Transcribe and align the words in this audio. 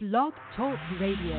Blog 0.00 0.32
Talk 0.56 0.78
Radio. 1.00 1.34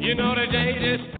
You 0.00 0.16
know 0.16 0.34
the 0.34 0.46
date 0.50 0.82
is 0.82 1.17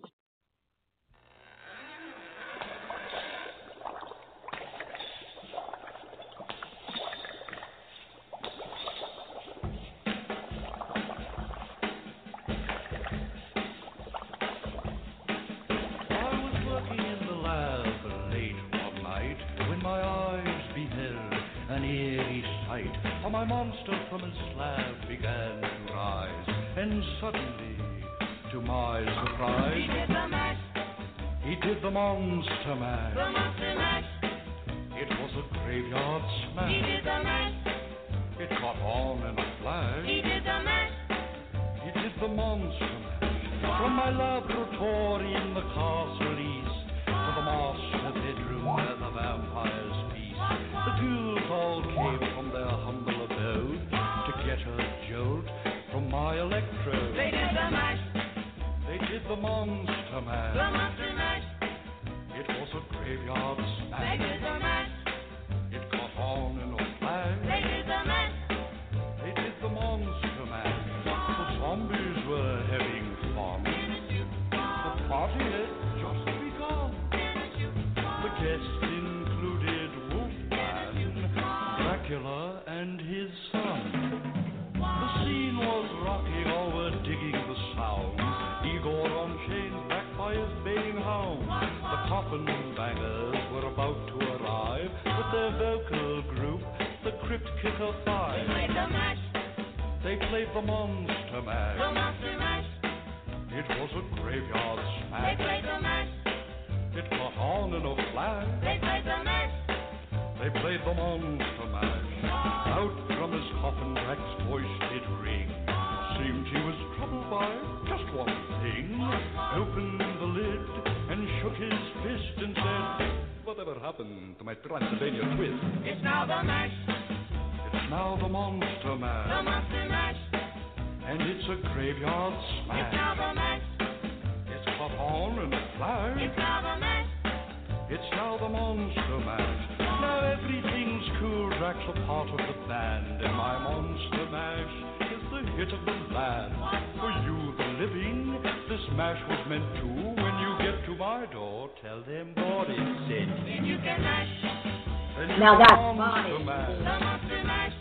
Now 155.39 155.55
the 155.57 155.65
that's 155.69 155.79
monster 155.97 156.35
funny. 156.35 156.39
the 156.39 156.45
mash, 156.45 157.01
monster 157.01 157.43
mash. 157.45 157.73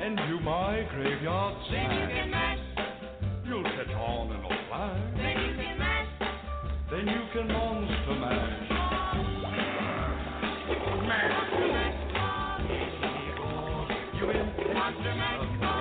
and 0.00 0.18
you 0.28 0.40
my 0.40 0.84
graveyard 0.90 1.54
Then 1.70 2.28
smash. 2.28 2.58
You'll 3.46 3.62
catch 3.62 3.94
on 3.94 4.32
in 4.32 4.40
a 4.40 4.48
flash. 4.68 5.00
then 5.16 5.36
you 5.46 5.54
can 5.62 5.78
mash. 5.78 6.08
Then 6.90 7.06
you 7.06 7.22
can 7.32 7.46
monster 7.52 8.14
mash. 8.18 8.68
You 14.18 14.30
in 14.30 14.74
Monster 14.74 15.14
mash, 15.14 15.60
mash. 15.60 15.71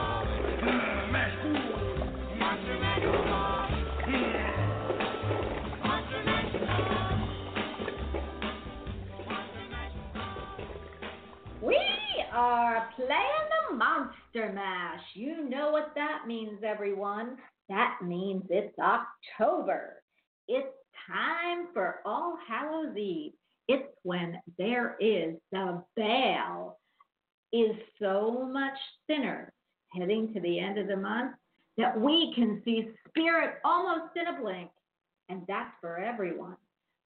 Are 12.42 12.90
playing 12.96 13.46
the 13.70 13.76
Monster 13.76 14.52
Mash. 14.52 15.04
You 15.14 15.48
know 15.48 15.72
what 15.72 15.92
that 15.94 16.24
means, 16.26 16.60
everyone. 16.66 17.38
That 17.70 18.00
means 18.04 18.44
it's 18.50 18.74
October. 18.80 20.02
It's 20.48 20.74
time 21.08 21.68
for 21.72 22.00
All 22.04 22.40
Hallows 22.48 22.98
Eve. 22.98 23.34
It's 23.68 23.88
when 24.02 24.40
there 24.58 24.98
is 25.00 25.36
the 25.52 25.84
veil 25.96 26.80
is 27.54 27.76
so 28.02 28.50
much 28.52 28.78
thinner 29.06 29.54
heading 29.94 30.34
to 30.34 30.40
the 30.40 30.60
end 30.60 30.80
of 30.80 30.88
the 30.88 30.98
month 30.98 31.36
that 31.78 32.00
we 32.00 32.34
can 32.34 32.60
see 32.66 32.90
spirit 33.08 33.56
almost 33.64 34.16
in 34.16 34.34
a 34.34 34.42
blink. 34.42 34.72
And 35.30 35.44
that's 35.48 35.74
for 35.80 36.00
everyone. 36.00 36.58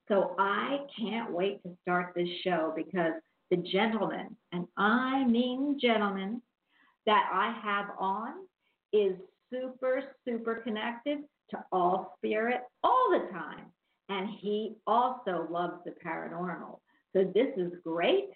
So 0.08 0.36
I 0.40 0.78
can't 0.98 1.34
wait 1.34 1.62
to 1.64 1.76
start 1.82 2.14
this 2.16 2.30
show 2.44 2.72
because 2.74 3.14
the 3.52 3.58
gentleman, 3.58 4.36
and 4.52 4.68
I 4.78 5.26
mean 5.26 5.78
gentleman, 5.80 6.42
that 7.06 7.30
I 7.32 7.58
have 7.64 7.92
on 8.00 8.34
is 8.92 9.16
super, 9.52 10.04
super 10.28 10.56
connected 10.56 11.20
to 11.52 11.64
all 11.72 12.16
spirit 12.18 12.62
all 12.84 13.10
the 13.12 13.32
time. 13.32 13.66
And 14.10 14.30
he 14.40 14.76
also 14.88 15.48
loves 15.50 15.76
the 15.86 15.94
paranormal. 16.06 16.80
So 17.16 17.32
this 17.34 17.48
is 17.58 17.72
great 17.84 18.30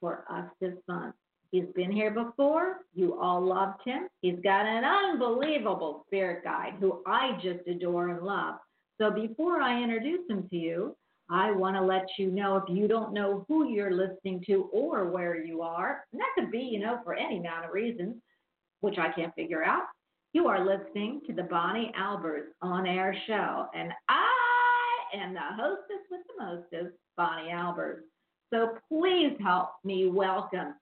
for 0.00 0.24
us 0.30 0.46
this 0.60 0.74
month. 0.88 1.14
He's 1.50 1.66
been 1.74 1.90
here 1.90 2.12
before. 2.12 2.78
You 2.94 3.18
all 3.20 3.40
loved 3.44 3.82
him. 3.84 4.08
He's 4.22 4.38
got 4.42 4.66
an 4.66 4.84
unbelievable 4.84 6.04
spirit 6.06 6.44
guide 6.44 6.74
who 6.78 7.02
I 7.06 7.38
just 7.42 7.66
adore 7.66 8.08
and 8.08 8.22
love. 8.22 8.56
So 9.00 9.10
before 9.10 9.60
I 9.60 9.82
introduce 9.82 10.28
him 10.28 10.48
to 10.48 10.56
you, 10.56 10.96
I 11.30 11.52
want 11.52 11.76
to 11.76 11.82
let 11.82 12.06
you 12.18 12.30
know 12.30 12.56
if 12.56 12.64
you 12.68 12.88
don't 12.88 13.12
know 13.12 13.44
who 13.46 13.68
you're 13.68 13.92
listening 13.92 14.42
to 14.48 14.68
or 14.72 15.10
where 15.10 15.42
you 15.42 15.62
are, 15.62 16.04
and 16.12 16.20
that 16.20 16.32
could 16.34 16.50
be, 16.50 16.58
you 16.58 16.80
know, 16.80 16.98
for 17.04 17.14
any 17.14 17.38
amount 17.38 17.66
of 17.66 17.72
reasons, 17.72 18.16
which 18.80 18.98
I 18.98 19.12
can't 19.12 19.34
figure 19.34 19.62
out. 19.62 19.84
You 20.32 20.48
are 20.48 20.64
listening 20.64 21.20
to 21.26 21.32
the 21.32 21.44
Bonnie 21.44 21.92
Albers 21.98 22.46
on 22.62 22.86
air 22.86 23.16
show, 23.26 23.66
and 23.74 23.92
I 24.08 25.16
am 25.16 25.34
the 25.34 25.40
hostess 25.40 26.06
with 26.10 26.20
the 26.26 26.44
mostest, 26.44 26.96
Bonnie 27.16 27.50
Albers. 27.50 28.00
So 28.52 28.78
please 28.88 29.36
help 29.40 29.70
me 29.84 30.08
welcome 30.08 30.74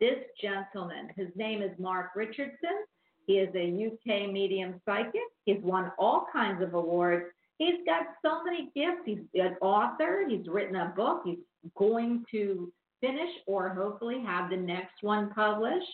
this 0.00 0.18
gentleman. 0.40 1.08
His 1.16 1.28
name 1.36 1.60
is 1.60 1.70
Marc 1.78 2.16
Richardson. 2.16 2.84
He 3.26 3.34
is 3.34 3.54
a 3.54 3.86
UK 3.86 4.32
medium 4.32 4.80
psychic. 4.86 5.20
He's 5.44 5.62
won 5.62 5.92
all 5.98 6.26
kinds 6.32 6.62
of 6.62 6.74
awards. 6.74 7.26
He's 7.62 7.78
got 7.86 8.06
so 8.24 8.42
many 8.42 8.72
gifts. 8.74 9.02
He's 9.06 9.18
an 9.40 9.54
author. 9.60 10.24
He's 10.28 10.48
written 10.48 10.74
a 10.74 10.92
book. 10.96 11.22
He's 11.24 11.38
going 11.76 12.24
to 12.32 12.72
finish 13.00 13.30
or 13.46 13.68
hopefully 13.68 14.20
have 14.26 14.50
the 14.50 14.56
next 14.56 15.00
one 15.02 15.30
published. 15.30 15.86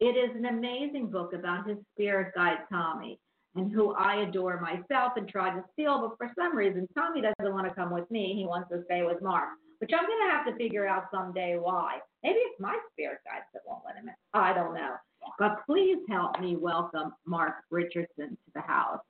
It 0.00 0.16
is 0.16 0.34
an 0.34 0.46
amazing 0.46 1.10
book 1.10 1.34
about 1.34 1.68
his 1.68 1.76
spirit 1.92 2.32
guide, 2.34 2.60
Tommy. 2.70 3.18
and 3.56 3.70
who 3.70 3.92
I 3.92 4.22
adore 4.22 4.58
myself 4.58 5.12
and 5.16 5.28
try 5.28 5.54
to 5.54 5.62
steal. 5.74 6.00
But 6.00 6.16
for 6.16 6.32
some 6.34 6.56
reason, 6.56 6.88
Tommy 6.96 7.20
doesn't 7.20 7.52
want 7.52 7.68
to 7.68 7.74
come 7.74 7.92
with 7.92 8.10
me. 8.10 8.34
He 8.34 8.46
wants 8.46 8.70
to 8.70 8.82
stay 8.86 9.02
with 9.02 9.20
Marc, 9.20 9.50
which 9.80 9.90
I'm 9.92 10.06
going 10.06 10.28
to 10.28 10.34
have 10.34 10.46
to 10.46 10.56
figure 10.56 10.86
out 10.86 11.08
someday 11.12 11.58
why. 11.60 11.98
Maybe 12.22 12.38
it's 12.38 12.58
my 12.58 12.78
spirit 12.90 13.18
guides 13.26 13.44
that 13.52 13.60
won't 13.66 13.82
let 13.84 13.96
him 13.96 14.08
in. 14.08 14.14
I 14.32 14.54
don't 14.54 14.72
know. 14.72 14.94
But 15.38 15.58
please 15.66 15.98
help 16.08 16.40
me 16.40 16.56
welcome 16.56 17.12
Marc 17.26 17.56
Richardson 17.70 18.30
to 18.30 18.50
the 18.54 18.62
house. 18.62 19.00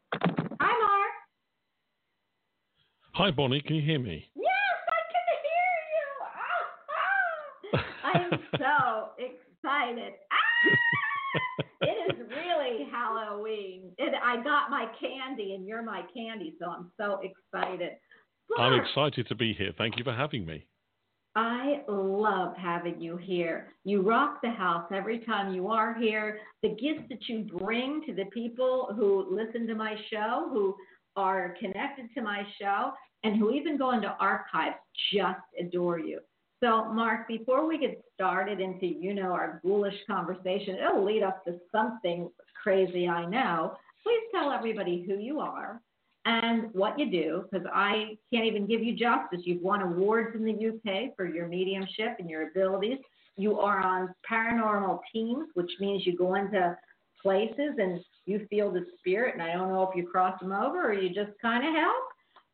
Hi, 0.60 0.80
Marc. 0.80 1.11
Hi, 3.14 3.30
Bonnie. 3.30 3.60
Can 3.60 3.76
you 3.76 3.82
hear 3.82 3.98
me? 3.98 4.26
Yes, 4.34 4.46
I 4.88 5.00
can 5.12 5.26
hear 5.44 5.76
you. 5.92 6.08
Ah, 6.40 7.74
ah. 7.74 7.88
I'm 8.14 8.30
so 8.56 9.22
excited. 9.22 10.14
Ah! 10.32 10.38
it 11.82 12.14
is 12.14 12.26
really 12.30 12.88
Halloween. 12.90 13.92
It, 13.98 14.14
I 14.24 14.42
got 14.42 14.70
my 14.70 14.86
candy, 14.98 15.52
and 15.54 15.66
you're 15.66 15.82
my 15.82 16.04
candy, 16.14 16.54
so 16.58 16.70
I'm 16.70 16.90
so 16.96 17.20
excited. 17.22 17.90
I'm 18.58 18.80
excited 18.80 19.28
to 19.28 19.34
be 19.34 19.52
here. 19.52 19.72
Thank 19.76 19.98
you 19.98 20.04
for 20.04 20.14
having 20.14 20.46
me. 20.46 20.64
I 21.34 21.82
love 21.88 22.54
having 22.56 23.00
you 23.00 23.18
here. 23.18 23.74
You 23.84 24.02
rock 24.02 24.40
the 24.42 24.50
house 24.50 24.86
every 24.92 25.18
time 25.20 25.54
you 25.54 25.68
are 25.68 25.94
here. 25.94 26.40
The 26.62 26.70
gifts 26.70 27.08
that 27.10 27.26
you 27.26 27.46
bring 27.58 28.02
to 28.06 28.14
the 28.14 28.26
people 28.26 28.94
who 28.96 29.26
listen 29.30 29.66
to 29.66 29.74
my 29.74 29.96
show, 30.10 30.48
who 30.50 30.76
are 31.16 31.56
connected 31.60 32.08
to 32.14 32.22
my 32.22 32.42
show, 32.60 32.92
and 33.24 33.36
who 33.36 33.52
even 33.52 33.78
go 33.78 33.92
into 33.92 34.08
archives 34.20 34.76
just 35.12 35.40
adore 35.58 35.98
you. 35.98 36.20
So, 36.62 36.84
Marc, 36.92 37.26
before 37.26 37.66
we 37.66 37.76
get 37.78 38.02
started 38.14 38.60
into, 38.60 38.86
you 38.86 39.14
know, 39.14 39.32
our 39.32 39.60
ghoulish 39.64 39.96
conversation, 40.06 40.76
it'll 40.76 41.04
lead 41.04 41.22
us 41.22 41.34
to 41.46 41.58
something 41.72 42.30
crazy, 42.62 43.08
I 43.08 43.26
know. 43.26 43.76
Please 44.02 44.22
tell 44.32 44.52
everybody 44.52 45.04
who 45.06 45.18
you 45.18 45.40
are 45.40 45.80
and 46.24 46.72
what 46.72 46.98
you 46.98 47.10
do, 47.10 47.44
because 47.50 47.66
I 47.72 48.16
can't 48.32 48.46
even 48.46 48.66
give 48.66 48.80
you 48.80 48.96
justice. 48.96 49.40
You've 49.44 49.62
won 49.62 49.82
awards 49.82 50.36
in 50.36 50.44
the 50.44 50.52
UK 50.52 51.16
for 51.16 51.26
your 51.26 51.48
mediumship 51.48 52.16
and 52.20 52.30
your 52.30 52.48
abilities. 52.48 52.98
You 53.36 53.58
are 53.58 53.80
on 53.80 54.14
paranormal 54.30 55.00
teams, 55.12 55.48
which 55.54 55.70
means 55.80 56.06
you 56.06 56.16
go 56.16 56.36
into 56.36 56.76
places 57.22 57.74
and 57.78 58.00
you 58.26 58.46
feel 58.50 58.70
the 58.70 58.84
spirit. 58.98 59.34
And 59.34 59.42
I 59.42 59.52
don't 59.52 59.72
know 59.72 59.88
if 59.88 59.96
you 59.96 60.06
cross 60.06 60.38
them 60.40 60.52
over 60.52 60.90
or 60.90 60.92
you 60.92 61.08
just 61.08 61.38
kind 61.40 61.66
of 61.66 61.74
help. 61.74 62.04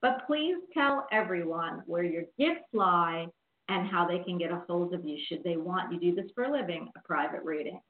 But 0.00 0.26
please 0.26 0.56
tell 0.72 1.06
everyone 1.10 1.82
where 1.86 2.04
your 2.04 2.24
gifts 2.38 2.68
lie 2.72 3.26
and 3.68 3.88
how 3.88 4.06
they 4.06 4.20
can 4.20 4.38
get 4.38 4.52
a 4.52 4.62
hold 4.68 4.94
of 4.94 5.04
you 5.04 5.18
should 5.28 5.42
they 5.44 5.56
want 5.56 5.92
you 5.92 5.98
to 5.98 6.10
do 6.10 6.22
this 6.22 6.30
for 6.34 6.44
a 6.44 6.52
living, 6.52 6.88
a 6.96 7.00
private 7.06 7.42
reading. 7.44 7.80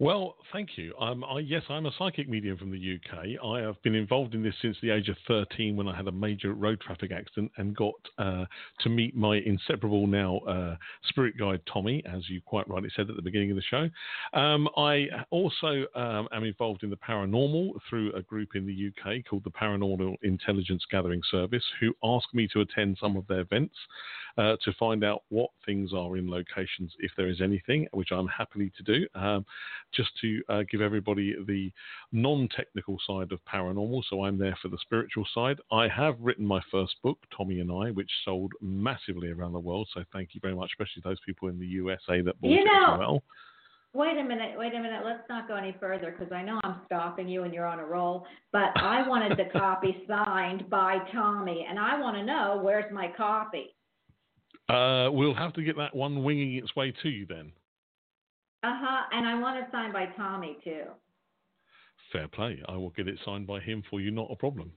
Well, 0.00 0.36
thank 0.50 0.78
you. 0.78 0.94
Um, 0.98 1.22
I, 1.24 1.40
yes, 1.40 1.62
I'm 1.68 1.84
a 1.84 1.90
psychic 1.98 2.26
medium 2.26 2.56
from 2.56 2.70
the 2.70 2.78
UK. 2.98 3.44
I 3.44 3.60
have 3.60 3.80
been 3.82 3.94
involved 3.94 4.34
in 4.34 4.42
this 4.42 4.54
since 4.62 4.74
the 4.80 4.88
age 4.88 5.10
of 5.10 5.16
13 5.28 5.76
when 5.76 5.88
I 5.88 5.94
had 5.94 6.08
a 6.08 6.12
major 6.12 6.54
road 6.54 6.80
traffic 6.80 7.12
accident 7.12 7.52
and 7.58 7.76
got 7.76 7.92
uh, 8.16 8.46
to 8.80 8.88
meet 8.88 9.14
my 9.14 9.42
inseparable 9.44 10.06
now 10.06 10.38
uh, 10.38 10.76
spirit 11.10 11.36
guide, 11.38 11.60
Tommy, 11.70 12.02
as 12.10 12.26
you 12.30 12.40
quite 12.40 12.66
rightly 12.66 12.88
said 12.96 13.10
at 13.10 13.16
the 13.16 13.20
beginning 13.20 13.50
of 13.50 13.56
the 13.56 13.62
show. 13.62 13.90
Um, 14.32 14.70
I 14.74 15.04
also 15.28 15.84
um, 15.94 16.28
am 16.32 16.44
involved 16.44 16.82
in 16.82 16.88
the 16.88 16.96
paranormal 16.96 17.72
through 17.90 18.14
a 18.14 18.22
group 18.22 18.52
in 18.54 18.64
the 18.64 18.88
UK 18.88 19.22
called 19.28 19.44
the 19.44 19.50
Paranormal 19.50 20.14
Intelligence 20.22 20.82
Gathering 20.90 21.20
Service, 21.30 21.64
who 21.78 21.94
ask 22.02 22.26
me 22.32 22.48
to 22.54 22.62
attend 22.62 22.96
some 22.98 23.18
of 23.18 23.26
their 23.26 23.40
events 23.40 23.76
uh, 24.40 24.56
to 24.64 24.72
find 24.78 25.04
out 25.04 25.22
what 25.28 25.50
things 25.66 25.92
are 25.92 26.16
in 26.16 26.30
locations, 26.30 26.92
if 27.00 27.12
there 27.16 27.28
is 27.28 27.42
anything, 27.42 27.86
which 27.92 28.10
I'm 28.10 28.26
happily 28.26 28.72
to 28.76 28.82
do. 28.82 29.06
Um, 29.14 29.44
just 29.94 30.10
to 30.22 30.42
uh, 30.48 30.62
give 30.70 30.80
everybody 30.80 31.34
the 31.46 31.70
non 32.12 32.48
technical 32.56 32.96
side 33.06 33.32
of 33.32 33.40
paranormal. 33.44 34.02
So 34.08 34.24
I'm 34.24 34.38
there 34.38 34.56
for 34.62 34.68
the 34.68 34.78
spiritual 34.80 35.26
side. 35.34 35.58
I 35.70 35.88
have 35.88 36.16
written 36.18 36.46
my 36.46 36.60
first 36.70 36.94
book, 37.02 37.18
Tommy 37.36 37.60
and 37.60 37.70
I, 37.70 37.90
which 37.90 38.10
sold 38.24 38.52
massively 38.62 39.28
around 39.30 39.52
the 39.52 39.58
world. 39.58 39.88
So 39.92 40.04
thank 40.12 40.30
you 40.32 40.40
very 40.40 40.54
much, 40.54 40.70
especially 40.72 41.02
those 41.04 41.20
people 41.26 41.48
in 41.48 41.58
the 41.58 41.66
USA 41.66 42.22
that 42.22 42.40
bought 42.40 42.50
You 42.50 42.60
it 42.60 42.92
as 42.92 42.98
well. 42.98 43.22
Wait 43.92 44.16
a 44.16 44.22
minute, 44.22 44.56
wait 44.56 44.72
a 44.72 44.80
minute. 44.80 45.02
Let's 45.04 45.28
not 45.28 45.48
go 45.48 45.56
any 45.56 45.76
further 45.80 46.16
because 46.16 46.32
I 46.32 46.42
know 46.42 46.60
I'm 46.62 46.76
stopping 46.86 47.28
you 47.28 47.42
and 47.42 47.52
you're 47.52 47.66
on 47.66 47.80
a 47.80 47.84
roll. 47.84 48.24
But 48.52 48.70
I 48.76 49.06
wanted 49.06 49.36
the 49.36 49.50
copy 49.58 50.04
signed 50.08 50.70
by 50.70 50.98
Tommy, 51.12 51.66
and 51.68 51.78
I 51.78 52.00
want 52.00 52.16
to 52.16 52.24
know 52.24 52.60
where's 52.62 52.90
my 52.92 53.12
copy. 53.16 53.74
Uh, 54.70 55.10
we'll 55.10 55.34
have 55.34 55.52
to 55.54 55.62
get 55.62 55.76
that 55.76 55.94
one 55.94 56.22
winging 56.22 56.54
its 56.54 56.74
way 56.76 56.92
to 57.02 57.08
you 57.08 57.26
then. 57.26 57.50
Uh 58.62 58.72
huh. 58.72 59.02
And 59.12 59.26
I 59.26 59.40
want 59.40 59.58
it 59.58 59.64
signed 59.72 59.92
by 59.92 60.06
Tommy 60.16 60.58
too. 60.62 60.84
Fair 62.12 62.28
play. 62.28 62.62
I 62.68 62.76
will 62.76 62.90
get 62.90 63.08
it 63.08 63.18
signed 63.24 63.46
by 63.46 63.60
him 63.60 63.82
for 63.90 64.00
you, 64.00 64.10
not 64.10 64.30
a 64.30 64.36
problem. 64.36 64.70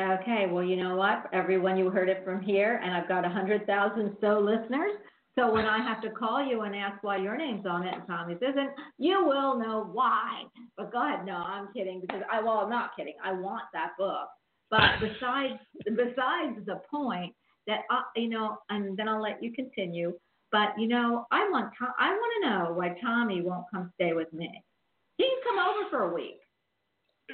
Okay. 0.00 0.46
Well, 0.50 0.64
you 0.64 0.76
know 0.76 0.96
what? 0.96 1.24
Everyone, 1.32 1.76
you 1.76 1.90
heard 1.90 2.08
it 2.08 2.22
from 2.24 2.40
here, 2.40 2.80
and 2.82 2.94
I've 2.94 3.08
got 3.08 3.26
a 3.26 3.28
hundred 3.28 3.66
thousand 3.66 4.16
so 4.20 4.38
listeners. 4.38 4.92
So 5.38 5.52
when 5.52 5.64
I 5.64 5.78
have 5.78 6.02
to 6.02 6.10
call 6.10 6.44
you 6.44 6.62
and 6.62 6.74
ask 6.74 7.02
why 7.02 7.16
your 7.18 7.36
name's 7.36 7.64
on 7.64 7.86
it 7.86 7.94
and 7.94 8.06
Tommy's 8.06 8.38
isn't, 8.38 8.70
you 8.98 9.24
will 9.24 9.58
know 9.58 9.88
why. 9.92 10.44
But 10.76 10.92
go 10.92 11.06
ahead. 11.06 11.24
No, 11.24 11.34
I'm 11.34 11.68
kidding 11.74 12.00
because 12.00 12.22
I 12.30 12.40
well, 12.40 12.58
I'm 12.58 12.70
not 12.70 12.96
kidding. 12.96 13.14
I 13.22 13.32
want 13.32 13.64
that 13.74 13.90
book. 13.98 14.28
But 14.70 15.00
besides 15.00 15.60
besides 15.84 16.64
the 16.64 16.80
point 16.90 17.34
that 17.66 17.80
I, 17.90 18.02
you 18.16 18.28
know, 18.28 18.58
and 18.68 18.96
then 18.96 19.08
I'll 19.08 19.22
let 19.22 19.42
you 19.42 19.52
continue. 19.52 20.12
But 20.52 20.70
you 20.78 20.88
know, 20.88 21.26
I 21.30 21.48
want 21.50 21.72
Tom, 21.78 21.90
I 21.98 22.10
want 22.10 22.32
to 22.42 22.50
know 22.50 22.72
why 22.72 22.96
Tommy 23.00 23.42
won't 23.42 23.66
come 23.72 23.92
stay 23.94 24.12
with 24.12 24.32
me. 24.32 24.50
He 25.16 25.24
can 25.24 25.38
come 25.46 25.58
over 25.58 25.90
for 25.90 26.10
a 26.10 26.14
week. 26.14 26.40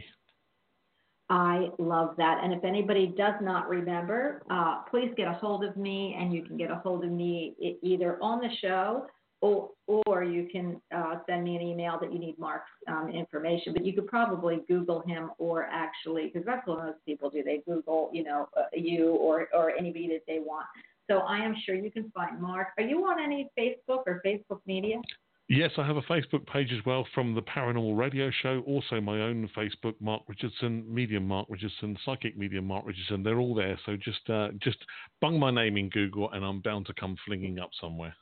I 1.31 1.69
love 1.79 2.17
that. 2.17 2.41
And 2.43 2.53
if 2.53 2.65
anybody 2.65 3.15
does 3.17 3.35
not 3.41 3.69
remember, 3.69 4.43
uh, 4.51 4.83
please 4.91 5.13
get 5.17 5.29
a 5.29 5.33
hold 5.33 5.65
of 5.65 5.77
me, 5.77 6.17
and 6.19 6.35
you 6.35 6.43
can 6.43 6.57
get 6.57 6.73
a 6.73 6.77
hold 6.77 7.05
of 7.05 7.11
me 7.13 7.55
either 7.83 8.19
on 8.21 8.41
the 8.41 8.49
show 8.61 9.07
or, 9.41 9.71
or 9.87 10.25
you 10.25 10.49
can 10.51 10.81
uh, 10.95 11.15
send 11.29 11.45
me 11.45 11.57
an 11.57 11.63
email 11.63 11.99
that 12.01 12.13
you 12.13 12.19
need 12.19 12.37
Marc's 12.39 12.69
um, 12.89 13.09
information. 13.09 13.73
But 13.73 13.87
you 13.87 13.93
could 13.93 14.09
probably 14.09 14.63
Google 14.69 15.01
him, 15.07 15.31
or 15.39 15.65
actually, 15.65 16.27
because 16.27 16.45
that's 16.45 16.67
what 16.67 16.79
most 16.79 16.99
people 17.07 17.31
do. 17.31 17.43
They 17.43 17.63
Google, 17.67 18.11
you 18.13 18.25
know, 18.25 18.49
uh, 18.57 18.65
you 18.75 19.11
or 19.11 19.49
or 19.55 19.71
anybody 19.71 20.09
that 20.09 20.23
they 20.27 20.41
want. 20.41 20.67
So 21.09 21.19
I 21.19 21.39
am 21.39 21.55
sure 21.65 21.75
you 21.75 21.91
can 21.91 22.11
find 22.11 22.41
Marc. 22.41 22.69
Are 22.77 22.85
you 22.85 22.99
on 23.05 23.23
any 23.23 23.49
Facebook 23.59 24.03
or 24.07 24.21
Facebook 24.27 24.61
media? 24.67 25.01
Yes, 25.52 25.73
I 25.78 25.85
have 25.85 25.97
a 25.97 26.02
Facebook 26.02 26.47
page 26.47 26.69
as 26.71 26.78
well 26.87 27.04
from 27.12 27.35
the 27.35 27.42
Paranormal 27.42 27.99
Radio 27.99 28.30
Show. 28.40 28.62
Also, 28.69 29.00
my 29.00 29.21
own 29.21 29.50
Facebook, 29.57 29.95
Marc 30.00 30.23
Richardson, 30.28 30.85
Medium 30.88 31.26
Marc 31.26 31.49
Richardson, 31.50 31.99
Psychic 32.04 32.38
Medium 32.38 32.64
Marc 32.69 32.87
Richardson. 32.87 33.25
They're 33.25 33.40
all 33.40 33.57
there. 33.57 33.76
So 33.85 33.97
just 33.97 34.30
uh, 34.30 34.50
just 34.62 34.76
bung 35.21 35.40
my 35.40 35.50
name 35.50 35.76
in 35.76 35.88
Google, 35.88 36.30
and 36.30 36.45
I'm 36.45 36.61
bound 36.61 36.87
to 36.87 36.95
come 36.95 37.16
flinging 37.26 37.59
up 37.59 37.71
somewhere. 37.80 38.14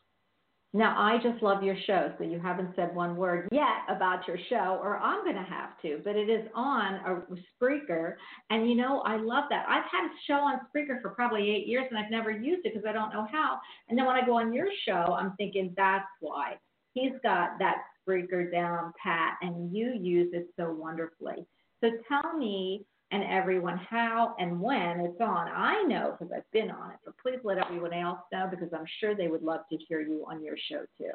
Now, 0.72 0.94
I 0.98 1.18
just 1.22 1.42
love 1.42 1.62
your 1.62 1.76
show, 1.86 2.14
so 2.16 2.24
you 2.24 2.40
haven't 2.40 2.74
said 2.74 2.94
one 2.94 3.14
word 3.14 3.48
yet 3.52 3.84
about 3.94 4.26
your 4.26 4.38
show, 4.48 4.80
or 4.82 4.96
I'm 4.96 5.22
going 5.22 5.36
to 5.36 5.42
have 5.42 5.78
to, 5.82 6.00
but 6.04 6.16
it 6.16 6.30
is 6.30 6.48
on 6.54 6.94
a 6.94 7.62
Spreaker. 7.62 8.14
And 8.48 8.70
you 8.70 8.74
know, 8.74 9.02
I 9.02 9.16
love 9.18 9.44
that. 9.50 9.66
I've 9.68 9.84
had 9.92 10.06
a 10.06 10.16
show 10.26 10.40
on 10.40 10.60
Spreaker 10.74 11.02
for 11.02 11.10
probably 11.10 11.50
eight 11.50 11.66
years, 11.66 11.84
and 11.90 11.98
I've 11.98 12.10
never 12.10 12.30
used 12.30 12.64
it 12.64 12.72
because 12.72 12.88
I 12.88 12.92
don't 12.92 13.12
know 13.12 13.26
how. 13.30 13.58
And 13.90 13.98
then 13.98 14.06
when 14.06 14.16
I 14.16 14.24
go 14.24 14.38
on 14.38 14.54
your 14.54 14.68
show, 14.86 15.14
I'm 15.14 15.34
thinking 15.36 15.74
that's 15.76 16.08
why. 16.20 16.56
He's 17.00 17.18
got 17.22 17.58
that 17.58 17.82
Spreaker 18.06 18.50
down 18.50 18.92
pat, 19.02 19.34
and 19.42 19.74
you 19.74 19.92
use 19.92 20.30
it 20.32 20.48
so 20.56 20.72
wonderfully. 20.72 21.46
So 21.82 21.90
tell 22.08 22.36
me 22.36 22.84
and 23.10 23.22
everyone 23.24 23.78
how 23.78 24.34
and 24.38 24.60
when 24.60 25.00
it's 25.00 25.20
on. 25.20 25.48
I 25.48 25.82
know 25.84 26.16
because 26.18 26.32
I've 26.34 26.50
been 26.52 26.70
on 26.70 26.90
it, 26.90 26.98
but 27.04 27.14
please 27.22 27.38
let 27.44 27.58
everyone 27.58 27.92
else 27.92 28.18
know 28.32 28.48
because 28.50 28.68
I'm 28.72 28.86
sure 29.00 29.14
they 29.14 29.28
would 29.28 29.42
love 29.42 29.60
to 29.70 29.78
hear 29.88 30.00
you 30.00 30.26
on 30.28 30.42
your 30.42 30.56
show 30.70 30.84
too. 30.98 31.12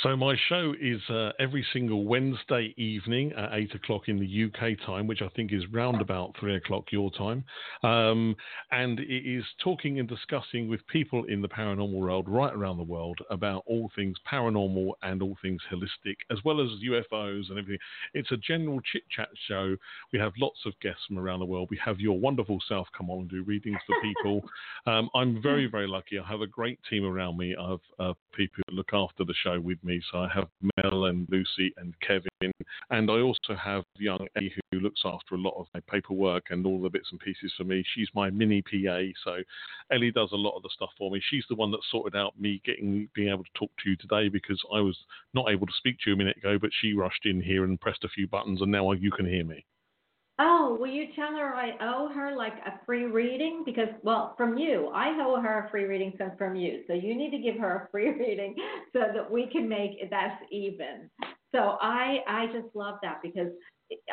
So 0.00 0.16
my 0.16 0.34
show 0.48 0.72
is 0.80 1.00
uh, 1.10 1.32
every 1.38 1.64
single 1.72 2.06
Wednesday 2.06 2.72
evening 2.78 3.32
at 3.34 3.50
eight 3.52 3.74
o'clock 3.74 4.08
in 4.08 4.18
the 4.18 4.44
UK 4.44 4.78
time, 4.86 5.06
which 5.06 5.20
I 5.20 5.28
think 5.36 5.52
is 5.52 5.64
round 5.70 6.00
about 6.00 6.34
three 6.40 6.56
o'clock 6.56 6.84
your 6.90 7.10
time, 7.10 7.44
um, 7.82 8.34
and 8.70 8.98
it 8.98 9.28
is 9.28 9.44
talking 9.62 10.00
and 10.00 10.08
discussing 10.08 10.66
with 10.66 10.80
people 10.86 11.24
in 11.24 11.42
the 11.42 11.48
paranormal 11.48 11.92
world 11.92 12.26
right 12.26 12.54
around 12.54 12.78
the 12.78 12.82
world 12.82 13.18
about 13.30 13.64
all 13.66 13.90
things 13.94 14.16
paranormal 14.30 14.92
and 15.02 15.20
all 15.22 15.36
things 15.42 15.60
holistic, 15.70 16.16
as 16.30 16.38
well 16.42 16.60
as 16.60 16.68
UFOs 16.82 17.50
and 17.50 17.58
everything. 17.58 17.78
It's 18.14 18.32
a 18.32 18.38
general 18.38 18.80
chit 18.80 19.02
chat 19.14 19.28
show. 19.46 19.76
We 20.10 20.18
have 20.18 20.32
lots 20.38 20.60
of 20.64 20.72
guests 20.80 21.02
from 21.06 21.18
around 21.18 21.40
the 21.40 21.46
world. 21.46 21.68
We 21.70 21.78
have 21.84 22.00
your 22.00 22.18
wonderful 22.18 22.60
self 22.66 22.88
come 22.96 23.10
on 23.10 23.20
and 23.20 23.30
do 23.30 23.42
readings 23.42 23.78
for 23.86 23.94
people. 24.00 24.48
um, 24.86 25.10
I'm 25.14 25.42
very 25.42 25.66
very 25.66 25.86
lucky. 25.86 26.18
I 26.18 26.26
have 26.26 26.40
a 26.40 26.46
great 26.46 26.78
team 26.88 27.04
around 27.04 27.36
me 27.36 27.54
of 27.54 27.80
uh, 27.98 28.14
people 28.32 28.62
who 28.68 28.76
look 28.76 28.90
after 28.92 29.24
the 29.24 29.34
show 29.42 29.60
with 29.60 29.82
me. 29.84 30.00
So 30.10 30.18
I 30.18 30.28
have 30.34 30.48
Mel 30.76 31.06
and 31.06 31.26
Lucy 31.30 31.72
and 31.76 31.94
Kevin, 32.00 32.52
and 32.90 33.10
I 33.10 33.20
also 33.20 33.54
have 33.54 33.84
young 33.98 34.26
Ellie 34.36 34.52
who 34.70 34.80
looks 34.80 35.02
after 35.04 35.34
a 35.34 35.38
lot 35.38 35.54
of 35.58 35.66
my 35.74 35.80
paperwork 35.90 36.46
and 36.50 36.66
all 36.66 36.80
the 36.80 36.90
bits 36.90 37.08
and 37.10 37.20
pieces 37.20 37.52
for 37.56 37.64
me. 37.64 37.84
She's 37.94 38.08
my 38.14 38.30
mini 38.30 38.62
PA, 38.62 39.00
so 39.24 39.38
Ellie 39.90 40.12
does 40.12 40.30
a 40.32 40.36
lot 40.36 40.56
of 40.56 40.62
the 40.62 40.70
stuff 40.74 40.90
for 40.98 41.10
me. 41.10 41.20
She's 41.30 41.44
the 41.48 41.56
one 41.56 41.70
that 41.72 41.80
sorted 41.90 42.18
out 42.18 42.38
me 42.40 42.60
getting 42.64 43.08
being 43.14 43.28
able 43.28 43.44
to 43.44 43.50
talk 43.54 43.70
to 43.82 43.90
you 43.90 43.96
today 43.96 44.28
because 44.28 44.60
I 44.72 44.80
was 44.80 44.96
not 45.34 45.50
able 45.50 45.66
to 45.66 45.72
speak 45.76 45.98
to 46.00 46.10
you 46.10 46.14
a 46.14 46.18
minute 46.18 46.36
ago, 46.38 46.58
but 46.58 46.70
she 46.80 46.94
rushed 46.94 47.26
in 47.26 47.40
here 47.40 47.64
and 47.64 47.80
pressed 47.80 48.04
a 48.04 48.08
few 48.08 48.26
buttons, 48.26 48.60
and 48.60 48.72
now 48.72 48.92
you 48.92 49.10
can 49.10 49.26
hear 49.26 49.44
me. 49.44 49.64
Oh, 50.44 50.76
will 50.80 50.90
you 50.90 51.06
tell 51.14 51.36
her 51.36 51.54
I 51.54 51.74
owe 51.80 52.08
her 52.08 52.34
like 52.34 52.54
a 52.66 52.84
free 52.84 53.04
reading? 53.04 53.62
Because, 53.64 53.90
well, 54.02 54.34
from 54.36 54.58
you, 54.58 54.90
I 54.92 55.16
owe 55.24 55.40
her 55.40 55.66
a 55.66 55.70
free 55.70 55.84
reading 55.84 56.14
from, 56.16 56.32
from 56.36 56.56
you. 56.56 56.82
So 56.88 56.94
you 56.94 57.14
need 57.14 57.30
to 57.30 57.38
give 57.38 57.60
her 57.60 57.84
a 57.84 57.88
free 57.92 58.10
reading 58.10 58.56
so 58.92 59.04
that 59.14 59.30
we 59.30 59.46
can 59.46 59.68
make 59.68 60.10
that's 60.10 60.42
even. 60.50 61.08
So 61.54 61.76
I, 61.80 62.24
I 62.26 62.46
just 62.46 62.74
love 62.74 62.96
that 63.04 63.20
because 63.22 63.52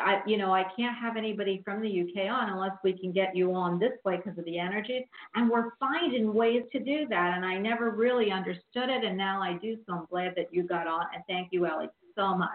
I, 0.00 0.20
you 0.24 0.36
know, 0.36 0.54
I 0.54 0.66
can't 0.76 0.96
have 0.96 1.16
anybody 1.16 1.62
from 1.64 1.82
the 1.82 1.88
UK 2.02 2.30
on 2.30 2.50
unless 2.50 2.76
we 2.84 2.92
can 2.96 3.10
get 3.10 3.34
you 3.34 3.52
on 3.52 3.80
this 3.80 3.94
way 4.04 4.18
because 4.18 4.38
of 4.38 4.44
the 4.44 4.58
energies. 4.58 5.06
And 5.34 5.50
we're 5.50 5.72
finding 5.80 6.32
ways 6.32 6.62
to 6.70 6.78
do 6.78 7.08
that. 7.08 7.34
And 7.34 7.44
I 7.44 7.58
never 7.58 7.90
really 7.90 8.30
understood 8.30 8.88
it. 8.88 9.02
And 9.02 9.16
now 9.18 9.42
I 9.42 9.54
do. 9.54 9.78
So 9.88 9.94
I'm 9.94 10.06
glad 10.08 10.34
that 10.36 10.46
you 10.52 10.62
got 10.62 10.86
on. 10.86 11.06
And 11.12 11.24
thank 11.28 11.48
you, 11.50 11.66
Ellie, 11.66 11.88
so 12.16 12.36
much. 12.36 12.50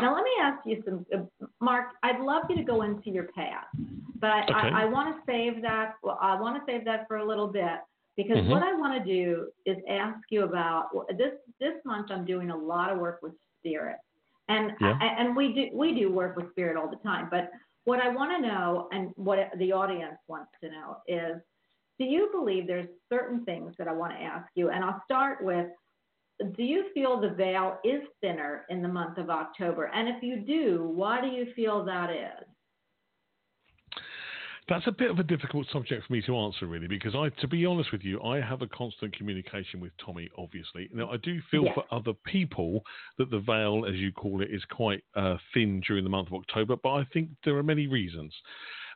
Now, 0.00 0.14
let 0.14 0.24
me 0.24 0.30
ask 0.40 0.58
you 0.66 0.82
some, 0.84 1.06
uh, 1.14 1.46
Marc. 1.60 1.90
I'd 2.02 2.20
love 2.20 2.44
you 2.48 2.56
to 2.56 2.62
go 2.62 2.82
into 2.82 3.10
your 3.10 3.24
past, 3.34 3.66
but 4.20 4.44
Okay. 4.44 4.52
I, 4.54 4.82
I 4.82 4.84
want 4.84 5.14
to 5.14 5.22
save 5.30 5.62
that. 5.62 5.94
Well, 6.02 6.18
I 6.20 6.40
want 6.40 6.56
to 6.56 6.72
save 6.72 6.84
that 6.84 7.08
for 7.08 7.16
a 7.18 7.24
little 7.24 7.48
bit 7.48 7.80
because 8.16 8.38
Mhm. 8.38 8.50
what 8.50 8.62
I 8.62 8.72
want 8.74 8.94
to 8.98 9.04
do 9.04 9.50
is 9.64 9.76
ask 9.88 10.18
you 10.30 10.44
about 10.44 10.94
well, 10.94 11.06
this. 11.16 11.34
This 11.60 11.74
month, 11.84 12.10
I'm 12.10 12.24
doing 12.24 12.50
a 12.50 12.56
lot 12.56 12.90
of 12.90 12.98
work 12.98 13.20
with 13.22 13.32
spirit, 13.58 13.96
and 14.48 14.76
Yeah. 14.80 14.96
I, 15.00 15.06
and 15.06 15.34
we 15.36 15.52
do 15.52 15.70
we 15.72 15.94
do 15.94 16.12
work 16.12 16.36
with 16.36 16.50
spirit 16.52 16.76
all 16.76 16.88
the 16.88 16.96
time. 16.96 17.28
But 17.30 17.50
what 17.84 18.00
I 18.00 18.08
want 18.08 18.30
to 18.32 18.40
know, 18.40 18.88
and 18.92 19.12
what 19.16 19.50
the 19.56 19.72
audience 19.72 20.18
wants 20.28 20.52
to 20.62 20.70
know, 20.70 20.98
is 21.08 21.40
do 21.98 22.04
you 22.04 22.30
believe 22.30 22.66
there's 22.66 22.88
certain 23.08 23.44
things 23.44 23.74
that 23.78 23.88
I 23.88 23.92
want 23.92 24.12
to 24.12 24.20
ask 24.20 24.48
you? 24.54 24.70
And 24.70 24.84
I'll 24.84 25.02
start 25.04 25.42
with 25.42 25.68
do 26.56 26.62
you 26.62 26.86
feel 26.94 27.20
the 27.20 27.30
veil 27.30 27.78
is 27.84 28.02
thinner 28.20 28.64
in 28.70 28.82
the 28.82 28.88
month 28.88 29.18
of 29.18 29.30
October? 29.30 29.90
And 29.92 30.08
if 30.08 30.22
you 30.22 30.40
do, 30.40 30.90
why 30.94 31.20
do 31.20 31.28
you 31.28 31.46
feel 31.54 31.84
that 31.84 32.10
is? 32.10 32.46
That's 34.68 34.86
a 34.86 34.92
bit 34.92 35.10
of 35.10 35.18
a 35.18 35.22
difficult 35.22 35.66
subject 35.72 36.06
for 36.06 36.12
me 36.12 36.20
to 36.22 36.36
answer, 36.36 36.66
really, 36.66 36.88
because 36.88 37.14
I, 37.14 37.30
to 37.40 37.48
be 37.48 37.64
honest 37.64 37.90
with 37.90 38.02
you, 38.02 38.22
I 38.22 38.38
have 38.38 38.60
a 38.60 38.66
constant 38.66 39.16
communication 39.16 39.80
with 39.80 39.92
Tommy. 40.04 40.28
Obviously, 40.36 40.90
now 40.92 41.10
I 41.10 41.16
do 41.16 41.40
feel 41.50 41.64
for 41.74 41.84
other 41.90 42.12
people 42.26 42.82
that 43.16 43.30
the 43.30 43.38
veil, 43.40 43.86
as 43.88 43.94
you 43.94 44.12
call 44.12 44.42
it, 44.42 44.50
is 44.50 44.62
quite 44.70 45.02
uh, 45.16 45.36
thin 45.54 45.80
during 45.86 46.04
the 46.04 46.10
month 46.10 46.28
of 46.28 46.34
October. 46.34 46.76
But 46.82 46.90
I 46.90 47.04
think 47.14 47.30
there 47.46 47.56
are 47.56 47.62
many 47.62 47.86
reasons. 47.86 48.34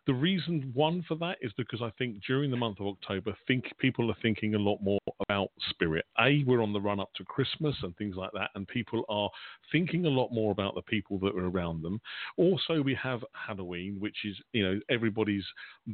The 0.06 0.14
reason 0.14 0.72
one 0.74 1.04
for 1.06 1.14
that 1.16 1.38
is 1.42 1.52
because 1.56 1.80
I 1.80 1.90
think 1.96 2.16
during 2.26 2.50
the 2.50 2.56
month 2.56 2.80
of 2.80 2.86
October, 2.86 3.34
think 3.46 3.66
people 3.78 4.10
are 4.10 4.16
thinking 4.20 4.54
a 4.54 4.58
lot 4.58 4.78
more 4.82 4.98
about 5.20 5.50
spirit. 5.70 6.04
A, 6.20 6.42
we're 6.44 6.62
on 6.62 6.72
the 6.72 6.80
run 6.80 6.98
up 6.98 7.10
to 7.16 7.24
Christmas 7.24 7.76
and 7.82 7.96
things 7.96 8.16
like 8.16 8.32
that, 8.32 8.50
and 8.56 8.66
people 8.66 9.04
are 9.08 9.30
thinking 9.70 10.06
a 10.06 10.10
lot 10.10 10.30
more 10.32 10.50
about 10.50 10.74
the 10.74 10.82
people 10.82 11.18
that 11.20 11.36
are 11.36 11.48
around 11.48 11.82
them. 11.82 12.00
Also, 12.36 12.82
we 12.82 12.94
have 13.00 13.24
Halloween, 13.32 13.96
which 14.00 14.16
is 14.24 14.36
you 14.52 14.64
know 14.64 14.80
everybody's 14.90 15.44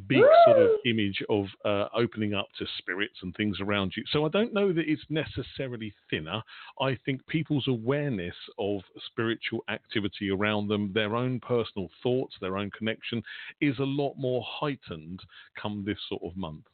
big 0.07 0.23
sort 0.45 0.57
of 0.57 0.71
image 0.85 1.23
of 1.29 1.45
uh, 1.63 1.87
opening 1.95 2.33
up 2.33 2.47
to 2.57 2.65
spirits 2.79 3.17
and 3.21 3.35
things 3.35 3.57
around 3.61 3.93
you. 3.95 4.03
So 4.11 4.25
I 4.25 4.29
don't 4.29 4.53
know 4.53 4.73
that 4.73 4.89
it's 4.89 5.03
necessarily 5.09 5.93
thinner. 6.09 6.41
I 6.81 6.97
think 7.05 7.25
people's 7.27 7.67
awareness 7.67 8.35
of 8.57 8.81
spiritual 9.05 9.63
activity 9.69 10.31
around 10.31 10.67
them, 10.67 10.91
their 10.93 11.15
own 11.15 11.39
personal 11.39 11.89
thoughts, 12.01 12.35
their 12.41 12.57
own 12.57 12.71
connection, 12.71 13.21
is 13.61 13.77
a 13.77 13.83
lot 13.99 14.15
more 14.17 14.43
heightened 14.45 15.21
come 15.61 15.83
this 15.85 15.97
sort 16.07 16.23
of 16.23 16.35
month. 16.37 16.65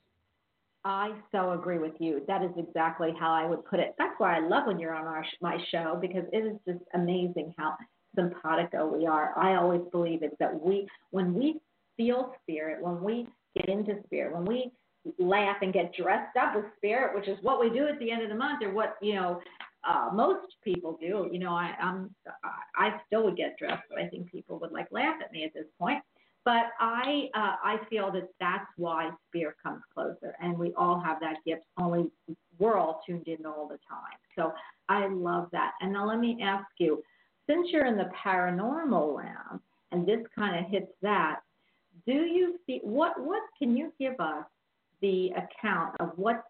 I 0.86 1.14
so 1.32 1.54
agree 1.54 1.80
with 1.80 1.94
you. 2.00 2.22
That 2.28 2.44
is 2.44 2.52
exactly 2.58 3.12
how 3.20 3.34
I 3.34 3.48
would 3.48 3.66
put 3.66 3.80
it. 3.80 3.96
That's 3.98 4.14
why 4.20 4.38
I 4.38 4.40
love 4.40 4.68
when 4.68 4.80
you're 4.80 4.94
on 4.94 5.08
our 5.08 5.26
my 5.42 5.58
show 5.72 5.98
because 6.00 6.26
it 6.32 6.46
is 6.46 6.58
just 6.68 6.84
amazing 6.94 7.56
how 7.58 7.76
simpatico 8.16 8.88
we 8.88 9.08
are. 9.08 9.38
I 9.38 9.56
always 9.56 9.82
believe 9.92 10.22
it's 10.22 10.36
that 10.40 10.62
we 10.64 10.88
when 11.10 11.34
we 11.34 11.60
feel 11.98 12.36
spirit, 12.44 12.84
when 12.84 13.02
we 13.04 13.28
get 13.56 13.68
into 13.68 13.96
spirit, 14.06 14.36
when 14.36 14.46
we 14.46 14.72
laugh 15.18 15.58
and 15.62 15.74
get 15.74 15.92
dressed 15.96 16.38
up 16.38 16.56
with 16.56 16.66
spirit, 16.78 17.16
which 17.16 17.28
is 17.28 17.38
what 17.42 17.60
we 17.60 17.70
do 17.70 17.88
at 17.88 17.98
the 18.00 18.12
end 18.12 18.22
of 18.22 18.30
the 18.30 18.36
month, 18.36 18.64
or 18.64 18.72
what 18.72 18.98
you 19.02 19.16
know 19.16 19.42
uh, 19.88 20.10
most 20.14 20.54
people 20.64 20.98
do. 21.00 21.30
You 21.32 21.40
know, 21.40 21.52
I, 21.52 21.74
I'm 21.82 22.14
I 22.78 22.88
I 22.88 23.02
still 23.08 23.24
would 23.24 23.38
get 23.38 23.58
dressed, 23.58 23.84
but 23.90 24.00
I 24.00 24.08
think 24.08 24.32
people 24.32 24.60
would 24.60 24.72
like 24.72 24.88
laugh 24.92 25.16
at 25.24 25.32
me 25.32 25.44
at 25.46 25.54
this 25.56 25.66
point. 25.80 26.04
But 26.46 26.68
I 26.80 27.30
uh, 27.34 27.56
I 27.64 27.78
feel 27.90 28.12
that 28.12 28.30
that's 28.40 28.68
why 28.78 29.10
spirit 29.28 29.56
comes 29.64 29.82
closer, 29.94 30.36
and 30.40 30.58
we 30.58 30.74
all 30.76 31.00
have 31.00 31.20
that 31.20 31.38
gift. 31.46 31.64
Only 31.78 32.12
we're 32.60 32.78
all 32.78 33.02
tuned 33.06 33.28
in 33.28 33.46
all 33.46 33.68
the 33.68 33.80
time. 33.90 34.20
So 34.36 34.54
I 34.88 35.08
love 35.08 35.50
that. 35.52 35.72
And 35.82 35.92
now 35.92 36.08
let 36.08 36.20
me 36.20 36.38
ask 36.44 36.68
you, 36.78 37.04
since 37.48 37.68
you're 37.72 37.88
in 37.88 37.98
the 37.98 38.12
paranormal 38.24 39.18
realm, 39.18 39.60
and 39.92 40.08
this 40.08 40.20
kind 40.38 40.64
of 40.64 40.72
hits 40.72 40.92
that, 41.02 41.40
do 42.06 42.14
you 42.14 42.60
see 42.68 42.80
what 42.84 43.14
what 43.20 43.42
can 43.58 43.76
you 43.76 43.92
give 44.00 44.20
us 44.20 44.46
the 45.02 45.32
account 45.32 45.96
of 46.00 46.12
what 46.16 46.44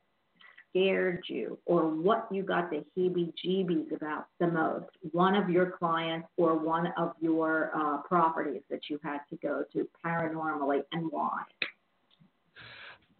scared 0.75 1.23
you 1.27 1.57
or 1.65 1.83
what 1.89 2.27
you 2.31 2.43
got 2.43 2.69
the 2.69 2.83
heebie-jeebies 2.97 3.95
about 3.95 4.27
the 4.39 4.47
most? 4.47 4.85
One 5.11 5.35
of 5.35 5.49
your 5.49 5.71
clients 5.71 6.27
or 6.37 6.57
one 6.57 6.87
of 6.97 7.13
your 7.21 7.71
uh, 7.75 7.97
properties 8.01 8.61
that 8.69 8.81
you 8.89 8.99
had 9.03 9.19
to 9.29 9.37
go 9.37 9.63
to 9.73 9.87
paranormally, 10.05 10.81
and 10.91 11.11
why? 11.11 11.43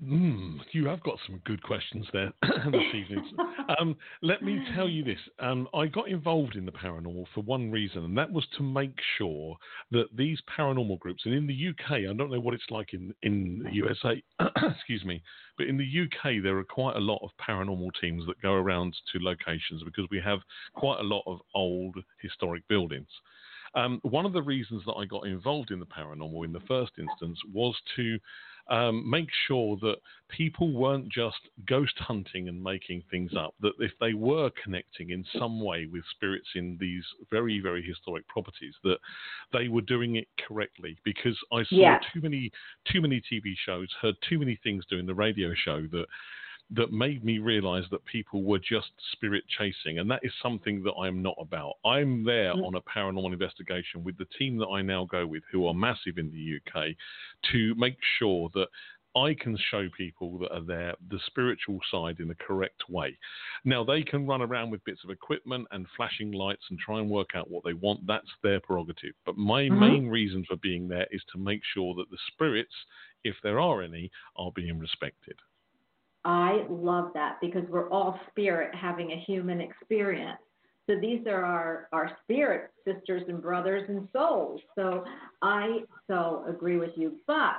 Mm, 0.06 0.60
you 0.72 0.86
have 0.88 1.02
got 1.02 1.18
some 1.26 1.42
good 1.46 1.64
questions 1.64 2.06
there 2.14 2.32
this 2.44 2.94
evening. 2.94 3.26
Um, 3.80 3.96
let 4.22 4.44
me 4.44 4.60
tell 4.76 4.88
you 4.88 5.04
this. 5.04 5.20
Um, 5.40 5.68
I 5.74 5.88
got 5.88 6.10
involved 6.10 6.56
in 6.56 6.66
the 6.66 6.72
paranormal 6.72 7.26
for 7.34 7.42
one 7.42 7.72
reason, 7.72 8.04
and 8.04 8.18
that 8.18 8.32
was 8.32 8.46
to 8.58 8.64
make 8.64 8.96
sure 9.18 9.58
that 9.92 10.06
these 10.16 10.40
paranormal 10.58 11.00
groups, 11.00 11.24
and 11.26 11.34
in 11.34 11.48
the 11.48 11.70
UK, 11.70 11.92
I 11.92 12.14
don't 12.14 12.30
know 12.30 12.40
what 12.40 12.54
it's 12.54 12.70
like 12.70 12.94
in, 12.94 13.16
in 13.24 13.64
the 13.64 13.74
USA, 13.74 14.22
excuse 14.76 15.04
me, 15.06 15.24
but 15.58 15.68
in 15.68 15.78
the 15.78 16.04
UK, 16.04 16.44
there 16.44 16.58
are 16.58 16.64
quite 16.64 16.98
a 16.98 17.00
lot 17.00 17.20
of 17.24 17.32
paranormal 17.42 17.90
teams 18.00 18.28
that 18.28 18.40
go 18.42 18.54
around 18.54 18.96
to 19.12 19.20
locations 19.20 19.82
because 19.84 20.06
we 20.12 20.22
have 20.24 20.40
quite 20.76 21.00
a 21.00 21.04
lot 21.04 21.24
of 21.26 21.40
old 21.56 21.96
historic 22.22 22.68
buildings. 22.68 23.08
Um, 23.76 24.00
one 24.04 24.26
of 24.26 24.34
the 24.34 24.42
reasons 24.42 24.84
that 24.86 24.94
I 24.94 25.06
got 25.06 25.28
involved 25.28 25.72
in 25.72 25.80
the 25.80 25.86
paranormal 25.86 26.46
in 26.46 26.54
the 26.54 26.62
first 26.62 26.94
instance 26.98 27.38
was 27.54 27.76
to 27.98 28.18
um, 28.68 29.08
make 29.10 29.30
sure 29.48 29.78
that 29.82 29.98
people 30.30 30.72
weren't 30.72 31.08
just 31.10 31.38
ghost 31.68 31.94
hunting 32.00 32.48
and 32.48 32.62
making 32.62 33.04
things 33.12 33.32
up, 33.36 33.54
that 33.62 33.74
if 33.80 33.92
they 34.00 34.14
were 34.14 34.50
connecting 34.64 35.12
in 35.12 35.24
some 35.38 35.62
way 35.62 35.86
with 35.86 36.04
spirits 36.12 36.48
in 36.56 36.78
these 36.80 37.04
very, 37.30 37.60
very 37.60 37.84
historic 37.84 38.28
properties, 38.28 38.74
that 38.84 38.98
they 39.54 39.68
were 39.68 39.82
doing 39.82 40.16
it 40.16 40.28
correctly. 40.48 40.98
Because 41.04 41.38
I 41.52 41.64
saw 41.66 41.76
Yeah. 41.76 42.00
too 42.12 42.22
many, 42.22 42.52
too 42.86 43.02
many 43.02 43.22
TV 43.22 43.56
shows, 43.56 43.92
heard 44.02 44.16
too 44.22 44.40
many 44.40 44.56
things 44.58 44.86
doing 44.88 45.06
the 45.06 45.14
radio 45.14 45.54
show 45.54 45.86
that 45.88 46.08
that 46.72 46.92
made 46.92 47.24
me 47.24 47.38
realize 47.38 47.84
that 47.92 48.04
people 48.06 48.44
were 48.44 48.60
just 48.60 48.92
spirit 49.12 49.44
chasing. 49.48 50.00
And 50.00 50.10
that 50.10 50.22
is 50.24 50.32
something 50.42 50.82
that 50.84 50.94
I'm 50.94 51.22
not 51.22 51.36
about. 51.40 51.76
I'm 51.86 52.24
there 52.24 52.54
Mm. 52.54 52.66
on 52.66 52.76
a 52.76 52.82
paranormal 52.82 53.34
investigation 53.34 54.04
with 54.04 54.18
the 54.18 54.26
team 54.26 54.58
that 54.58 54.68
I 54.68 54.82
now 54.82 55.06
go 55.06 55.28
with, 55.28 55.44
who 55.52 55.68
are 55.68 55.74
massive 55.76 56.18
in 56.18 56.32
the 56.32 56.40
UK, 56.40 56.96
to 57.52 57.76
make 57.76 57.98
sure 58.18 58.50
that 58.56 58.70
I 59.16 59.34
can 59.34 59.56
show 59.56 59.88
people 59.90 60.38
that 60.40 60.52
are 60.52 60.60
there 60.60 60.94
the 61.08 61.20
spiritual 61.20 61.80
side 61.90 62.20
in 62.20 62.28
the 62.28 62.36
correct 62.36 62.90
way. 62.90 63.18
Now, 63.64 63.82
they 63.84 64.04
can 64.04 64.28
run 64.28 64.42
around 64.42 64.72
with 64.72 64.84
bits 64.84 65.06
of 65.06 65.10
equipment 65.10 65.68
and 65.72 65.88
flashing 65.96 66.34
lights 66.34 66.70
and 66.70 66.78
try 66.78 67.00
and 67.00 67.10
work 67.10 67.34
out 67.34 67.50
what 67.50 67.64
they 67.64 67.74
want. 67.74 68.06
That's 68.06 68.30
their 68.42 68.60
prerogative. 68.60 69.16
But 69.24 69.38
my 69.38 69.70
Mhm. 69.70 69.80
main 69.80 70.08
reason 70.10 70.44
for 70.44 70.58
being 70.58 70.90
there 70.90 71.08
is 71.12 71.24
to 71.26 71.38
make 71.38 71.64
sure 71.64 71.94
that 71.94 72.10
the 72.10 72.18
spirits, 72.28 72.76
if 73.24 73.40
there 73.42 73.60
are 73.60 73.82
any, 73.82 74.12
are 74.36 74.52
being 74.52 74.80
respected. 74.80 75.40
I 76.26 76.66
love 76.70 77.12
that 77.14 77.38
because 77.40 77.64
we're 77.70 77.90
all 77.90 78.20
spirit 78.32 78.74
having 78.76 79.12
a 79.12 79.24
human 79.28 79.62
experience. 79.62 80.40
So 80.88 80.96
these 81.00 81.26
are 81.28 81.44
our, 81.44 81.88
our 81.94 82.18
spirit 82.24 82.72
sisters 82.84 83.24
and 83.28 83.42
brothers 83.42 83.86
and 83.88 84.08
souls. 84.12 84.60
So 84.76 85.04
I 85.42 85.80
so 86.08 86.44
agree 86.48 86.78
with 86.78 86.92
you. 86.96 87.14
But 87.28 87.56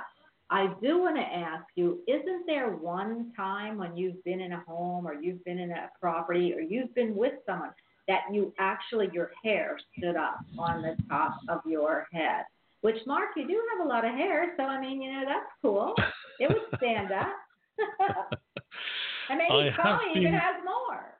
I 0.49 0.73
do 0.81 0.99
want 0.99 1.17
to 1.17 1.21
ask 1.21 1.65
you, 1.75 1.99
isn't 2.07 2.45
there 2.45 2.69
one 2.71 3.31
time 3.35 3.77
when 3.77 3.97
you've 3.97 4.23
been 4.23 4.39
in 4.39 4.53
a 4.53 4.61
home 4.61 5.07
or 5.07 5.13
you've 5.13 5.43
been 5.43 5.59
in 5.59 5.71
a 5.71 5.89
property 5.99 6.53
or 6.53 6.61
you've 6.61 6.93
been 6.95 7.15
with 7.15 7.33
someone 7.45 7.71
that 8.07 8.21
you 8.31 8.53
actually 8.59 9.09
your 9.11 9.31
hair 9.43 9.77
stood 9.97 10.15
up 10.15 10.39
on 10.57 10.81
the 10.81 10.95
top 11.09 11.37
of 11.49 11.59
your 11.65 12.07
head? 12.13 12.43
Which 12.81 12.97
Marc, 13.05 13.29
you 13.35 13.47
do 13.47 13.61
have 13.77 13.85
a 13.85 13.89
lot 13.89 14.05
of 14.05 14.13
hair, 14.13 14.53
so 14.55 14.63
I 14.63 14.79
mean, 14.79 15.01
you 15.01 15.11
know, 15.11 15.23
that's 15.25 15.51
cool. 15.61 15.95
It 16.39 16.47
would 16.47 16.77
stand 16.77 17.11
up. 17.11 17.33
and 19.29 19.37
maybe 19.37 19.51
I 19.51 19.65
have 19.65 19.99
Tony 19.99 20.11
even 20.11 20.23
been- 20.23 20.33
has 20.33 20.55
more. 20.63 21.17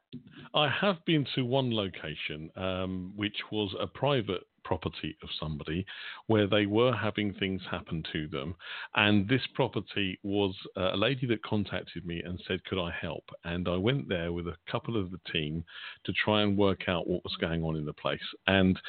I 0.53 0.69
have 0.69 1.03
been 1.05 1.25
to 1.35 1.43
one 1.43 1.75
location, 1.75 2.49
um, 2.55 3.11
which 3.15 3.35
was 3.51 3.75
a 3.79 3.85
private 3.85 4.43
property 4.63 5.15
of 5.23 5.29
somebody 5.39 5.85
where 6.27 6.45
they 6.45 6.65
were 6.65 6.93
having 6.93 7.33
things 7.33 7.61
happen 7.71 8.03
to 8.11 8.27
them. 8.27 8.53
And 8.95 9.27
this 9.27 9.41
property 9.53 10.19
was 10.23 10.53
uh, 10.75 10.93
a 10.93 10.97
lady 10.97 11.25
that 11.27 11.43
contacted 11.43 12.05
me 12.05 12.21
and 12.23 12.41
said, 12.47 12.63
Could 12.65 12.81
I 12.81 12.91
help? 12.91 13.23
And 13.45 13.67
I 13.67 13.77
went 13.77 14.09
there 14.09 14.33
with 14.33 14.47
a 14.47 14.57
couple 14.69 14.97
of 14.97 15.11
the 15.11 15.19
team 15.31 15.63
to 16.05 16.13
try 16.13 16.41
and 16.41 16.57
work 16.57 16.89
out 16.89 17.07
what 17.07 17.23
was 17.23 17.35
going 17.39 17.63
on 17.63 17.75
in 17.75 17.85
the 17.85 17.93
place. 17.93 18.19
And 18.47 18.79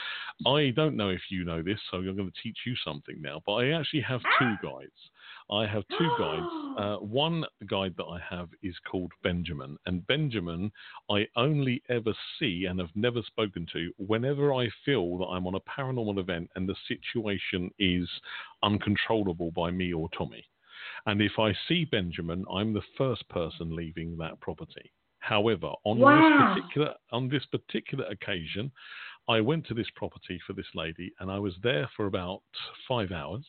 I 0.46 0.72
don't 0.74 0.96
know 0.96 1.10
if 1.10 1.22
you 1.30 1.44
know 1.44 1.62
this, 1.62 1.78
so 1.90 1.98
I'm 1.98 2.16
going 2.16 2.30
to 2.30 2.42
teach 2.42 2.58
you 2.66 2.74
something 2.84 3.20
now, 3.20 3.40
but 3.46 3.54
I 3.54 3.70
actually 3.70 4.02
have 4.02 4.20
two 4.38 4.54
guides. 4.62 4.90
I 5.50 5.66
have 5.66 5.84
two 5.96 6.10
guides. 6.10 6.50
Uh, 6.78 6.96
one 6.98 7.44
guide 7.66 7.92
that 7.96 8.04
I 8.04 8.20
have 8.20 8.50
is 8.62 8.76
called 8.88 9.10
Benjamin, 9.24 9.76
and 9.86 10.06
Benjamin 10.06 10.70
I 11.10 11.26
only 11.34 11.82
ever 11.88 12.14
see 12.38 12.66
and 12.66 12.78
have 12.78 12.94
never 12.94 13.20
spoken 13.22 13.66
to 13.72 13.92
whenever 13.96 14.54
I 14.54 14.68
feel 14.84 15.18
that 15.18 15.24
I'm 15.24 15.48
on 15.48 15.56
a 15.56 15.60
paranormal 15.60 16.20
event 16.20 16.48
and 16.54 16.68
the 16.68 16.76
situation 16.86 17.72
is 17.80 18.08
uncontrollable 18.62 19.50
by 19.50 19.72
me 19.72 19.92
or 19.92 20.08
Tommy. 20.16 20.44
And 21.06 21.20
if 21.20 21.32
I 21.40 21.52
see 21.66 21.84
Benjamin, 21.84 22.44
I'm 22.48 22.72
the 22.72 22.82
first 22.96 23.28
person 23.28 23.74
leaving 23.74 24.16
that 24.18 24.38
property. 24.40 24.92
However, 25.18 25.72
on 25.84 25.98
Wow. 25.98 26.14
this 26.38 26.46
particular 26.46 26.94
on 27.10 27.28
this 27.28 27.44
particular 27.46 28.04
occasion, 28.04 28.70
I 29.28 29.40
went 29.40 29.66
to 29.66 29.74
this 29.74 29.90
property 29.96 30.38
for 30.46 30.52
this 30.52 30.72
lady, 30.74 31.12
and 31.18 31.28
I 31.28 31.38
was 31.40 31.54
there 31.62 31.88
for 31.96 32.06
about 32.06 32.42
five 32.86 33.10
hours. 33.10 33.44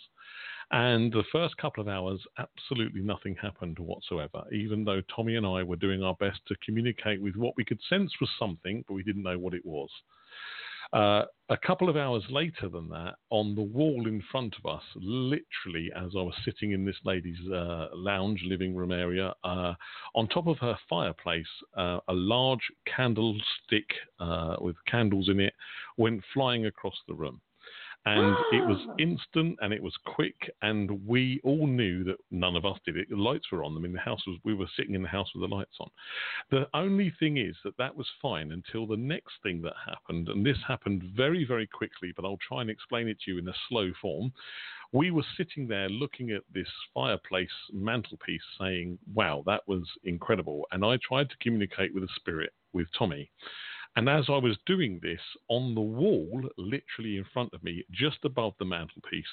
And 0.72 1.12
the 1.12 1.24
first 1.32 1.58
couple 1.58 1.82
of 1.82 1.88
hours, 1.88 2.22
absolutely 2.38 3.02
nothing 3.02 3.36
happened 3.42 3.80
whatsoever, 3.80 4.44
even 4.52 4.84
though 4.84 5.02
Tommy 5.14 5.36
and 5.36 5.46
I 5.46 5.64
were 5.64 5.76
doing 5.76 6.04
our 6.04 6.16
best 6.16 6.40
to 6.48 6.56
communicate 6.64 7.22
with 7.22 7.36
what 7.36 7.56
we 7.58 7.66
could 7.66 7.80
sense 7.90 8.12
was 8.22 8.30
something, 8.38 8.84
but 8.88 8.94
we 8.94 9.04
didn't 9.04 9.24
know 9.24 9.40
what 9.40 9.56
it 9.56 9.66
was. 9.66 9.90
Uh, 10.94 11.24
a 11.50 11.58
couple 11.58 11.90
of 11.90 11.98
hours 11.98 12.24
later 12.30 12.68
than 12.68 12.90
that, 12.90 13.16
on 13.30 13.54
the 13.56 13.62
wall 13.62 14.08
in 14.08 14.24
front 14.32 14.56
of 14.64 14.72
us, 14.72 14.84
literally 14.96 15.92
as 15.96 16.12
I 16.16 16.22
was 16.22 16.34
sitting 16.44 16.72
in 16.72 16.86
this 16.86 16.96
lady's 17.04 17.40
uh, 17.52 17.88
lounge 17.94 18.42
living 18.44 18.76
room 18.76 18.92
area, 18.92 19.34
uh, 19.44 19.74
on 20.16 20.28
top 20.28 20.48
of 20.48 20.58
her 20.60 20.78
fireplace, 20.88 21.48
uh, 21.78 22.00
a 22.08 22.14
large 22.14 22.72
candlestick 22.96 23.88
uh, 24.20 24.56
with 24.62 24.76
candles 24.86 25.30
in 25.30 25.40
it 25.40 25.54
went 25.98 26.24
flying 26.34 26.66
across 26.66 26.96
the 27.08 27.14
room 27.14 27.40
and 28.06 28.36
it 28.52 28.66
was 28.66 28.78
ah! 28.88 28.94
instant 28.98 29.58
and 29.62 29.74
it 29.74 29.84
was 29.84 29.94
quick 30.06 30.36
and 30.62 31.06
we 31.06 31.40
all 31.44 31.68
knew 31.68 32.04
that 32.04 32.18
none 32.32 32.56
of 32.56 32.66
us 32.66 32.78
did 32.86 32.98
it. 32.98 33.10
The 33.10 33.16
lights 33.16 33.52
were 33.52 33.64
on. 33.64 33.76
I 33.76 33.80
mean 33.80 33.94
the 33.94 34.00
house 34.00 34.22
was 34.26 34.38
we 34.44 34.54
were 34.54 34.70
sitting 34.78 34.96
in 34.96 35.02
the 35.02 35.08
house 35.08 35.30
with 35.34 35.48
the 35.48 35.56
lights 35.56 35.76
on. 35.80 35.90
The 36.50 36.68
only 36.74 37.14
thing 37.20 37.38
is 37.38 37.56
that 37.64 37.78
that 37.78 37.96
was 37.96 38.08
fine 38.22 38.52
until 38.52 38.88
the 38.88 38.98
next 38.98 39.34
thing 39.44 39.62
that 39.64 39.74
happened 39.86 40.30
and 40.30 40.46
this 40.46 40.58
happened 40.68 41.04
very 41.16 41.46
very 41.46 41.68
quickly 41.68 42.14
but 42.16 42.26
i'll 42.26 42.40
try 42.48 42.62
and 42.62 42.70
explain 42.70 43.08
it 43.08 43.18
to 43.22 43.32
you 43.32 43.38
in 43.40 43.48
a 43.48 43.54
slow 43.68 43.92
form. 44.02 44.32
We 44.92 45.12
were 45.12 45.26
sitting 45.38 45.68
there 45.68 45.88
looking 45.88 46.32
at 46.32 46.42
this 46.52 46.68
fireplace 46.96 47.50
mantelpiece 47.72 48.42
saying 48.60 48.98
wow 49.14 49.44
that 49.46 49.68
was 49.68 49.84
incredible. 50.04 50.66
And 50.72 50.86
i 50.86 50.98
tried 51.08 51.30
to 51.30 51.38
communicate 51.42 51.94
with 51.94 52.04
the 52.04 52.10
spirit 52.16 52.54
with 52.74 52.88
tommy 52.98 53.30
and 54.00 54.08
as 54.08 54.24
I 54.30 54.38
was 54.38 54.56
doing 54.66 54.98
this, 55.04 55.20
on 55.50 55.76
the 55.76 55.82
wall, 55.82 56.42
literally 56.58 57.18
in 57.18 57.26
front 57.34 57.54
of 57.54 57.62
me, 57.62 57.84
just 57.92 58.20
above 58.24 58.54
the 58.58 58.64
mantelpiece, 58.64 59.26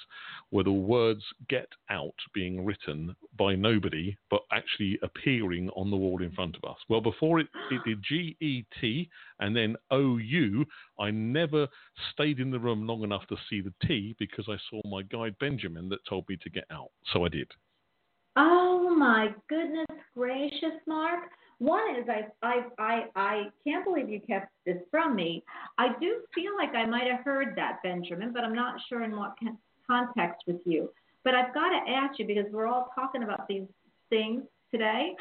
were 0.50 0.64
the 0.64 0.72
words 0.72 1.22
get 1.48 1.68
out 1.88 2.16
being 2.34 2.64
written 2.64 3.14
by 3.38 3.54
nobody, 3.54 4.16
but 4.28 4.40
actually 4.50 4.98
appearing 5.04 5.70
on 5.76 5.88
the 5.88 5.96
wall 5.96 6.20
in 6.20 6.32
front 6.32 6.56
of 6.56 6.68
us. 6.68 6.78
Well, 6.88 7.00
before 7.00 7.38
it, 7.38 7.46
it 7.70 7.80
did 7.86 8.02
G 8.02 8.36
E 8.40 8.64
T 8.80 9.08
and 9.38 9.54
then 9.54 9.76
O 9.92 10.16
U, 10.16 10.66
I 10.98 11.12
never 11.12 11.68
stayed 12.10 12.40
in 12.40 12.50
the 12.50 12.58
room 12.58 12.88
long 12.88 13.04
enough 13.04 13.24
to 13.28 13.36
see 13.48 13.60
the 13.60 13.72
T 13.86 14.16
because 14.18 14.46
I 14.48 14.56
saw 14.68 14.80
my 14.84 15.02
guide 15.02 15.36
Benjamin 15.38 15.88
that 15.90 16.04
told 16.08 16.28
me 16.28 16.38
to 16.42 16.50
get 16.50 16.64
out. 16.72 16.90
So 17.12 17.24
I 17.24 17.28
did. 17.28 17.52
Oh 18.34 18.92
my 18.98 19.28
goodness 19.48 19.86
gracious, 20.12 20.80
Marc. 20.88 21.30
One 21.58 21.96
is 21.96 22.06
I 22.08 22.26
I 22.42 22.64
I 22.78 23.04
I 23.16 23.42
can't 23.64 23.84
believe 23.84 24.10
you 24.10 24.20
kept 24.20 24.52
this 24.66 24.76
from 24.90 25.14
me. 25.14 25.42
I 25.78 25.88
do 26.00 26.20
feel 26.34 26.54
like 26.56 26.74
I 26.74 26.84
might 26.84 27.10
have 27.10 27.24
heard 27.24 27.56
that, 27.56 27.82
Benjamin, 27.82 28.32
but 28.32 28.44
I'm 28.44 28.54
not 28.54 28.74
sure 28.88 29.04
in 29.04 29.16
what 29.16 29.34
con- 29.42 29.58
context 29.86 30.42
with 30.46 30.60
you. 30.66 30.90
But 31.24 31.34
I've 31.34 31.54
got 31.54 31.70
to 31.70 31.90
ask 31.90 32.18
you 32.18 32.26
because 32.26 32.44
we're 32.52 32.66
all 32.66 32.90
talking 32.94 33.22
about 33.22 33.48
these 33.48 33.66
things 34.10 34.42
today. 34.70 35.14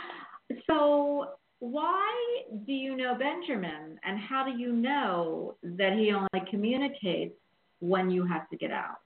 So 0.68 1.30
why 1.60 2.44
do 2.68 2.74
you 2.74 2.96
know 2.98 3.16
Benjamin, 3.16 3.98
and 4.04 4.20
how 4.20 4.44
do 4.44 4.52
you 4.58 4.74
know 4.74 5.56
that 5.64 5.94
he 5.94 6.12
only 6.12 6.50
communicates 6.50 7.34
when 7.80 8.10
you 8.10 8.26
have 8.26 8.50
to 8.50 8.58
get 8.58 8.72
out? 8.72 8.98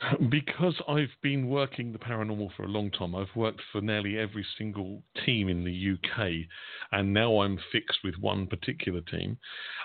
Because 0.30 0.74
I've 0.88 1.14
been 1.22 1.48
working 1.48 1.92
the 1.92 1.98
paranormal 1.98 2.50
for 2.56 2.64
a 2.64 2.68
long 2.68 2.90
time, 2.90 3.14
I've 3.14 3.34
worked 3.34 3.62
for 3.72 3.80
nearly 3.80 4.18
every 4.18 4.46
single 4.58 5.02
team 5.24 5.48
in 5.48 5.64
the 5.64 5.94
UK, 5.94 6.46
and 6.92 7.12
now 7.12 7.40
I'm 7.40 7.58
fixed 7.72 7.98
with 8.04 8.14
one 8.20 8.46
particular 8.46 9.00
team. 9.00 9.38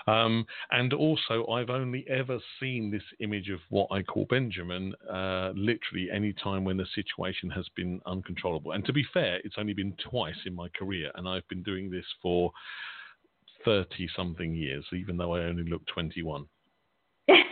Um, 0.06 0.46
and 0.70 0.92
also, 0.92 1.46
I've 1.46 1.70
only 1.70 2.04
ever 2.08 2.38
seen 2.60 2.90
this 2.90 3.02
image 3.20 3.48
of 3.48 3.60
what 3.70 3.88
I 3.90 4.02
call 4.02 4.26
Benjamin 4.28 4.94
uh, 5.10 5.52
literally 5.54 6.08
any 6.12 6.32
time 6.32 6.64
when 6.64 6.76
the 6.76 6.86
situation 6.94 7.50
has 7.50 7.66
been 7.74 8.00
uncontrollable. 8.06 8.72
And 8.72 8.84
to 8.84 8.92
be 8.92 9.04
fair, 9.12 9.40
it's 9.44 9.56
only 9.58 9.74
been 9.74 9.94
twice 10.10 10.40
in 10.46 10.54
my 10.54 10.68
career, 10.68 11.10
and 11.14 11.28
I've 11.28 11.48
been 11.48 11.62
doing 11.62 11.90
this 11.90 12.06
for 12.20 12.52
30 13.64 14.08
something 14.14 14.54
years, 14.54 14.84
even 14.92 15.16
though 15.16 15.34
I 15.34 15.44
only 15.44 15.64
look 15.64 15.86
21. 15.86 16.46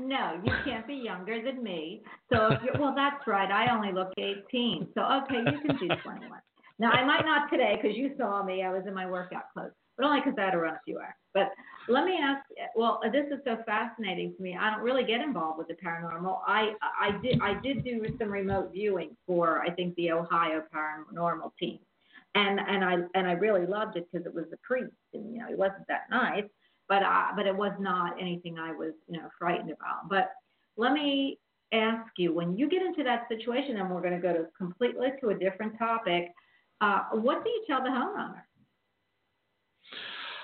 no, 0.00 0.40
you 0.44 0.52
can't 0.64 0.86
be 0.86 0.94
younger 0.94 1.42
than 1.42 1.62
me. 1.62 2.02
So 2.32 2.48
if 2.52 2.60
you're, 2.64 2.80
well, 2.80 2.94
that's 2.94 3.26
right. 3.26 3.50
I 3.50 3.74
only 3.74 3.92
look 3.92 4.12
18. 4.16 4.88
So 4.94 5.00
okay, 5.00 5.38
you 5.38 5.60
can 5.66 5.76
do 5.76 5.94
21. 6.02 6.30
Now 6.78 6.90
I 6.90 7.04
might 7.04 7.24
not 7.24 7.50
today 7.50 7.78
because 7.80 7.96
you 7.96 8.12
saw 8.16 8.42
me. 8.42 8.62
I 8.62 8.70
was 8.70 8.82
in 8.86 8.94
my 8.94 9.08
workout 9.08 9.44
clothes, 9.52 9.72
but 9.96 10.06
only 10.06 10.20
because 10.20 10.34
I 10.38 10.46
had 10.46 10.50
to 10.52 10.58
run 10.58 10.74
a 10.74 10.80
few 10.84 10.98
hours. 10.98 11.14
But 11.34 11.50
let 11.88 12.04
me 12.04 12.18
ask. 12.20 12.44
Well, 12.74 13.00
this 13.12 13.26
is 13.26 13.40
so 13.44 13.58
fascinating 13.66 14.34
to 14.36 14.42
me. 14.42 14.56
I 14.58 14.70
don't 14.70 14.82
really 14.82 15.04
get 15.04 15.20
involved 15.20 15.58
with 15.58 15.68
the 15.68 15.74
paranormal. 15.74 16.38
I 16.46 16.72
I 16.98 17.10
did 17.22 17.40
I 17.42 17.60
did 17.60 17.84
do 17.84 18.04
some 18.18 18.30
remote 18.30 18.72
viewing 18.72 19.16
for 19.26 19.60
I 19.60 19.70
think 19.70 19.94
the 19.96 20.12
Ohio 20.12 20.62
paranormal 20.74 21.52
team, 21.58 21.78
and 22.34 22.58
and 22.58 22.84
I 22.84 22.96
and 23.14 23.26
I 23.26 23.32
really 23.32 23.66
loved 23.66 23.96
it 23.96 24.08
because 24.10 24.26
it 24.26 24.34
was 24.34 24.46
a 24.52 24.56
priest 24.62 24.94
and 25.12 25.34
you 25.34 25.40
know 25.40 25.48
he 25.48 25.54
wasn't 25.54 25.86
that 25.88 26.08
nice 26.10 26.44
but 26.90 27.04
I, 27.04 27.30
but 27.36 27.46
it 27.46 27.56
was 27.56 27.72
not 27.78 28.20
anything 28.20 28.58
I 28.58 28.72
was 28.72 28.92
you 29.08 29.18
know 29.18 29.28
frightened 29.38 29.70
about. 29.70 30.10
But 30.10 30.32
let 30.76 30.92
me 30.92 31.38
ask 31.72 32.10
you, 32.18 32.34
when 32.34 32.58
you 32.58 32.68
get 32.68 32.82
into 32.82 33.04
that 33.04 33.28
situation, 33.28 33.76
and 33.76 33.88
we're 33.88 34.02
going 34.02 34.12
to 34.12 34.18
go 34.20 34.34
to 34.34 34.46
completely 34.58 35.08
to 35.20 35.28
a 35.28 35.38
different 35.38 35.78
topic, 35.78 36.32
uh, 36.80 37.02
what 37.12 37.44
do 37.44 37.50
you 37.50 37.62
tell 37.66 37.82
the 37.82 37.88
homeowner? 37.88 38.42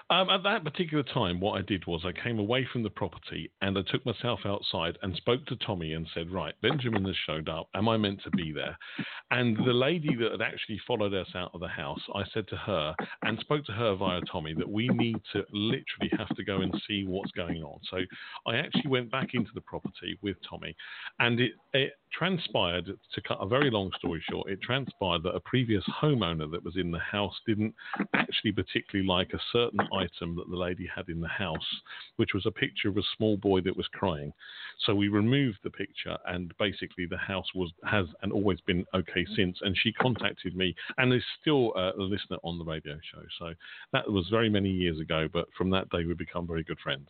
Um, 0.08 0.30
at 0.30 0.44
that 0.44 0.62
particular 0.62 1.02
time, 1.02 1.40
what 1.40 1.58
I 1.58 1.62
did 1.62 1.84
was 1.86 2.04
I 2.04 2.12
came 2.12 2.38
away 2.38 2.66
from 2.72 2.84
the 2.84 2.90
property 2.90 3.50
and 3.60 3.76
I 3.76 3.82
took 3.90 4.06
myself 4.06 4.40
outside 4.44 4.96
and 5.02 5.16
spoke 5.16 5.44
to 5.46 5.56
Tommy 5.56 5.94
and 5.94 6.06
said, 6.14 6.30
Right, 6.30 6.54
Benjamin 6.62 7.04
has 7.06 7.16
showed 7.26 7.48
up. 7.48 7.68
Am 7.74 7.88
I 7.88 7.96
meant 7.96 8.22
to 8.22 8.30
be 8.30 8.52
there? 8.52 8.78
And 9.32 9.56
the 9.66 9.72
lady 9.72 10.14
that 10.14 10.30
had 10.30 10.42
actually 10.42 10.80
followed 10.86 11.12
us 11.12 11.26
out 11.34 11.50
of 11.54 11.60
the 11.60 11.66
house, 11.66 12.00
I 12.14 12.22
said 12.32 12.46
to 12.48 12.56
her 12.56 12.94
and 13.22 13.36
spoke 13.40 13.64
to 13.66 13.72
her 13.72 13.96
via 13.96 14.20
Tommy 14.30 14.54
that 14.54 14.68
we 14.68 14.86
need 14.88 15.16
to 15.32 15.44
literally 15.52 16.12
have 16.16 16.28
to 16.36 16.44
go 16.44 16.60
and 16.60 16.72
see 16.86 17.04
what's 17.04 17.32
going 17.32 17.64
on. 17.64 17.80
So 17.90 17.98
I 18.46 18.58
actually 18.58 18.88
went 18.88 19.10
back 19.10 19.30
into 19.34 19.50
the 19.54 19.60
property 19.62 20.18
with 20.22 20.36
Tommy 20.48 20.76
and 21.18 21.40
it, 21.40 21.52
it 21.72 21.94
transpired, 22.12 22.86
to 22.86 23.20
cut 23.22 23.38
a 23.40 23.46
very 23.46 23.70
long 23.70 23.90
story 23.98 24.22
short, 24.30 24.48
it 24.50 24.62
transpired 24.62 25.24
that 25.24 25.34
a 25.34 25.40
previous 25.40 25.84
homeowner 26.00 26.50
that 26.50 26.64
was 26.64 26.76
in 26.76 26.92
the 26.92 26.98
house 27.00 27.34
didn't 27.46 27.74
actually 28.14 28.52
particularly 28.52 29.06
like 29.06 29.32
a 29.32 29.40
certain 29.52 29.80
item 29.96 30.36
that 30.36 30.48
the 30.50 30.56
lady 30.56 30.86
had 30.94 31.08
in 31.08 31.20
the 31.20 31.28
house, 31.28 31.80
which 32.16 32.34
was 32.34 32.46
a 32.46 32.50
picture 32.50 32.88
of 32.88 32.96
a 32.96 33.02
small 33.16 33.36
boy 33.36 33.60
that 33.62 33.76
was 33.76 33.86
crying. 33.88 34.32
So 34.84 34.94
we 34.94 35.08
removed 35.08 35.58
the 35.62 35.70
picture, 35.70 36.16
and 36.26 36.52
basically 36.58 37.06
the 37.06 37.16
house 37.16 37.46
was 37.54 37.70
has 37.84 38.06
and 38.22 38.32
always 38.32 38.60
been 38.62 38.84
okay 38.94 39.26
since. 39.34 39.58
And 39.62 39.76
she 39.76 39.92
contacted 39.92 40.56
me, 40.56 40.74
and 40.98 41.12
is 41.12 41.22
still 41.40 41.72
uh, 41.76 41.92
a 41.98 42.02
listener 42.02 42.38
on 42.42 42.58
the 42.58 42.64
radio 42.64 42.96
show. 43.12 43.22
So 43.38 43.54
that 43.92 44.10
was 44.10 44.28
very 44.28 44.48
many 44.48 44.70
years 44.70 45.00
ago, 45.00 45.28
but 45.32 45.46
from 45.56 45.70
that 45.70 45.88
day 45.90 46.04
we 46.04 46.14
become 46.14 46.46
very 46.46 46.62
good 46.62 46.78
friends. 46.80 47.08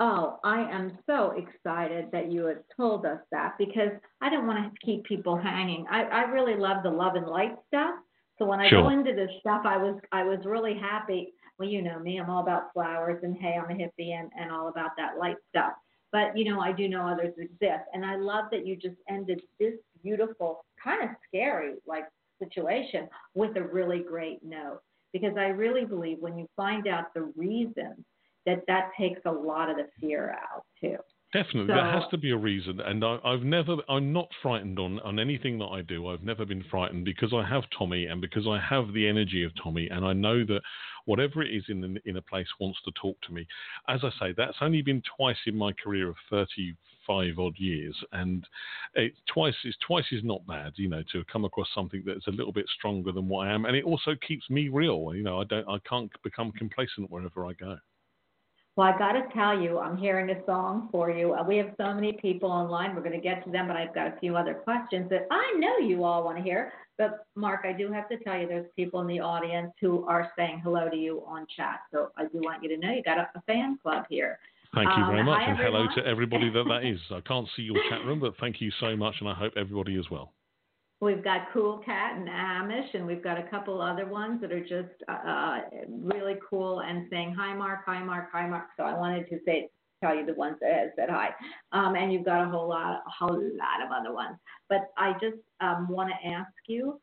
Oh, 0.00 0.40
I 0.42 0.62
am 0.70 0.98
so 1.06 1.32
excited 1.36 2.10
that 2.10 2.32
you 2.32 2.46
had 2.46 2.64
told 2.76 3.06
us 3.06 3.20
that 3.30 3.56
because 3.56 3.92
I 4.20 4.30
don't 4.30 4.48
want 4.48 4.74
to 4.74 4.86
keep 4.86 5.04
people 5.04 5.36
hanging. 5.36 5.86
I, 5.90 6.02
I 6.02 6.22
really 6.22 6.58
love 6.58 6.82
the 6.82 6.90
love 6.90 7.14
and 7.14 7.26
light 7.26 7.54
stuff. 7.68 7.94
So 8.38 8.46
when 8.46 8.58
I 8.58 8.68
Sure. 8.68 8.82
go 8.82 8.88
into 8.88 9.14
this 9.14 9.30
stuff, 9.38 9.62
I 9.64 9.76
was 9.76 10.00
I 10.10 10.24
was 10.24 10.40
really 10.44 10.74
happy. 10.76 11.32
Well, 11.58 11.68
you 11.68 11.82
know 11.82 11.98
me, 11.98 12.18
I'm 12.18 12.30
all 12.30 12.42
about 12.42 12.72
flowers 12.72 13.22
and 13.22 13.36
hey, 13.36 13.56
I'm 13.56 13.70
a 13.70 13.74
hippie 13.74 14.12
and, 14.18 14.30
and 14.38 14.50
all 14.50 14.68
about 14.68 14.90
that 14.96 15.18
light 15.18 15.36
stuff. 15.50 15.72
But 16.10 16.36
you 16.36 16.44
know, 16.44 16.60
I 16.60 16.72
do 16.72 16.88
know 16.88 17.06
others 17.06 17.34
exist, 17.38 17.84
and 17.94 18.04
I 18.04 18.16
love 18.16 18.46
that 18.50 18.66
you 18.66 18.76
just 18.76 18.96
ended 19.08 19.40
this 19.58 19.74
beautiful, 20.02 20.64
kind 20.82 21.02
of 21.02 21.10
scary 21.26 21.74
like 21.86 22.04
situation 22.38 23.08
with 23.34 23.56
a 23.56 23.62
really 23.62 24.00
great 24.00 24.42
note 24.42 24.80
because 25.12 25.36
I 25.36 25.46
really 25.48 25.84
believe 25.84 26.18
when 26.20 26.36
you 26.36 26.46
find 26.56 26.86
out 26.88 27.14
the 27.14 27.32
reasons 27.36 28.04
that 28.46 28.64
that 28.66 28.90
takes 28.98 29.20
a 29.24 29.30
lot 29.30 29.70
of 29.70 29.76
the 29.76 29.86
fear 30.00 30.36
out 30.42 30.64
too. 30.80 30.96
Definitely, 31.32 31.68
So- 31.68 31.74
there 31.76 31.90
has 31.92 32.08
to 32.10 32.18
be 32.18 32.30
a 32.30 32.36
reason, 32.36 32.80
and 32.80 33.02
I, 33.02 33.18
I've 33.24 33.42
never, 33.42 33.76
I'm 33.88 34.12
not 34.12 34.28
frightened 34.42 34.78
on 34.78 35.00
on 35.00 35.18
anything 35.18 35.58
that 35.60 35.66
I 35.68 35.80
do. 35.80 36.08
I've 36.08 36.22
never 36.22 36.44
been 36.44 36.62
frightened 36.64 37.06
because 37.06 37.32
I 37.32 37.42
have 37.48 37.64
Tommy, 37.76 38.04
and 38.06 38.20
because 38.20 38.46
I 38.46 38.58
have 38.60 38.92
the 38.92 39.08
energy 39.08 39.42
of 39.42 39.52
Tommy, 39.62 39.88
and 39.88 40.04
I 40.04 40.12
know 40.12 40.44
that 40.44 40.60
whatever 41.06 41.42
it 41.42 41.50
is 41.54 41.64
in 41.68 41.80
the, 41.80 42.00
in 42.04 42.18
a 42.18 42.22
place 42.22 42.48
wants 42.60 42.80
to 42.84 42.92
talk 43.00 43.18
to 43.22 43.32
me. 43.32 43.46
As 43.88 44.04
I 44.04 44.10
say, 44.20 44.34
that's 44.36 44.58
only 44.60 44.82
been 44.82 45.02
twice 45.16 45.38
in 45.46 45.56
my 45.56 45.72
career 45.72 46.10
of 46.10 46.16
thirty 46.28 46.74
five 47.06 47.38
odd 47.38 47.54
years, 47.58 47.96
and 48.12 48.46
it 48.94 49.14
twice 49.26 49.56
is 49.64 49.74
twice 49.86 50.12
is 50.12 50.22
not 50.22 50.46
bad, 50.46 50.72
you 50.76 50.88
know, 50.88 51.02
to 51.12 51.24
come 51.32 51.46
across 51.46 51.68
something 51.74 52.02
that's 52.04 52.26
a 52.26 52.30
little 52.30 52.52
bit 52.52 52.66
stronger 52.76 53.10
than 53.10 53.26
what 53.26 53.48
I 53.48 53.52
am, 53.52 53.64
and 53.64 53.74
it 53.74 53.84
also 53.84 54.14
keeps 54.26 54.48
me 54.50 54.68
real. 54.68 55.12
You 55.14 55.22
know, 55.22 55.40
I 55.40 55.44
don't, 55.44 55.66
I 55.66 55.78
can't 55.88 56.10
become 56.22 56.52
complacent 56.52 57.10
wherever 57.10 57.46
I 57.46 57.54
go. 57.54 57.78
Well, 58.74 58.86
I 58.86 58.96
got 58.96 59.12
to 59.12 59.22
tell 59.34 59.60
you, 59.60 59.78
I'm 59.78 59.98
hearing 59.98 60.30
a 60.30 60.44
song 60.46 60.88
for 60.90 61.10
you. 61.10 61.34
Uh, 61.34 61.44
we 61.44 61.58
have 61.58 61.74
so 61.76 61.92
many 61.92 62.14
people 62.14 62.50
online. 62.50 62.94
We're 62.94 63.02
going 63.02 63.12
to 63.12 63.20
get 63.20 63.44
to 63.44 63.50
them, 63.50 63.68
but 63.68 63.76
I've 63.76 63.94
got 63.94 64.06
a 64.06 64.18
few 64.18 64.34
other 64.34 64.54
questions 64.54 65.10
that 65.10 65.26
I 65.30 65.52
know 65.58 65.76
you 65.76 66.04
all 66.04 66.24
want 66.24 66.38
to 66.38 66.42
hear. 66.42 66.72
But 66.96 67.26
Marc, 67.34 67.66
I 67.66 67.74
do 67.74 67.92
have 67.92 68.08
to 68.08 68.16
tell 68.18 68.38
you, 68.38 68.48
there's 68.48 68.66
people 68.74 69.02
in 69.02 69.06
the 69.06 69.20
audience 69.20 69.72
who 69.78 70.06
are 70.06 70.32
saying 70.38 70.62
hello 70.64 70.88
to 70.88 70.96
you 70.96 71.22
on 71.26 71.46
chat. 71.54 71.80
So 71.92 72.12
I 72.16 72.22
do 72.24 72.40
want 72.40 72.62
you 72.62 72.70
to 72.70 72.78
know 72.78 72.92
you 72.92 73.02
got 73.02 73.18
a, 73.18 73.28
a 73.34 73.42
fan 73.42 73.78
club 73.82 74.04
here. 74.08 74.38
Thank 74.74 74.88
you 74.96 75.04
very 75.04 75.20
Um, 75.20 75.26
much, 75.26 75.42
hi, 75.42 75.50
and 75.50 75.58
hello 75.58 75.86
to 75.94 76.06
everybody 76.06 76.48
that 76.48 76.64
that 76.64 76.84
is. 76.90 76.98
I 77.10 77.20
can't 77.20 77.46
see 77.54 77.62
your 77.62 77.76
chat 77.90 78.06
room, 78.06 78.20
but 78.20 78.32
thank 78.40 78.62
you 78.62 78.70
so 78.80 78.96
much, 78.96 79.16
and 79.20 79.28
I 79.28 79.34
hope 79.34 79.52
everybody 79.54 79.96
is 79.96 80.10
well. 80.10 80.32
We've 81.02 81.24
got 81.24 81.52
Cool 81.52 81.78
Cat 81.78 82.16
and 82.16 82.28
Amish, 82.28 82.94
and 82.94 83.04
we've 83.04 83.24
got 83.24 83.36
a 83.36 83.42
couple 83.50 83.82
other 83.82 84.06
ones 84.06 84.40
that 84.40 84.52
are 84.52 84.60
just 84.60 84.94
uh, 85.08 85.28
uh, 85.28 85.58
really 85.90 86.36
cool 86.48 86.78
and 86.78 87.08
saying 87.10 87.34
hi, 87.36 87.52
Marc, 87.56 87.80
hi, 87.84 88.00
Marc, 88.04 88.28
hi, 88.30 88.46
Marc. 88.46 88.68
So 88.76 88.84
I 88.84 88.96
wanted 88.96 89.28
to 89.30 89.40
say 89.44 89.68
tell 90.00 90.14
you 90.14 90.24
the 90.24 90.34
ones 90.34 90.58
that 90.60 90.72
have 90.72 90.90
said 90.94 91.08
hi, 91.10 91.30
um, 91.72 91.96
and 91.96 92.12
you've 92.12 92.24
got 92.24 92.46
a 92.46 92.48
whole 92.48 92.68
lot, 92.68 93.02
a 93.04 93.10
whole 93.10 93.34
lot 93.34 93.84
of 93.84 93.90
other 93.90 94.14
ones. 94.14 94.36
But 94.68 94.92
I 94.96 95.14
just 95.14 95.38
um, 95.60 95.88
want 95.88 96.10
to 96.10 96.28
ask 96.28 96.52
you 96.68 97.00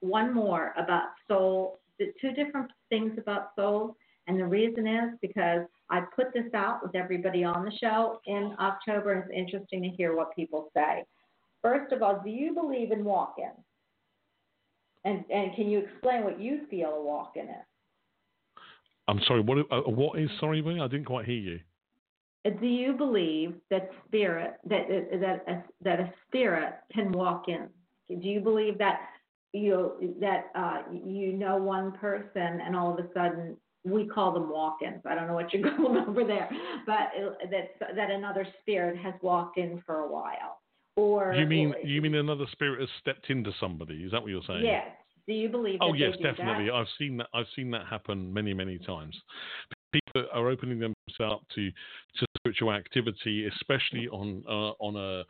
one 0.00 0.34
more 0.34 0.74
about 0.76 1.04
soul. 1.28 1.78
The 2.00 2.06
two 2.20 2.32
different 2.32 2.72
things 2.88 3.12
about 3.16 3.50
soul, 3.54 3.94
and 4.26 4.40
the 4.40 4.46
reason 4.46 4.88
is 4.88 5.10
because 5.22 5.60
I 5.88 6.00
put 6.16 6.34
this 6.34 6.52
out 6.52 6.82
with 6.82 6.96
everybody 6.96 7.44
on 7.44 7.64
the 7.64 7.72
show 7.80 8.18
in 8.26 8.56
October, 8.58 9.12
and 9.12 9.22
it's 9.22 9.32
interesting 9.32 9.82
to 9.82 9.88
hear 9.90 10.16
what 10.16 10.34
people 10.34 10.68
say. 10.76 11.04
First 11.66 11.92
of 11.92 12.00
all, 12.00 12.20
do 12.22 12.30
you 12.30 12.54
believe 12.54 12.92
in 12.92 13.04
walk-ins? 13.04 13.50
And 15.04 15.24
and 15.30 15.52
can 15.56 15.68
you 15.68 15.80
explain 15.80 16.22
what 16.22 16.40
you 16.40 16.60
feel 16.70 16.90
a 16.90 17.02
walk-in 17.02 17.46
is? 17.46 17.66
I'm 19.08 19.20
sorry. 19.26 19.40
What? 19.40 19.58
Uh, 19.70 19.80
what 19.90 20.20
is 20.20 20.30
sorry? 20.38 20.60
I 20.60 20.86
didn't 20.86 21.06
quite 21.06 21.26
hear 21.26 21.34
you. 21.34 21.58
Uh, 22.46 22.50
Do 22.50 22.66
you 22.66 22.92
believe 22.92 23.54
that 23.70 23.90
spirit 24.06 24.54
that 24.64 24.86
that 25.20 25.44
a, 25.48 25.64
that 25.82 25.98
a 25.98 26.12
spirit 26.28 26.74
can 26.92 27.10
walk 27.10 27.48
in? 27.48 27.68
Do 28.08 28.28
you 28.28 28.40
believe 28.40 28.78
that 28.78 29.00
you 29.52 30.14
that 30.20 30.50
uh, 30.54 30.82
you 30.92 31.32
know 31.32 31.56
one 31.56 31.92
person 31.92 32.60
and 32.64 32.76
all 32.76 32.92
of 32.96 33.04
a 33.04 33.08
sudden 33.12 33.56
we 33.82 34.06
call 34.06 34.32
them 34.32 34.50
walk-ins? 34.50 35.02
I 35.04 35.16
don't 35.16 35.26
know 35.26 35.34
what 35.34 35.52
you're 35.52 35.68
going 35.76 35.96
over 35.96 36.22
there, 36.22 36.48
but 36.86 37.10
uh, 37.20 37.30
that 37.50 37.96
that 37.96 38.10
another 38.12 38.46
spirit 38.62 38.96
has 38.98 39.14
walked 39.20 39.58
in 39.58 39.82
for 39.84 40.00
a 40.00 40.08
while, 40.08 40.60
or 40.96 41.34
You 41.34 41.46
mean 41.46 41.74
or- 41.74 41.80
you 41.86 42.00
mean 42.02 42.14
another 42.14 42.46
spirit 42.52 42.80
has 42.80 42.88
stepped 43.00 43.30
into 43.30 43.52
somebody? 43.60 44.02
Is 44.04 44.12
that 44.12 44.22
what 44.22 44.30
you're 44.30 44.42
saying? 44.46 44.64
Yes. 44.64 44.88
Do 45.26 45.34
you 45.34 45.48
believe? 45.48 45.78
Oh 45.80 45.92
yes, 45.92 46.16
definitely. 46.22 46.66
That? 46.66 46.74
I've 46.74 46.88
seen 46.98 47.16
that. 47.18 47.28
I've 47.34 47.48
seen 47.56 47.70
that 47.72 47.86
happen 47.86 48.32
many, 48.32 48.54
many 48.54 48.78
times. 48.78 49.20
People 49.92 50.26
are 50.32 50.48
opening 50.48 50.78
themselves 50.78 51.34
up 51.34 51.42
to 51.54 51.70
to 51.70 52.26
spiritual 52.38 52.72
activity, 52.72 53.46
especially 53.46 54.08
on 54.08 54.42
uh, 54.48 54.70
on 54.78 54.96
a 54.96 55.24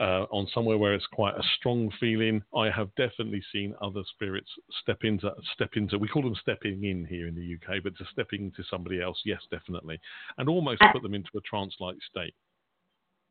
uh, 0.00 0.24
on 0.30 0.46
somewhere 0.54 0.78
where 0.78 0.94
it's 0.94 1.06
quite 1.12 1.34
a 1.34 1.42
strong 1.58 1.90
feeling. 2.00 2.42
I 2.56 2.70
have 2.70 2.88
definitely 2.94 3.42
seen 3.52 3.74
other 3.82 4.02
spirits 4.14 4.48
step 4.80 5.04
into 5.04 5.30
step 5.54 5.70
into. 5.76 5.98
We 5.98 6.08
call 6.08 6.22
them 6.22 6.34
stepping 6.40 6.84
in 6.84 7.04
here 7.04 7.28
in 7.28 7.34
the 7.34 7.54
UK, 7.56 7.82
but 7.82 7.94
to 7.98 8.06
stepping 8.10 8.44
into 8.44 8.62
somebody 8.70 9.02
else, 9.02 9.20
yes, 9.26 9.42
definitely, 9.50 10.00
and 10.38 10.48
almost 10.48 10.80
Uh, 10.80 10.92
put 10.92 11.02
them 11.02 11.12
into 11.14 11.30
a 11.36 11.40
trance-like 11.42 11.96
state. 12.08 12.34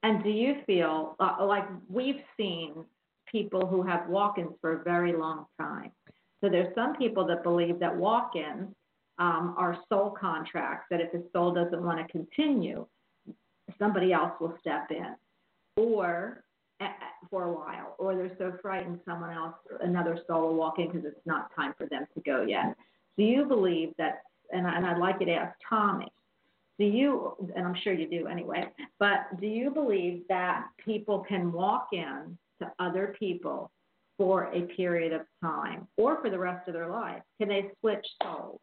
And 0.03 0.23
do 0.23 0.29
you 0.29 0.55
feel 0.65 1.15
uh, 1.19 1.45
like 1.45 1.65
we've 1.89 2.21
seen 2.35 2.73
people 3.31 3.67
who 3.67 3.83
have 3.83 4.07
walk-ins 4.09 4.53
for 4.59 4.73
a 4.79 4.83
very 4.83 5.13
long 5.13 5.45
time? 5.59 5.91
So 6.41 6.49
there's 6.49 6.73
some 6.73 6.95
people 6.95 7.25
that 7.27 7.43
believe 7.43 7.79
that 7.79 7.95
walk-ins 7.95 8.69
um, 9.19 9.53
are 9.57 9.77
soul 9.89 10.09
contracts. 10.19 10.87
That 10.89 11.01
if 11.01 11.13
a 11.13 11.21
soul 11.31 11.53
doesn't 11.53 11.81
want 11.83 11.99
to 11.99 12.11
continue, 12.11 12.87
somebody 13.77 14.11
else 14.11 14.31
will 14.39 14.57
step 14.59 14.87
in, 14.89 15.15
or 15.77 16.43
for 17.29 17.43
a 17.43 17.51
while, 17.53 17.95
or 17.99 18.15
they're 18.15 18.35
so 18.39 18.51
frightened 18.59 18.99
someone 19.05 19.29
else, 19.31 19.53
another 19.81 20.17
soul 20.27 20.47
will 20.47 20.55
walk 20.55 20.79
in 20.79 20.87
because 20.87 21.05
it's 21.05 21.25
not 21.27 21.55
time 21.55 21.75
for 21.77 21.85
them 21.85 22.07
to 22.15 22.21
go 22.21 22.43
yet. 22.43 22.75
Do 23.17 23.23
you 23.23 23.45
believe 23.45 23.93
that? 23.99 24.23
And, 24.51 24.65
I- 24.65 24.75
and 24.75 24.85
I'd 24.85 24.97
like 24.97 25.17
you 25.19 25.27
to 25.27 25.33
ask 25.33 25.55
Tommy. 25.69 26.11
Do 26.81 26.87
you, 26.87 27.35
and 27.55 27.63
I'm 27.63 27.75
sure 27.83 27.93
you 27.93 28.09
do 28.09 28.25
anyway, 28.25 28.63
but 28.97 29.39
do 29.39 29.45
you 29.45 29.69
believe 29.69 30.23
that 30.29 30.65
people 30.83 31.23
can 31.29 31.51
walk 31.51 31.89
in 31.93 32.35
to 32.59 32.71
other 32.79 33.15
people 33.19 33.69
for 34.17 34.45
a 34.45 34.61
period 34.75 35.13
of 35.13 35.21
time 35.43 35.87
or 35.97 36.19
for 36.23 36.31
the 36.31 36.39
rest 36.39 36.67
of 36.67 36.73
their 36.73 36.89
life? 36.89 37.21
Can 37.39 37.49
they 37.49 37.69
switch 37.81 38.03
souls? 38.23 38.59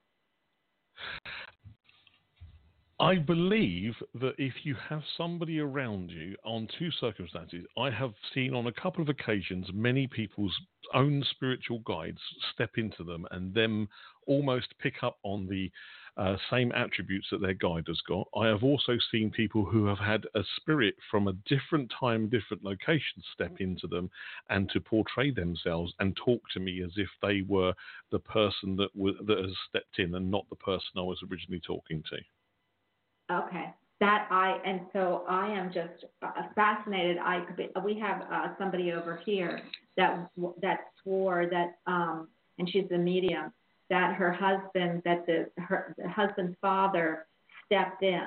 I 2.98 3.14
believe 3.18 3.94
that 4.20 4.34
if 4.36 4.52
you 4.64 4.74
have 4.88 5.02
somebody 5.16 5.60
around 5.60 6.10
you 6.10 6.34
on 6.44 6.66
two 6.76 6.90
circumstances, 7.00 7.64
I 7.78 7.90
have 7.90 8.10
seen 8.34 8.52
on 8.52 8.66
a 8.66 8.72
couple 8.72 9.00
of 9.00 9.08
occasions 9.08 9.68
many 9.72 10.08
people's 10.08 10.56
own 10.92 11.24
spiritual 11.30 11.78
guides 11.86 12.18
step 12.52 12.70
into 12.78 13.04
them 13.04 13.24
and 13.30 13.54
them 13.54 13.88
almost 14.26 14.74
pick 14.80 15.04
up 15.04 15.18
on 15.22 15.46
the 15.46 15.70
uh, 16.18 16.36
same 16.50 16.72
attributes 16.72 17.28
that 17.30 17.40
their 17.40 17.54
guide 17.54 17.84
has 17.86 18.00
got. 18.08 18.28
I 18.36 18.48
have 18.48 18.64
also 18.64 18.98
seen 19.10 19.30
people 19.30 19.64
who 19.64 19.86
have 19.86 19.98
had 19.98 20.24
a 20.34 20.42
spirit 20.56 20.96
from 21.10 21.28
a 21.28 21.32
different 21.48 21.92
time, 21.98 22.28
different 22.28 22.64
location 22.64 23.22
step 23.32 23.60
into 23.60 23.86
them 23.86 24.10
and 24.50 24.68
to 24.70 24.80
portray 24.80 25.30
themselves 25.30 25.92
and 26.00 26.16
talk 26.16 26.42
to 26.54 26.60
me 26.60 26.82
as 26.82 26.90
if 26.96 27.08
they 27.22 27.42
were 27.48 27.72
the 28.10 28.18
person 28.18 28.74
that, 28.76 28.92
w- 28.96 29.16
that 29.26 29.38
has 29.38 29.54
stepped 29.68 29.98
in 29.98 30.16
and 30.16 30.28
not 30.28 30.44
the 30.50 30.56
person 30.56 30.90
I 30.96 31.02
was 31.02 31.20
originally 31.30 31.60
talking 31.64 32.02
to. 32.10 33.36
Okay. 33.36 33.72
That 34.00 34.28
I 34.30 34.60
and 34.64 34.82
so 34.92 35.24
I 35.28 35.48
am 35.48 35.72
just 35.72 36.04
uh, 36.22 36.30
fascinated. 36.54 37.18
I 37.18 37.44
we 37.84 37.98
have 37.98 38.22
uh, 38.32 38.54
somebody 38.56 38.92
over 38.92 39.20
here 39.26 39.60
that 39.96 40.30
that 40.62 40.78
swore 41.02 41.46
that 41.50 41.78
um 41.90 42.28
and 42.58 42.70
she's 42.70 42.84
a 42.92 42.98
medium 42.98 43.52
that 43.90 44.14
her 44.14 44.32
husband, 44.32 45.02
that 45.04 45.26
the 45.26 45.48
her 45.60 45.94
the 45.98 46.08
husband's 46.08 46.56
father 46.60 47.26
stepped 47.66 48.02
in, 48.02 48.26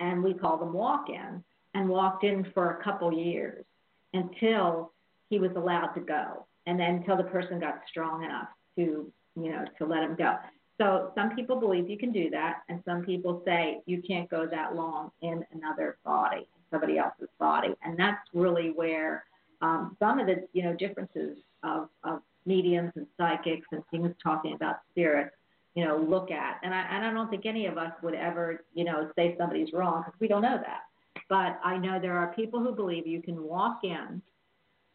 and 0.00 0.22
we 0.22 0.34
call 0.34 0.56
them 0.58 0.72
walk-in, 0.72 1.42
and 1.74 1.88
walked 1.88 2.24
in 2.24 2.46
for 2.54 2.70
a 2.70 2.84
couple 2.84 3.12
years 3.12 3.64
until 4.12 4.92
he 5.30 5.38
was 5.38 5.50
allowed 5.56 5.88
to 5.88 6.00
go, 6.00 6.46
and 6.66 6.78
then 6.78 6.96
until 6.96 7.16
the 7.16 7.24
person 7.24 7.58
got 7.58 7.80
strong 7.88 8.22
enough 8.24 8.48
to 8.76 9.12
you 9.36 9.50
know 9.50 9.64
to 9.78 9.86
let 9.86 10.02
him 10.02 10.14
go. 10.14 10.36
So 10.80 11.12
some 11.14 11.34
people 11.36 11.60
believe 11.60 11.88
you 11.88 11.98
can 11.98 12.12
do 12.12 12.30
that, 12.30 12.62
and 12.68 12.82
some 12.84 13.04
people 13.04 13.42
say 13.44 13.80
you 13.86 14.02
can't 14.02 14.28
go 14.28 14.46
that 14.46 14.74
long 14.74 15.10
in 15.20 15.44
another 15.52 15.98
body, 16.04 16.48
somebody 16.70 16.98
else's 16.98 17.28
body, 17.38 17.74
and 17.84 17.98
that's 17.98 18.20
really 18.32 18.70
where 18.70 19.24
um, 19.60 19.96
some 19.98 20.18
of 20.18 20.26
the 20.26 20.46
you 20.52 20.62
know 20.62 20.74
differences 20.74 21.38
of, 21.62 21.88
of 22.04 22.20
mediums 22.46 22.92
and 22.96 23.06
psychics 23.16 23.66
and 23.72 23.82
things 23.90 24.14
talking 24.22 24.54
about 24.54 24.76
spirits, 24.90 25.34
you 25.74 25.84
know, 25.84 25.96
look 25.96 26.30
at. 26.30 26.60
And 26.62 26.74
I, 26.74 26.86
and 26.90 27.04
I 27.04 27.12
don't 27.12 27.30
think 27.30 27.46
any 27.46 27.66
of 27.66 27.78
us 27.78 27.92
would 28.02 28.14
ever, 28.14 28.64
you 28.74 28.84
know, 28.84 29.10
say 29.16 29.34
somebody's 29.38 29.72
wrong 29.72 30.02
because 30.04 30.18
we 30.20 30.28
don't 30.28 30.42
know 30.42 30.58
that. 30.58 30.82
But 31.28 31.60
I 31.64 31.78
know 31.78 31.98
there 32.00 32.18
are 32.18 32.32
people 32.34 32.60
who 32.60 32.72
believe 32.74 33.06
you 33.06 33.22
can 33.22 33.42
walk 33.42 33.80
in 33.84 34.22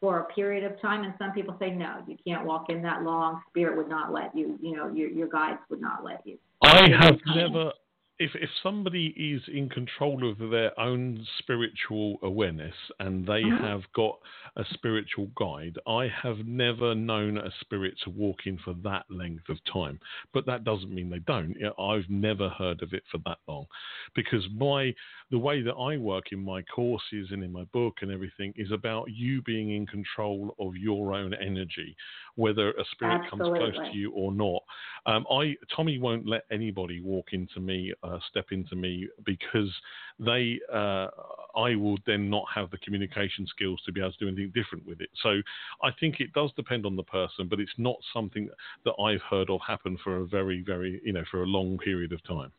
for 0.00 0.20
a 0.20 0.24
period 0.26 0.64
of 0.64 0.80
time, 0.80 1.02
and 1.02 1.12
some 1.18 1.32
people 1.32 1.56
say 1.58 1.70
no, 1.70 1.96
you 2.06 2.16
can't 2.24 2.46
walk 2.46 2.66
in 2.68 2.82
that 2.82 3.02
long. 3.02 3.40
Spirit 3.50 3.76
would 3.76 3.88
not 3.88 4.12
let 4.12 4.36
you. 4.36 4.56
You 4.62 4.76
know, 4.76 4.88
your 4.92 5.08
your 5.08 5.28
guides 5.28 5.58
would 5.70 5.80
not 5.80 6.04
let 6.04 6.24
you. 6.24 6.38
I 6.62 6.88
have 7.00 7.18
never. 7.34 7.72
If 8.18 8.34
if 8.34 8.50
somebody 8.62 9.08
is 9.16 9.42
in 9.48 9.68
control 9.68 10.28
of 10.28 10.38
their 10.50 10.78
own 10.78 11.24
spiritual 11.38 12.18
awareness 12.22 12.74
and 12.98 13.24
they 13.24 13.42
Mhm. 13.42 13.60
have 13.60 13.92
got 13.92 14.18
a 14.56 14.64
spiritual 14.74 15.26
guide, 15.36 15.78
I 15.86 16.08
have 16.08 16.44
never 16.44 16.94
known 16.96 17.38
a 17.38 17.50
spirit 17.60 17.96
to 18.00 18.10
walk 18.10 18.46
in 18.46 18.58
for 18.58 18.74
that 18.82 19.08
length 19.08 19.48
of 19.48 19.62
time. 19.64 20.00
But 20.32 20.46
that 20.46 20.64
doesn't 20.64 20.92
mean 20.92 21.10
they 21.10 21.20
don't. 21.20 21.56
I've 21.78 22.10
never 22.10 22.48
heard 22.48 22.82
of 22.82 22.92
it 22.92 23.04
for 23.06 23.18
that 23.18 23.38
long, 23.46 23.66
because 24.14 24.48
my 24.50 24.92
the 25.30 25.38
way 25.38 25.62
that 25.62 25.74
I 25.74 25.96
work 25.98 26.32
in 26.32 26.42
my 26.42 26.62
courses 26.62 27.28
and 27.30 27.44
in 27.44 27.52
my 27.52 27.64
book 27.64 27.98
and 28.00 28.10
everything 28.10 28.54
is 28.56 28.70
about 28.72 29.10
you 29.10 29.42
being 29.42 29.74
in 29.74 29.86
control 29.86 30.54
of 30.58 30.74
your 30.76 31.12
own 31.12 31.34
energy, 31.34 31.94
whether 32.36 32.70
a 32.70 32.84
spirit 32.92 33.20
comes 33.28 33.42
close 33.42 33.74
to 33.74 33.96
you 33.96 34.10
or 34.12 34.32
not. 34.32 34.62
Um, 35.06 35.26
I 35.30 35.54
Tommy 35.74 35.98
won't 35.98 36.26
let 36.26 36.44
anybody 36.50 37.00
walk 37.00 37.28
into 37.32 37.60
me, 37.60 37.92
uh, 38.02 38.18
step 38.30 38.46
into 38.52 38.74
me, 38.74 39.08
because 39.24 39.70
they 40.18 40.58
uh, 40.72 41.08
I 41.54 41.74
will 41.74 41.98
then 42.06 42.30
not 42.30 42.44
have 42.54 42.70
the 42.70 42.78
communication 42.78 43.46
skills 43.48 43.80
to 43.84 43.92
be 43.92 44.00
able 44.00 44.12
to 44.12 44.18
do 44.18 44.28
anything 44.28 44.52
different 44.54 44.86
with 44.86 45.00
it. 45.00 45.10
So 45.22 45.42
I 45.82 45.90
think 46.00 46.20
it 46.20 46.32
does 46.32 46.52
depend 46.56 46.86
on 46.86 46.96
the 46.96 47.02
person, 47.02 47.48
but 47.48 47.60
it's 47.60 47.70
not 47.76 47.96
something 48.14 48.48
that 48.84 48.94
I've 49.00 49.22
heard 49.28 49.50
of 49.50 49.60
happen 49.66 49.98
for 50.02 50.18
a 50.18 50.26
very 50.26 50.62
very 50.62 51.02
you 51.04 51.12
know 51.12 51.24
for 51.30 51.42
a 51.42 51.46
long 51.46 51.76
period 51.78 52.12
of 52.12 52.24
time. 52.24 52.52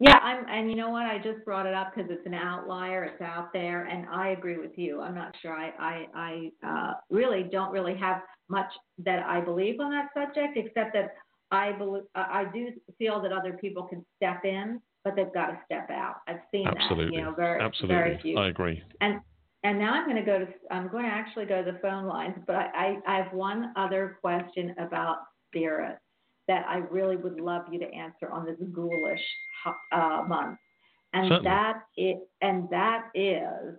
Yeah, 0.00 0.18
I'm, 0.18 0.44
and 0.48 0.70
you 0.70 0.76
know 0.76 0.90
what? 0.90 1.06
I 1.06 1.18
just 1.18 1.44
brought 1.44 1.66
it 1.66 1.74
up 1.74 1.92
because 1.94 2.08
it's 2.10 2.24
an 2.24 2.34
outlier. 2.34 3.04
It's 3.04 3.20
out 3.20 3.52
there, 3.52 3.86
and 3.86 4.06
I 4.08 4.28
agree 4.28 4.56
with 4.56 4.78
you. 4.78 5.00
I'm 5.00 5.14
not 5.14 5.34
sure. 5.42 5.52
I, 5.52 5.72
I, 5.78 6.50
I 6.62 6.66
uh, 6.66 6.92
really 7.10 7.48
don't 7.50 7.72
really 7.72 7.96
have 7.96 8.22
much 8.48 8.70
that 9.04 9.26
I 9.26 9.40
believe 9.40 9.80
on 9.80 9.90
that 9.90 10.10
subject, 10.14 10.56
except 10.56 10.94
that 10.94 11.14
I 11.50 11.72
believe 11.72 12.04
I 12.14 12.44
do 12.52 12.70
feel 12.98 13.20
that 13.22 13.32
other 13.32 13.54
people 13.54 13.84
can 13.84 14.04
step 14.16 14.44
in, 14.44 14.80
but 15.02 15.16
they've 15.16 15.32
got 15.34 15.46
to 15.48 15.58
step 15.64 15.90
out. 15.90 16.16
I've 16.28 16.40
seen 16.52 16.68
Absolutely, 16.68 17.06
that. 17.06 17.12
You 17.14 17.22
know, 17.22 17.34
very, 17.34 17.60
absolutely, 17.60 17.96
very 17.96 18.18
few. 18.22 18.38
I 18.38 18.48
agree. 18.48 18.82
And 19.00 19.20
and 19.64 19.80
now 19.80 19.94
I'm 19.94 20.04
going 20.04 20.16
to 20.16 20.22
go 20.22 20.38
to 20.38 20.46
I'm 20.70 20.88
going 20.88 21.04
to 21.04 21.10
actually 21.10 21.46
go 21.46 21.64
to 21.64 21.72
the 21.72 21.78
phone 21.80 22.06
lines, 22.06 22.36
but 22.46 22.54
I, 22.54 22.68
I, 22.74 22.96
I 23.06 23.22
have 23.22 23.32
one 23.32 23.72
other 23.76 24.18
question 24.20 24.74
about 24.78 25.16
spirit 25.48 25.98
that 26.48 26.66
I 26.68 26.78
really 26.78 27.16
would 27.16 27.40
love 27.40 27.62
you 27.70 27.78
to 27.78 27.92
answer 27.92 28.30
on 28.30 28.46
this 28.46 28.56
ghoulish 28.72 29.20
uh, 29.92 30.24
month, 30.26 30.58
and 31.12 31.28
Certainly. 31.28 31.44
that 31.44 31.82
is 31.96 32.16
and 32.40 32.68
that 32.70 33.08
is 33.14 33.78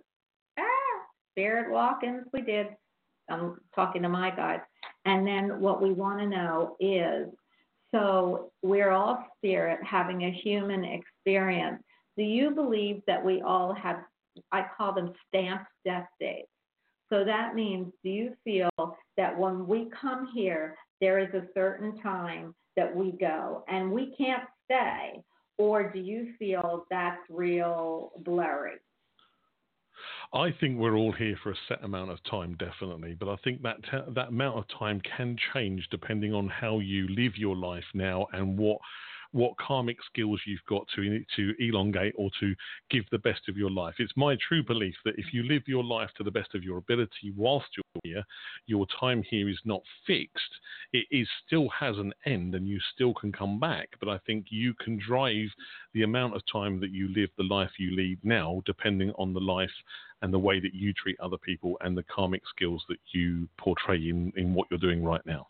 ah, 0.58 1.00
spirit 1.32 1.70
walk-ins. 1.70 2.26
We 2.32 2.42
did. 2.42 2.68
I'm 3.28 3.60
talking 3.74 4.02
to 4.02 4.08
my 4.08 4.30
guides, 4.30 4.62
and 5.04 5.26
then 5.26 5.60
what 5.60 5.82
we 5.82 5.92
want 5.92 6.20
to 6.20 6.26
know 6.26 6.76
is 6.80 7.28
so 7.92 8.52
we're 8.62 8.90
all 8.90 9.24
spirit 9.36 9.80
having 9.84 10.24
a 10.24 10.30
human 10.30 10.84
experience. 10.84 11.82
Do 12.16 12.22
you 12.22 12.50
believe 12.50 13.02
that 13.06 13.24
we 13.24 13.42
all 13.42 13.74
have 13.74 13.98
I 14.52 14.64
call 14.76 14.94
them 14.94 15.12
stamped 15.28 15.66
death 15.84 16.06
dates. 16.18 16.48
So 17.08 17.24
that 17.24 17.54
means, 17.54 17.92
do 18.04 18.10
you 18.10 18.34
feel 18.44 18.70
that 19.16 19.36
when 19.36 19.66
we 19.66 19.90
come 20.00 20.28
here, 20.32 20.76
there 21.00 21.18
is 21.18 21.32
a 21.34 21.46
certain 21.54 22.00
time 22.00 22.54
that 22.80 22.96
we 22.96 23.12
go 23.12 23.62
and 23.68 23.92
we 23.92 24.14
can't 24.16 24.44
stay? 24.64 25.22
Or 25.58 25.92
do 25.92 25.98
you 25.98 26.32
feel 26.38 26.86
that's 26.90 27.20
real 27.28 28.12
blurry? 28.24 28.78
I 30.32 30.54
think 30.58 30.78
we're 30.78 30.96
all 30.96 31.12
here 31.12 31.36
for 31.42 31.50
a 31.50 31.56
set 31.68 31.84
amount 31.84 32.10
of 32.10 32.18
time, 32.30 32.56
definitely. 32.58 33.16
But 33.20 33.28
I 33.28 33.36
think 33.44 33.60
that 33.62 33.76
t- 33.82 34.12
that 34.14 34.28
amount 34.28 34.56
of 34.56 34.64
time 34.78 35.02
can 35.16 35.36
change 35.52 35.86
depending 35.90 36.32
on 36.32 36.48
how 36.48 36.78
you 36.78 37.06
live 37.08 37.36
your 37.36 37.54
life 37.54 37.84
now 37.92 38.26
and 38.32 38.56
what 38.56 38.78
what 39.32 39.56
karmic 39.58 39.98
skills 40.06 40.40
you've 40.46 40.64
got 40.68 40.86
to 40.94 41.22
to 41.36 41.54
elongate 41.58 42.14
or 42.16 42.30
to 42.40 42.54
give 42.90 43.04
the 43.10 43.18
best 43.18 43.48
of 43.48 43.56
your 43.56 43.70
life. 43.70 43.94
It's 43.98 44.16
my 44.16 44.36
true 44.46 44.62
belief 44.62 44.94
that 45.04 45.18
if 45.18 45.32
you 45.32 45.42
live 45.44 45.62
your 45.66 45.84
life 45.84 46.10
to 46.16 46.24
the 46.24 46.30
best 46.30 46.54
of 46.54 46.64
your 46.64 46.78
ability 46.78 47.32
whilst 47.36 47.66
you're 47.76 48.02
here, 48.02 48.24
your 48.66 48.86
time 48.98 49.22
here 49.28 49.48
is 49.48 49.60
not 49.64 49.82
fixed. 50.06 50.52
It 50.92 51.06
is 51.10 51.28
still 51.46 51.68
has 51.68 51.96
an 51.98 52.12
end, 52.26 52.54
and 52.54 52.66
you 52.66 52.78
still 52.94 53.14
can 53.14 53.32
come 53.32 53.60
back. 53.60 53.88
But 54.00 54.08
I 54.08 54.18
think 54.26 54.46
you 54.50 54.74
can 54.74 54.98
drive 54.98 55.48
the 55.94 56.02
amount 56.02 56.34
of 56.34 56.42
time 56.52 56.80
that 56.80 56.90
you 56.90 57.08
live 57.14 57.30
the 57.36 57.44
life 57.44 57.70
you 57.78 57.94
lead 57.94 58.18
now, 58.22 58.62
depending 58.66 59.12
on 59.18 59.32
the 59.32 59.40
life 59.40 59.70
and 60.22 60.32
the 60.32 60.38
way 60.38 60.60
that 60.60 60.74
you 60.74 60.92
treat 60.92 61.18
other 61.20 61.38
people 61.38 61.78
and 61.80 61.96
the 61.96 62.04
karmic 62.04 62.42
skills 62.48 62.84
that 62.88 62.98
you 63.12 63.48
portray 63.58 63.96
in, 63.96 64.32
in 64.36 64.54
what 64.54 64.68
you're 64.70 64.78
doing 64.78 65.02
right 65.02 65.24
now. 65.24 65.46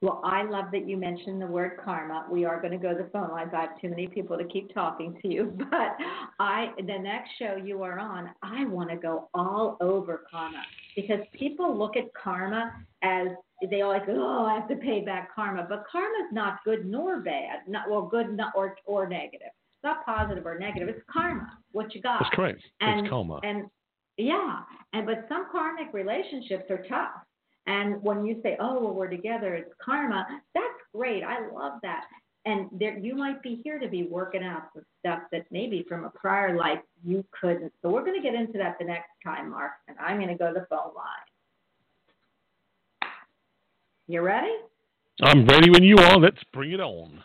Well, 0.00 0.20
I 0.24 0.44
love 0.44 0.66
that 0.72 0.88
you 0.88 0.96
mentioned 0.96 1.42
the 1.42 1.46
word 1.46 1.80
karma. 1.84 2.24
We 2.30 2.44
are 2.44 2.60
going 2.60 2.72
to 2.72 2.78
go 2.78 2.96
to 2.96 3.02
the 3.02 3.10
phone 3.10 3.30
lines. 3.30 3.50
I 3.52 3.62
have 3.62 3.80
too 3.80 3.88
many 3.88 4.06
people 4.06 4.38
to 4.38 4.44
keep 4.44 4.72
talking 4.72 5.18
to 5.22 5.28
you, 5.28 5.52
but 5.70 5.96
I 6.38 6.68
the 6.76 6.98
next 6.98 7.30
show 7.38 7.56
you 7.56 7.82
are 7.82 7.98
on, 7.98 8.30
I 8.42 8.64
want 8.66 8.90
to 8.90 8.96
go 8.96 9.28
all 9.34 9.76
over 9.80 10.24
karma 10.30 10.62
because 10.94 11.20
people 11.32 11.76
look 11.76 11.96
at 11.96 12.04
karma 12.14 12.72
as 13.02 13.28
they 13.68 13.80
always 13.80 14.02
go, 14.06 14.14
oh, 14.16 14.46
I 14.46 14.54
have 14.54 14.68
to 14.68 14.76
pay 14.76 15.04
back 15.04 15.34
karma, 15.34 15.66
but 15.68 15.84
karma 15.90 16.26
is 16.26 16.32
not 16.32 16.58
good 16.64 16.86
nor 16.86 17.20
bad, 17.20 17.60
not 17.66 17.90
well, 17.90 18.02
good 18.02 18.36
not, 18.36 18.52
or 18.54 18.76
or 18.84 19.08
negative. 19.08 19.48
It's 19.48 19.84
not 19.84 20.04
positive 20.04 20.46
or 20.46 20.60
negative. 20.60 20.88
It's 20.88 21.02
karma, 21.10 21.58
what 21.72 21.92
you 21.92 22.00
got. 22.00 22.20
That's 22.20 22.34
correct. 22.34 22.62
And, 22.80 23.00
it's 23.00 23.08
karma. 23.08 23.40
And 23.42 23.64
yeah, 24.16 24.60
and 24.92 25.06
but 25.06 25.26
some 25.28 25.46
karmic 25.50 25.92
relationships 25.92 26.64
are 26.70 26.84
tough. 26.88 27.10
And 27.68 28.02
when 28.02 28.24
you 28.24 28.40
say, 28.42 28.56
"Oh, 28.58 28.80
well, 28.80 28.94
we're 28.94 29.08
together," 29.08 29.54
it's 29.54 29.72
karma. 29.84 30.26
That's 30.54 30.66
great. 30.92 31.22
I 31.22 31.46
love 31.48 31.74
that. 31.82 32.04
And 32.46 32.68
there, 32.72 32.96
you 32.98 33.14
might 33.14 33.42
be 33.42 33.60
here 33.62 33.78
to 33.78 33.88
be 33.88 34.04
working 34.04 34.42
out 34.42 34.70
some 34.74 34.84
stuff 35.00 35.20
that 35.32 35.44
maybe 35.50 35.84
from 35.86 36.04
a 36.04 36.10
prior 36.10 36.56
life 36.56 36.78
you 37.04 37.22
couldn't. 37.38 37.72
So 37.82 37.90
we're 37.90 38.04
going 38.04 38.16
to 38.16 38.22
get 38.22 38.34
into 38.34 38.56
that 38.56 38.78
the 38.78 38.86
next 38.86 39.10
time, 39.22 39.50
Marc. 39.50 39.72
And 39.86 39.98
I'm 39.98 40.16
going 40.16 40.28
to 40.28 40.34
go 40.34 40.52
to 40.52 40.60
the 40.60 40.66
phone 40.70 40.94
line. 40.96 41.26
You 44.06 44.22
ready? 44.22 44.54
I'm 45.20 45.44
ready 45.44 45.68
when 45.68 45.82
you 45.82 45.96
are. 45.98 46.16
Let's 46.18 46.42
bring 46.54 46.72
it 46.72 46.80
on. 46.80 47.22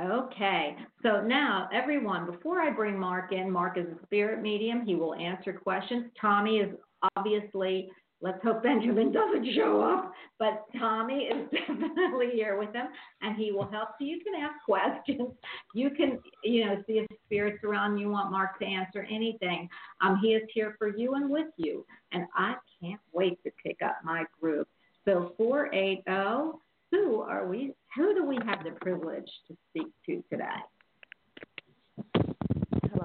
Okay, 0.00 0.76
so 1.02 1.20
now 1.20 1.68
everyone, 1.72 2.26
before 2.26 2.60
I 2.60 2.70
bring 2.70 2.98
Marc 2.98 3.32
in, 3.32 3.50
Marc 3.50 3.78
is 3.78 3.86
a 3.86 4.06
spirit 4.06 4.42
medium. 4.42 4.84
He 4.84 4.94
will 4.94 5.14
answer 5.14 5.52
questions. 5.52 6.06
Tommy 6.20 6.58
is 6.58 6.74
obviously, 7.16 7.90
let's 8.24 8.42
hope 8.42 8.62
Benjamin 8.62 9.12
doesn't 9.12 9.46
show 9.54 9.82
up, 9.82 10.10
but 10.38 10.64
Tommy 10.78 11.24
is 11.24 11.46
definitely 11.52 12.30
here 12.32 12.58
with 12.58 12.72
him 12.74 12.86
and 13.20 13.36
he 13.36 13.52
will 13.52 13.70
help. 13.70 13.90
So 13.98 14.06
you 14.06 14.18
can 14.24 14.34
ask 14.34 14.54
questions. 14.64 15.30
You 15.74 15.90
can, 15.90 16.18
you 16.42 16.64
know, 16.64 16.82
see 16.86 16.94
if 16.94 17.06
spirits 17.26 17.62
around 17.64 17.98
you 17.98 18.08
want 18.08 18.32
Marc 18.32 18.58
to 18.60 18.64
answer 18.64 19.06
anything. 19.10 19.68
Um, 20.00 20.18
he 20.22 20.28
is 20.28 20.42
here 20.54 20.74
for 20.78 20.96
you 20.96 21.14
and 21.14 21.28
with 21.28 21.48
you. 21.58 21.84
And 22.12 22.24
I 22.34 22.54
can't 22.80 23.00
wait 23.12 23.42
to 23.44 23.50
pick 23.62 23.82
up 23.84 23.98
my 24.02 24.24
group. 24.40 24.68
So 25.04 25.34
480, 25.36 26.58
who 26.90 27.20
are 27.20 27.46
we? 27.46 27.74
Who 27.94 28.14
do 28.14 28.24
we 28.24 28.38
have 28.46 28.64
the 28.64 28.70
privilege 28.80 29.30
to 29.48 29.56
speak 29.68 29.88
to 30.06 30.24
today? 30.30 30.44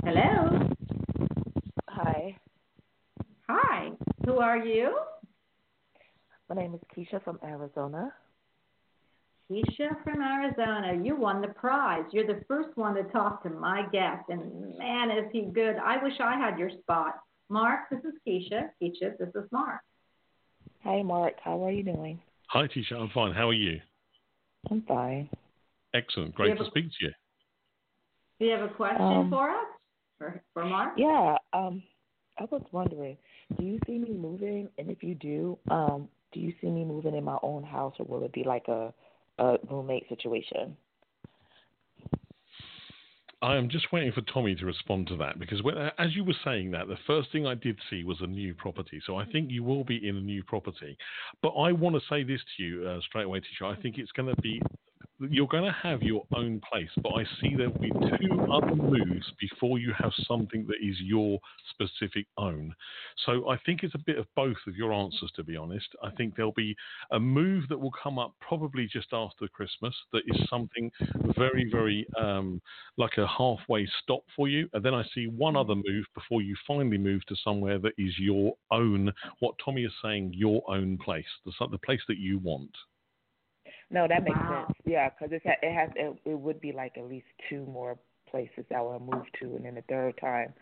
Hello. 0.05 0.69
Hi, 1.89 2.37
Hi. 3.49 3.89
Who 4.29 4.37
are 4.37 4.57
you? 4.57 4.95
my 6.49 6.55
name 6.55 6.75
is 6.75 6.81
Keisha 6.95 7.23
from 7.23 7.39
Arizona. 7.43 8.13
Keisha 9.49 10.03
from 10.03 10.21
Arizona. 10.21 11.01
You 11.03 11.15
won 11.15 11.41
the 11.41 11.47
prize. 11.47 12.03
You're 12.11 12.27
the 12.27 12.43
first 12.47 12.77
one 12.77 12.93
to 12.93 13.03
talk 13.05 13.41
to 13.41 13.49
my 13.49 13.87
guest, 13.91 14.25
and 14.29 14.77
man, 14.77 15.09
is 15.09 15.25
he 15.31 15.45
good. 15.51 15.77
I 15.83 15.97
wish 16.03 16.13
I 16.19 16.37
had 16.37 16.59
your 16.59 16.69
spot. 16.69 17.15
Marc, 17.49 17.89
this 17.89 18.01
is 18.01 18.13
Keisha. 18.27 18.69
Keisha, 18.79 19.17
this 19.17 19.29
is 19.33 19.49
Marc. 19.51 19.81
Hi, 20.83 21.01
Marc. 21.01 21.33
How 21.43 21.65
are 21.65 21.71
you 21.71 21.81
doing? 21.81 22.19
Hi, 22.49 22.67
Keisha. 22.67 22.97
I'm 22.99 23.09
fine. 23.09 23.33
How 23.33 23.49
are 23.49 23.53
you? 23.53 23.79
I'm 24.69 24.83
fine. 24.83 25.27
Excellent. 25.95 26.35
Great 26.35 26.55
to 26.55 26.63
a- 26.63 26.67
speak 26.67 26.85
to 26.85 27.05
you. 27.05 27.11
Do 28.39 28.45
you 28.45 28.51
have 28.51 28.69
a 28.69 28.73
question 28.75 29.01
Um, 29.01 29.29
for 29.31 29.49
us? 29.49 29.65
For, 30.19 30.43
for 30.53 30.65
Marc? 30.65 30.93
Yeah, 30.97 31.35
um, 31.51 31.81
I 32.37 32.45
was 32.45 32.61
wondering, 32.71 33.17
do 33.57 33.63
you 33.63 33.79
see 33.85 33.97
me 33.97 34.13
moving? 34.13 34.69
And 34.77 34.89
if 34.89 35.03
you 35.03 35.15
do, 35.15 35.57
um, 35.69 36.07
do 36.31 36.39
you 36.39 36.53
see 36.61 36.67
me 36.67 36.85
moving 36.85 37.15
in 37.15 37.23
my 37.23 37.37
own 37.41 37.63
house, 37.63 37.95
or 37.99 38.05
will 38.05 38.23
it 38.23 38.33
be 38.33 38.43
like 38.43 38.67
a 38.67 38.93
a 39.39 39.57
roommate 39.69 40.07
situation? 40.09 40.75
I 43.41 43.55
am 43.55 43.69
just 43.69 43.91
waiting 43.93 44.11
for 44.11 44.21
Tommy 44.21 44.53
to 44.55 44.65
respond 44.65 45.07
to 45.07 45.17
that 45.17 45.39
because 45.39 45.63
when, 45.63 45.77
as 45.97 46.13
you 46.13 46.25
were 46.25 46.35
saying 46.43 46.71
that, 46.71 46.89
the 46.89 46.97
first 47.07 47.31
thing 47.31 47.47
I 47.47 47.55
did 47.55 47.79
see 47.89 48.03
was 48.03 48.17
a 48.19 48.27
new 48.27 48.53
property. 48.53 49.01
So 49.05 49.15
I 49.15 49.25
think 49.25 49.49
you 49.49 49.63
will 49.63 49.85
be 49.85 50.05
in 50.07 50.17
a 50.17 50.21
new 50.21 50.43
property. 50.43 50.97
But 51.41 51.49
I 51.49 51.71
want 51.71 51.95
to 51.95 52.01
say 52.09 52.23
this 52.23 52.41
to 52.57 52.63
you 52.63 52.85
uh, 52.85 52.99
straight 52.99 53.23
away, 53.23 53.39
Tisha. 53.39 53.77
I 53.77 53.81
think 53.81 53.97
it's 53.97 54.11
going 54.11 54.27
to 54.27 54.41
be 54.41 54.61
you're 55.19 55.47
going 55.47 55.65
to 55.65 55.75
have 55.83 56.01
your 56.01 56.23
own 56.35 56.61
place, 56.71 56.89
but 57.01 57.09
I 57.09 57.23
see 57.41 57.55
there 57.55 57.69
will 57.69 57.79
be 57.79 57.91
two 57.91 58.41
other 58.51 58.73
moves 58.73 59.31
before 59.39 59.77
you 59.79 59.93
have 59.97 60.11
something 60.27 60.65
that 60.67 60.77
is 60.81 60.95
your 61.01 61.39
specific 61.69 62.25
own. 62.37 62.73
So 63.25 63.49
I 63.49 63.57
think 63.65 63.83
it's 63.83 63.95
a 63.95 64.03
bit 64.05 64.17
of 64.17 64.25
both 64.35 64.57
of 64.67 64.75
your 64.75 64.93
answers, 64.93 65.31
to 65.35 65.43
be 65.43 65.57
honest. 65.57 65.87
I 66.03 66.11
think 66.11 66.35
there'll 66.35 66.51
be 66.53 66.75
a 67.11 67.19
move 67.19 67.67
that 67.69 67.79
will 67.79 67.91
come 67.91 68.17
up 68.17 68.33
probably 68.39 68.87
just 68.87 69.07
after 69.11 69.47
Christmas 69.47 69.95
that 70.13 70.23
is 70.27 70.49
something 70.49 70.91
very, 71.37 71.69
very 71.69 72.07
um, 72.19 72.61
like 72.97 73.17
a 73.17 73.27
halfway 73.27 73.87
stop 74.01 74.23
for 74.35 74.47
you. 74.47 74.69
And 74.73 74.83
then 74.83 74.93
I 74.93 75.03
see 75.13 75.27
one 75.27 75.55
other 75.57 75.75
move 75.75 76.05
before 76.15 76.41
you 76.41 76.55
finally 76.65 76.97
move 76.97 77.25
to 77.27 77.35
somewhere 77.43 77.79
that 77.79 77.93
is 77.97 78.17
your 78.17 78.53
own, 78.71 79.11
what 79.39 79.55
Tommy 79.63 79.83
is 79.83 79.93
saying, 80.03 80.33
your 80.33 80.61
own 80.69 80.97
place, 80.97 81.25
the, 81.45 81.51
the 81.71 81.77
place 81.79 82.01
that 82.07 82.17
you 82.17 82.39
want. 82.39 82.71
No, 83.91 84.07
that 84.07 84.23
makes 84.23 84.37
Wow. 84.37 84.65
sense. 84.67 84.77
Yeah, 84.85 85.09
because 85.09 85.31
it 85.31 85.41
it 85.45 85.73
has 85.73 85.89
it, 85.95 86.19
it 86.25 86.39
would 86.39 86.61
be 86.61 86.71
like 86.71 86.97
at 86.97 87.05
least 87.05 87.27
two 87.49 87.65
more 87.65 87.97
places 88.29 88.65
I 88.75 88.81
will 88.81 88.99
move 88.99 89.25
to, 89.39 89.55
and 89.55 89.65
then 89.65 89.75
the 89.75 89.81
third 89.83 90.17
time, 90.19 90.53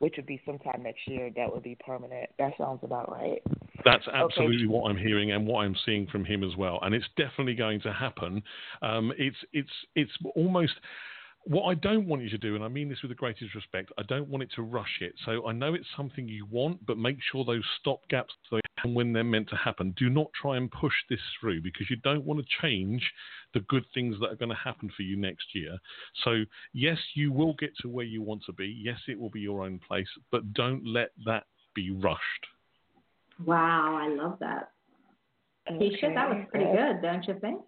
which 0.00 0.16
would 0.16 0.26
be 0.26 0.40
sometime 0.44 0.82
next 0.82 1.06
year, 1.06 1.30
that 1.36 1.52
would 1.52 1.62
be 1.62 1.76
permanent. 1.76 2.30
That 2.38 2.52
sounds 2.58 2.80
about 2.82 3.10
right. 3.10 3.42
That's 3.84 4.06
absolutely 4.08 4.66
what 4.66 4.90
I'm 4.90 4.96
hearing 4.96 5.32
and 5.32 5.46
what 5.46 5.60
I'm 5.60 5.76
seeing 5.84 6.06
from 6.06 6.24
him 6.24 6.44
as 6.44 6.56
well, 6.56 6.78
and 6.82 6.94
it's 6.94 7.06
definitely 7.16 7.54
going 7.54 7.80
to 7.82 7.92
happen. 7.92 8.42
Um, 8.80 9.12
it's 9.16 9.36
it's 9.52 9.70
it's 9.94 10.12
almost 10.34 10.74
what 11.44 11.64
I 11.64 11.74
don't 11.74 12.06
want 12.06 12.22
you 12.22 12.30
to 12.30 12.38
do, 12.38 12.54
and 12.54 12.64
I 12.64 12.68
mean 12.68 12.88
this 12.88 13.02
with 13.02 13.10
the 13.10 13.16
greatest 13.16 13.54
respect. 13.54 13.90
I 13.98 14.02
don't 14.04 14.28
want 14.28 14.42
it 14.42 14.50
to 14.56 14.62
rush 14.62 14.98
it. 15.00 15.14
So 15.24 15.46
I 15.46 15.52
know 15.52 15.74
it's 15.74 15.86
something 15.96 16.28
you 16.28 16.46
want, 16.46 16.84
but 16.86 16.98
make 16.98 17.18
sure 17.30 17.44
those 17.44 17.64
stop 17.80 18.00
gaps 18.08 18.32
they 18.50 18.60
happen 18.82 18.94
when 18.94 19.12
they're 19.12 19.24
meant 19.24 19.48
to 19.50 19.56
happen. 19.56 19.94
Do 19.96 20.08
not 20.10 20.26
try 20.40 20.56
and 20.56 20.70
push 20.70 20.92
this 21.08 21.20
through 21.40 21.62
because 21.62 21.88
you 21.90 21.96
don't 21.96 22.24
want 22.24 22.40
to 22.40 22.46
change 22.60 23.02
the 23.54 23.60
good 23.60 23.84
things 23.94 24.16
that 24.20 24.30
are 24.30 24.36
going 24.36 24.48
to 24.48 24.54
happen 24.54 24.90
for 24.96 25.02
you 25.02 25.16
next 25.16 25.54
year. 25.54 25.76
So 26.24 26.44
yes, 26.72 26.98
you 27.14 27.32
will 27.32 27.54
get 27.54 27.70
to 27.82 27.88
where 27.88 28.04
you 28.04 28.22
want 28.22 28.42
to 28.46 28.52
be. 28.52 28.66
Yes, 28.66 28.98
it 29.08 29.18
will 29.18 29.30
be 29.30 29.40
your 29.40 29.64
own 29.64 29.80
place, 29.86 30.08
but 30.30 30.52
don't 30.54 30.86
let 30.86 31.10
that 31.24 31.44
be 31.74 31.90
rushed. 31.90 32.20
Wow, 33.44 33.96
I 34.00 34.08
love 34.08 34.38
that. 34.40 34.70
Keisha, 35.70 36.14
that 36.14 36.28
was 36.28 36.44
pretty 36.50 36.66
Yeah. 36.66 36.92
good, 36.92 37.02
don't 37.02 37.26
you 37.26 37.34
think? 37.40 37.62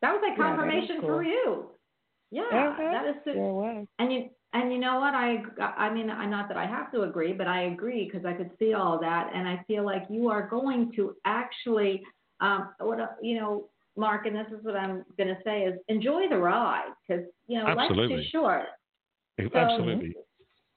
That 0.00 0.12
was 0.12 0.22
like 0.22 0.36
Yeah, 0.38 0.44
that 0.44 0.52
is 0.52 0.58
confirmation 0.58 1.00
cool. 1.00 1.08
for 1.10 1.22
you. 1.22 1.70
Yeah, 2.30 2.74
that 2.76 3.06
is. 3.06 3.22
Sure 3.24 3.54
was. 3.54 3.86
And 3.98 4.12
you 4.12 4.30
and 4.54 4.72
you 4.72 4.78
know 4.78 5.00
what? 5.00 5.14
I 5.14 5.42
I 5.76 5.92
mean, 5.92 6.08
I 6.08 6.26
not 6.26 6.48
that 6.48 6.56
I 6.56 6.66
have 6.66 6.92
to 6.92 7.02
agree, 7.02 7.32
but 7.32 7.48
I 7.48 7.64
agree 7.64 8.04
because 8.10 8.24
I 8.24 8.32
could 8.32 8.50
see 8.58 8.72
all 8.72 8.98
that, 9.00 9.30
and 9.34 9.48
I 9.48 9.62
feel 9.66 9.84
like 9.84 10.04
you 10.08 10.30
are 10.30 10.48
going 10.48 10.92
to 10.94 11.16
actually, 11.24 12.02
um, 12.40 12.70
what 12.78 13.00
uh, 13.00 13.08
you 13.20 13.34
know, 13.34 13.68
Marc, 13.96 14.26
and 14.26 14.36
this 14.36 14.46
is 14.56 14.64
what 14.64 14.76
I'm 14.76 15.04
going 15.18 15.28
to 15.28 15.38
say 15.44 15.62
is 15.62 15.74
enjoy 15.88 16.28
the 16.28 16.38
ride 16.38 16.92
because 17.06 17.24
you 17.48 17.58
know 17.58 17.64
life's 17.64 17.90
Absolutely. 17.90 18.16
too 18.16 18.22
short. 18.30 18.66
Absolutely. 19.40 20.14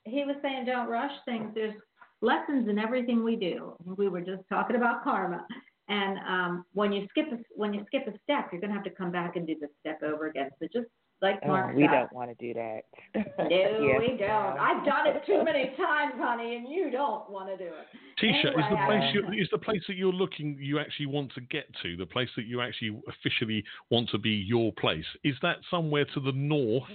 He 0.05 0.23
was 0.23 0.35
saying 0.41 0.65
don't 0.65 0.89
rush 0.89 1.11
things. 1.25 1.51
There's 1.53 1.75
lessons 2.21 2.67
in 2.67 2.79
everything 2.79 3.23
we 3.23 3.35
do. 3.35 3.75
We 3.85 4.07
were 4.07 4.21
just 4.21 4.41
talking 4.49 4.75
about 4.75 5.03
karma. 5.03 5.45
And 5.89 6.17
um, 6.27 6.65
when 6.73 6.91
you 6.91 7.05
skip 7.11 7.27
a, 7.31 7.37
when 7.55 7.73
you 7.73 7.83
skip 7.85 8.07
a 8.07 8.13
step, 8.23 8.49
you're 8.51 8.59
gonna 8.59 8.73
have 8.73 8.83
to 8.85 8.89
come 8.89 9.11
back 9.11 9.35
and 9.35 9.45
do 9.45 9.55
the 9.59 9.69
step 9.79 10.01
over 10.01 10.27
again. 10.27 10.49
So 10.59 10.67
just 10.73 10.87
like 11.21 11.39
Oh, 11.45 11.71
we 11.73 11.83
said, 11.83 11.91
don't 11.91 12.13
want 12.13 12.37
to 12.37 12.45
do 12.45 12.53
that. 12.53 12.81
no, 13.15 13.47
Yes, 13.49 13.99
we 13.99 14.07
don't. 14.09 14.19
no. 14.19 14.55
I've 14.59 14.85
done 14.85 15.07
it 15.07 15.23
too 15.25 15.43
many 15.43 15.73
times, 15.75 16.13
honey, 16.17 16.55
and 16.55 16.69
you 16.69 16.91
don't 16.91 17.29
want 17.29 17.49
to 17.49 17.57
do 17.57 17.65
it. 17.65 17.87
Tisha, 18.21 18.49
is 18.49 18.65
the 18.69 18.77
place 18.85 19.03
you, 19.13 19.41
is 19.41 19.47
the 19.51 19.57
place 19.57 19.81
that 19.87 19.95
you're 19.95 20.13
looking 20.13 20.57
you 20.59 20.79
actually 20.79 21.05
want 21.07 21.33
to 21.33 21.41
get 21.41 21.65
to 21.83 21.97
the 21.97 22.05
place 22.05 22.29
that 22.35 22.45
you 22.45 22.61
actually 22.61 22.99
officially 23.07 23.63
want 23.89 24.09
to 24.09 24.17
be 24.17 24.31
your 24.31 24.71
place? 24.73 25.05
Is 25.23 25.35
that 25.41 25.57
somewhere 25.71 26.05
to 26.13 26.19
the 26.19 26.31
north 26.33 26.89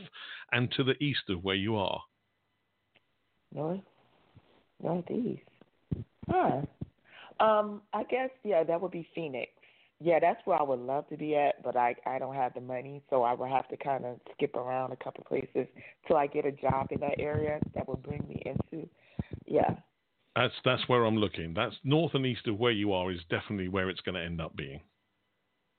and 0.52 0.70
to 0.76 0.85
the 0.85 0.94
east 1.02 1.22
of 1.28 1.42
where 1.42 1.56
you 1.56 1.76
are? 1.76 2.00
North, 3.54 3.80
northeast. 4.82 5.42
Huh. 6.28 6.62
Um, 7.40 7.82
I 7.92 8.04
guess 8.04 8.30
yeah, 8.44 8.62
that 8.62 8.80
would 8.80 8.92
be 8.92 9.06
Phoenix. 9.14 9.50
Yeah, 10.02 10.18
that's 10.20 10.40
where 10.44 10.58
I 10.58 10.62
would 10.62 10.80
love 10.80 11.08
to 11.10 11.16
be 11.16 11.36
at, 11.36 11.62
but 11.62 11.76
I 11.76 11.94
I 12.06 12.18
don't 12.18 12.34
have 12.34 12.54
the 12.54 12.60
money, 12.60 13.02
so 13.08 13.22
I 13.22 13.34
would 13.34 13.50
have 13.50 13.68
to 13.68 13.76
kind 13.76 14.04
of 14.04 14.18
skip 14.32 14.56
around 14.56 14.92
a 14.92 14.96
couple 14.96 15.24
places 15.24 15.68
till 16.06 16.16
I 16.16 16.26
get 16.26 16.44
a 16.44 16.52
job 16.52 16.88
in 16.90 16.98
that 17.00 17.20
area 17.20 17.60
that 17.74 17.88
would 17.88 18.02
bring 18.02 18.26
me 18.28 18.42
into. 18.44 18.88
Yeah. 19.46 19.70
That's 20.34 20.54
that's 20.64 20.82
where 20.88 21.04
I'm 21.04 21.16
looking. 21.16 21.54
That's 21.54 21.76
north 21.84 22.14
and 22.14 22.26
east 22.26 22.48
of 22.48 22.58
where 22.58 22.72
you 22.72 22.92
are 22.92 23.12
is 23.12 23.20
definitely 23.30 23.68
where 23.68 23.90
it's 23.90 24.00
going 24.00 24.16
to 24.16 24.22
end 24.22 24.40
up 24.40 24.56
being. 24.56 24.80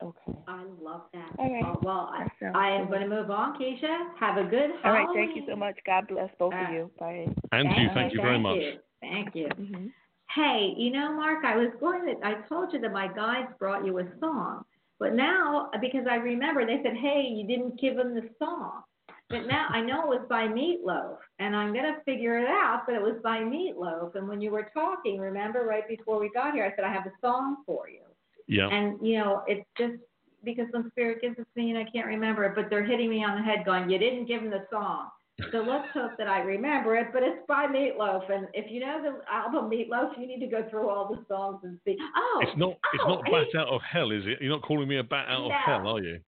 Okay. 0.02 0.38
I 0.48 0.64
love 0.82 1.04
that. 1.14 1.32
All 1.38 1.54
right. 1.54 1.64
Oh, 1.66 1.80
well, 1.82 2.12
I, 2.14 2.24
That 2.24 2.32
sounds 2.40 2.56
I 2.56 2.70
am 2.70 2.84
good. 2.84 2.90
going 2.90 3.10
to 3.10 3.16
move 3.16 3.32
on, 3.32 3.60
Keisha. 3.60 4.10
Have 4.20 4.38
a 4.38 4.44
good 4.44 4.72
All 4.84 4.92
right. 4.92 5.06
Halloween. 5.06 5.28
Thank 5.28 5.36
you 5.36 5.44
so 5.48 5.56
much. 5.56 5.76
God 5.86 6.08
bless 6.08 6.30
both 6.40 6.54
All 6.54 6.66
of 6.66 6.72
you. 6.72 6.92
Bye. 7.00 7.28
And 7.52 7.70
you, 7.78 7.90
thank 7.94 8.14
you 8.14 8.22
very 8.22 8.40
much. 8.40 8.58
you. 8.58 8.74
Thank 9.02 9.36
you. 9.36 9.50
hmm 9.50 9.88
Hey, 10.36 10.74
you 10.78 10.92
know, 10.92 11.14
Marc, 11.14 11.46
I 11.46 11.56
was 11.56 11.70
going 11.80 12.06
to, 12.08 12.26
I 12.26 12.36
told 12.50 12.74
you 12.74 12.80
that 12.82 12.92
my 12.92 13.08
guides 13.08 13.50
brought 13.60 13.86
you 13.86 14.00
a 14.00 14.06
song. 14.20 14.64
But 15.00 15.14
now, 15.14 15.70
because 15.82 16.06
I 16.10 16.16
remember, 16.16 16.66
they 16.66 16.82
said, 16.84 16.96
hey, 16.96 17.28
you 17.30 17.46
didn't 17.46 17.80
give 17.80 17.98
them 17.98 18.16
the 18.16 18.30
song. 18.40 18.84
But 19.30 19.48
now 19.48 19.68
I 19.70 19.82
know 19.82 20.04
it 20.04 20.20
was 20.20 20.26
by 20.30 20.48
Meatloaf, 20.48 21.18
and 21.40 21.56
I'm 21.56 21.74
going 21.74 21.86
to 21.86 22.02
figure 22.06 22.38
it 22.38 22.48
out, 22.48 22.84
but 22.86 22.96
it 22.96 23.02
was 23.02 23.16
by 23.24 23.40
Meatloaf. 23.40 24.16
And 24.16 24.28
when 24.28 24.42
you 24.42 24.52
were 24.52 24.70
talking, 24.74 25.20
remember, 25.20 25.66
right 25.66 25.88
before 25.88 26.20
we 26.20 26.30
got 26.30 26.54
here, 26.54 26.66
I 26.66 26.76
said, 26.76 26.86
I 26.86 26.94
have 26.94 27.06
a 27.06 27.12
song 27.22 27.58
for 27.66 27.90
you. 27.90 28.02
Yeah. 28.48 28.68
And, 28.68 29.06
you 29.06 29.18
know, 29.18 29.44
it's 29.48 29.66
just 29.78 29.96
because 30.44 30.68
when 30.72 30.90
Spirit 30.92 31.22
gives 31.22 31.38
it 31.40 31.48
to 31.54 31.62
me 31.62 31.72
and 31.72 31.80
I 31.80 31.90
can't 31.90 32.08
remember 32.08 32.44
it, 32.44 32.56
but 32.56 32.70
they're 32.70 32.84
hitting 32.84 33.10
me 33.10 33.24
on 33.24 33.38
the 33.38 33.44
head 33.44 33.66
going, 33.66 33.90
you 33.90 33.98
didn't 33.98 34.26
give 34.26 34.42
them 34.42 34.52
the 34.52 34.66
song. 34.72 35.08
So 35.52 35.58
let's 35.60 35.88
hope 35.94 36.12
that 36.20 36.28
I 36.28 36.40
remember 36.42 36.96
it, 36.96 37.08
but 37.12 37.24
it's 37.24 37.40
by 37.48 37.66
Meatloaf. 37.66 38.32
And 38.32 38.48
if 38.54 38.72
you 38.72 38.80
know 38.80 39.02
the 39.02 39.32
album 39.34 39.70
Meatloaf, 39.70 40.18
you 40.20 40.28
need 40.28 40.40
to 40.42 40.48
go 40.48 40.64
through 40.70 40.90
all 40.90 41.10
the 41.14 41.26
songs 41.28 41.60
and 41.64 41.80
see. 41.86 41.98
Oh, 42.16 42.40
It's 42.44 42.58
not 42.58 42.72
it's 42.94 43.04
oh, 43.04 43.16
not 43.16 43.24
bat 43.26 43.48
need- 43.52 43.60
out 43.60 43.68
of 43.68 43.82
hell, 43.82 44.12
is 44.12 44.24
it? 44.28 44.38
You're 44.42 44.52
not 44.52 44.62
calling 44.62 44.88
me 44.88 44.98
a 45.00 45.04
bat 45.04 45.26
out 45.30 45.46
of 45.46 45.52
hell, 45.52 45.88
are 45.88 46.00
you? 46.02 46.20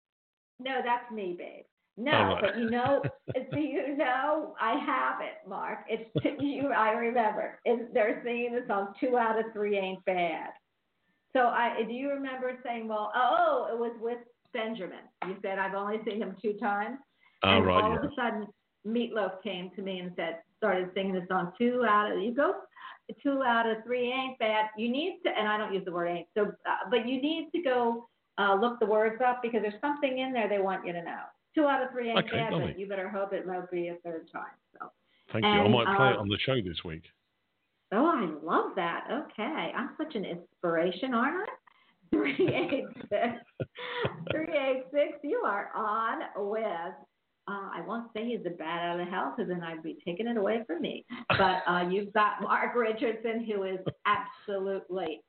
No, 0.59 0.79
that's 0.83 1.09
me, 1.11 1.35
babe. 1.37 1.65
No, 1.97 2.11
right. 2.11 2.41
but 2.41 2.57
you 2.59 2.69
know, 2.69 3.01
do 3.53 3.59
you 3.59 3.95
know? 3.95 4.53
I 4.59 4.71
have 4.85 5.21
it, 5.21 5.47
Marc. 5.47 5.79
It's 5.87 6.09
you. 6.41 6.71
I 6.75 6.89
remember. 6.91 7.59
It's, 7.63 7.83
they're 7.93 8.21
singing 8.25 8.53
the 8.53 8.65
song 8.67 8.93
"Two 8.99 9.17
Out 9.17 9.39
of 9.39 9.45
Three 9.53 9.77
Ain't 9.77 10.03
Bad." 10.05 10.49
So 11.31 11.39
I 11.41 11.83
do 11.87 11.93
you 11.93 12.09
remember 12.09 12.57
saying, 12.65 12.87
"Well, 12.89 13.11
oh, 13.15 13.67
it 13.71 13.77
was 13.79 13.95
with 14.01 14.17
Benjamin." 14.51 15.05
You 15.25 15.35
said 15.41 15.57
I've 15.57 15.73
only 15.75 15.97
seen 16.05 16.21
him 16.21 16.35
two 16.41 16.53
times, 16.53 16.97
Oh, 17.43 17.49
and 17.49 17.65
right, 17.65 17.83
all 17.83 17.91
yeah. 17.91 17.97
of 17.99 18.03
a 18.03 18.09
sudden, 18.15 18.47
Meatloaf 18.85 19.41
came 19.43 19.71
to 19.75 19.81
me 19.81 19.99
and 19.99 20.11
said, 20.15 20.39
started 20.57 20.89
singing 20.93 21.13
the 21.13 21.25
song 21.29 21.51
two 21.57 21.83
Out 21.87 22.11
of." 22.11 22.21
You 22.21 22.33
go, 22.33 22.53
two 23.23 23.43
out 23.43 23.67
of 23.67 23.83
three 23.83 24.11
ain't 24.11 24.37
bad." 24.39 24.69
You 24.77 24.89
need 24.89 25.19
to, 25.25 25.31
and 25.37 25.47
I 25.47 25.57
don't 25.57 25.73
use 25.73 25.85
the 25.85 25.91
word 25.91 26.07
"ain't," 26.07 26.27
so 26.35 26.51
uh, 26.65 26.89
but 26.89 27.07
you 27.07 27.21
need 27.21 27.49
to 27.55 27.61
go 27.61 28.07
uh, 28.37 28.55
look 28.55 28.79
the 28.79 28.85
words 28.85 29.21
up 29.25 29.41
because 29.41 29.61
there's 29.61 29.79
something 29.81 30.19
in 30.19 30.33
there 30.33 30.49
they 30.49 30.59
want 30.59 30.85
you 30.85 30.93
to 30.93 31.01
know. 31.01 31.21
Two 31.55 31.65
out 31.67 31.81
of 31.81 31.91
three 31.91 32.09
ain't 32.09 32.19
Okay, 32.19 32.37
bad, 32.37 32.51
lovely. 32.51 32.71
but 32.71 32.79
you 32.79 32.87
better 32.87 33.09
hope 33.09 33.31
it 33.33 33.47
won't 33.47 33.71
be 33.71 33.87
a 33.87 33.95
third 34.03 34.29
time. 34.31 34.43
So, 34.77 34.91
Thank 35.31 35.45
you. 35.45 35.51
I 35.51 35.67
might 35.67 35.95
play 35.95 36.09
it 36.09 36.17
uh, 36.17 36.21
on 36.21 36.27
the 36.27 36.37
show 36.45 36.55
this 36.61 36.83
week. 36.83 37.03
oh, 37.93 38.05
I 38.05 38.29
love 38.43 38.71
that. 38.75 39.07
Okay, 39.09 39.71
I'm 39.75 39.91
such 39.97 40.15
an 40.15 40.25
inspiration, 40.25 41.13
aren't 41.13 41.47
I? 41.49 41.51
Three 42.11 42.53
eight 42.53 42.85
six, 43.09 43.67
three 44.31 44.53
eight 44.57 44.83
six. 44.91 45.17
You 45.23 45.41
are 45.45 45.71
on 45.75 46.21
with. 46.49 46.93
Uh, 47.47 47.69
I 47.75 47.81
won't 47.85 48.11
say 48.11 48.25
he's 48.25 48.45
a 48.47 48.49
bad 48.49 48.89
out 48.89 48.99
of 48.99 49.07
hell 49.07 49.33
because 49.35 49.49
then 49.49 49.61
I'd 49.61 49.83
be 49.83 49.97
taking 50.03 50.27
it 50.27 50.35
away 50.35 50.63
from 50.65 50.81
me. 50.81 51.05
But 51.29 51.61
uh, 51.67 51.87
you've 51.89 52.11
got 52.13 52.33
Marc 52.41 52.75
Richardson, 52.75 53.45
who 53.45 53.63
is 53.63 53.79
absolutely 54.05 55.21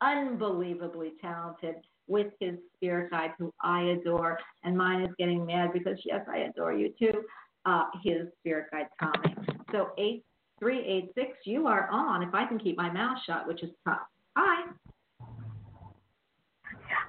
unbelievably 0.00 1.12
talented 1.20 1.76
with 2.08 2.28
his 2.40 2.56
spirit 2.74 3.10
guide, 3.12 3.30
who 3.38 3.52
I 3.60 3.82
adore. 3.82 4.38
And 4.64 4.76
mine 4.76 5.02
is 5.02 5.10
getting 5.18 5.46
mad 5.46 5.72
because, 5.72 5.98
yes, 6.04 6.26
I 6.28 6.38
adore 6.38 6.72
you 6.72 6.92
too. 6.98 7.22
Uh, 7.64 7.84
his 8.02 8.26
spirit 8.40 8.66
guide, 8.72 8.88
Tommy. 8.98 9.36
So, 9.70 9.90
8386, 9.98 11.38
you 11.44 11.68
are 11.68 11.88
on 11.90 12.24
if 12.24 12.34
I 12.34 12.44
can 12.44 12.58
keep 12.58 12.76
my 12.76 12.90
mouth 12.90 13.18
shut, 13.24 13.46
which 13.46 13.62
is 13.62 13.70
tough. 13.86 14.00
Hi. 14.36 14.72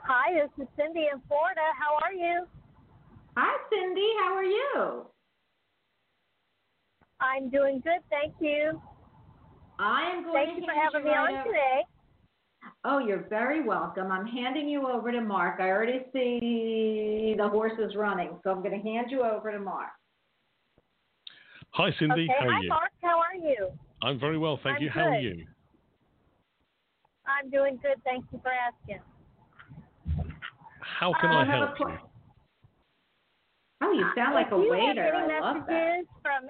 Hi, 0.06 0.34
this 0.34 0.64
is 0.64 0.68
Cindy 0.78 1.08
in 1.12 1.20
Florida. 1.28 1.62
How 1.80 1.98
are 2.04 2.14
you? 2.14 2.46
Hi, 3.36 3.58
Cindy. 3.72 4.08
How 4.20 4.34
are 4.36 4.44
you? 4.44 5.06
I'm 7.20 7.50
doing 7.50 7.80
good, 7.84 8.02
thank 8.10 8.34
you. 8.40 8.82
I 9.80 10.12
am 10.12 10.24
going 10.24 10.34
Thank 10.46 10.56
to 10.58 10.62
you 10.62 10.68
for 10.68 10.74
hand 10.74 10.90
having 10.94 11.02
you 11.08 11.12
me 11.12 11.18
right 11.18 11.30
on 11.34 11.40
over- 11.40 11.44
today. 11.50 11.82
Oh, 12.86 13.00
you're 13.00 13.26
very 13.30 13.62
welcome. 13.64 14.12
I'm 14.12 14.26
handing 14.26 14.70
you 14.70 14.88
over 14.88 15.12
to 15.12 15.22
Marc. 15.22 15.60
I 15.60 15.70
already 15.70 16.06
see 16.14 17.34
the 17.38 17.48
horses 17.48 17.96
running, 17.96 18.40
so 18.44 18.52
I'm 18.52 18.62
going 18.62 18.80
to 18.82 18.90
hand 18.90 19.10
you 19.10 19.22
over 19.24 19.52
to 19.52 19.60
Marc. 19.60 19.90
Hi, 21.72 21.92
Cindy. 21.98 22.26
okay, 22.30 22.34
How 22.40 22.46
are 22.48 22.52
hi 22.52 22.62
you? 22.62 22.70
Marc, 22.70 22.92
how 23.02 23.20
are 23.20 23.36
you? 23.36 23.72
I'm 24.02 24.20
very 24.20 24.38
well, 24.38 24.60
thank 24.64 24.78
I'm 24.78 24.84
you. 24.84 24.90
How 24.90 25.08
are 25.08 25.16
you? 25.16 25.46
I'm 27.26 27.50
doing 27.50 27.78
good, 27.82 28.02
thank 28.04 28.26
you 28.32 28.40
for 28.44 28.52
asking. 28.52 29.00
How 30.82 31.14
can 31.20 31.32
I 31.32 31.42
I 31.42 31.46
have 31.46 31.64
a 31.64 31.66
help 31.68 31.80
you? 31.80 31.98
Oh, 33.84 33.92
you 33.92 34.06
sound 34.16 34.34
like 34.34 34.48
if 34.48 34.54
a 34.54 34.58
you 34.58 34.72
waiter. 34.72 35.04
have 35.04 35.14
any 35.14 35.34
I 35.34 35.40
love 35.40 35.68
that. 35.68 35.68
messages 35.68 36.08
from 36.24 36.42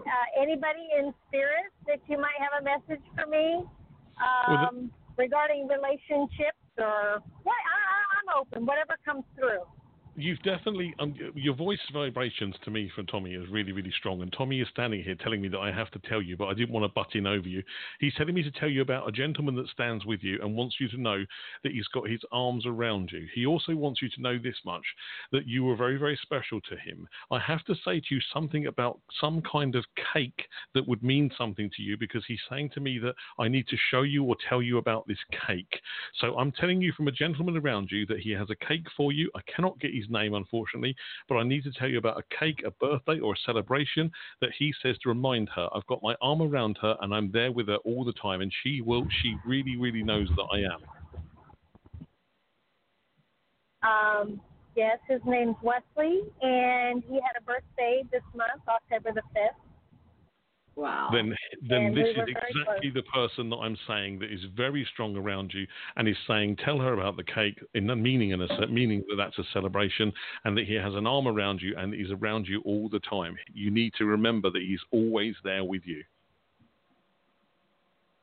uh, 0.00 0.26
anybody 0.40 0.88
in 0.98 1.12
spirit 1.28 1.68
that 1.86 2.00
you 2.08 2.16
might 2.16 2.36
have 2.40 2.56
a 2.60 2.64
message 2.64 3.04
for 3.14 3.26
me 3.28 3.64
um, 4.16 4.90
regarding 5.18 5.68
relationships 5.68 6.56
or 6.78 7.20
what? 7.44 7.54
I, 7.60 7.76
I- 7.76 8.08
I'm 8.16 8.40
open, 8.40 8.64
whatever 8.64 8.96
comes 9.04 9.24
through. 9.36 9.60
You've 10.18 10.42
definitely 10.42 10.94
um, 10.98 11.14
your 11.34 11.54
voice 11.54 11.78
vibrations 11.92 12.54
to 12.64 12.70
me 12.70 12.90
from 12.94 13.04
Tommy 13.04 13.34
is 13.34 13.46
really 13.50 13.72
really 13.72 13.92
strong, 13.98 14.22
and 14.22 14.32
Tommy 14.32 14.62
is 14.62 14.68
standing 14.70 15.04
here 15.04 15.14
telling 15.14 15.42
me 15.42 15.48
that 15.48 15.58
I 15.58 15.70
have 15.70 15.90
to 15.90 15.98
tell 16.08 16.22
you, 16.22 16.38
but 16.38 16.46
I 16.46 16.54
didn't 16.54 16.72
want 16.72 16.84
to 16.84 16.92
butt 16.94 17.14
in 17.14 17.26
over 17.26 17.46
you. 17.46 17.62
He's 18.00 18.14
telling 18.14 18.34
me 18.34 18.42
to 18.42 18.50
tell 18.50 18.70
you 18.70 18.80
about 18.80 19.06
a 19.06 19.12
gentleman 19.12 19.56
that 19.56 19.68
stands 19.68 20.06
with 20.06 20.22
you 20.22 20.38
and 20.40 20.56
wants 20.56 20.76
you 20.80 20.88
to 20.88 20.96
know 20.98 21.22
that 21.62 21.72
he's 21.72 21.86
got 21.88 22.08
his 22.08 22.22
arms 22.32 22.64
around 22.64 23.10
you. 23.12 23.26
He 23.34 23.44
also 23.44 23.76
wants 23.76 24.00
you 24.00 24.08
to 24.08 24.22
know 24.22 24.38
this 24.38 24.56
much 24.64 24.84
that 25.32 25.46
you 25.46 25.64
were 25.64 25.76
very 25.76 25.98
very 25.98 26.18
special 26.22 26.62
to 26.62 26.76
him. 26.76 27.06
I 27.30 27.38
have 27.38 27.62
to 27.66 27.74
say 27.84 28.00
to 28.00 28.14
you 28.14 28.20
something 28.32 28.68
about 28.68 28.98
some 29.20 29.42
kind 29.42 29.74
of 29.74 29.84
cake 30.14 30.46
that 30.72 30.88
would 30.88 31.02
mean 31.02 31.30
something 31.36 31.68
to 31.76 31.82
you 31.82 31.98
because 31.98 32.24
he's 32.26 32.40
saying 32.48 32.70
to 32.70 32.80
me 32.80 32.98
that 33.00 33.16
I 33.38 33.48
need 33.48 33.68
to 33.68 33.76
show 33.90 34.00
you 34.00 34.24
or 34.24 34.36
tell 34.48 34.62
you 34.62 34.78
about 34.78 35.06
this 35.06 35.18
cake. 35.46 35.78
So 36.22 36.38
I'm 36.38 36.52
telling 36.52 36.80
you 36.80 36.94
from 36.96 37.08
a 37.08 37.12
gentleman 37.12 37.58
around 37.58 37.90
you 37.90 38.06
that 38.06 38.20
he 38.20 38.30
has 38.30 38.48
a 38.48 38.66
cake 38.66 38.86
for 38.96 39.12
you. 39.12 39.30
I 39.34 39.40
cannot 39.54 39.78
get 39.78 39.92
his 39.92 40.05
name, 40.08 40.34
unfortunately, 40.34 40.94
but 41.28 41.36
I 41.36 41.44
need 41.44 41.64
to 41.64 41.72
tell 41.72 41.88
you 41.88 41.98
about 41.98 42.18
a 42.18 42.36
cake, 42.38 42.62
a 42.64 42.70
birthday, 42.70 43.20
or 43.20 43.34
a 43.34 43.36
celebration 43.44 44.10
that 44.40 44.50
he 44.58 44.72
says 44.82 44.96
to 45.02 45.08
remind 45.08 45.48
her. 45.54 45.68
I've 45.74 45.86
got 45.86 46.02
my 46.02 46.14
arm 46.20 46.42
around 46.42 46.78
her 46.82 46.96
and 47.00 47.14
I'm 47.14 47.30
there 47.32 47.52
with 47.52 47.68
her 47.68 47.76
all 47.76 48.04
the 48.04 48.12
time, 48.14 48.40
and 48.40 48.52
she 48.62 48.80
will, 48.80 49.06
she 49.22 49.36
really, 49.46 49.76
really 49.76 50.02
knows 50.02 50.28
that 50.36 50.46
I 50.52 50.58
am. 50.74 50.80
Um, 53.82 54.40
yes, 54.74 54.98
his 55.08 55.20
name's 55.24 55.56
Wesley, 55.62 56.22
and 56.42 57.02
he 57.08 57.14
had 57.14 57.36
a 57.38 57.42
birthday 57.44 58.02
this 58.10 58.22
month, 58.34 58.62
October 58.68 59.12
the 59.14 59.22
5th. 59.38 59.75
Wow. 60.76 61.08
Then, 61.10 61.34
then 61.66 61.86
And 61.86 61.96
this 61.96 62.14
we 62.14 62.22
is 62.22 62.28
exactly 62.28 62.90
the 62.90 63.02
person 63.04 63.48
that 63.48 63.56
I'm 63.56 63.78
saying 63.88 64.18
that 64.18 64.30
is 64.30 64.40
very 64.54 64.86
strong 64.92 65.16
around 65.16 65.52
you 65.54 65.66
and 65.96 66.06
is 66.06 66.16
saying, 66.28 66.56
tell 66.62 66.78
her 66.78 66.92
about 66.92 67.16
the 67.16 67.24
cake 67.24 67.58
in 67.72 67.86
the 67.86 67.96
meaning 67.96 68.34
and 68.34 68.42
a 68.42 68.66
meaning 68.66 69.02
that 69.08 69.16
that's 69.16 69.38
a 69.38 69.44
celebration 69.54 70.12
and 70.44 70.56
that 70.56 70.66
he 70.66 70.74
has 70.74 70.94
an 70.94 71.06
arm 71.06 71.28
around 71.28 71.62
you 71.62 71.74
and 71.78 71.94
he's 71.94 72.10
around 72.10 72.46
you 72.46 72.60
all 72.66 72.90
the 72.90 73.00
time. 73.00 73.36
You 73.54 73.70
need 73.70 73.94
to 73.96 74.04
remember 74.04 74.50
that 74.50 74.60
he's 74.60 74.80
always 74.90 75.34
there 75.42 75.64
with 75.64 75.82
you. 75.86 76.04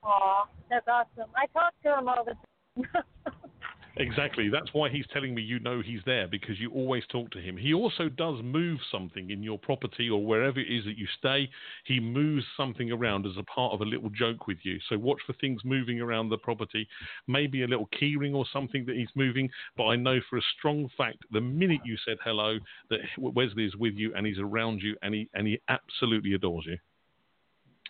Aw, 0.03 0.47
that's 0.69 0.87
awesome. 0.87 1.31
I 1.35 1.47
talk 1.53 1.73
to 1.83 1.97
him 1.97 2.07
all 2.07 2.23
the 2.23 2.35
time. 2.83 3.03
Exactly. 3.97 4.49
That's 4.49 4.73
why 4.73 4.89
he's 4.89 5.05
telling 5.13 5.35
me 5.35 5.41
you 5.41 5.59
know 5.59 5.81
he's 5.81 6.01
there 6.05 6.27
because 6.27 6.59
you 6.59 6.71
always 6.71 7.03
talk 7.09 7.29
to 7.31 7.39
him. 7.39 7.55
He 7.55 7.73
also 7.73 8.09
does 8.09 8.39
move 8.43 8.79
something 8.91 9.29
in 9.29 9.43
your 9.43 9.59
property 9.59 10.09
or 10.09 10.25
wherever 10.25 10.59
it 10.59 10.67
is 10.67 10.85
that 10.85 10.97
you 10.97 11.05
stay. 11.19 11.49
He 11.85 11.99
moves 11.99 12.43
something 12.57 12.91
around 12.91 13.27
as 13.27 13.37
a 13.37 13.43
part 13.43 13.73
of 13.73 13.81
a 13.81 13.85
little 13.85 14.09
joke 14.09 14.47
with 14.47 14.57
you. 14.63 14.79
So 14.89 14.97
watch 14.97 15.19
for 15.27 15.33
things 15.33 15.61
moving 15.63 16.01
around 16.01 16.29
the 16.29 16.37
property. 16.37 16.87
Maybe 17.27 17.63
a 17.63 17.67
little 17.67 17.89
keyring 18.01 18.33
or 18.33 18.45
something 18.51 18.83
that 18.87 18.95
he's 18.95 19.09
moving. 19.15 19.49
But 19.77 19.85
I 19.85 19.95
know 19.95 20.19
for 20.27 20.37
a 20.37 20.43
strong 20.57 20.89
fact 20.97 21.17
the 21.31 21.41
minute 21.41 21.81
you 21.85 21.95
said 22.03 22.17
hello 22.23 22.57
that 22.89 22.99
Wesley 23.17 23.65
is 23.65 23.75
with 23.75 23.93
you 23.93 24.13
and 24.15 24.25
he's 24.25 24.39
around 24.39 24.81
you 24.81 24.95
and 25.03 25.13
he 25.13 25.29
and 25.35 25.45
he 25.45 25.59
absolutely 25.69 26.33
adores 26.33 26.65
you. 26.65 26.77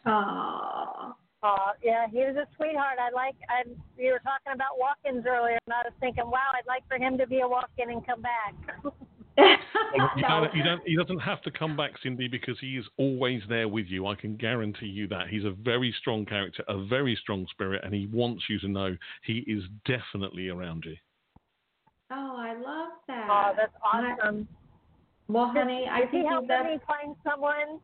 Aw. 0.05 1.15
Aw, 1.43 1.73
yeah, 1.83 2.07
he 2.09 2.19
was 2.19 2.35
a 2.37 2.47
sweetheart. 2.55 2.97
I 2.99 3.09
like. 3.11 3.35
I 3.49 3.63
we 3.97 4.05
were 4.11 4.19
talking 4.23 4.53
about 4.53 4.79
walk-ins 4.79 5.25
earlier, 5.27 5.59
and 5.65 5.73
I 5.73 5.81
was 5.83 5.93
thinking, 5.99 6.23
wow, 6.25 6.49
I'd 6.53 6.65
like 6.67 6.87
for 6.87 6.95
him 6.97 7.17
to 7.17 7.27
be 7.27 7.41
a 7.41 7.47
walk-in 7.47 7.89
and 7.89 8.05
come 8.05 8.21
back. 8.21 8.55
Well, 9.35 10.09
you 10.15 10.21
No. 10.21 10.47
don't, 10.63 10.81
he 10.87 10.95
doesn't 10.95 11.19
have 11.19 11.41
to 11.41 11.49
come 11.49 11.75
back, 11.75 11.91
Cindy, 12.03 12.27
because 12.27 12.55
he 12.61 12.77
is 12.77 12.85
always 12.97 13.41
there 13.49 13.67
with 13.67 13.87
you. 13.87 14.05
I 14.05 14.13
can 14.13 14.35
guarantee 14.37 14.85
you 14.85 15.07
that. 15.07 15.27
He's 15.27 15.43
a 15.43 15.49
very 15.51 15.91
strong 15.99 16.23
character, 16.23 16.63
a 16.67 16.83
very 16.85 17.15
strong 17.19 17.47
spirit, 17.49 17.81
and 17.83 17.95
he 17.95 18.05
wants 18.13 18.43
you 18.47 18.59
to 18.59 18.67
know 18.67 18.95
he 19.23 19.39
is 19.47 19.63
definitely 19.85 20.49
around 20.49 20.83
you. 20.85 20.95
Oh, 22.11 22.35
I 22.37 22.53
love 22.53 22.89
that. 23.07 23.27
oh, 23.27 23.53
that's 23.57 23.73
I- 23.83 24.11
awesome. 24.21 24.47
Well, 25.27 25.47
Does- 25.47 25.55
honey, 25.63 25.87
I 25.89 26.01
is 26.01 26.05
he 26.11 26.17
think 26.17 26.29
helping 26.29 26.47
that 26.49 26.65
me 26.65 26.77
find 26.85 27.15
someone? 27.23 27.79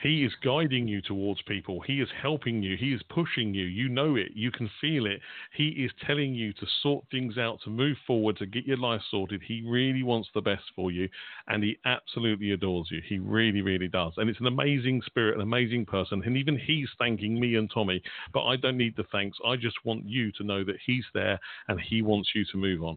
He 0.00 0.24
is 0.24 0.32
guiding 0.44 0.86
you 0.86 1.02
towards 1.02 1.42
people. 1.42 1.80
He 1.80 2.00
is 2.00 2.08
helping 2.22 2.62
you. 2.62 2.76
He 2.76 2.92
is 2.92 3.02
pushing 3.08 3.52
you. 3.52 3.64
You 3.64 3.88
know 3.88 4.14
it. 4.14 4.28
You 4.34 4.52
can 4.52 4.70
feel 4.80 5.06
it. 5.06 5.20
He 5.56 5.68
is 5.70 5.90
telling 6.06 6.34
you 6.34 6.52
to 6.52 6.66
sort 6.82 7.04
things 7.10 7.36
out, 7.36 7.60
to 7.64 7.70
move 7.70 7.96
forward, 8.06 8.36
to 8.38 8.46
get 8.46 8.64
your 8.64 8.76
life 8.76 9.00
sorted. 9.10 9.42
He 9.44 9.62
really 9.66 10.04
wants 10.04 10.28
the 10.34 10.40
best 10.40 10.62
for 10.76 10.92
you, 10.92 11.08
and 11.48 11.64
he 11.64 11.78
absolutely 11.84 12.52
adores 12.52 12.88
you. 12.92 13.00
He 13.08 13.18
really, 13.18 13.60
really 13.60 13.88
does. 13.88 14.12
And 14.18 14.30
it's 14.30 14.38
an 14.40 14.46
amazing 14.46 15.02
spirit, 15.04 15.34
an 15.34 15.40
amazing 15.42 15.84
person. 15.84 16.22
And 16.24 16.36
even 16.36 16.56
he's 16.56 16.88
thanking 16.98 17.38
me 17.40 17.56
and 17.56 17.68
Tommy. 17.72 18.00
But 18.32 18.44
I 18.44 18.56
don't 18.56 18.76
need 18.76 18.94
the 18.96 19.04
thanks. 19.10 19.36
I 19.44 19.56
just 19.56 19.76
want 19.84 20.04
you 20.06 20.30
to 20.32 20.44
know 20.44 20.62
that 20.62 20.76
he's 20.86 21.04
there 21.12 21.40
and 21.66 21.80
he 21.80 22.02
wants 22.02 22.30
you 22.34 22.44
to 22.52 22.56
move 22.56 22.84
on. 22.84 22.96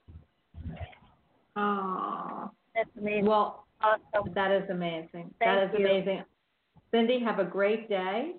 Oh, 1.55 2.51
That's 2.75 2.89
amazing. 2.97 3.25
well, 3.25 3.65
awesome. 3.81 4.31
that 4.35 4.51
is 4.51 4.69
amazing. 4.69 5.33
that 5.39 5.69
Thank 5.69 5.73
is 5.73 5.79
you. 5.79 5.85
amazing. 5.87 6.23
Cindy, 6.93 7.19
have 7.19 7.39
a 7.39 7.43
great 7.45 7.89
day, 7.89 8.33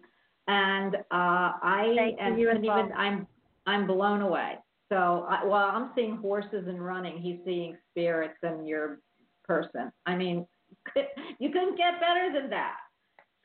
and 0.49 0.95
uh, 0.97 0.99
I 1.11 1.95
Thank 1.97 2.19
and 2.21 2.41
you 2.41 2.49
as 2.49 2.57
Cindy, 2.57 2.69
well. 2.69 2.89
I'm 2.97 3.27
I'm 3.67 3.87
blown 3.87 4.23
away. 4.23 4.57
So, 4.91 5.27
I, 5.29 5.45
while 5.45 5.71
I'm 5.71 5.91
seeing 5.95 6.17
horses 6.17 6.67
and 6.69 6.85
running, 6.85 7.19
he's 7.19 7.39
seeing 7.47 7.77
spirits 7.91 8.37
and 8.43 8.69
your 8.69 8.99
person. 9.45 9.91
I 10.05 10.17
mean, 10.17 10.47
you 11.39 11.51
couldn't 11.51 11.79
get 11.79 11.99
better 11.99 12.31
than 12.33 12.51
that. 12.51 12.77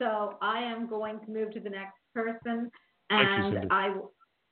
So, 0.00 0.36
I 0.42 0.60
am 0.60 0.88
going 0.88 1.20
to 1.20 1.30
move 1.30 1.52
to 1.54 1.60
the 1.60 1.70
next 1.70 1.96
person, 2.14 2.70
Thank 3.08 3.52
you, 3.52 3.58
and 3.58 3.66
I 3.70 3.94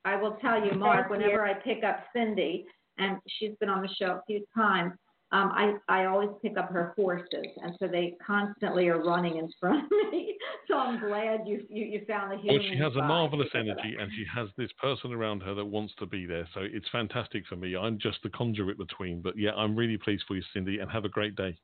I 0.07 0.17
will 0.17 0.37
tell 0.41 0.65
you, 0.65 0.73
Marc, 0.79 1.09
Thank 1.09 1.21
you. 1.21 1.27
whenever 1.27 1.45
I 1.45 1.55
pick 1.55 1.85
up 1.85 2.05
Cindy, 2.15 2.65
and 2.97 3.19
she's 3.29 3.53
been 3.61 3.69
on 3.69 3.83
the 3.83 3.89
show 4.01 4.13
a 4.13 4.23
few 4.27 4.47
times. 4.57 4.93
Um, 5.33 5.51
I, 5.53 5.75
I 5.89 6.05
always 6.07 6.31
pick 6.41 6.57
up 6.57 6.71
her 6.71 6.93
horses, 6.97 7.47
and 7.63 7.75
so 7.81 7.89
they 7.89 8.15
constantly 8.25 8.89
are 8.89 9.03
running 9.03 9.39
in 9.39 9.51
front 9.61 9.85
of 9.85 10.13
me. 10.13 10.37
So 10.69 10.77
I'm 10.77 10.99
glad 10.99 11.47
you 11.47 11.65
you, 11.71 11.85
you 11.85 12.05
found 12.09 12.33
the 12.33 12.37
Oh, 12.37 12.41
human. 12.41 12.63
she 12.73 12.77
has 12.79 12.93
a 12.97 13.03
marvelous 13.03 13.49
energy 13.55 13.97
and 13.99 14.11
she 14.17 14.25
has 14.35 14.49
this 14.57 14.71
person 14.81 15.13
around 15.13 15.43
her 15.43 15.55
that 15.55 15.65
wants 15.65 15.95
to 15.99 16.07
be 16.07 16.27
there. 16.27 16.49
So 16.55 16.61
it's 16.63 16.89
fantastic 16.91 17.45
for 17.47 17.55
me. 17.55 17.77
I'm 17.77 17.99
just 17.99 18.19
the 18.25 18.31
conduit 18.31 18.77
between. 18.77 19.21
But 19.23 19.39
yeah, 19.39 19.53
I'm 19.53 19.77
really 19.77 19.97
pleased 19.97 20.25
for 20.27 20.35
you, 20.35 20.43
Cindy, 20.53 20.79
and 20.81 20.91
have 20.91 21.05
a 21.05 21.09
great 21.09 21.37
day. 21.37 21.57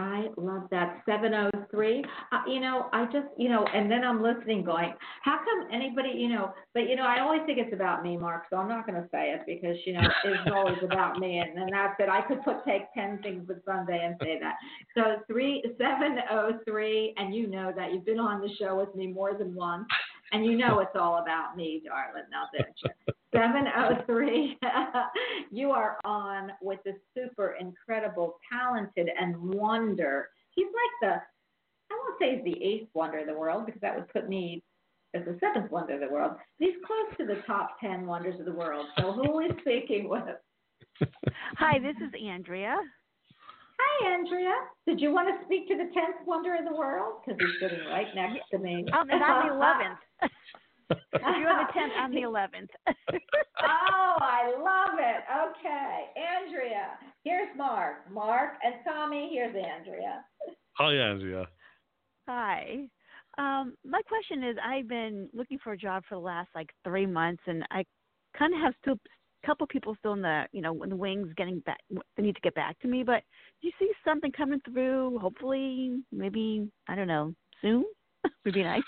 I 0.00 0.28
love 0.36 0.62
that 0.70 1.02
703. 1.06 2.04
Uh, 2.32 2.36
you 2.48 2.60
know, 2.60 2.88
I 2.92 3.04
just, 3.06 3.28
you 3.36 3.48
know, 3.48 3.64
and 3.74 3.90
then 3.90 4.02
I'm 4.04 4.22
listening 4.22 4.64
going, 4.64 4.94
how 5.22 5.38
come 5.38 5.68
anybody, 5.72 6.10
you 6.16 6.28
know, 6.28 6.52
but, 6.72 6.88
you 6.88 6.96
know, 6.96 7.02
I 7.04 7.20
always 7.20 7.42
think 7.46 7.58
it's 7.58 7.74
about 7.74 8.02
me, 8.02 8.16
Marc, 8.16 8.44
so 8.48 8.56
I'm 8.56 8.68
not 8.68 8.86
going 8.86 9.00
to 9.00 9.08
say 9.10 9.34
it 9.34 9.42
because, 9.46 9.76
you 9.84 9.92
know, 9.92 10.08
it's 10.24 10.50
always 10.54 10.78
about 10.82 11.18
me. 11.18 11.38
And 11.38 11.56
then 11.56 11.68
that's 11.70 11.94
it. 11.98 12.08
I 12.08 12.22
could 12.22 12.42
put 12.42 12.64
take 12.64 12.92
10 12.94 13.20
things 13.22 13.46
with 13.46 13.64
Sunday 13.64 14.00
and 14.02 14.16
say 14.22 14.38
that. 14.40 14.54
So 14.96 15.22
3703, 15.26 17.14
and 17.16 17.34
you 17.34 17.46
know 17.46 17.72
that 17.76 17.92
you've 17.92 18.06
been 18.06 18.18
on 18.18 18.40
the 18.40 18.48
show 18.58 18.78
with 18.78 18.94
me 18.94 19.06
more 19.06 19.34
than 19.36 19.54
once, 19.54 19.86
and 20.32 20.44
you 20.44 20.56
know 20.56 20.80
it's 20.80 20.96
all 20.98 21.22
about 21.22 21.56
me, 21.56 21.82
darling, 21.84 22.24
now 22.30 22.44
don't 22.56 22.74
you? 23.06 23.14
703, 23.32 24.58
you 25.50 25.70
are 25.70 25.98
on 26.04 26.52
with 26.60 26.80
the 26.84 26.92
super 27.14 27.56
incredible, 27.60 28.36
talented, 28.52 29.08
and 29.18 29.36
wonder. 29.36 30.28
He's 30.50 30.66
like 30.66 31.10
the, 31.10 31.16
I 31.92 31.98
won't 31.98 32.18
say 32.20 32.36
he's 32.36 32.54
the 32.54 32.64
eighth 32.64 32.88
wonder 32.94 33.18
of 33.18 33.26
the 33.26 33.34
world 33.34 33.66
because 33.66 33.80
that 33.80 33.94
would 33.94 34.08
put 34.08 34.28
me 34.28 34.62
as 35.14 35.24
the 35.24 35.38
seventh 35.40 35.70
wonder 35.70 35.94
of 35.94 36.00
the 36.00 36.12
world. 36.12 36.32
But 36.58 36.66
he's 36.66 36.76
close 36.86 37.16
to 37.18 37.26
the 37.26 37.42
top 37.46 37.80
10 37.80 38.06
wonders 38.06 38.38
of 38.38 38.46
the 38.46 38.52
world. 38.52 38.86
So 38.98 39.12
who 39.12 39.32
who 39.32 39.40
is 39.40 39.52
speaking 39.60 40.08
with? 40.08 40.22
Hi, 41.56 41.78
this 41.78 41.96
is 41.96 42.12
Andrea. 42.24 42.76
Hi, 43.78 44.12
Andrea. 44.12 44.54
Did 44.86 45.00
you 45.00 45.12
want 45.12 45.28
to 45.28 45.44
speak 45.46 45.68
to 45.68 45.76
the 45.76 45.84
10th 45.84 46.26
wonder 46.26 46.54
of 46.54 46.64
the 46.64 46.76
world? 46.76 47.22
Because 47.24 47.40
he's 47.40 47.60
sitting 47.60 47.86
right 47.86 48.08
next 48.14 48.40
to 48.50 48.58
me. 48.58 48.84
Oh, 48.92 48.98
I'm 48.98 49.08
the 49.08 49.54
eleventh. 49.54 49.98
You're 50.90 51.54
the 51.54 51.72
tenth. 51.72 51.92
I'm 51.98 52.14
the 52.14 52.22
eleventh. 52.30 52.70
oh, 52.88 54.16
I 54.20 54.54
love 54.58 54.98
it. 54.98 55.24
Okay, 55.30 56.06
Andrea, 56.16 56.98
Here's 57.24 57.48
Marc. 57.56 58.10
Marc 58.10 58.54
and 58.64 58.76
Tommy. 58.84 59.30
Here's 59.32 59.54
Andrea. 59.54 60.24
Hi, 60.78 60.94
Andrea. 60.94 61.46
Hi. 62.28 62.88
Um, 63.38 63.74
my 63.84 64.00
question 64.08 64.42
is, 64.42 64.56
I've 64.64 64.88
been 64.88 65.28
looking 65.34 65.58
for 65.62 65.72
a 65.72 65.76
job 65.76 66.02
for 66.08 66.14
the 66.14 66.20
last 66.20 66.48
like 66.54 66.70
three 66.82 67.06
months, 67.06 67.42
and 67.46 67.64
I 67.70 67.84
kind 68.36 68.54
of 68.54 68.60
have 68.60 68.74
still 68.80 68.94
a 68.94 69.46
couple 69.46 69.66
people 69.66 69.94
still 69.98 70.14
in 70.14 70.22
the 70.22 70.44
you 70.52 70.62
know 70.62 70.82
in 70.82 70.88
the 70.88 70.96
wings 70.96 71.28
getting 71.36 71.60
back. 71.60 71.80
They 72.16 72.22
need 72.22 72.36
to 72.36 72.40
get 72.40 72.54
back 72.54 72.78
to 72.80 72.88
me, 72.88 73.02
but 73.02 73.22
do 73.60 73.68
you 73.68 73.72
see 73.78 73.90
something 74.04 74.32
coming 74.32 74.60
through? 74.64 75.18
Hopefully, 75.18 76.00
maybe 76.10 76.70
I 76.88 76.94
don't 76.94 77.08
know 77.08 77.34
soon. 77.60 77.84
Would 78.44 78.54
be 78.54 78.62
nice. 78.62 78.82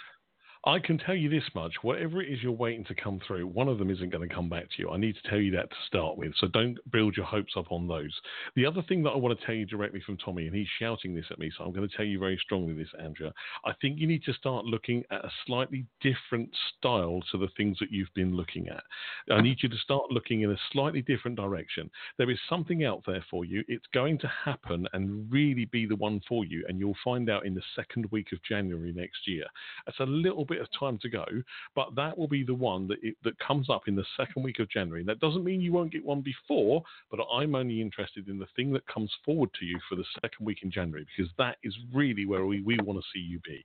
I 0.64 0.78
can 0.78 0.96
tell 0.96 1.16
you 1.16 1.28
this 1.28 1.48
much: 1.56 1.72
whatever 1.82 2.22
it 2.22 2.32
is 2.32 2.40
you're 2.40 2.52
waiting 2.52 2.84
to 2.84 2.94
come 2.94 3.20
through, 3.26 3.48
one 3.48 3.66
of 3.66 3.78
them 3.78 3.90
isn't 3.90 4.10
going 4.10 4.28
to 4.28 4.32
come 4.32 4.48
back 4.48 4.64
to 4.64 4.74
you. 4.78 4.90
I 4.90 4.96
need 4.96 5.16
to 5.16 5.28
tell 5.28 5.40
you 5.40 5.50
that 5.52 5.68
to 5.70 5.76
start 5.88 6.16
with, 6.16 6.32
so 6.38 6.46
don't 6.46 6.78
build 6.92 7.16
your 7.16 7.26
hopes 7.26 7.54
up 7.56 7.72
on 7.72 7.88
those. 7.88 8.12
The 8.54 8.64
other 8.64 8.80
thing 8.82 9.02
that 9.02 9.10
I 9.10 9.16
want 9.16 9.36
to 9.38 9.44
tell 9.44 9.56
you 9.56 9.66
directly 9.66 10.00
from 10.06 10.18
Tommy, 10.18 10.46
and 10.46 10.54
he's 10.54 10.68
shouting 10.78 11.16
this 11.16 11.24
at 11.32 11.40
me, 11.40 11.50
so 11.56 11.64
I'm 11.64 11.72
going 11.72 11.88
to 11.88 11.96
tell 11.96 12.06
you 12.06 12.20
very 12.20 12.38
strongly 12.40 12.74
this, 12.74 12.88
Andrea. 13.02 13.32
I 13.64 13.72
think 13.80 13.98
you 13.98 14.06
need 14.06 14.22
to 14.24 14.34
start 14.34 14.64
looking 14.64 15.02
at 15.10 15.24
a 15.24 15.32
slightly 15.46 15.84
different 16.00 16.50
style 16.78 17.20
to 17.32 17.38
the 17.38 17.48
things 17.56 17.76
that 17.80 17.90
you've 17.90 18.14
been 18.14 18.36
looking 18.36 18.68
at. 18.68 18.84
I 19.30 19.40
need 19.40 19.58
you 19.62 19.68
to 19.68 19.78
start 19.78 20.12
looking 20.12 20.42
in 20.42 20.52
a 20.52 20.56
slightly 20.70 21.02
different 21.02 21.36
direction. 21.36 21.90
There 22.18 22.30
is 22.30 22.38
something 22.48 22.84
out 22.84 23.02
there 23.04 23.24
for 23.28 23.44
you. 23.44 23.64
It's 23.66 23.86
going 23.92 24.18
to 24.20 24.30
happen 24.44 24.86
and 24.92 25.30
really 25.32 25.64
be 25.64 25.86
the 25.86 25.96
one 25.96 26.20
for 26.28 26.44
you, 26.44 26.64
and 26.68 26.78
you'll 26.78 26.96
find 27.02 27.28
out 27.28 27.46
in 27.46 27.54
the 27.54 27.62
second 27.74 28.06
week 28.12 28.28
of 28.32 28.38
January 28.44 28.92
next 28.92 29.26
year. 29.26 29.46
That's 29.86 29.98
a 29.98 30.04
little 30.04 30.44
bit 30.44 30.51
of 30.61 30.68
time 30.78 30.98
to 31.03 31.09
go, 31.09 31.24
but 31.74 31.94
that 31.96 32.16
will 32.16 32.28
be 32.28 32.44
the 32.44 32.55
one 32.55 32.88
that 32.88 32.98
it, 33.03 33.16
that 33.24 33.38
comes 33.38 33.70
up 33.70 33.88
in 33.88 33.96
the 33.96 34.05
second 34.16 34.42
week 34.42 34.59
of 34.59 34.68
January. 34.68 35.00
And 35.00 35.09
That 35.09 35.20
doesn't 35.20 35.44
mean 35.44 35.61
you 35.61 35.72
won't 35.72 35.92
get 35.92 36.05
one 36.05 36.20
before, 36.20 36.82
but 37.11 37.20
I'm 37.32 37.55
only 37.55 37.80
interested 37.80 38.28
in 38.28 38.38
the 38.38 38.46
thing 38.57 38.72
that 38.72 38.86
comes 38.86 39.11
forward 39.24 39.50
to 39.59 39.64
you 39.64 39.78
for 39.88 39.96
the 39.96 40.05
second 40.20 40.44
week 40.44 40.59
in 40.62 40.70
January 40.70 41.07
because 41.16 41.32
that 41.38 41.57
is 41.62 41.74
really 41.92 42.26
where 42.26 42.46
we, 42.46 42.62
we 42.62 42.78
want 42.82 42.98
to 42.98 43.07
see 43.12 43.20
you 43.20 43.40
be. 43.44 43.64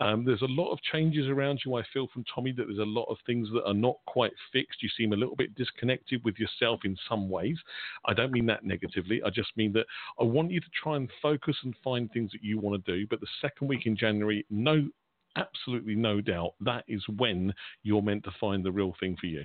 Um, 0.00 0.24
there's 0.24 0.42
a 0.42 0.46
lot 0.46 0.72
of 0.72 0.80
changes 0.82 1.28
around 1.28 1.60
you. 1.64 1.76
I 1.76 1.82
feel 1.92 2.08
from 2.12 2.24
Tommy 2.32 2.52
that 2.52 2.66
there's 2.66 2.78
a 2.78 2.82
lot 2.82 3.04
of 3.04 3.18
things 3.26 3.48
that 3.52 3.64
are 3.66 3.74
not 3.74 3.96
quite 4.06 4.32
fixed. 4.52 4.82
You 4.82 4.88
seem 4.96 5.12
a 5.12 5.16
little 5.16 5.36
bit 5.36 5.54
disconnected 5.54 6.22
with 6.24 6.38
yourself 6.38 6.80
in 6.84 6.96
some 7.08 7.28
ways. 7.28 7.58
I 8.06 8.14
don't 8.14 8.32
mean 8.32 8.46
that 8.46 8.64
negatively. 8.64 9.22
I 9.24 9.30
just 9.30 9.56
mean 9.56 9.72
that 9.74 9.86
I 10.20 10.24
want 10.24 10.50
you 10.50 10.60
to 10.60 10.66
try 10.82 10.96
and 10.96 11.10
focus 11.20 11.56
and 11.64 11.74
find 11.82 12.10
things 12.10 12.32
that 12.32 12.42
you 12.42 12.58
want 12.58 12.84
to 12.84 12.92
do. 12.92 13.06
But 13.08 13.20
the 13.20 13.26
second 13.40 13.68
week 13.68 13.86
in 13.86 13.96
January, 13.96 14.44
no 14.50 14.88
absolutely 15.36 15.94
no 15.94 16.20
doubt 16.20 16.54
that 16.60 16.84
is 16.88 17.04
when 17.16 17.52
you're 17.82 18.02
meant 18.02 18.24
to 18.24 18.30
find 18.40 18.64
the 18.64 18.72
real 18.72 18.94
thing 19.00 19.16
for 19.20 19.26
you. 19.26 19.42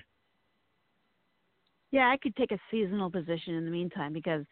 Yeah, 1.91 2.09
I 2.09 2.17
could 2.17 2.35
take 2.35 2.51
a 2.51 2.59
seasonal 2.69 3.09
position 3.09 3.53
in 3.53 3.65
the 3.65 3.71
meantime 3.71 4.11
because 4.11 4.43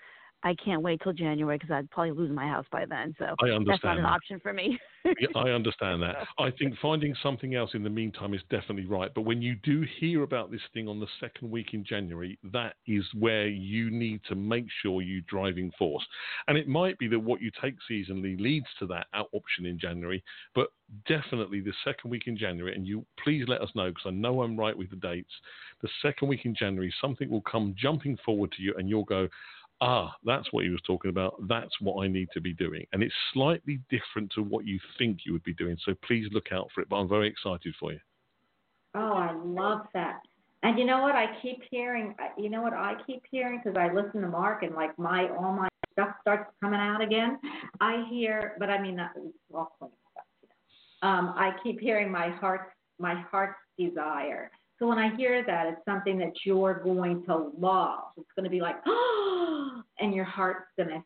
I 0.46 0.54
can't 0.64 0.84
wait 0.84 1.02
till 1.02 1.12
January 1.12 1.58
because 1.58 1.74
I'd 1.74 1.90
probably 1.90 2.12
lose 2.12 2.30
my 2.32 2.48
house 2.48 2.68
by 2.72 2.86
then. 2.86 3.16
So 3.18 3.26
I 3.44 3.48
understand 3.48 3.68
that's 3.68 3.84
not 3.84 3.98
an 3.98 4.06
option 4.06 4.40
for 4.40 4.54
me. 4.54 4.78
yeah, 5.04 5.28
I 5.36 5.50
understand 5.50 6.04
that. 6.04 6.18
I 6.38 6.52
think 6.52 6.76
finding 6.80 7.16
something 7.24 7.56
else 7.56 7.72
in 7.74 7.84
the 7.84 7.90
meantime 7.90 8.36
is 8.36 8.42
definitely 8.52 8.86
right. 8.86 9.12
But 9.16 9.24
when 9.24 9.42
you 9.42 9.56
do 9.64 9.84
hear 10.00 10.22
about 10.22 10.52
this 10.52 10.62
thing 10.72 10.88
on 10.88 11.00
the 11.00 11.08
second 11.20 11.50
week 11.50 11.74
in 11.74 11.84
January, 11.84 12.38
that 12.54 12.76
is 12.86 13.04
where 13.18 13.48
you 13.48 13.90
need 13.90 14.22
to 14.30 14.36
make 14.36 14.68
sure 14.84 15.02
you 15.02 15.22
driving 15.22 15.72
force. 15.80 16.06
And 16.48 16.60
it 16.60 16.68
might 16.68 17.00
be 17.00 17.08
that 17.08 17.20
what 17.20 17.42
you 17.42 17.50
take 17.60 17.76
seasonally 17.90 18.40
leads 18.40 18.68
to 18.78 18.86
that 18.86 19.08
out 19.16 19.30
option 19.34 19.66
in 19.66 19.80
January, 19.80 20.24
but 20.54 20.68
definitely 21.08 21.62
the 21.62 21.74
second 21.84 22.12
week 22.12 22.28
in 22.28 22.38
January, 22.38 22.76
and 22.76 22.86
you 22.86 23.04
please 23.24 23.46
let 23.48 23.62
us 23.62 23.70
know 23.74 23.90
because 23.90 24.06
I 24.06 24.12
know 24.12 24.44
I'm 24.44 24.56
right 24.56 24.78
with 24.78 24.92
the 24.92 24.96
dates. 24.98 25.32
The 25.82 25.90
second 26.04 26.28
week 26.28 26.46
in 26.46 26.56
January, 26.56 26.94
something 27.02 27.30
will 27.30 27.42
come 27.42 27.76
jumping 27.78 28.18
forward 28.24 28.52
to 28.52 28.62
you, 28.62 28.76
and 28.78 28.88
you'll 28.88 29.04
go, 29.06 29.28
ah, 29.82 30.14
that's 30.24 30.52
what 30.52 30.64
he 30.64 30.70
was 30.70 30.82
talking 30.86 31.10
about. 31.10 31.36
That's 31.48 31.74
what 31.80 32.04
I 32.04 32.08
need 32.08 32.30
to 32.34 32.42
be 32.42 32.54
doing. 32.54 32.86
And 32.94 33.04
it's 33.04 33.14
slightly 33.34 33.80
different 33.90 34.32
to 34.36 34.44
what 34.44 34.66
you 34.66 34.80
think 34.98 35.20
you 35.26 35.34
would 35.34 35.44
be 35.44 35.54
doing. 35.54 35.78
So 35.86 35.94
please 36.06 36.28
look 36.32 36.52
out 36.52 36.70
for 36.74 36.82
it. 36.82 36.90
But 36.90 36.98
I'm 36.98 37.10
very 37.10 37.28
excited 37.28 37.74
for 37.80 37.92
you. 37.94 38.00
Oh, 38.96 39.14
I 39.14 39.34
love 39.34 39.82
that. 39.94 40.22
And 40.64 40.80
you 40.80 40.86
know 40.86 41.02
what? 41.02 41.16
I 41.16 41.28
keep 41.42 41.62
hearing. 41.70 42.16
You 42.38 42.50
know 42.50 42.62
what 42.62 42.74
I 42.74 42.94
keep 43.06 43.24
hearing 43.30 43.62
because 43.64 43.78
I 43.78 43.94
listen 43.94 44.22
to 44.22 44.28
Marc 44.28 44.64
and 44.64 44.74
like 44.74 44.98
my 44.98 45.30
all 45.38 45.54
my 45.54 45.68
stuff 45.92 46.16
starts 46.22 46.50
coming 46.62 46.80
out 46.80 47.02
again. 47.02 47.38
I 47.82 48.06
hear, 48.10 48.56
but 48.58 48.70
I 48.70 48.82
mean, 48.82 48.96
not. 48.96 49.12
You 49.16 49.34
know. 49.52 49.70
Um, 51.02 51.34
I 51.36 51.52
keep 51.62 51.80
hearing 51.80 52.12
my 52.12 52.30
heart, 52.30 52.72
my 53.00 53.22
heart's 53.30 53.60
desire. 53.78 54.50
So 54.78 54.88
when 54.88 54.98
I 54.98 55.16
hear 55.16 55.44
that, 55.46 55.68
it's 55.68 55.86
something 55.86 56.18
that 56.20 56.34
you're 56.44 56.82
going 56.84 57.24
to 57.26 57.52
love. 57.58 58.10
It's 58.18 58.28
going 58.36 58.44
to 58.44 58.50
be 58.50 58.62
like, 58.62 58.76
oh, 58.86 59.82
and 60.00 60.14
your 60.14 60.26
heart's 60.26 60.68
going 60.78 60.90
to 60.90 61.04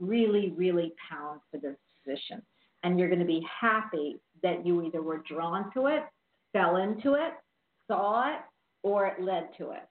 really, 0.00 0.50
really 0.56 0.92
pound 1.08 1.40
for 1.50 1.58
this 1.58 1.76
position. 2.04 2.42
And 2.82 2.98
you're 2.98 3.08
going 3.08 3.20
to 3.20 3.24
be 3.24 3.46
happy 3.60 4.16
that 4.42 4.66
you 4.66 4.82
either 4.82 5.02
were 5.02 5.22
drawn 5.28 5.72
to 5.74 5.86
it, 5.86 6.02
fell 6.52 6.76
into 6.76 7.14
it, 7.14 7.32
saw 7.86 8.28
it, 8.28 8.40
or 8.82 9.06
it 9.06 9.22
led 9.22 9.50
to 9.58 9.70
it. 9.70 9.82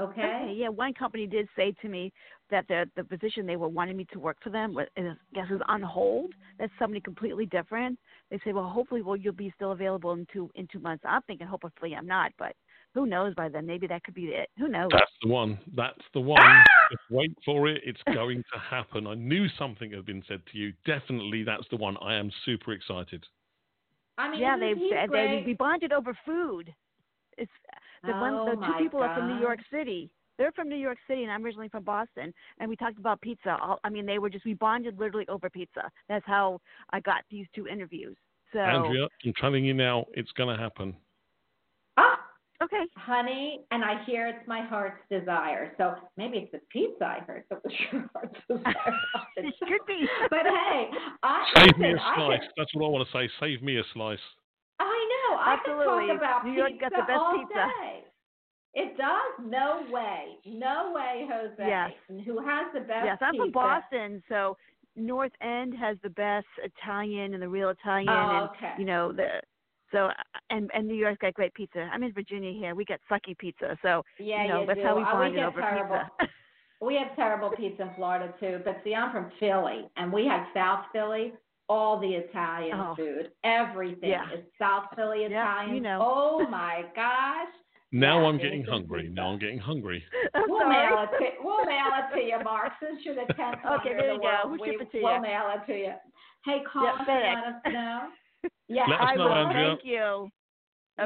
Okay? 0.00 0.20
Okay, 0.20 0.54
yeah. 0.56 0.68
One 0.68 0.92
company 0.92 1.26
did 1.26 1.48
say 1.56 1.72
to 1.82 1.88
me 1.88 2.12
that 2.50 2.66
the 2.66 2.90
the 2.96 3.04
position 3.04 3.46
they 3.46 3.56
were 3.56 3.68
wanting 3.68 3.96
me 3.96 4.06
to 4.12 4.18
work 4.18 4.36
for 4.42 4.50
them 4.50 4.74
was, 4.74 4.86
I 4.96 5.12
guess, 5.34 5.46
is 5.50 5.60
on 5.68 5.82
hold. 5.82 6.32
That's 6.58 6.72
somebody 6.78 7.00
completely 7.00 7.46
different. 7.46 7.98
They 8.30 8.40
say, 8.44 8.52
well, 8.52 8.68
hopefully, 8.68 9.02
well, 9.02 9.16
you'll 9.16 9.34
be 9.34 9.52
still 9.54 9.70
available 9.70 10.12
in 10.12 10.26
two 10.32 10.50
in 10.56 10.66
two 10.72 10.80
months. 10.80 11.04
I'm 11.06 11.22
thinking, 11.22 11.46
hopefully, 11.46 11.94
I'm 11.94 12.06
not, 12.06 12.32
but 12.38 12.56
who 12.94 13.06
knows 13.06 13.34
by 13.34 13.48
then? 13.48 13.66
Maybe 13.66 13.86
that 13.86 14.02
could 14.02 14.14
be 14.14 14.26
it. 14.26 14.48
Who 14.58 14.68
knows? 14.68 14.88
That's 14.90 15.10
the 15.22 15.28
one. 15.28 15.58
That's 15.76 16.02
the 16.12 16.20
one. 16.20 16.40
Ah! 16.42 16.62
Just 16.90 17.02
wait 17.10 17.36
for 17.44 17.68
it. 17.68 17.80
It's 17.84 18.02
going 18.12 18.42
to 18.52 18.58
happen. 18.58 19.06
I 19.06 19.14
knew 19.14 19.46
something 19.58 19.92
had 19.92 20.06
been 20.06 20.22
said 20.26 20.42
to 20.52 20.58
you. 20.58 20.72
Definitely, 20.86 21.44
that's 21.44 21.66
the 21.70 21.76
one. 21.76 21.96
I 22.02 22.14
am 22.14 22.30
super 22.44 22.72
excited. 22.72 23.24
I 24.18 24.30
mean, 24.30 24.40
yeah, 24.40 24.56
they 24.58 24.74
he 24.74 24.92
they 25.10 25.42
we 25.46 25.54
bonded 25.54 25.92
over 25.92 26.16
food. 26.24 26.72
It's 27.36 27.50
the 28.06 28.12
one 28.12 28.34
Oh, 28.34 28.44
the 28.46 28.54
two 28.54 28.60
my 28.60 28.78
people 28.78 29.00
are 29.02 29.14
from 29.14 29.28
New 29.34 29.40
York. 29.40 29.58
City. 29.70 30.10
They're 30.36 30.52
from 30.52 30.68
New 30.68 30.76
York 30.76 30.98
City, 31.08 31.22
and 31.22 31.30
I'm 31.30 31.44
originally 31.44 31.68
from 31.68 31.84
Boston. 31.84 32.34
And 32.58 32.68
we 32.68 32.74
talked 32.74 32.98
about 32.98 33.20
pizza. 33.20 33.56
All, 33.62 33.78
I 33.84 33.88
mean, 33.88 34.04
they 34.04 34.18
were 34.18 34.28
just 34.30 34.44
we 34.44 34.54
bonded 34.54 34.98
literally 34.98 35.26
over 35.28 35.48
pizza. 35.48 35.90
That's 36.08 36.26
how 36.26 36.60
I 36.90 36.98
got 37.00 37.22
these 37.30 37.46
two 37.54 37.68
interviews. 37.68 38.16
So 38.52 38.58
Andrea, 38.58 39.06
I'm 39.24 39.32
telling 39.40 39.64
you 39.64 39.74
now, 39.74 40.06
it's 40.14 40.32
going 40.32 40.54
to 40.56 40.60
happen. 40.60 40.94
Ah, 41.96 42.18
okay, 42.62 42.82
honey, 42.96 43.60
and 43.70 43.84
I 43.84 44.02
hear 44.04 44.26
it's 44.26 44.46
my 44.48 44.62
heart's 44.62 44.98
desire. 45.10 45.72
So 45.78 45.94
maybe 46.16 46.38
it's 46.38 46.50
the 46.52 46.60
pizza 46.70 47.04
I 47.04 47.20
heard 47.24 47.44
that 47.50 47.62
was 47.64 47.72
your 47.92 48.08
heart's 48.14 48.34
desire. 48.48 48.74
it 49.36 49.54
could 49.60 49.86
be. 49.86 50.06
but 50.30 50.40
hey, 50.44 50.88
I 51.22 51.44
Save 51.56 51.78
me 51.78 51.92
a 51.92 51.96
slice. 52.16 52.40
can- 52.40 52.48
That's 52.56 52.74
what 52.74 52.86
I 52.86 52.88
want 52.90 53.06
to 53.08 53.12
say. 53.16 53.30
Save 53.40 53.62
me 53.62 53.78
a 53.78 53.82
slice. 53.92 54.18
I 55.44 55.54
Absolutely. 55.54 56.08
talk 56.08 56.16
about 56.16 56.44
New 56.46 56.52
York 56.52 56.70
pizza 56.72 56.90
got 56.90 56.96
the 56.96 57.12
best 57.12 57.20
all 57.20 57.38
pizza. 57.38 57.54
day. 57.54 58.04
It 58.74 58.96
does? 58.96 59.46
No 59.46 59.84
way. 59.90 60.36
No 60.46 60.92
way, 60.94 61.28
Jose. 61.30 61.54
Yes. 61.58 61.92
Who 62.26 62.38
has 62.44 62.66
the 62.74 62.80
best 62.80 63.04
yes, 63.04 63.18
I'm 63.20 63.32
pizza? 63.32 63.44
from 63.44 63.52
Boston, 63.52 64.22
so 64.28 64.56
North 64.96 65.32
End 65.40 65.74
has 65.76 65.96
the 66.02 66.10
best 66.10 66.46
Italian 66.62 67.34
and 67.34 67.42
the 67.42 67.48
real 67.48 67.68
Italian, 67.70 68.08
Oh, 68.08 68.36
and 68.40 68.50
okay. 68.50 68.72
you 68.78 68.84
know 68.84 69.12
the. 69.12 69.40
So 69.92 70.10
and 70.50 70.70
and 70.74 70.88
New 70.88 70.94
York's 70.96 71.18
got 71.18 71.34
great 71.34 71.54
pizza. 71.54 71.88
I'm 71.92 72.02
in 72.02 72.12
Virginia 72.12 72.52
here. 72.52 72.74
We 72.74 72.84
got 72.84 72.98
sucky 73.08 73.38
pizza. 73.38 73.78
So 73.82 74.04
Yeah, 74.18 74.42
you 74.42 74.48
know 74.48 74.60
you 74.62 74.66
that's 74.66 74.80
do. 74.80 74.84
how 74.86 74.96
we 74.96 75.02
Uh, 75.02 75.12
bonded 75.12 75.34
get 75.36 75.44
over 75.46 75.60
terrible. 75.60 76.00
pizza. 76.18 76.32
We 76.80 76.96
have 76.96 77.14
terrible 77.16 77.50
pizza 77.50 77.82
in 77.82 77.94
Florida 77.94 78.34
too, 78.40 78.60
but 78.64 78.78
see, 78.84 78.94
I'm 78.94 79.10
from 79.12 79.30
Philly, 79.40 79.88
and 79.96 80.12
we 80.12 80.26
have 80.26 80.46
South 80.52 80.84
Philly. 80.92 81.32
All 81.68 81.98
the 81.98 82.08
Italian 82.14 82.78
Oh. 82.78 82.94
food, 82.94 83.30
everything 83.42 84.10
Yeah. 84.10 84.30
is 84.32 84.44
South 84.58 84.84
Philly 84.94 85.22
Yeah, 85.22 85.42
Italian. 85.62 85.76
you 85.76 85.80
know. 85.80 85.98
Oh 86.02 86.46
my 86.48 86.84
gosh! 86.94 87.48
Now 87.90 88.20
Yeah, 88.20 88.26
I'm 88.28 88.38
getting 88.38 88.64
hungry. 88.64 89.02
pizza. 89.02 89.14
Now 89.14 89.28
I'm 89.28 89.38
getting 89.38 89.58
hungry. 89.58 90.04
I'm 90.34 90.48
We'll 90.48 90.60
sorry. 90.60 90.76
mail 90.76 90.98
it 91.04 91.18
to 91.18 91.30
we'll 91.42 91.64
mail 91.74 91.86
it 91.96 92.14
to 92.14 92.20
you, 92.22 92.44
Marc. 92.44 92.72
Since 92.82 93.00
you're 93.04 93.14
the 93.14 93.32
tenth 93.34 93.58
Okay, 93.64 93.64
wonder 93.64 93.88
there 93.96 93.98
in 94.00 94.06
you 94.08 94.12
the 94.14 94.20
go. 94.20 94.28
world, 94.44 94.60
We'll 94.60 94.68
ship 94.70 94.76
we, 94.80 94.86
it 94.86 94.92
to 94.92 95.02
we'll 95.02 95.14
you. 95.16 95.22
mail 95.22 95.44
it 95.54 95.66
to 95.72 95.78
you. 95.78 95.92
Hey, 96.44 96.62
call 96.70 96.84
Yeah, 96.84 96.92
us 96.92 97.00
and 97.08 97.08
FedEx. 97.08 97.34
let 97.34 97.54
us 97.54 97.62
know. 97.72 98.00
Yeah, 98.68 98.86
Let 98.88 99.00
us 99.00 99.08
I 99.10 99.16
know, 99.16 99.24
will. 99.24 99.32
Andrea. 99.32 99.68
Thank 99.76 99.84
you. 99.84 100.30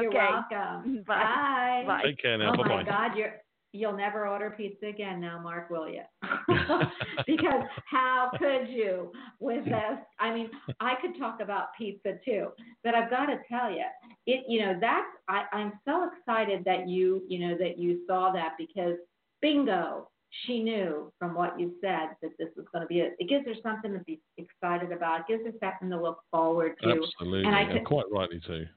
You're 0.01 0.09
Okay. 0.09 0.17
welcome. 0.17 1.03
Bye. 1.07 1.83
Bye. 1.87 2.01
Take 2.03 2.21
care 2.21 2.37
now. 2.37 2.51
Oh 2.53 2.57
bye 2.57 2.63
my 2.63 2.69
bye. 2.69 2.81
Oh 2.81 2.85
God, 2.85 3.17
you're 3.17 3.35
you'll 3.71 3.95
never 3.95 4.27
order 4.27 4.51
pizza 4.55 4.87
again 4.87 5.19
now, 5.21 5.39
Marc, 5.41 5.69
will 5.69 5.87
you? 5.87 6.01
because 7.27 7.63
how 7.89 8.31
could 8.37 8.69
you 8.69 9.11
with 9.39 9.65
this? 9.65 9.99
I 10.19 10.33
mean, 10.33 10.49
I 10.79 10.93
could 11.01 11.17
talk 11.17 11.39
about 11.41 11.67
pizza 11.77 12.13
too, 12.25 12.49
but 12.83 12.95
I've 12.95 13.09
got 13.09 13.27
to 13.27 13.37
tell 13.49 13.71
you, 13.71 13.85
it 14.25 14.45
you 14.47 14.61
know 14.61 14.77
that's 14.79 15.07
I 15.27 15.43
I'm 15.51 15.73
so 15.85 16.09
excited 16.11 16.63
that 16.65 16.87
you 16.87 17.23
you 17.27 17.47
know 17.47 17.57
that 17.57 17.77
you 17.77 18.01
saw 18.07 18.31
that 18.33 18.53
because 18.57 18.97
bingo. 19.41 20.09
She 20.45 20.61
knew 20.61 21.11
from 21.17 21.33
what 21.33 21.59
you 21.59 21.73
said 21.81 22.09
that 22.21 22.29
this 22.37 22.49
was 22.55 22.67
going 22.71 22.83
to 22.83 22.87
be 22.87 22.99
it. 22.99 23.15
It 23.17 23.27
gives 23.27 23.47
her 23.47 23.55
something 23.63 23.91
to 23.93 23.99
be 24.05 24.21
excited 24.37 24.91
about. 24.91 25.21
It 25.21 25.25
gives 25.27 25.43
her 25.43 25.51
something 25.59 25.89
to 25.89 25.99
look 25.99 26.19
forward 26.29 26.75
to. 26.83 26.89
Absolutely. 26.89 27.45
And 27.45 27.55
I 27.55 27.61
and 27.61 27.71
could- 27.79 27.85
quite 27.85 28.05
rightly 28.11 28.39
too. 28.45 28.67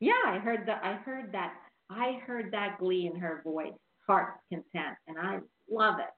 Yeah, 0.00 0.12
I 0.26 0.36
heard 0.36 0.66
that. 0.66 0.84
I 0.84 0.96
heard 0.96 1.32
that. 1.32 1.54
I 1.88 2.20
heard 2.26 2.52
that 2.52 2.78
glee 2.78 3.10
in 3.12 3.18
her 3.18 3.40
voice, 3.44 3.72
heart's 4.06 4.40
content, 4.50 4.96
and 5.08 5.18
I 5.18 5.40
Love 5.70 5.98
it. 5.98 6.10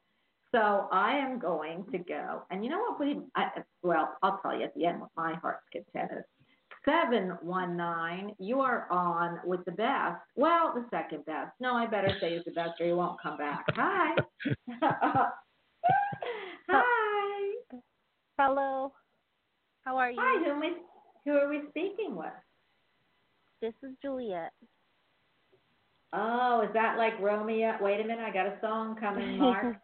So 0.53 0.89
I 0.91 1.16
am 1.16 1.39
going 1.39 1.84
to 1.93 1.99
go, 1.99 2.43
and 2.51 2.64
you 2.64 2.70
know 2.70 2.80
what? 2.80 3.01
We 3.01 3.20
I, 3.34 3.49
well, 3.82 4.16
I'll 4.22 4.39
tell 4.39 4.57
you 4.57 4.64
at 4.64 4.74
the 4.74 4.87
end 4.87 5.01
what 5.01 5.11
my 5.16 5.34
heart's 5.34 5.64
content 5.72 6.12
is. 6.18 6.24
Seven 6.84 7.37
one 7.43 7.76
nine, 7.76 8.32
you 8.39 8.61
are 8.61 8.87
on 8.91 9.41
with 9.45 9.64
the 9.64 9.72
best. 9.72 10.20
Well, 10.37 10.72
the 10.74 10.87
second 10.91 11.24
best. 11.26 11.51
No, 11.61 11.74
I 11.74 11.87
better 11.87 12.16
say 12.20 12.34
it's 12.34 12.45
the 12.45 12.53
best, 12.53 12.80
or 12.80 12.87
you 12.87 12.97
won't 12.97 13.20
come 13.20 13.37
back. 13.37 13.64
Hi. 13.74 14.14
Hi. 16.68 17.53
Hello. 18.39 18.93
How 19.84 19.97
are 19.97 20.11
you? 20.11 20.18
Hi. 20.20 20.45
Who 20.45 20.51
am 20.51 20.62
I? 20.62 20.70
Who 21.24 21.32
are 21.32 21.49
we 21.49 21.62
speaking 21.70 22.14
with? 22.14 22.28
This 23.61 23.74
is 23.82 23.97
Juliet. 24.01 24.53
Oh, 26.12 26.62
is 26.66 26.72
that 26.74 26.96
like 26.98 27.18
Romeo? 27.20 27.76
Wait 27.80 28.00
a 28.00 28.04
minute, 28.04 28.24
I 28.24 28.32
got 28.32 28.46
a 28.46 28.59
song 28.61 28.96
coming, 28.96 29.38
Marc. 29.38 29.76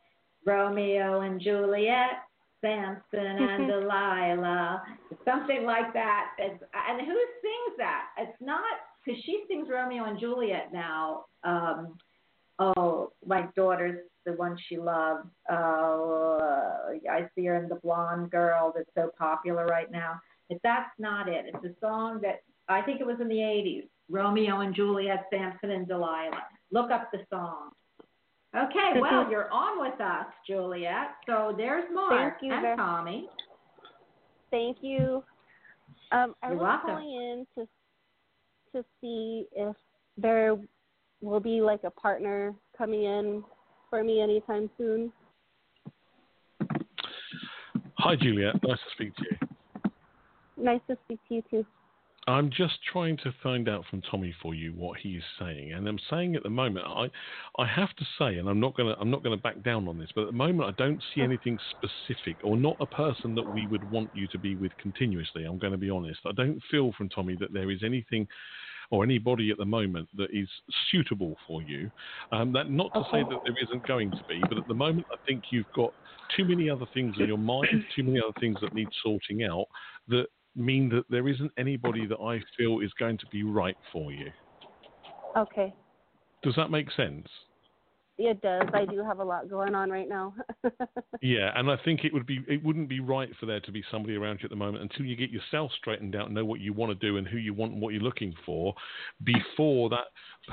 Romeo 0.45 1.21
and 1.21 1.41
Juliet, 1.41 2.25
Samson 2.61 3.03
and 3.13 3.69
Delilah, 3.69 4.83
something 5.25 5.65
like 5.65 5.93
that. 5.93 6.31
It's, 6.39 6.63
and 6.89 7.01
who 7.01 7.15
sings 7.15 7.77
that? 7.79 8.07
It's 8.19 8.37
not 8.41 8.63
because 9.05 9.21
she 9.25 9.45
sings 9.49 9.69
Romeo 9.71 10.05
and 10.05 10.19
Juliet 10.19 10.73
now. 10.73 11.27
Um, 11.45 11.97
oh, 12.59 13.13
my 13.27 13.49
daughter's 13.57 14.01
the 14.25 14.33
one 14.33 14.57
she 14.69 14.79
loves. 14.79 15.27
Oh, 15.51 16.39
uh, 16.41 17.11
I 17.11 17.29
see 17.35 17.45
her 17.47 17.57
in 17.57 17.69
the 17.69 17.77
blonde 17.77 18.31
girl 18.31 18.73
that's 18.75 18.91
so 18.95 19.11
popular 19.19 19.67
right 19.67 19.91
now. 19.91 20.21
But 20.49 20.59
that's 20.63 20.91
not 20.99 21.29
it. 21.29 21.47
It's 21.49 21.65
a 21.65 21.81
song 21.81 22.21
that 22.23 22.43
I 22.69 22.83
think 22.83 23.01
it 23.01 23.07
was 23.07 23.21
in 23.21 23.29
the 23.29 23.35
80s. 23.35 23.89
Romeo 24.13 24.61
and 24.61 24.75
Juliet, 24.75 25.27
Samson 25.33 25.71
and 25.71 25.89
Delilah. 25.89 26.43
Look 26.71 26.91
up 26.91 27.11
the 27.11 27.21
song. 27.31 27.71
Okay, 28.55 29.01
well, 29.01 29.31
you're 29.31 29.51
on 29.51 29.81
with 29.81 29.99
us, 29.99 30.27
Juliet. 30.47 31.13
So 31.27 31.55
there's 31.57 31.85
Marc 31.93 32.39
Thank 32.39 32.43
you 32.43 32.53
and 32.53 32.79
Tommy. 32.79 33.29
Thank 34.51 34.77
you. 34.83 35.25
Um, 36.13 36.35
I 36.43 36.49
You're 36.49 36.59
was 36.59 36.63
welcome. 36.63 36.91
calling 36.91 37.11
in 37.11 37.47
to 37.57 37.69
to 38.75 38.85
see 39.01 39.47
if 39.53 39.75
there 40.19 40.57
will 41.23 41.41
be 41.41 41.63
like 41.63 41.81
a 41.85 41.91
partner 41.91 42.55
coming 42.77 43.05
in 43.05 43.43
for 43.89 44.05
me 44.05 44.21
anytime 44.21 44.69
soon. 44.77 45.13
Hi, 47.99 48.17
Juliet. 48.17 48.55
Nice 48.63 48.79
to 48.79 48.91
speak 48.95 49.15
to 49.17 49.25
you. 49.31 49.91
Nice 50.57 50.81
to 50.89 50.97
speak 51.05 51.19
to 51.29 51.35
you 51.35 51.43
too. 51.51 51.67
I'm 52.29 52.51
just 52.51 52.75
trying 52.91 53.17
to 53.19 53.35
find 53.43 53.69
out 53.69 53.85
from 53.91 54.01
Tommy 54.03 54.33
for 54.41 54.55
you 54.55 54.73
what 54.73 54.99
he 55.01 55.17
is 55.17 55.25
saying, 55.41 55.73
and 55.73 55.89
I'm 55.89 55.99
saying 56.09 56.37
at 56.37 56.45
the 56.45 56.51
moment, 56.51 56.87
I, 56.87 57.11
I 57.59 57.67
have 57.67 57.95
to 57.97 58.05
say, 58.17 58.37
and 58.39 58.49
I'm 58.49 58.61
not 58.61 58.77
gonna, 58.77 58.95
I'm 59.01 59.11
not 59.11 59.25
gonna 59.25 59.37
back 59.37 59.61
down 59.63 59.89
on 59.89 59.99
this, 59.99 60.11
but 60.15 60.23
at 60.23 60.27
the 60.29 60.33
moment, 60.33 60.69
I 60.69 60.83
don't 60.83 61.03
see 61.15 61.21
anything 61.23 61.59
specific, 61.71 62.39
or 62.45 62.57
not 62.57 62.77
a 62.79 62.87
person 62.87 63.35
that 63.35 63.53
we 63.53 63.67
would 63.67 63.89
want 63.91 64.11
you 64.13 64.29
to 64.29 64.39
be 64.39 64.55
with 64.55 64.77
continuously. 64.77 65.45
I'm 65.45 65.59
going 65.59 65.73
to 65.73 65.79
be 65.79 65.91
honest. 65.91 66.21
I 66.25 66.33
don't 66.33 66.63
feel 66.71 66.93
from 66.97 67.09
Tommy 67.09 67.37
that 67.41 67.53
there 67.53 67.71
is 67.71 67.83
anything. 67.85 68.29
Or 68.91 69.03
anybody 69.03 69.51
at 69.51 69.57
the 69.57 69.65
moment 69.65 70.07
that 70.19 70.29
is 70.35 70.47
suitable 70.91 71.35
for 71.47 71.63
you. 71.63 71.91
Um, 72.31 72.53
that 72.53 72.71
not 72.71 72.93
to 72.93 73.03
say 73.11 73.23
that 73.23 73.39
there 73.43 73.55
isn't 73.63 73.87
going 73.89 74.11
to 74.11 74.23
be, 74.29 74.39
but 74.47 74.59
at 74.59 74.69
the 74.69 74.75
moment 74.75 75.07
I 75.11 75.17
think 75.27 75.45
you've 75.51 75.65
got 75.75 75.95
too 76.37 76.45
many 76.45 76.69
other 76.69 76.85
things 76.93 77.17
in 77.19 77.27
your 77.29 77.39
mind, 77.39 77.69
too 77.97 78.03
many 78.03 78.21
other 78.21 78.39
things 78.39 78.59
that 78.61 78.75
need 78.75 78.89
sorting 79.03 79.45
out 79.45 79.65
that 80.09 80.27
mean 80.55 80.89
that 80.91 81.05
there 81.09 81.29
isn't 81.29 81.51
anybody 81.59 82.07
that 82.07 82.19
I 82.19 82.41
feel 82.57 82.81
is 82.81 82.93
going 82.99 83.19
to 83.19 83.27
be 83.27 83.43
right 83.43 83.77
for 83.93 84.13
you. 84.13 84.31
Okay. 85.37 85.75
Does 86.43 86.55
that 86.57 86.71
make 86.71 86.91
sense? 86.93 87.27
It 88.25 88.41
does. 88.41 88.69
I 88.73 88.85
do 88.85 89.03
have 89.03 89.19
a 89.19 89.25
lot 89.25 89.51
going 89.51 89.75
on 89.75 89.91
right 89.91 90.09
now. 90.09 90.35
Yeah, 91.25 91.53
and 91.55 91.71
I 91.71 91.77
think 91.85 92.05
it 92.05 92.13
would 92.13 92.27
be 92.27 92.45
it 92.49 92.65
wouldn't 92.65 92.89
be 92.89 92.99
right 92.99 93.29
for 93.39 93.47
there 93.47 93.61
to 93.61 93.71
be 93.71 93.85
somebody 93.93 94.17
around 94.17 94.41
you 94.41 94.47
at 94.47 94.51
the 94.51 94.57
moment 94.57 94.83
until 94.83 95.07
you 95.07 95.15
get 95.15 95.31
yourself 95.31 95.71
straightened 95.79 96.17
out 96.17 96.27
and 96.27 96.35
know 96.35 96.45
what 96.45 96.59
you 96.59 96.73
want 96.73 96.91
to 96.91 97.07
do 97.07 97.17
and 97.17 97.29
who 97.29 97.37
you 97.37 97.55
want 97.55 97.75
and 97.75 97.81
what 97.81 97.95
you're 97.95 98.03
looking 98.03 98.35
for 98.45 98.75
before 99.23 99.89
that 99.91 100.07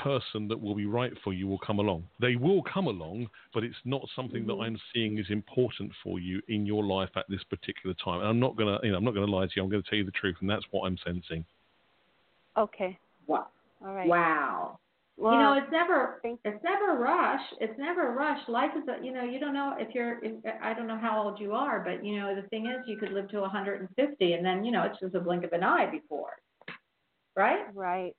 person 0.04 0.48
that 0.48 0.62
will 0.62 0.76
be 0.76 0.86
right 0.86 1.12
for 1.24 1.34
you 1.34 1.48
will 1.48 1.58
come 1.58 1.80
along. 1.80 2.04
They 2.22 2.36
will 2.36 2.62
come 2.72 2.86
along, 2.86 3.30
but 3.52 3.64
it's 3.64 3.76
not 3.84 4.08
something 4.16 4.46
that 4.46 4.54
mm-hmm. 4.54 4.62
I'm 4.62 4.80
seeing 4.94 5.18
is 5.18 5.26
important 5.32 5.92
for 6.04 6.20
you 6.20 6.40
in 6.50 6.68
your 6.68 6.84
life 6.84 7.10
at 7.16 7.26
this 7.30 7.44
particular 7.50 7.96
time. 8.04 8.20
And 8.20 8.30
I'm 8.30 8.40
not 8.40 8.56
gonna 8.56 8.78
you 8.84 8.92
know, 8.92 8.98
I'm 8.98 9.04
not 9.04 9.16
gonna 9.16 9.26
lie 9.26 9.46
to 9.46 9.52
you, 9.56 9.64
I'm 9.64 9.70
gonna 9.72 9.82
tell 9.90 9.98
you 9.98 10.06
the 10.06 10.12
truth 10.12 10.36
and 10.42 10.50
that's 10.50 10.66
what 10.70 10.86
I'm 10.86 11.00
sensing. 11.04 11.44
okay. 12.56 12.96
Wow. 13.26 13.48
All 13.84 13.96
right. 13.96 14.08
Wow. 14.08 14.78
Well, 15.20 15.34
you 15.34 15.40
know, 15.40 15.54
it's 15.54 15.70
never 15.70 16.22
it's 16.24 16.64
never 16.64 16.96
a 16.96 16.98
rush. 16.98 17.42
It's 17.60 17.78
never 17.78 18.08
a 18.08 18.16
rush. 18.16 18.40
Life 18.48 18.72
is 18.78 18.88
a 18.88 19.04
you 19.04 19.12
know, 19.12 19.24
you 19.24 19.38
don't 19.38 19.54
know 19.54 19.76
if 19.78 19.94
you're 19.94 20.24
if, 20.24 20.34
I 20.64 20.74
don't 20.74 20.88
know 20.88 20.98
how 20.98 21.22
old 21.22 21.42
you 21.42 21.54
are, 21.54 21.82
but 21.82 22.06
you 22.06 22.18
know, 22.18 22.34
the 22.34 22.48
thing 22.48 22.68
is 22.68 22.88
you 22.88 22.98
could 22.98 23.12
live 23.12 23.28
to 23.30 23.42
150 23.42 24.34
and 24.34 24.46
then, 24.46 24.64
you 24.64 24.72
know, 24.72 24.84
it's 24.84 24.98
just 25.02 25.16
a 25.16 25.20
blink 25.20 25.44
of 25.44 25.52
an 25.52 25.62
eye 25.62 25.92
before. 25.92 26.32
Right? 27.36 27.66
Right. 27.74 28.16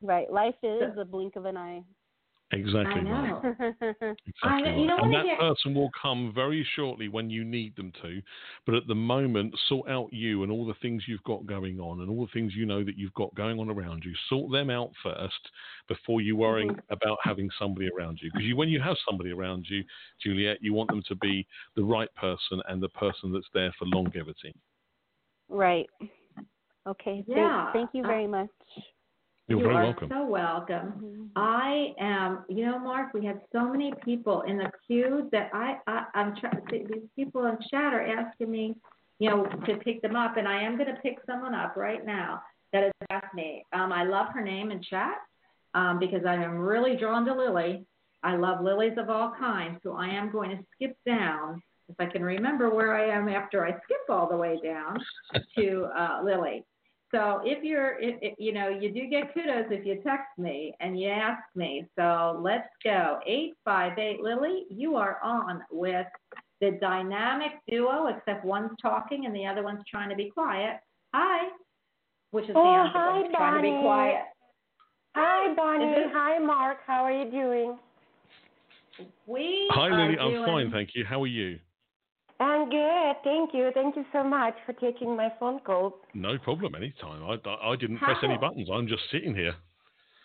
Right. 0.00 0.32
Life 0.32 0.54
is 0.62 0.96
a 0.98 1.04
blink 1.04 1.36
of 1.36 1.44
an 1.44 1.58
eye. 1.58 1.82
Exactly 2.50 3.02
I 3.10 3.30
right. 3.30 3.42
Exactly 3.60 4.16
I 4.42 4.60
know- 4.62 4.80
you 4.80 4.86
know 4.86 4.94
right. 4.96 5.02
what 5.02 5.04
and 5.04 5.14
that 5.14 5.24
get- 5.26 5.38
person 5.38 5.74
will 5.74 5.90
come 6.00 6.32
very 6.34 6.66
shortly 6.76 7.08
when 7.08 7.28
you 7.28 7.44
need 7.44 7.76
them 7.76 7.92
to. 8.00 8.22
But 8.64 8.74
at 8.74 8.86
the 8.86 8.94
moment, 8.94 9.54
sort 9.68 9.90
out 9.90 10.10
you 10.14 10.42
and 10.44 10.50
all 10.50 10.64
the 10.66 10.72
things 10.80 11.02
you've 11.06 11.22
got 11.24 11.44
going 11.44 11.78
on 11.78 12.00
and 12.00 12.08
all 12.08 12.24
the 12.24 12.32
things 12.32 12.54
you 12.56 12.64
know 12.64 12.82
that 12.84 12.96
you've 12.96 13.12
got 13.12 13.34
going 13.34 13.58
on 13.60 13.68
around 13.68 14.02
you. 14.02 14.12
Sort 14.30 14.50
them 14.50 14.70
out 14.70 14.90
first 15.02 15.50
before 15.88 16.22
you 16.22 16.36
worrying 16.36 16.70
Mm-hmm. 16.70 16.92
about 16.92 17.18
having 17.22 17.50
somebody 17.58 17.88
around 17.94 18.18
you. 18.22 18.30
Because 18.32 18.46
you, 18.46 18.56
when 18.56 18.70
you 18.70 18.80
have 18.80 18.96
somebody 19.06 19.30
around 19.30 19.66
you, 19.68 19.84
Juliet, 20.22 20.56
you 20.62 20.72
want 20.72 20.88
them 20.88 21.02
to 21.08 21.14
be 21.16 21.46
the 21.76 21.84
right 21.84 22.12
person 22.14 22.62
and 22.68 22.82
the 22.82 22.88
person 22.90 23.30
that's 23.30 23.46
there 23.52 23.74
for 23.78 23.84
longevity. 23.86 24.54
Right. 25.50 25.86
Okay. 26.86 27.22
Thank- 27.26 27.28
Yeah. 27.28 27.72
Thank, 27.74 27.90
you 27.92 28.02
very 28.04 28.26
much. 28.26 28.48
You're 29.48 29.60
you 29.60 29.64
very 29.64 29.76
are 29.76 29.84
welcome. 29.84 30.08
so 30.10 30.26
welcome. 30.26 30.76
Mm-hmm. 30.76 31.24
I 31.36 31.94
am, 31.98 32.44
you 32.50 32.66
know, 32.66 32.78
Marc. 32.78 33.14
We 33.14 33.24
have 33.24 33.40
so 33.50 33.66
many 33.66 33.94
people 34.04 34.42
in 34.42 34.58
the 34.58 34.70
queue 34.86 35.28
that 35.32 35.50
I, 35.54 35.78
I 35.86 36.04
I'm 36.14 36.36
trying. 36.36 36.60
These 36.70 37.08
people 37.16 37.46
in 37.46 37.56
chat 37.70 37.94
are 37.94 38.06
asking 38.06 38.50
me, 38.50 38.76
you 39.18 39.30
know, 39.30 39.46
to 39.66 39.76
pick 39.76 40.02
them 40.02 40.16
up, 40.16 40.36
and 40.36 40.46
I 40.46 40.62
am 40.62 40.76
going 40.76 40.94
to 40.94 41.00
pick 41.00 41.18
someone 41.26 41.54
up 41.54 41.76
right 41.76 42.04
now 42.04 42.42
that 42.74 42.82
has 42.82 42.92
asked 43.08 43.34
me. 43.34 43.64
Um, 43.72 43.90
I 43.90 44.04
love 44.04 44.26
her 44.34 44.42
name 44.42 44.70
in 44.70 44.82
chat 44.82 45.16
um, 45.74 45.98
because 45.98 46.26
I 46.26 46.34
am 46.34 46.58
really 46.58 46.96
drawn 46.96 47.24
to 47.24 47.34
Lily. 47.34 47.86
I 48.22 48.36
love 48.36 48.62
lilies 48.62 48.98
of 48.98 49.08
all 49.08 49.32
kinds, 49.38 49.78
so 49.82 49.94
I 49.94 50.08
am 50.08 50.30
going 50.30 50.50
to 50.50 50.62
skip 50.74 50.96
down 51.06 51.62
if 51.88 51.96
I 51.98 52.04
can 52.04 52.22
remember 52.22 52.68
where 52.68 52.94
I 52.94 53.16
am 53.16 53.28
after 53.30 53.64
I 53.64 53.70
skip 53.70 54.10
all 54.10 54.28
the 54.28 54.36
way 54.36 54.58
down 54.62 54.98
to 55.56 55.88
uh, 55.96 56.20
Lily. 56.22 56.64
So 57.14 57.40
if 57.42 57.64
you're, 57.64 57.98
if, 58.00 58.16
if, 58.20 58.34
you 58.38 58.52
know, 58.52 58.68
you 58.68 58.92
do 58.92 59.08
get 59.08 59.32
kudos 59.32 59.66
if 59.70 59.86
you 59.86 59.94
text 60.06 60.28
me 60.36 60.74
and 60.80 61.00
you 61.00 61.08
ask 61.08 61.42
me. 61.54 61.86
So 61.96 62.38
let's 62.42 62.68
go. 62.84 63.18
858 63.26 64.20
Lily, 64.20 64.64
you 64.68 64.96
are 64.96 65.18
on 65.22 65.62
with 65.70 66.06
the 66.60 66.72
dynamic 66.80 67.52
duo, 67.68 68.08
except 68.08 68.44
one's 68.44 68.72
talking 68.82 69.24
and 69.26 69.34
the 69.34 69.46
other 69.46 69.62
one's 69.62 69.82
trying 69.90 70.10
to 70.10 70.16
be 70.16 70.30
quiet. 70.30 70.80
Hi. 71.14 71.48
Which 72.32 72.44
is 72.44 72.52
the 72.52 72.58
Oh, 72.58 72.74
answer. 72.74 72.92
hi, 72.94 73.22
trying 73.34 73.54
to 73.56 73.62
be 73.62 73.68
Bonnie. 73.70 73.82
quiet. 73.82 74.22
Hi, 75.14 75.54
Bonnie. 75.54 75.84
Is 75.86 75.96
this- 75.96 76.12
Hi, 76.12 76.38
Marc. 76.38 76.78
How 76.86 77.04
are 77.04 77.12
you 77.12 77.30
doing? 77.30 77.78
We 79.26 79.68
Hi, 79.70 79.86
are 79.88 79.90
Lily. 79.92 80.18
I'm 80.18 80.44
fine, 80.44 80.70
thank 80.70 80.94
you. 80.94 81.04
How 81.04 81.22
are 81.22 81.26
you? 81.26 81.58
I'm 82.40 82.70
good. 82.70 83.14
Thank 83.24 83.50
you. 83.52 83.70
Thank 83.74 83.96
you 83.96 84.04
so 84.12 84.22
much 84.22 84.54
for 84.64 84.72
taking 84.74 85.16
my 85.16 85.28
phone 85.40 85.58
call. 85.60 86.00
No 86.14 86.38
problem. 86.38 86.74
Anytime. 86.74 87.24
I, 87.24 87.36
I, 87.48 87.72
I 87.72 87.76
didn't 87.76 87.98
press 87.98 88.18
any 88.22 88.36
buttons. 88.38 88.68
I'm 88.72 88.86
just 88.86 89.02
sitting 89.10 89.34
here. 89.34 89.54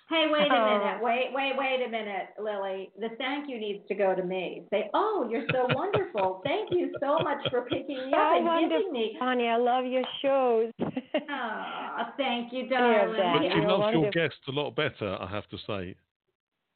Hey, 0.09 0.27
wait 0.31 0.51
a 0.51 0.55
Oh. 0.55 0.79
minute. 0.79 1.01
Wait, 1.01 1.29
wait, 1.33 1.53
wait 1.57 1.83
a 1.87 1.89
minute, 1.89 2.27
Lily. 2.37 2.91
The 2.99 3.09
thank 3.17 3.49
you 3.49 3.57
needs 3.57 3.87
to 3.87 3.95
go 3.95 4.13
to 4.13 4.21
me. 4.21 4.63
Say, 4.69 4.89
oh, 4.93 5.27
you're 5.31 5.47
so 5.51 5.65
wonderful. 5.73 6.41
Thank 6.45 6.69
you 6.71 6.93
so 6.99 7.19
much 7.23 7.39
for 7.49 7.61
picking 7.63 7.97
me 8.05 8.13
up 8.13 8.35
and 8.35 8.45
wonderful. 8.45 8.77
giving 8.77 8.93
me. 8.93 9.17
Bonnie, 9.19 9.47
I 9.47 9.57
love 9.57 9.85
your 9.85 10.03
shows. 10.21 10.71
Oh, 11.29 12.03
thank 12.17 12.51
you, 12.51 12.67
darling. 12.67 13.17
that. 13.17 13.33
But 13.33 13.41
she 13.43 13.47
you're 13.59 13.67
loves 13.69 13.91
your 13.93 14.01
wonderful. 14.01 14.11
guests 14.11 14.39
a 14.47 14.51
lot 14.51 14.75
better, 14.75 15.15
I 15.21 15.27
have 15.29 15.47
to 15.49 15.57
say. 15.67 15.95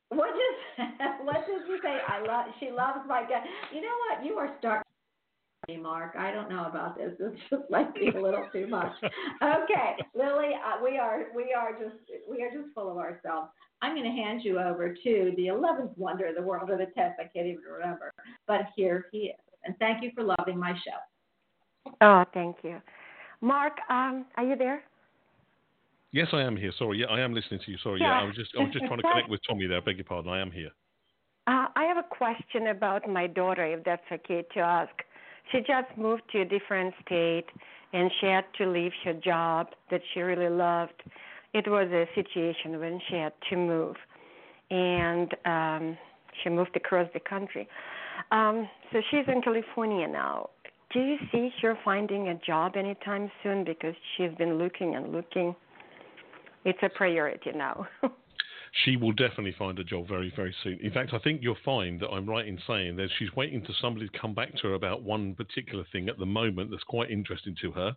What 0.09 0.29
does 0.29 0.87
what 1.23 1.35
does 1.47 1.61
she 1.67 1.77
say? 1.83 1.97
I 2.07 2.21
love. 2.25 2.45
She 2.59 2.69
loves 2.69 2.99
my 3.07 3.23
guy. 3.23 3.43
You 3.73 3.81
know 3.81 3.95
what? 4.09 4.25
You 4.25 4.35
are 4.35 4.55
starting. 4.59 4.83
Me, 5.67 5.75
Marc, 5.75 6.15
I 6.17 6.31
don't 6.31 6.49
know 6.49 6.65
about 6.65 6.97
this. 6.97 7.11
This 7.19 7.31
just 7.49 7.69
might 7.69 7.93
be 7.93 8.07
a 8.07 8.21
little 8.21 8.47
too 8.53 8.67
much. 8.67 8.93
Okay, 9.03 9.95
Lily, 10.15 10.51
uh, 10.55 10.81
we 10.81 10.97
are 10.97 11.25
we 11.35 11.53
are 11.53 11.73
just 11.73 11.97
we 12.29 12.41
are 12.41 12.49
just 12.49 12.73
full 12.73 12.89
of 12.89 12.97
ourselves. 12.97 13.49
I'm 13.81 13.93
going 13.93 14.05
to 14.05 14.21
hand 14.21 14.41
you 14.43 14.59
over 14.59 14.93
to 14.93 15.33
the 15.35 15.47
11th 15.47 15.97
wonder 15.97 16.27
of 16.27 16.35
the 16.35 16.41
world, 16.41 16.69
of 16.69 16.77
the 16.77 16.85
10th. 16.85 17.15
I 17.19 17.23
can't 17.23 17.47
even 17.47 17.61
remember. 17.69 18.13
But 18.47 18.61
here 18.77 19.07
he 19.11 19.17
is, 19.17 19.39
and 19.65 19.75
thank 19.77 20.01
you 20.01 20.11
for 20.15 20.23
loving 20.23 20.57
my 20.57 20.73
show. 20.73 21.91
oh, 22.01 22.23
thank 22.33 22.57
you. 22.63 22.81
Marc, 23.41 23.73
um, 23.89 24.25
are 24.37 24.45
you 24.45 24.55
there? 24.55 24.83
Yes, 26.13 26.27
I 26.31 26.41
am 26.43 26.55
here. 26.55 26.71
Sorry, 26.79 26.99
yeah, 26.99 27.07
I 27.07 27.19
am 27.19 27.33
listening 27.33 27.59
to 27.65 27.71
you. 27.71 27.77
Sorry, 27.83 27.99
yeah, 27.99 28.07
Yeah. 28.07 28.21
I 28.21 28.23
was 28.23 28.35
just 28.35 28.51
I 28.57 28.63
was 28.63 28.71
just 28.71 28.85
trying 28.85 29.01
to 29.01 29.03
connect 29.03 29.29
with 29.29 29.41
Tommy 29.45 29.67
there. 29.67 29.77
I 29.77 29.81
beg 29.81 29.97
your 29.97 30.05
pardon. 30.05 30.31
I 30.31 30.39
am 30.39 30.49
here. 30.49 30.71
Uh, 31.47 31.67
I 31.75 31.83
have 31.83 31.97
a 31.97 32.03
question 32.03 32.67
about 32.67 33.09
my 33.09 33.27
daughter, 33.27 33.65
if 33.65 33.83
that's 33.83 34.03
okay 34.11 34.45
to 34.53 34.59
ask. 34.59 34.91
She 35.51 35.59
just 35.59 35.97
moved 35.97 36.23
to 36.31 36.41
a 36.41 36.45
different 36.45 36.93
state 37.05 37.45
and 37.93 38.11
she 38.19 38.27
had 38.27 38.45
to 38.57 38.67
leave 38.67 38.91
her 39.05 39.13
job 39.13 39.67
that 39.91 40.01
she 40.13 40.19
really 40.19 40.49
loved. 40.49 41.03
It 41.53 41.67
was 41.67 41.87
a 41.91 42.05
situation 42.15 42.79
when 42.79 42.99
she 43.09 43.15
had 43.15 43.33
to 43.49 43.55
move, 43.55 43.95
and 44.69 45.33
um, 45.45 45.97
she 46.43 46.49
moved 46.49 46.75
across 46.75 47.07
the 47.13 47.21
country. 47.21 47.67
Um, 48.31 48.67
so 48.91 48.99
she's 49.09 49.25
in 49.27 49.41
California 49.41 50.07
now. 50.07 50.49
Do 50.93 50.99
you 50.99 51.17
see 51.31 51.51
her 51.61 51.77
finding 51.83 52.29
a 52.29 52.35
job 52.35 52.75
anytime 52.75 53.31
soon? 53.43 53.63
Because 53.63 53.95
she's 54.15 54.31
been 54.37 54.57
looking 54.57 54.95
and 54.95 55.11
looking. 55.11 55.55
It's 56.65 56.79
a 56.81 56.89
priority 56.89 57.51
now. 57.55 57.87
she 58.83 58.97
will 58.97 59.11
definitely 59.11 59.55
find 59.57 59.79
a 59.79 59.83
job 59.83 60.07
very, 60.07 60.31
very 60.35 60.55
soon. 60.63 60.79
In 60.81 60.91
fact, 60.91 61.13
I 61.13 61.19
think 61.19 61.41
you'll 61.41 61.57
find 61.65 61.99
that 61.99 62.09
I'm 62.09 62.27
right 62.27 62.47
in 62.47 62.59
saying 62.67 62.97
that 62.97 63.09
she's 63.17 63.33
waiting 63.35 63.61
for 63.61 63.73
somebody 63.81 64.07
to 64.07 64.19
come 64.19 64.33
back 64.33 64.53
to 64.57 64.67
her 64.67 64.73
about 64.73 65.03
one 65.03 65.35
particular 65.35 65.83
thing 65.91 66.09
at 66.09 66.19
the 66.19 66.25
moment 66.25 66.71
that's 66.71 66.83
quite 66.83 67.09
interesting 67.09 67.55
to 67.61 67.71
her. 67.71 67.95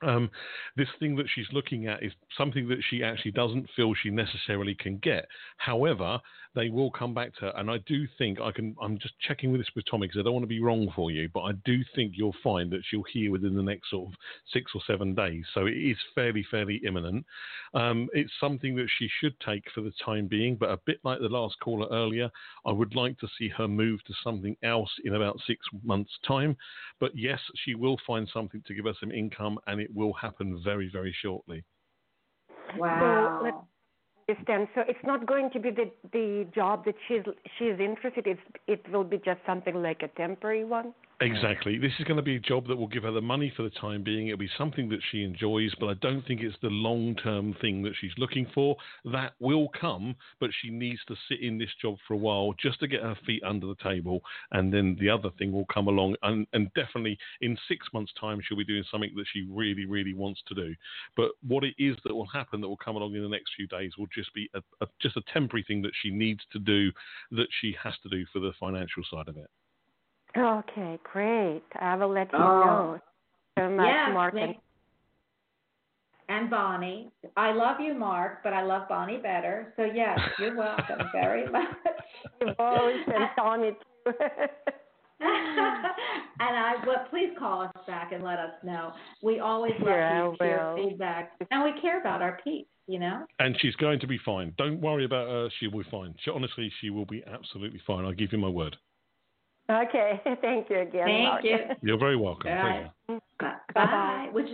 Um, 0.00 0.30
this 0.76 0.88
thing 1.00 1.16
that 1.16 1.26
she's 1.34 1.46
looking 1.52 1.86
at 1.86 2.02
is 2.02 2.12
something 2.36 2.68
that 2.68 2.78
she 2.88 3.02
actually 3.02 3.32
doesn't 3.32 3.68
feel 3.74 3.94
she 3.94 4.10
necessarily 4.10 4.74
can 4.74 4.98
get. 4.98 5.26
However, 5.56 6.20
they 6.54 6.70
will 6.70 6.90
come 6.90 7.14
back 7.14 7.34
to 7.36 7.40
her, 7.42 7.52
and 7.56 7.70
I 7.70 7.78
do 7.86 8.06
think 8.16 8.40
I 8.40 8.50
can. 8.50 8.74
I'm 8.80 8.98
just 8.98 9.14
checking 9.20 9.52
with 9.52 9.60
this 9.60 9.70
with 9.76 9.84
Tommy 9.90 10.06
because 10.06 10.20
I 10.20 10.22
don't 10.22 10.32
want 10.32 10.44
to 10.44 10.48
be 10.48 10.60
wrong 10.60 10.90
for 10.94 11.10
you, 11.10 11.28
but 11.32 11.42
I 11.42 11.52
do 11.64 11.82
think 11.94 12.14
you'll 12.16 12.34
find 12.42 12.70
that 12.72 12.82
she'll 12.88 13.04
hear 13.04 13.30
within 13.30 13.54
the 13.54 13.62
next 13.62 13.90
sort 13.90 14.08
of 14.08 14.14
six 14.52 14.72
or 14.74 14.80
seven 14.86 15.14
days. 15.14 15.44
So 15.54 15.66
it 15.66 15.74
is 15.74 15.96
fairly, 16.14 16.44
fairly 16.50 16.80
imminent. 16.86 17.24
Um, 17.74 18.08
it's 18.12 18.32
something 18.40 18.74
that 18.76 18.88
she 18.98 19.08
should 19.20 19.38
take 19.40 19.64
for 19.74 19.82
the 19.82 19.92
time 20.04 20.26
being, 20.26 20.56
but 20.56 20.70
a 20.70 20.78
bit 20.86 20.98
like 21.04 21.20
the 21.20 21.28
last 21.28 21.56
caller 21.60 21.86
earlier, 21.90 22.30
I 22.66 22.72
would 22.72 22.94
like 22.94 23.18
to 23.18 23.28
see 23.38 23.48
her 23.50 23.68
move 23.68 24.02
to 24.04 24.14
something 24.24 24.56
else 24.62 24.90
in 25.04 25.14
about 25.14 25.40
six 25.46 25.64
months' 25.84 26.18
time. 26.26 26.56
But 27.00 27.16
yes, 27.16 27.40
she 27.64 27.74
will 27.74 27.98
find 28.06 28.28
something 28.32 28.62
to 28.66 28.74
give 28.74 28.86
her 28.86 28.94
some 28.98 29.12
income, 29.12 29.58
and 29.66 29.80
it 29.80 29.94
will 29.94 30.12
happen 30.14 30.60
very, 30.64 30.90
very 30.92 31.14
shortly. 31.22 31.64
Wow. 32.76 33.38
So 33.38 33.44
let's 33.44 33.56
understand. 34.28 34.68
So 34.74 34.82
it's 34.86 34.98
not 35.04 35.26
going 35.26 35.50
to 35.50 35.58
be 35.58 35.70
the 35.70 35.90
the 36.12 36.46
job 36.54 36.84
that 36.84 36.94
she's 37.06 37.22
she's 37.58 37.78
interested. 37.78 38.26
It's 38.26 38.40
it 38.66 38.84
will 38.92 39.04
be 39.04 39.18
just 39.18 39.40
something 39.46 39.82
like 39.82 40.02
a 40.02 40.08
temporary 40.08 40.64
one. 40.64 40.94
Exactly. 41.20 41.78
This 41.78 41.90
is 41.98 42.04
going 42.04 42.16
to 42.16 42.22
be 42.22 42.36
a 42.36 42.40
job 42.40 42.68
that 42.68 42.76
will 42.76 42.86
give 42.86 43.02
her 43.02 43.10
the 43.10 43.20
money 43.20 43.52
for 43.56 43.64
the 43.64 43.70
time 43.70 44.04
being. 44.04 44.28
It'll 44.28 44.38
be 44.38 44.48
something 44.56 44.88
that 44.90 45.00
she 45.10 45.24
enjoys, 45.24 45.72
but 45.80 45.88
I 45.88 45.94
don't 45.94 46.24
think 46.24 46.42
it's 46.42 46.56
the 46.62 46.68
long 46.68 47.16
term 47.16 47.56
thing 47.60 47.82
that 47.82 47.94
she's 48.00 48.12
looking 48.18 48.46
for. 48.54 48.76
That 49.04 49.32
will 49.40 49.68
come, 49.80 50.14
but 50.38 50.50
she 50.62 50.70
needs 50.70 51.00
to 51.08 51.16
sit 51.28 51.40
in 51.40 51.58
this 51.58 51.70
job 51.82 51.96
for 52.06 52.14
a 52.14 52.16
while 52.16 52.54
just 52.62 52.78
to 52.80 52.86
get 52.86 53.02
her 53.02 53.16
feet 53.26 53.42
under 53.42 53.66
the 53.66 53.74
table, 53.82 54.20
and 54.52 54.72
then 54.72 54.96
the 55.00 55.10
other 55.10 55.30
thing 55.38 55.50
will 55.50 55.66
come 55.74 55.88
along. 55.88 56.14
And, 56.22 56.46
and 56.52 56.72
definitely 56.74 57.18
in 57.40 57.58
six 57.66 57.88
months' 57.92 58.12
time, 58.20 58.40
she'll 58.40 58.56
be 58.56 58.64
doing 58.64 58.84
something 58.88 59.10
that 59.16 59.26
she 59.32 59.44
really, 59.50 59.86
really 59.86 60.14
wants 60.14 60.40
to 60.46 60.54
do. 60.54 60.72
But 61.16 61.32
what 61.44 61.64
it 61.64 61.74
is 61.78 61.96
that 62.04 62.14
will 62.14 62.28
happen 62.28 62.60
that 62.60 62.68
will 62.68 62.76
come 62.76 62.94
along 62.94 63.16
in 63.16 63.22
the 63.22 63.28
next 63.28 63.54
few 63.56 63.66
days 63.66 63.90
will 63.98 64.06
just 64.14 64.32
be 64.34 64.48
a, 64.54 64.60
a, 64.80 64.86
just 65.02 65.16
a 65.16 65.22
temporary 65.32 65.64
thing 65.66 65.82
that 65.82 65.92
she 66.00 66.10
needs 66.10 66.42
to 66.52 66.60
do 66.60 66.92
that 67.32 67.48
she 67.60 67.74
has 67.82 67.94
to 68.04 68.08
do 68.08 68.24
for 68.32 68.38
the 68.38 68.52
financial 68.60 69.02
side 69.10 69.26
of 69.26 69.36
it. 69.36 69.50
Okay, 70.38 70.98
great. 71.02 71.62
I 71.80 71.96
will 71.96 72.08
let 72.10 72.32
you 72.32 72.38
Oh. 72.38 72.64
know. 72.64 73.00
So 73.58 73.68
much, 73.70 73.86
Yes, 73.86 74.14
Marc. 74.14 74.34
make- 74.34 74.60
and 76.28 76.48
Bonnie. 76.50 77.10
I 77.36 77.52
love 77.52 77.80
you, 77.80 77.94
Marc, 77.94 78.42
but 78.44 78.52
I 78.52 78.62
love 78.62 78.88
Bonnie 78.88 79.16
better. 79.16 79.72
So 79.76 79.84
yes, 79.84 80.18
you're 80.38 80.54
welcome 80.54 81.08
very 81.12 81.46
much. 81.50 81.74
and 82.40 82.54
Rose 82.58 83.04
and 83.06 83.30
Tommy 83.36 83.70
too. 84.04 84.12
and 85.20 86.56
I, 86.56 86.74
but 86.84 87.10
please 87.10 87.30
call 87.38 87.62
us 87.62 87.72
back 87.86 88.12
and 88.12 88.22
let 88.22 88.38
us 88.38 88.52
know. 88.62 88.92
We 89.22 89.40
always 89.40 89.72
love 89.80 89.88
Yeah, 89.88 90.22
to 90.38 90.44
hear 90.44 90.74
feedback, 90.76 91.32
and 91.50 91.64
we 91.64 91.80
care 91.80 91.98
about 92.00 92.22
our 92.22 92.38
peeps. 92.44 92.68
You 92.86 92.98
know. 92.98 93.26
And 93.38 93.54
she's 93.60 93.76
going 93.76 94.00
to 94.00 94.06
be 94.06 94.16
fine. 94.24 94.54
Don't 94.56 94.80
worry 94.80 95.04
about 95.04 95.28
her. 95.28 95.50
She 95.60 95.66
will 95.66 95.82
be 95.82 95.90
fine. 95.90 96.14
She, 96.24 96.30
honestly, 96.30 96.72
she 96.80 96.88
will 96.88 97.04
be 97.04 97.22
absolutely 97.26 97.80
fine. 97.86 98.06
I 98.06 98.12
give 98.12 98.32
you 98.32 98.38
my 98.38 98.48
word. 98.48 98.76
Okay, 99.70 100.20
thank 100.40 100.70
you 100.70 100.80
again, 100.80 101.06
Thank 101.06 101.24
Marc. 101.24 101.44
you. 101.44 101.58
You're 101.82 101.98
very 101.98 102.16
welcome. 102.16 102.50
All 102.50 102.60
Pleasure. 102.60 102.90
right. 103.08 103.20
Bye. 103.38 103.54
Bye-bye. 103.74 104.28
Which 104.32 104.48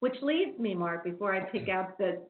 which 0.00 0.14
leads 0.22 0.56
me, 0.58 0.74
Marc, 0.74 1.02
before 1.04 1.34
I 1.34 1.40
pick 1.40 1.68
out 1.68 1.98
the 1.98 2.22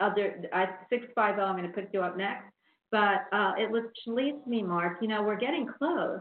other 0.00 0.42
I 0.52 0.66
six 0.90 1.06
five 1.14 1.36
zero. 1.36 1.46
I'm 1.46 1.56
going 1.56 1.68
to 1.68 1.74
pick 1.74 1.90
you 1.92 2.02
up 2.02 2.16
next, 2.16 2.46
but 2.90 3.22
uh, 3.32 3.52
it 3.58 3.70
which 3.70 3.84
leads 4.06 4.44
me, 4.46 4.62
Marc. 4.62 4.98
You 5.00 5.08
know, 5.08 5.22
we're 5.22 5.38
getting 5.38 5.66
close 5.78 6.20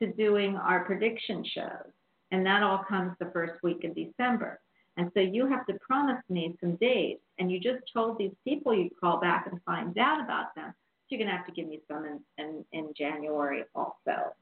to 0.00 0.12
doing 0.12 0.56
our 0.56 0.84
prediction 0.84 1.44
shows, 1.44 1.90
and 2.30 2.46
that 2.46 2.62
all 2.62 2.84
comes 2.88 3.12
the 3.18 3.30
first 3.32 3.62
week 3.62 3.84
of 3.84 3.94
December. 3.94 4.60
And 4.96 5.10
so 5.14 5.20
you 5.20 5.46
have 5.46 5.66
to 5.66 5.74
promise 5.80 6.22
me 6.28 6.54
some 6.60 6.76
dates, 6.76 7.22
and 7.38 7.50
you 7.50 7.58
just 7.58 7.82
told 7.94 8.18
these 8.18 8.34
people 8.44 8.74
you'd 8.74 8.98
call 9.00 9.18
back 9.20 9.46
and 9.50 9.60
find 9.64 9.96
out 9.98 10.22
about 10.22 10.54
them. 10.54 10.70
So 10.72 11.16
you're 11.16 11.18
going 11.18 11.30
to 11.30 11.36
have 11.36 11.46
to 11.46 11.52
give 11.52 11.66
me 11.66 11.80
some 11.90 12.04
in, 12.04 12.20
in, 12.38 12.64
in 12.72 12.92
January 12.96 13.64
also. 13.74 14.34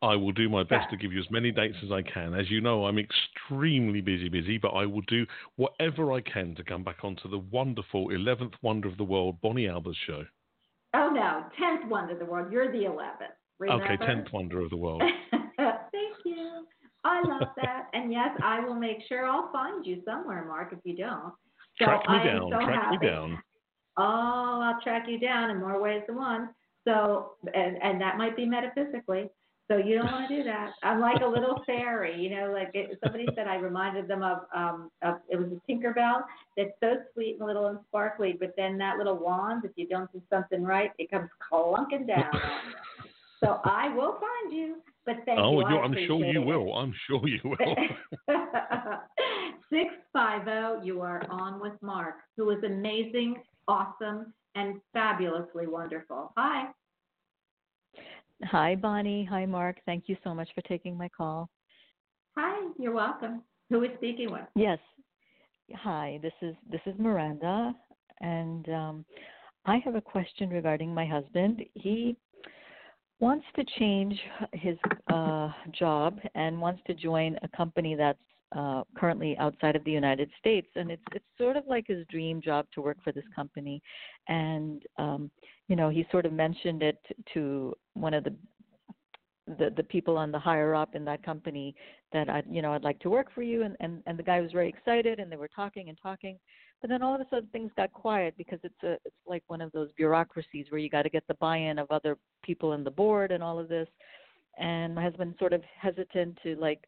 I 0.00 0.14
will 0.14 0.32
do 0.32 0.48
my 0.48 0.62
best 0.62 0.90
to 0.90 0.96
give 0.96 1.12
you 1.12 1.18
as 1.18 1.30
many 1.30 1.50
dates 1.50 1.76
as 1.84 1.90
I 1.90 2.02
can. 2.02 2.34
As 2.34 2.48
you 2.50 2.60
know, 2.60 2.86
I'm 2.86 2.98
extremely 2.98 4.00
busy, 4.00 4.28
busy, 4.28 4.56
but 4.56 4.68
I 4.68 4.86
will 4.86 5.02
do 5.08 5.26
whatever 5.56 6.12
I 6.12 6.20
can 6.20 6.54
to 6.54 6.62
come 6.62 6.84
back 6.84 6.98
onto 7.02 7.28
the 7.28 7.38
wonderful 7.38 8.08
11th 8.08 8.52
Wonder 8.62 8.86
of 8.88 8.96
the 8.96 9.04
World, 9.04 9.40
Bonnie 9.42 9.64
Albers 9.64 9.96
show. 10.06 10.24
Oh 10.94 11.10
no, 11.10 11.44
tenth 11.58 11.90
wonder 11.90 12.14
of 12.14 12.18
the 12.18 12.24
world. 12.24 12.50
You're 12.50 12.72
the 12.72 12.84
eleventh. 12.84 13.34
Okay, 13.60 13.96
10th 13.96 14.32
Wonder 14.32 14.60
of 14.60 14.70
the 14.70 14.76
World. 14.76 15.02
Thank 15.32 16.16
you. 16.24 16.64
I 17.04 17.22
love 17.22 17.48
that. 17.56 17.88
And 17.92 18.12
yes, 18.12 18.30
I 18.42 18.60
will 18.60 18.74
make 18.74 18.98
sure 19.08 19.26
I'll 19.26 19.50
find 19.52 19.84
you 19.84 20.00
somewhere, 20.04 20.44
Marc, 20.46 20.72
if 20.72 20.78
you 20.84 20.96
don't. 20.96 21.32
So 21.78 21.86
track 21.86 22.08
me 22.08 22.16
I 22.16 22.24
down. 22.24 22.50
So 22.52 22.64
track 22.64 22.82
happy. 22.84 22.98
me 22.98 23.06
down. 23.06 23.42
Oh, 23.96 24.60
I'll 24.62 24.80
track 24.80 25.06
you 25.08 25.18
down 25.18 25.50
in 25.50 25.58
more 25.58 25.80
ways 25.80 26.02
than 26.06 26.16
one. 26.16 26.50
So, 26.86 27.32
and, 27.52 27.82
and 27.82 28.00
that 28.00 28.16
might 28.16 28.36
be 28.36 28.46
metaphysically. 28.46 29.28
So 29.70 29.76
you 29.76 29.96
don't 29.96 30.10
want 30.10 30.28
to 30.30 30.36
do 30.36 30.44
that. 30.44 30.72
I'm 30.82 30.98
like 30.98 31.20
a 31.20 31.26
little 31.26 31.62
fairy, 31.66 32.18
you 32.18 32.30
know, 32.30 32.50
like 32.52 32.70
it, 32.72 32.98
somebody 33.04 33.26
said 33.34 33.46
I 33.46 33.56
reminded 33.56 34.08
them 34.08 34.22
of, 34.22 34.38
um, 34.54 34.90
of, 35.02 35.16
it 35.28 35.36
was 35.36 35.48
a 35.52 35.70
Tinkerbell 35.70 36.22
that's 36.56 36.70
so 36.80 36.94
sweet 37.12 37.36
and 37.38 37.46
little 37.46 37.66
and 37.66 37.78
sparkly, 37.88 38.34
but 38.38 38.54
then 38.56 38.78
that 38.78 38.96
little 38.96 39.16
wand, 39.16 39.64
if 39.66 39.72
you 39.76 39.86
don't 39.86 40.10
do 40.10 40.22
something 40.30 40.62
right, 40.62 40.90
it 40.98 41.10
comes 41.10 41.28
clunking 41.52 42.06
down. 42.06 42.32
So 43.44 43.60
I 43.64 43.94
will 43.94 44.18
find 44.18 44.56
you, 44.56 44.76
but 45.04 45.16
thank 45.26 45.38
oh, 45.38 45.60
you. 45.60 45.66
I 45.66 45.70
you're- 45.70 45.82
I'm 45.82 45.94
sure 46.06 46.24
you 46.24 46.40
it. 46.40 46.46
will. 46.46 46.74
I'm 46.74 46.94
sure 47.06 47.28
you 47.28 47.40
will. 47.44 47.76
650, 49.70 50.86
you 50.86 51.02
are 51.02 51.22
on 51.30 51.60
with 51.60 51.74
Marc, 51.82 52.14
who 52.38 52.50
is 52.50 52.64
amazing, 52.64 53.42
awesome, 53.68 54.32
and 54.54 54.80
fabulously 54.94 55.66
wonderful. 55.66 56.32
Hi. 56.38 56.68
Hi, 58.44 58.76
Bonnie. 58.76 59.24
Hi, 59.24 59.46
Marc. 59.46 59.76
Thank 59.84 60.04
you 60.06 60.16
so 60.22 60.34
much 60.34 60.48
for 60.54 60.60
taking 60.62 60.96
my 60.96 61.08
call. 61.08 61.48
Hi, 62.36 62.70
you're 62.78 62.92
welcome. 62.92 63.42
Who 63.70 63.82
is 63.82 63.90
speaking 63.96 64.30
with? 64.30 64.42
Yes. 64.54 64.78
Hi, 65.74 66.18
this 66.22 66.32
is 66.40 66.54
this 66.70 66.80
is 66.86 66.94
Miranda, 66.98 67.74
and 68.20 68.68
um, 68.70 69.04
I 69.66 69.78
have 69.78 69.96
a 69.96 70.00
question 70.00 70.48
regarding 70.48 70.94
my 70.94 71.04
husband. 71.04 71.62
He 71.74 72.16
wants 73.20 73.44
to 73.56 73.64
change 73.78 74.18
his 74.54 74.78
uh, 75.12 75.50
job 75.78 76.18
and 76.34 76.58
wants 76.60 76.80
to 76.86 76.94
join 76.94 77.36
a 77.42 77.48
company 77.56 77.94
that's 77.96 78.18
uh, 78.56 78.82
currently 78.96 79.36
outside 79.38 79.76
of 79.76 79.84
the 79.84 79.90
United 79.90 80.30
States, 80.38 80.68
and 80.74 80.90
it's 80.90 81.02
it's 81.12 81.24
sort 81.36 81.56
of 81.56 81.64
like 81.66 81.86
his 81.88 82.06
dream 82.08 82.40
job 82.40 82.66
to 82.72 82.80
work 82.80 82.96
for 83.04 83.12
this 83.12 83.26
company, 83.36 83.82
and 84.28 84.84
um, 84.96 85.30
you 85.68 85.76
know 85.76 85.88
he 85.88 86.06
sort 86.10 86.26
of 86.26 86.32
mentioned 86.32 86.82
it 86.82 86.98
to 87.34 87.74
one 87.94 88.14
of 88.14 88.24
the 88.24 88.34
the 89.58 89.72
the 89.76 89.82
people 89.84 90.18
on 90.18 90.30
the 90.30 90.38
higher 90.38 90.74
up 90.74 90.94
in 90.94 91.04
that 91.04 91.22
company 91.22 91.74
that 92.12 92.28
I 92.28 92.42
you 92.48 92.60
know 92.60 92.72
I'd 92.72 92.84
like 92.84 92.98
to 93.00 93.10
work 93.10 93.28
for 93.34 93.42
you 93.42 93.62
and 93.62 93.76
and 93.80 94.02
and 94.06 94.18
the 94.18 94.22
guy 94.22 94.40
was 94.40 94.52
very 94.52 94.68
excited 94.68 95.20
and 95.20 95.30
they 95.30 95.36
were 95.36 95.48
talking 95.54 95.88
and 95.88 95.98
talking. 96.02 96.38
But 96.80 96.90
then 96.90 97.02
all 97.02 97.14
of 97.14 97.20
a 97.20 97.26
sudden 97.30 97.48
things 97.50 97.72
got 97.76 97.92
quiet 97.92 98.34
because 98.36 98.60
it's 98.62 98.82
a 98.82 98.92
it's 99.04 99.16
like 99.26 99.42
one 99.46 99.60
of 99.60 99.72
those 99.72 99.90
bureaucracies 99.96 100.66
where 100.68 100.78
you 100.78 100.90
got 100.90 101.02
to 101.02 101.10
get 101.10 101.26
the 101.28 101.34
buy-in 101.34 101.78
of 101.78 101.90
other 101.90 102.16
people 102.42 102.74
in 102.74 102.84
the 102.84 102.90
board 102.90 103.32
and 103.32 103.42
all 103.42 103.58
of 103.58 103.68
this. 103.68 103.88
And 104.58 104.94
my 104.94 105.02
husband 105.02 105.34
sort 105.38 105.52
of 105.52 105.62
hesitant 105.80 106.38
to 106.42 106.56
like 106.56 106.84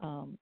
um 0.00 0.36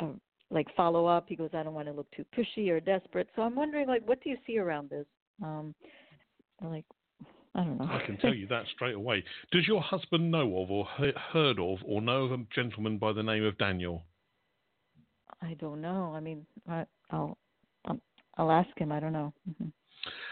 uh, 0.00 0.06
like 0.50 0.66
follow 0.76 1.06
up. 1.06 1.26
He 1.28 1.36
goes 1.36 1.50
I 1.52 1.62
don't 1.62 1.74
want 1.74 1.88
to 1.88 1.92
look 1.92 2.10
too 2.10 2.24
pushy 2.36 2.70
or 2.70 2.80
desperate. 2.80 3.28
So 3.36 3.42
I'm 3.42 3.54
wondering 3.54 3.86
like 3.86 4.06
what 4.06 4.22
do 4.22 4.30
you 4.30 4.36
see 4.46 4.58
around 4.58 4.90
this? 4.90 5.06
Um 5.42 5.74
like 6.60 6.84
I 7.58 7.64
don't 7.64 7.78
know 7.78 7.88
I 7.90 8.06
can 8.06 8.16
tell 8.22 8.34
you 8.34 8.46
that 8.46 8.66
straight 8.72 8.94
away. 8.94 9.24
Does 9.50 9.66
your 9.66 9.82
husband 9.82 10.30
know 10.30 10.58
of 10.58 10.70
or 10.70 10.86
he- 10.98 11.12
heard 11.32 11.58
of 11.58 11.78
or 11.84 12.00
know 12.00 12.24
of 12.24 12.32
a 12.32 12.44
gentleman 12.54 12.98
by 12.98 13.12
the 13.12 13.22
name 13.22 13.44
of 13.44 13.58
Daniel? 13.58 14.04
I 15.42 15.54
don't 15.54 15.80
know. 15.80 16.12
I 16.14 16.20
mean, 16.20 16.46
I, 16.68 16.86
I'll 17.10 17.36
um, 17.86 18.00
I'll 18.36 18.52
ask 18.52 18.68
him. 18.78 18.92
I 18.92 19.00
don't 19.00 19.12
know. 19.12 19.32
hmm 19.58 19.68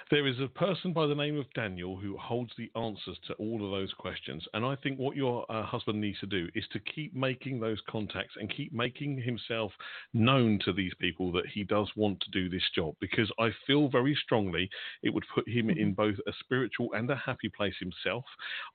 There 0.09 0.29
is 0.29 0.39
a 0.39 0.47
person 0.47 0.93
by 0.93 1.09
the 1.09 1.17
name 1.17 1.37
of 1.37 1.53
Daniel 1.55 1.97
who 1.97 2.17
holds 2.17 2.53
the 2.57 2.71
answers 2.77 3.19
to 3.27 3.35
all 3.35 3.65
of 3.65 3.73
those 3.73 3.93
questions. 3.95 4.45
And 4.55 4.65
I 4.65 4.77
think 4.77 5.01
what 5.01 5.17
your 5.17 5.45
uh, 5.51 5.65
husband 5.65 6.01
needs 6.01 6.21
to 6.21 6.27
do 6.27 6.47
is 6.55 6.65
to 6.75 6.79
keep 6.79 7.13
making 7.13 7.59
those 7.59 7.81
contacts 7.91 8.35
and 8.39 8.49
keep 8.49 8.73
making 8.73 9.21
himself 9.21 9.73
known 10.15 10.61
to 10.65 10.73
these 10.73 10.93
people 11.01 11.33
that 11.33 11.47
he 11.53 11.65
does 11.65 11.91
want 11.97 12.21
to 12.21 12.31
do 12.31 12.49
this 12.49 12.63
job 12.73 12.95
because 13.01 13.29
I 13.41 13.51
feel 13.67 13.89
very 13.89 14.17
strongly 14.23 14.71
it 15.03 15.13
would 15.13 15.25
put 15.35 15.49
him 15.49 15.71
in 15.71 15.93
both 15.93 16.15
a 16.29 16.33
spiritual 16.39 16.91
and 16.93 17.11
a 17.11 17.17
happy 17.17 17.49
place 17.49 17.75
himself. 17.81 18.25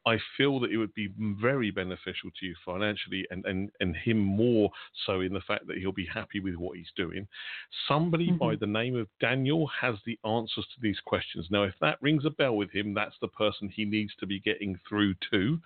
I 0.05 0.17
feel 0.35 0.59
that 0.59 0.71
it 0.71 0.77
would 0.77 0.93
be 0.95 1.13
very 1.17 1.71
beneficial 1.71 2.29
to 2.41 2.45
you 2.45 2.55
financially 2.65 3.25
and, 3.31 3.45
and, 3.45 3.71
and 3.79 3.95
him 3.95 4.17
more 4.17 4.69
so 5.05 5.21
in 5.21 5.31
the 5.31 5.41
fact 5.47 5.65
that 5.67 5.77
he'll 5.77 5.93
be 5.93 6.09
happy 6.13 6.41
with 6.41 6.55
what 6.55 6.75
he's 6.75 6.91
doing. 6.97 7.25
Somebody 7.87 8.31
by 8.31 8.57
the 8.57 8.67
name 8.67 8.97
of 8.97 9.07
Daniel 9.21 9.69
has 9.79 9.95
the 10.05 10.19
answers 10.25 10.67
to 10.75 10.81
these 10.81 10.99
questions. 11.05 11.20
Now, 11.49 11.63
if 11.63 11.75
that 11.81 12.01
rings 12.01 12.25
a 12.25 12.29
bell 12.29 12.55
with 12.55 12.71
him, 12.71 12.93
that's 12.93 13.15
the 13.21 13.27
person 13.27 13.69
he 13.69 13.85
needs 13.85 14.13
to 14.19 14.27
be 14.27 14.39
getting 14.39 14.79
through 14.87 15.15
to. 15.31 15.59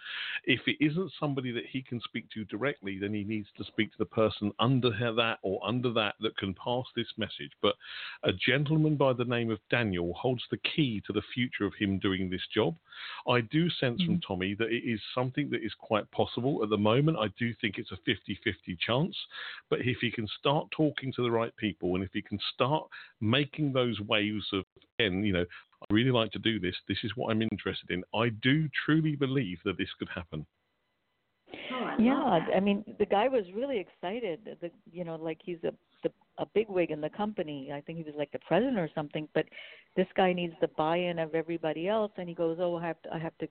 If 0.45 0.61
it 0.67 0.77
isn't 0.83 1.11
somebody 1.19 1.51
that 1.51 1.65
he 1.71 1.81
can 1.81 1.99
speak 2.01 2.29
to 2.31 2.45
directly, 2.45 2.99
then 2.99 3.13
he 3.13 3.23
needs 3.23 3.47
to 3.57 3.63
speak 3.63 3.91
to 3.91 3.97
the 3.97 4.05
person 4.05 4.51
under 4.59 4.91
that 5.15 5.39
or 5.41 5.65
under 5.65 5.91
that 5.93 6.15
that 6.21 6.37
can 6.37 6.53
pass 6.53 6.85
this 6.95 7.07
message. 7.17 7.51
But 7.61 7.75
a 8.23 8.31
gentleman 8.33 8.95
by 8.95 9.13
the 9.13 9.25
name 9.25 9.51
of 9.51 9.59
Daniel 9.69 10.13
holds 10.13 10.43
the 10.51 10.59
key 10.75 11.01
to 11.07 11.13
the 11.13 11.23
future 11.33 11.65
of 11.65 11.73
him 11.79 11.99
doing 11.99 12.29
this 12.29 12.45
job. 12.53 12.75
I 13.27 13.41
do 13.41 13.69
sense 13.69 14.01
from 14.03 14.17
mm. 14.17 14.21
Tommy 14.27 14.55
that 14.55 14.71
it 14.71 14.83
is 14.89 14.99
something 15.13 15.49
that 15.49 15.63
is 15.63 15.73
quite 15.79 16.09
possible 16.11 16.63
at 16.63 16.69
the 16.69 16.77
moment. 16.77 17.17
I 17.17 17.27
do 17.37 17.53
think 17.61 17.77
it's 17.77 17.91
a 17.91 17.97
50 18.05 18.39
50 18.43 18.77
chance. 18.85 19.15
But 19.69 19.79
if 19.81 19.97
he 20.01 20.11
can 20.11 20.27
start 20.39 20.69
talking 20.71 21.11
to 21.13 21.23
the 21.23 21.31
right 21.31 21.55
people 21.57 21.95
and 21.95 22.03
if 22.03 22.11
he 22.13 22.21
can 22.21 22.39
start 22.53 22.87
making 23.21 23.73
those 23.73 23.99
waves 24.01 24.45
of, 24.53 24.65
and 24.99 25.25
you 25.25 25.33
know, 25.33 25.45
I 25.81 25.93
really 25.93 26.11
like 26.11 26.31
to 26.31 26.39
do 26.39 26.59
this, 26.59 26.75
this 26.87 26.97
is 27.03 27.11
what 27.15 27.31
I'm 27.31 27.41
interested 27.41 27.91
in, 27.91 28.03
I 28.13 28.29
do 28.41 28.67
truly 28.85 29.15
believe 29.15 29.59
that 29.65 29.77
this 29.77 29.89
could 29.99 30.09
happen. 30.13 30.45
yeah, 31.99 32.39
I 32.55 32.59
mean, 32.59 32.83
the 32.99 33.05
guy 33.05 33.27
was 33.27 33.43
really 33.55 33.79
excited. 33.79 34.57
The, 34.61 34.71
you 34.91 35.03
know, 35.03 35.15
like 35.15 35.39
he's 35.43 35.63
a 35.63 35.73
the, 36.03 36.11
a 36.37 36.45
big 36.53 36.67
wig 36.69 36.91
in 36.91 37.01
the 37.01 37.09
company. 37.09 37.71
I 37.73 37.81
think 37.81 37.97
he 37.97 38.03
was 38.03 38.13
like 38.17 38.31
the 38.31 38.39
president 38.39 38.77
or 38.77 38.89
something. 38.93 39.27
But 39.33 39.45
this 39.95 40.07
guy 40.15 40.33
needs 40.33 40.53
the 40.61 40.69
buy-in 40.77 41.19
of 41.19 41.33
everybody 41.33 41.87
else, 41.87 42.11
and 42.17 42.29
he 42.29 42.35
goes, 42.35 42.57
"Oh, 42.59 42.77
I 42.77 42.87
have 42.87 43.01
to, 43.03 43.13
I 43.13 43.17
have 43.17 43.37
to, 43.39 43.47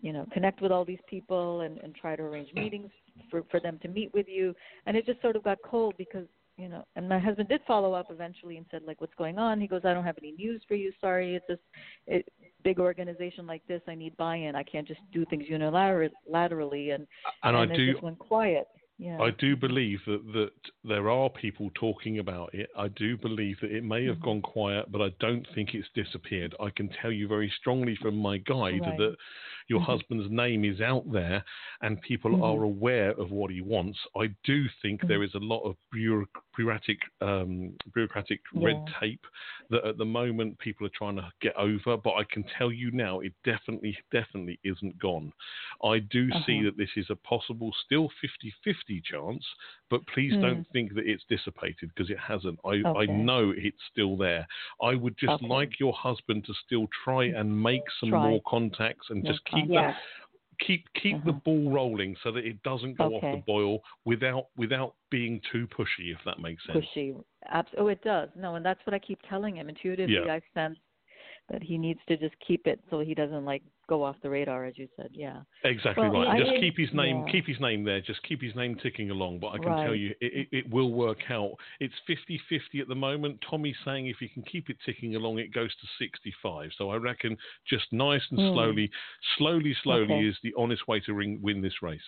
you 0.00 0.12
know, 0.12 0.26
connect 0.32 0.60
with 0.60 0.72
all 0.72 0.84
these 0.84 1.02
people 1.08 1.62
and 1.62 1.78
and 1.78 1.94
try 1.94 2.16
to 2.16 2.22
arrange 2.22 2.52
meetings 2.54 2.90
for 3.30 3.42
for 3.50 3.60
them 3.60 3.78
to 3.82 3.88
meet 3.88 4.12
with 4.14 4.26
you." 4.28 4.54
And 4.86 4.96
it 4.96 5.06
just 5.06 5.20
sort 5.20 5.36
of 5.36 5.44
got 5.44 5.58
cold 5.62 5.94
because 5.98 6.26
you 6.58 6.68
know, 6.68 6.84
and 6.96 7.08
my 7.08 7.18
husband 7.20 7.48
did 7.48 7.60
follow 7.66 7.92
up 7.94 8.06
eventually 8.10 8.56
and 8.58 8.66
said 8.70 8.82
like, 8.84 9.00
"What's 9.00 9.14
going 9.14 9.38
on?" 9.38 9.60
He 9.60 9.68
goes, 9.68 9.82
"I 9.84 9.94
don't 9.94 10.04
have 10.04 10.18
any 10.20 10.32
news 10.32 10.60
for 10.68 10.74
you. 10.74 10.92
Sorry, 11.00 11.36
it's 11.36 11.46
just 11.48 11.62
it, 12.06 12.28
big 12.64 12.78
organization 12.80 13.46
like 13.46 13.64
this. 13.68 13.80
I 13.86 13.94
need 13.94 14.16
buy-in. 14.16 14.56
I 14.56 14.64
can't 14.64 14.86
just 14.86 15.00
do 15.12 15.24
things 15.26 15.44
unilaterally." 15.48 16.94
And 16.94 17.06
And 17.44 17.56
I 17.56 17.62
it 17.62 17.76
do- 17.76 17.92
just 17.92 18.02
went 18.02 18.18
quiet. 18.18 18.66
Yeah. 19.00 19.20
I 19.20 19.30
do 19.30 19.54
believe 19.56 20.00
that, 20.06 20.24
that 20.32 20.50
there 20.82 21.08
are 21.08 21.30
people 21.30 21.70
talking 21.76 22.18
about 22.18 22.52
it. 22.52 22.68
I 22.76 22.88
do 22.88 23.16
believe 23.16 23.56
that 23.62 23.70
it 23.70 23.84
may 23.84 24.04
have 24.06 24.16
Mm-hmm. 24.16 24.24
gone 24.24 24.42
quiet, 24.42 24.90
but 24.90 25.00
I 25.00 25.10
don't 25.20 25.46
think 25.54 25.72
it's 25.74 25.86
disappeared. 25.94 26.56
I 26.58 26.70
can 26.70 26.88
tell 27.00 27.12
you 27.12 27.28
very 27.28 27.48
strongly 27.60 27.94
from 28.02 28.16
my 28.16 28.38
guide 28.38 28.80
Right. 28.80 28.98
that 28.98 29.14
your 29.68 29.80
Mhm. 29.80 29.80
husband's 29.80 30.30
name 30.30 30.64
is 30.64 30.80
out 30.80 31.10
there 31.12 31.44
and 31.82 32.00
people 32.02 32.32
Mhm. 32.32 32.42
are 32.42 32.62
aware 32.64 33.10
of 33.20 33.30
what 33.30 33.50
he 33.50 33.60
wants. 33.60 33.98
I 34.16 34.28
do 34.44 34.64
think 34.82 35.02
Mm-hmm. 35.02 35.08
there 35.08 35.22
is 35.22 35.34
a 35.34 35.38
lot 35.38 35.62
of 35.64 35.76
bureaucratic, 35.92 36.98
um, 37.20 37.76
bureaucratic 37.94 38.40
red 38.54 38.80
tape 39.00 39.24
that 39.70 39.84
at 39.84 39.98
the 39.98 40.04
moment 40.04 40.58
people 40.58 40.86
are 40.86 40.90
trying 40.94 41.16
to 41.16 41.30
get 41.40 41.54
over, 41.56 41.96
but 41.96 42.14
I 42.14 42.24
can 42.24 42.44
tell 42.56 42.72
you 42.72 42.90
now 42.92 43.20
it 43.20 43.32
definitely, 43.44 43.96
definitely 44.10 44.58
isn't 44.64 44.98
gone. 44.98 45.32
I 45.84 45.98
do 46.00 46.28
see 46.32 46.34
Uh-huh. 46.36 46.62
that 46.64 46.76
this 46.76 46.90
is 46.96 47.06
a 47.10 47.16
possible, 47.16 47.72
still 47.84 48.08
50 48.20 48.52
50 48.64 49.00
chance, 49.02 49.44
but 49.90 50.06
please 50.06 50.32
Hmm. 50.34 50.40
don't 50.40 50.66
think 50.72 50.94
that 50.94 51.06
it's 51.06 51.24
dissipated 51.28 51.90
because 51.94 52.10
it 52.10 52.18
hasn't. 52.18 52.58
I, 52.64 52.82
I 52.96 53.06
know 53.06 53.52
it's 53.56 53.82
still 53.90 54.16
there. 54.16 54.46
I 54.82 54.94
would 54.94 55.16
just 55.18 55.34
Okay. 55.34 55.46
like 55.48 55.78
your 55.78 55.92
husband 55.92 56.44
to 56.46 56.54
still 56.64 56.86
try 57.04 57.24
and 57.26 57.62
make 57.62 57.82
some 58.00 58.10
Try. 58.10 58.22
more 58.30 58.40
contacts 58.46 59.10
and 59.10 59.24
just 59.26 59.44
keep 59.46 59.57
contacts. 59.66 59.98
that. 59.98 60.66
Keep 60.66 60.86
keep 61.00 61.24
the 61.24 61.30
mm-hmm. 61.30 61.38
ball 61.44 61.70
rolling 61.70 62.16
so 62.24 62.32
that 62.32 62.44
it 62.44 62.60
doesn't 62.64 62.98
go 62.98 63.14
off 63.14 63.22
the 63.22 63.28
Okay. 63.28 63.44
boil 63.46 63.78
without 64.04 64.46
without 64.56 64.94
being 65.08 65.40
too 65.52 65.68
pushy, 65.68 66.10
if 66.12 66.18
that 66.24 66.40
makes 66.40 66.64
sense. 66.66 66.84
pushy. 66.84 67.14
Abs- 67.46 67.72
oh, 67.78 67.86
it 67.86 68.02
does. 68.02 68.28
No, 68.34 68.56
and 68.56 68.66
that's 68.66 68.84
what 68.84 68.92
I 68.92 68.98
keep 68.98 69.20
telling 69.28 69.56
him. 69.56 69.68
Intuitively, 69.68 70.16
Yeah. 70.16 70.32
I 70.34 70.40
sense 70.54 70.78
that 71.48 71.62
he 71.62 71.78
needs 71.78 72.00
to 72.08 72.16
just 72.16 72.34
keep 72.40 72.66
it 72.66 72.80
so 72.90 73.00
he 73.00 73.14
doesn't 73.14 73.44
like 73.44 73.62
go 73.88 74.04
off 74.04 74.16
the 74.22 74.28
radar, 74.30 74.64
as 74.66 74.76
you 74.76 74.86
said. 74.96 75.08
Yeah. 75.12 75.40
Exactly 75.64 76.08
Well, 76.08 76.22
right. 76.22 76.28
I 76.28 76.38
Just 76.38 76.50
did- 76.52 76.60
keep 76.60 76.76
his 76.76 76.92
name, 76.92 77.24
yeah. 77.26 77.32
keep 77.32 77.46
his 77.46 77.58
name 77.58 77.84
there. 77.84 78.00
Just 78.00 78.22
keep 78.22 78.40
his 78.42 78.54
name 78.54 78.76
ticking 78.82 79.10
along. 79.10 79.38
But 79.40 79.48
I 79.48 79.58
can 79.58 79.76
tell 79.84 79.94
you, 79.94 80.14
it, 80.20 80.32
it, 80.34 80.48
it 80.52 80.70
will 80.70 80.92
work 80.92 81.30
out. 81.30 81.52
It's 81.80 81.94
50-50 82.08 82.80
at 82.82 82.88
the 82.88 82.94
moment. 82.94 83.42
Tommy's 83.50 83.76
saying 83.84 84.06
if 84.06 84.16
he 84.20 84.28
can 84.28 84.42
keep 84.42 84.68
it 84.70 84.76
ticking 84.84 85.16
along, 85.16 85.38
it 85.38 85.52
goes 85.52 85.70
to 85.74 85.86
65. 85.98 86.70
So 86.76 86.90
I 86.90 86.96
reckon 86.96 87.36
just 87.66 87.86
nice 87.92 88.22
and 88.30 88.38
Hmm. 88.38 88.52
slowly, 88.52 88.90
slowly, 89.38 89.74
slowly 89.82 90.04
Okay. 90.14 90.26
is 90.26 90.36
the 90.42 90.54
honest 90.56 90.86
way 90.86 91.00
to 91.00 91.14
ring, 91.14 91.40
win 91.42 91.60
this 91.62 91.82
race. 91.82 92.00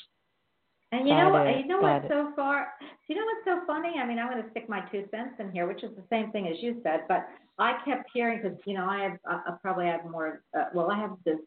And 0.93 1.09
you 1.09 1.15
know 1.15 1.31
what? 1.31 1.47
it, 1.47 1.61
You 1.61 1.67
know 1.67 1.81
got 1.81 2.03
what's 2.03 2.05
it. 2.07 2.09
so 2.11 2.33
far? 2.35 2.73
You 3.09 3.15
know 3.15 3.25
what's 3.25 3.45
so 3.45 3.65
funny? 3.67 3.99
I 3.99 4.05
mean, 4.07 4.19
I'm 4.19 4.29
going 4.29 4.43
to 4.43 4.51
stick 4.51 4.69
my 4.69 4.81
two 4.93 5.07
cents 5.13 5.35
in 5.39 5.51
here, 5.53 5.67
which 5.67 5.83
is 5.85 5.95
the 5.97 6.03
same 6.11 6.31
thing 6.33 6.49
as 6.49 6.57
you 6.61 6.81
said. 6.83 7.03
But 7.09 7.29
I 7.59 7.79
kept 7.85 8.11
hearing 8.13 8.41
because 8.43 8.59
you 8.67 8.75
know 8.75 8.87
I 8.87 9.03
have 9.03 9.19
I 9.25 9.35
I 9.47 9.53
probably 9.63 9.87
have 9.87 10.05
more. 10.11 10.43
Uh, 10.57 10.65
well, 10.75 10.91
I 10.91 10.99
have 10.99 11.13
this 11.25 11.39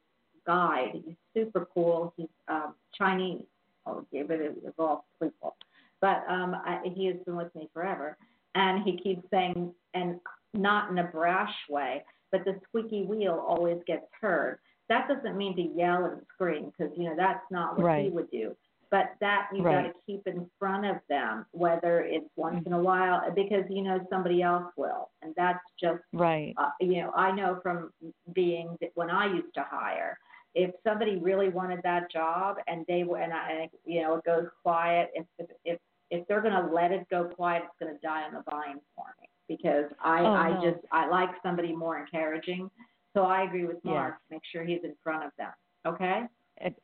guide. 0.45 1.01
He's 1.05 1.15
super 1.33 1.67
cool. 1.73 2.13
He's 2.17 2.27
um, 2.47 2.75
Chinese. 2.97 3.43
Oh, 3.85 4.05
yeah, 4.11 4.23
but 4.27 4.39
it 4.39 4.55
all 4.77 5.05
people. 5.21 5.55
But 5.99 6.23
um, 6.29 6.55
I, 6.65 6.79
he 6.95 7.05
has 7.07 7.15
been 7.25 7.35
with 7.35 7.53
me 7.55 7.69
forever, 7.73 8.17
and 8.55 8.83
he 8.83 8.97
keeps 8.97 9.25
saying, 9.31 9.73
and 9.93 10.19
not 10.53 10.91
in 10.91 10.99
a 10.99 11.03
brash 11.05 11.53
way, 11.69 12.03
but 12.31 12.45
the 12.45 12.59
squeaky 12.67 13.03
wheel 13.03 13.43
always 13.47 13.77
gets 13.87 14.05
heard. 14.19 14.59
That 14.89 15.07
doesn't 15.07 15.37
mean 15.37 15.55
to 15.55 15.61
yell 15.61 16.05
and 16.05 16.21
scream 16.33 16.71
because 16.77 16.93
you 16.97 17.05
know 17.05 17.15
that's 17.15 17.43
not 17.51 17.77
what 17.79 17.99
he 18.01 18.09
would 18.09 18.29
do. 18.31 18.55
But 18.91 19.15
that 19.21 19.47
you 19.51 19.63
Right. 19.63 19.85
got 19.85 19.93
to 19.93 19.99
keep 20.05 20.27
in 20.27 20.47
front 20.59 20.85
of 20.85 20.97
them, 21.09 21.45
whether 21.51 22.01
it's 22.01 22.29
once 22.35 22.63
in 22.67 22.73
a 22.73 22.79
while, 22.81 23.21
because 23.33 23.63
you 23.69 23.81
know 23.81 24.05
somebody 24.09 24.43
else 24.43 24.71
will, 24.75 25.09
and 25.21 25.33
that's 25.35 25.63
just 25.79 26.03
Right. 26.13 26.53
uh, 26.57 26.69
you 26.79 27.01
know, 27.01 27.11
I 27.15 27.31
know 27.31 27.59
from 27.63 27.91
being 28.33 28.77
when 28.95 29.09
I 29.09 29.25
used 29.33 29.53
to 29.55 29.63
hire, 29.63 30.19
if 30.55 30.71
somebody 30.83 31.17
really 31.17 31.49
wanted 31.49 31.81
that 31.83 32.11
job 32.11 32.57
and 32.67 32.85
they 32.87 33.03
were, 33.03 33.17
and 33.17 33.33
I, 33.33 33.69
you 33.85 34.01
know, 34.01 34.15
it 34.15 34.23
goes 34.25 34.47
quiet. 34.61 35.11
If 35.13 35.25
if 35.39 35.47
if, 35.65 35.79
if 36.11 36.27
they're 36.27 36.41
going 36.41 36.53
to 36.53 36.73
let 36.73 36.91
it 36.91 37.07
go 37.09 37.25
quiet, 37.25 37.63
it's 37.65 37.73
going 37.79 37.93
to 37.93 37.99
die 38.01 38.23
on 38.23 38.33
the 38.33 38.43
vine 38.49 38.79
for 38.95 39.05
me 39.21 39.29
because 39.47 39.85
I 40.03 40.21
Oh, 40.21 40.33
I 40.33 40.49
no. 40.51 40.71
just 40.71 40.85
I 40.91 41.07
like 41.07 41.29
somebody 41.41 41.75
more 41.75 41.99
encouraging. 41.99 42.69
So 43.13 43.23
I 43.23 43.43
agree 43.43 43.65
with. 43.65 43.83
Marc. 43.83 44.15
Make 44.29 44.41
sure 44.51 44.63
he's 44.63 44.83
in 44.83 44.95
front 45.03 45.23
of 45.25 45.31
them. 45.37 45.51
Okay. 45.85 46.23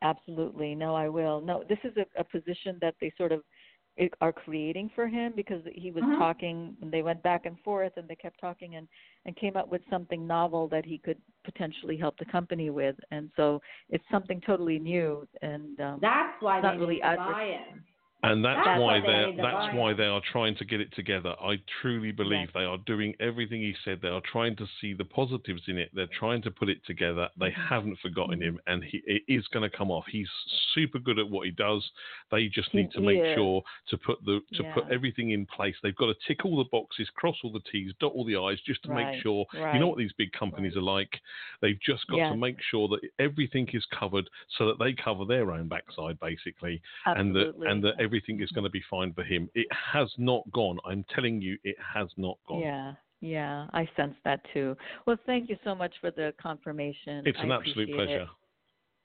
Absolutely. 0.02 0.74
No, 0.74 0.94
I 0.94 1.08
will. 1.08 1.40
No, 1.40 1.64
this 1.68 1.78
is 1.84 1.96
a, 1.96 2.20
a 2.20 2.24
position 2.24 2.76
that 2.80 2.94
they 3.00 3.12
sort 3.16 3.32
of 3.32 3.42
are 4.20 4.32
creating 4.32 4.90
for 4.94 5.06
him 5.06 5.32
because 5.36 5.62
he 5.74 5.90
was 5.90 6.02
Mhm. 6.04 6.16
talking 6.18 6.76
and 6.80 6.90
they 6.90 7.02
went 7.02 7.22
back 7.22 7.44
and 7.46 7.58
forth 7.60 7.96
and 7.96 8.08
they 8.08 8.14
kept 8.16 8.38
talking 8.40 8.76
and 8.76 8.88
and 9.26 9.36
came 9.36 9.56
up 9.56 9.68
with 9.68 9.82
something 9.90 10.26
novel 10.26 10.66
that 10.68 10.84
he 10.84 10.96
could 10.98 11.20
potentially 11.44 11.96
help 11.96 12.16
the 12.18 12.24
company 12.24 12.70
with 12.70 12.96
and 13.10 13.30
so 13.36 13.60
it's 13.90 14.04
something 14.10 14.40
totally 14.40 14.78
new 14.78 15.26
and 15.42 15.78
um 15.80 15.98
That's 16.00 16.40
why 16.40 16.60
they 16.60 16.68
not 16.68 16.78
really 16.78 17.02
adver- 17.02 17.32
buy-in. 17.32 17.84
And 18.22 18.44
that's, 18.44 18.60
That's 18.64 18.78
why 18.80 18.98
why 18.98 19.00
they 19.00 19.06
they're 19.06 19.36
that's 19.36 19.74
why 19.74 19.94
they 19.94 20.04
are 20.04 20.20
trying 20.30 20.54
to 20.56 20.64
get 20.66 20.78
it 20.80 20.94
together. 20.94 21.34
I 21.40 21.58
truly 21.80 22.12
believe 22.12 22.48
they 22.52 22.64
are 22.64 22.76
doing 22.84 23.14
everything 23.18 23.62
he 23.62 23.74
said. 23.82 24.00
They 24.02 24.08
are 24.08 24.20
trying 24.30 24.56
to 24.56 24.66
see 24.78 24.92
the 24.92 25.06
positives 25.06 25.62
in 25.68 25.78
it. 25.78 25.90
They're 25.94 26.06
trying 26.18 26.42
to 26.42 26.50
put 26.50 26.68
it 26.68 26.84
together. 26.86 27.28
They 27.38 27.46
Mm-hmm. 27.50 27.66
haven't 27.74 27.98
forgotten 28.00 28.42
him, 28.42 28.60
and 28.66 28.84
he 28.84 29.00
it 29.06 29.22
is 29.26 29.46
going 29.48 29.68
to 29.68 29.74
come 29.74 29.90
off. 29.90 30.04
He's 30.10 30.28
super 30.74 30.98
good 30.98 31.18
at 31.18 31.28
what 31.30 31.46
he 31.46 31.50
does. 31.52 31.82
They 32.30 32.48
just 32.48 32.68
He- 32.72 32.78
need 32.82 32.92
to 32.92 33.00
make 33.00 33.22
sure 33.34 33.62
to 33.88 33.96
put 33.96 34.22
the 34.26 34.40
to 34.54 34.64
put 34.74 34.84
everything 34.90 35.30
in 35.30 35.46
place. 35.46 35.74
They've 35.82 35.96
got 35.96 36.06
to 36.06 36.14
tick 36.28 36.44
all 36.44 36.58
the 36.58 36.68
boxes, 36.70 37.08
cross 37.16 37.36
all 37.42 37.52
the 37.52 37.60
T's, 37.72 37.92
dot 38.00 38.12
all 38.12 38.24
the 38.26 38.36
I's, 38.36 38.60
just 38.66 38.82
to 38.82 38.90
Right, 38.90 39.12
make 39.14 39.22
sure. 39.22 39.46
You 39.54 39.78
know 39.80 39.88
what 39.88 39.96
these 39.98 40.12
big 40.18 40.32
companies 40.32 40.76
are 40.76 40.82
like. 40.82 41.18
They've 41.62 41.80
just 41.80 42.06
got 42.08 42.16
Yes. 42.18 42.32
to 42.32 42.36
make 42.36 42.56
sure 42.70 42.86
that 42.88 43.00
everything 43.18 43.66
is 43.72 43.84
covered 43.98 44.28
so 44.58 44.66
that 44.66 44.78
they 44.78 44.92
cover 44.92 45.24
their 45.24 45.52
own 45.52 45.68
backside, 45.68 46.20
basically 46.20 46.82
and 47.06 47.34
that 47.34 47.54
and 47.66 47.82
that 47.82 47.94
everything 48.10 48.42
is 48.42 48.50
going 48.50 48.64
to 48.64 48.70
be 48.70 48.82
fine 48.90 49.12
for 49.12 49.22
him. 49.22 49.48
It 49.54 49.68
has 49.70 50.08
not 50.18 50.42
gone. 50.52 50.78
I'm 50.84 51.04
telling 51.14 51.40
you, 51.40 51.56
it 51.62 51.76
has 51.94 52.08
not 52.16 52.38
gone. 52.48 52.58
Yeah, 52.60 52.92
yeah, 53.20 53.68
I 53.72 53.88
sense 53.96 54.16
that 54.24 54.40
too. 54.52 54.76
Well, 55.06 55.16
thank 55.26 55.48
you 55.48 55.56
so 55.62 55.76
much 55.76 55.94
for 56.00 56.10
the 56.10 56.34
confirmation. 56.42 57.22
It's 57.24 57.38
I 57.40 57.44
an 57.44 57.52
absolute 57.52 57.90
appreciate 57.90 58.00
it. 58.00 58.06
pleasure. 58.06 58.26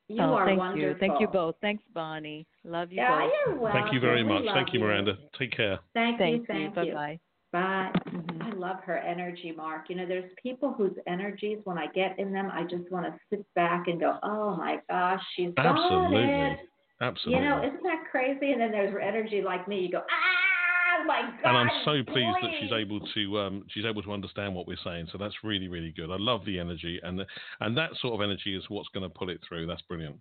You 0.08 0.22
oh, 0.22 0.34
are 0.34 0.48
thank 0.48 0.60
wonderful. 0.60 0.90
you. 0.90 0.96
Thank 1.00 1.20
you 1.20 1.28
both. 1.28 1.56
Thanks, 1.62 1.84
Bonnie. 1.94 2.48
Love 2.64 2.92
you 2.92 2.98
Yeah, 2.98 3.22
both. 3.22 3.32
you're 3.46 3.60
welcome. 3.60 3.82
Thank 3.82 3.94
you 3.94 4.00
very 4.00 4.24
much. 4.24 4.44
Thank 4.54 4.74
you, 4.74 4.80
you. 4.80 4.86
Miranda. 4.86 5.18
Take 5.38 5.52
care. 5.56 5.80
Thank, 5.94 6.18
Thank 6.18 6.42
you. 6.42 6.46
Thank 6.48 6.76
you. 6.78 6.84
you. 6.84 6.94
Bye-bye. 6.94 7.20
Bye. 7.52 7.92
Mhm. 8.10 8.42
I 8.42 8.50
love 8.56 8.80
her 8.84 8.98
energy, 8.98 9.52
Marc. 9.52 9.90
You 9.90 9.96
know, 9.96 10.06
there's 10.06 10.32
people 10.42 10.74
whose 10.74 10.96
energies, 11.08 11.60
when 11.64 11.78
I 11.78 11.88
get 11.88 12.18
in 12.20 12.34
them, 12.34 12.50
I 12.52 12.64
just 12.64 12.92
want 12.92 13.06
to 13.06 13.14
sit 13.30 13.46
back 13.54 13.88
and 13.88 14.00
go, 14.00 14.18
"Oh 14.24 14.56
my 14.56 14.82
gosh, 14.90 15.24
she's 15.36 15.54
got 15.54 15.68
Absolutely. 15.68 16.24
it." 16.24 16.60
Absolutely. 17.02 17.44
You 17.44 17.50
know, 17.50 17.60
isn't 17.60 17.84
that 17.84 18.06
crazy? 18.10 18.52
And 18.52 18.62
then 18.62 18.72
there's 18.72 18.96
energy 19.02 19.42
like 19.42 19.68
me. 19.68 19.82
You 19.82 19.92
go, 19.92 20.02
"Ah, 20.10 21.04
my 21.06 21.22
God!" 21.22 21.50
and 21.50 21.58
I'm 21.58 21.70
so 21.84 22.12
pleased 22.12 22.38
that 22.42 22.52
she's 22.60 22.72
able 22.72 23.02
to 23.02 23.40
um, 23.40 23.66
she's 23.70 23.86
able 23.86 24.02
to 24.04 24.14
understand 24.14 24.56
what 24.56 24.66
we're 24.66 24.78
saying. 24.84 25.08
So 25.12 25.18
that's 25.18 25.36
really 25.44 25.68
really 25.68 25.92
good. 25.92 26.10
I 26.10 26.18
love 26.18 26.46
the 26.46 26.58
energy, 26.58 27.00
and 27.04 27.20
the, 27.20 27.26
and 27.60 27.78
that 27.78 27.92
sort 28.02 28.14
of 28.14 28.22
energy 28.22 28.56
is 28.56 28.64
what's 28.70 28.90
going 28.90 29.04
to 29.04 29.14
pull 29.14 29.30
it 29.30 29.42
through. 29.48 29.68
That's 29.68 29.82
brilliant. 29.84 30.18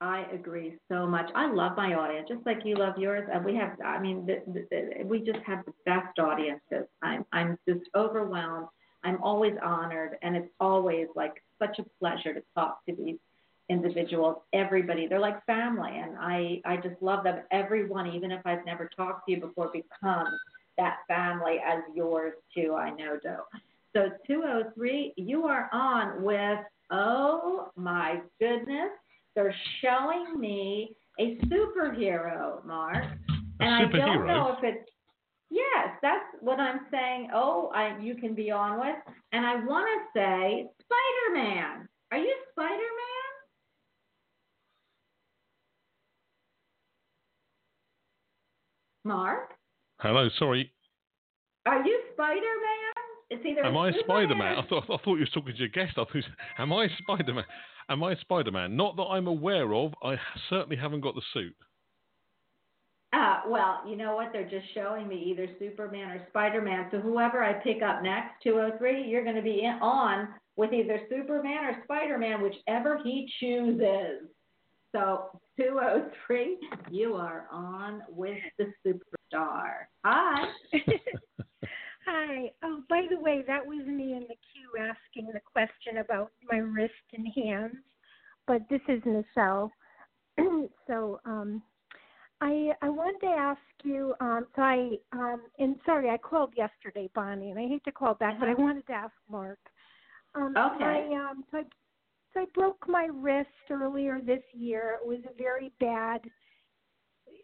I 0.00 0.26
agree 0.32 0.76
so 0.90 1.06
much. 1.06 1.30
I 1.34 1.50
love 1.50 1.76
my 1.76 1.94
audience, 1.94 2.28
just 2.28 2.44
like 2.44 2.58
you 2.64 2.76
love 2.76 2.98
yours. 2.98 3.26
And 3.32 3.44
we 3.44 3.54
have, 3.56 3.80
I 3.82 3.98
mean, 3.98 4.26
the, 4.26 4.42
the, 4.52 5.04
we 5.04 5.20
just 5.20 5.38
have 5.46 5.64
the 5.64 5.72
best 5.86 6.18
audiences. 6.18 6.86
I'm, 7.00 7.24
I'm 7.32 7.56
just 7.66 7.88
overwhelmed. 7.96 8.66
I'm 9.04 9.22
always 9.22 9.54
honored, 9.62 10.16
and 10.22 10.36
it's 10.36 10.50
always 10.60 11.06
like 11.14 11.42
such 11.58 11.78
a 11.78 11.84
pleasure 12.00 12.34
to 12.34 12.42
talk 12.54 12.84
to 12.86 12.94
these 12.94 13.16
individuals. 13.70 14.36
Everybody, 14.52 15.06
they're 15.06 15.20
like 15.20 15.44
family, 15.46 15.92
and 15.94 16.16
I, 16.18 16.60
I 16.64 16.76
just 16.76 17.00
love 17.00 17.24
them. 17.24 17.40
Everyone, 17.50 18.06
even 18.08 18.30
if 18.30 18.40
I've 18.44 18.64
never 18.64 18.88
talked 18.96 19.26
to 19.26 19.32
you 19.32 19.40
before, 19.40 19.70
becomes 19.72 20.38
that 20.76 20.98
family 21.08 21.56
as 21.66 21.82
yours 21.94 22.34
too. 22.54 22.74
I 22.74 22.90
know, 22.90 23.18
Doe. 23.22 23.44
So 23.94 24.10
203, 24.26 25.14
you 25.16 25.44
are 25.44 25.68
on 25.72 26.22
with. 26.22 26.58
Oh 26.90 27.70
my 27.76 28.20
goodness. 28.40 28.90
They're 29.34 29.54
showing 29.80 30.38
me 30.38 30.94
a 31.18 31.36
superhero, 31.46 32.64
Marc. 32.64 33.04
And 33.60 33.74
I 33.74 33.98
don't 33.98 34.26
know 34.26 34.56
if 34.58 34.64
it's 34.64 34.90
yes, 35.50 35.88
that's 36.02 36.24
what 36.40 36.60
I'm 36.60 36.80
saying. 36.90 37.30
Oh, 37.32 37.70
I 37.74 37.98
you 38.00 38.14
can 38.14 38.34
be 38.34 38.50
on 38.50 38.80
with. 38.80 38.96
And 39.32 39.46
I 39.46 39.64
want 39.64 39.86
to 39.86 40.18
say 40.18 40.66
Spider 40.80 41.34
Man. 41.34 41.88
Are 42.10 42.18
you 42.18 42.34
Spider 42.52 42.70
Man? 42.70 43.03
Marc? 49.04 49.50
Hello, 50.00 50.28
sorry. 50.38 50.72
Are 51.66 51.84
you 51.84 52.00
Spider 52.14 52.40
Man? 52.40 52.94
It's 53.30 53.46
either 53.46 53.64
Am 53.64 53.76
I 53.76 53.92
Spider 54.00 54.34
Man? 54.34 54.58
I 54.58 54.66
thought 54.68 54.84
I 54.84 54.96
thought 54.96 55.16
you 55.16 55.20
were 55.20 55.26
talking 55.26 55.54
to 55.54 55.58
your 55.58 55.68
guest. 55.68 55.92
I 55.92 56.04
thought, 56.04 56.24
am 56.58 56.72
I 56.72 56.88
Spider 56.98 57.34
Man? 57.34 57.44
Am 57.88 58.02
I 58.02 58.14
Spider 58.16 58.50
Man? 58.50 58.76
Not 58.76 58.96
that 58.96 59.04
I'm 59.04 59.26
aware 59.26 59.72
of. 59.74 59.92
I 60.02 60.16
certainly 60.50 60.76
haven't 60.76 61.00
got 61.00 61.14
the 61.14 61.22
suit. 61.32 61.54
Uh, 63.12 63.42
well, 63.48 63.82
you 63.88 63.94
know 63.94 64.16
what? 64.16 64.30
They're 64.32 64.48
just 64.48 64.66
showing 64.74 65.06
me 65.06 65.16
either 65.30 65.46
Superman 65.58 66.10
or 66.10 66.26
Spider 66.30 66.60
Man. 66.60 66.88
So 66.90 66.98
whoever 66.98 67.44
I 67.44 67.52
pick 67.52 67.80
up 67.80 68.02
next, 68.02 68.42
203, 68.42 69.06
you're 69.06 69.22
going 69.22 69.36
to 69.36 69.42
be 69.42 69.62
in, 69.62 69.78
on 69.80 70.28
with 70.56 70.72
either 70.72 71.00
Superman 71.08 71.64
or 71.64 71.82
Spider 71.84 72.18
Man, 72.18 72.42
whichever 72.42 73.00
he 73.04 73.28
chooses. 73.38 74.28
So 74.94 75.40
203, 75.58 76.56
you 76.88 77.16
are 77.16 77.48
on 77.50 78.02
with 78.08 78.38
the 78.58 78.72
superstar. 78.86 79.86
Hi. 80.04 80.48
Hi. 82.06 82.52
Oh, 82.62 82.80
by 82.88 83.06
the 83.10 83.18
way, 83.18 83.42
that 83.44 83.66
was 83.66 83.84
me 83.84 84.12
in 84.12 84.20
the 84.20 84.36
queue 84.52 84.70
asking 84.78 85.32
the 85.32 85.40
question 85.40 85.98
about 85.98 86.30
my 86.48 86.58
wrist 86.58 86.92
and 87.12 87.26
hands. 87.34 87.74
But 88.46 88.62
this 88.70 88.82
is 88.88 89.02
Michelle. 89.04 89.72
so, 90.86 91.20
um, 91.24 91.60
I 92.40 92.70
I 92.80 92.88
wanted 92.88 93.18
to 93.26 93.32
ask 93.32 93.60
you. 93.82 94.14
Um, 94.20 94.46
so 94.54 94.62
I 94.62 94.90
um, 95.12 95.42
and 95.58 95.74
sorry, 95.84 96.08
I 96.10 96.18
called 96.18 96.52
yesterday, 96.56 97.10
Bonnie, 97.16 97.50
and 97.50 97.58
I 97.58 97.66
hate 97.66 97.84
to 97.84 97.92
call 97.92 98.14
back, 98.14 98.38
but 98.38 98.48
I 98.48 98.54
wanted 98.54 98.86
to 98.86 98.92
ask 98.92 99.14
Marc. 99.28 99.58
Um, 100.36 100.54
Okay. 100.56 100.84
I, 100.84 101.30
um, 101.30 101.44
so 101.50 101.58
I 101.58 101.62
so 102.34 102.40
I 102.40 102.46
broke 102.52 102.88
my 102.88 103.08
wrist 103.12 103.48
earlier 103.70 104.20
this 104.20 104.42
year. 104.52 104.98
It 105.00 105.06
was 105.06 105.20
a 105.24 105.36
very 105.38 105.72
bad 105.80 106.20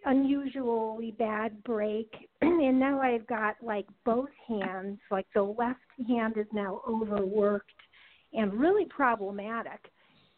unusually 0.05 1.13
bad 1.19 1.63
break 1.65 2.11
and 2.41 2.81
now 2.81 3.01
I've 3.01 3.27
got 3.27 3.57
like 3.63 3.87
both 4.05 4.31
hands 4.49 4.99
like 5.11 5.27
the 5.35 5.43
left 5.43 5.81
hand 6.09 6.35
is 6.37 6.47
now 6.53 6.81
overworked 6.89 7.71
and 8.33 8.55
really 8.55 8.87
problematic 8.87 9.91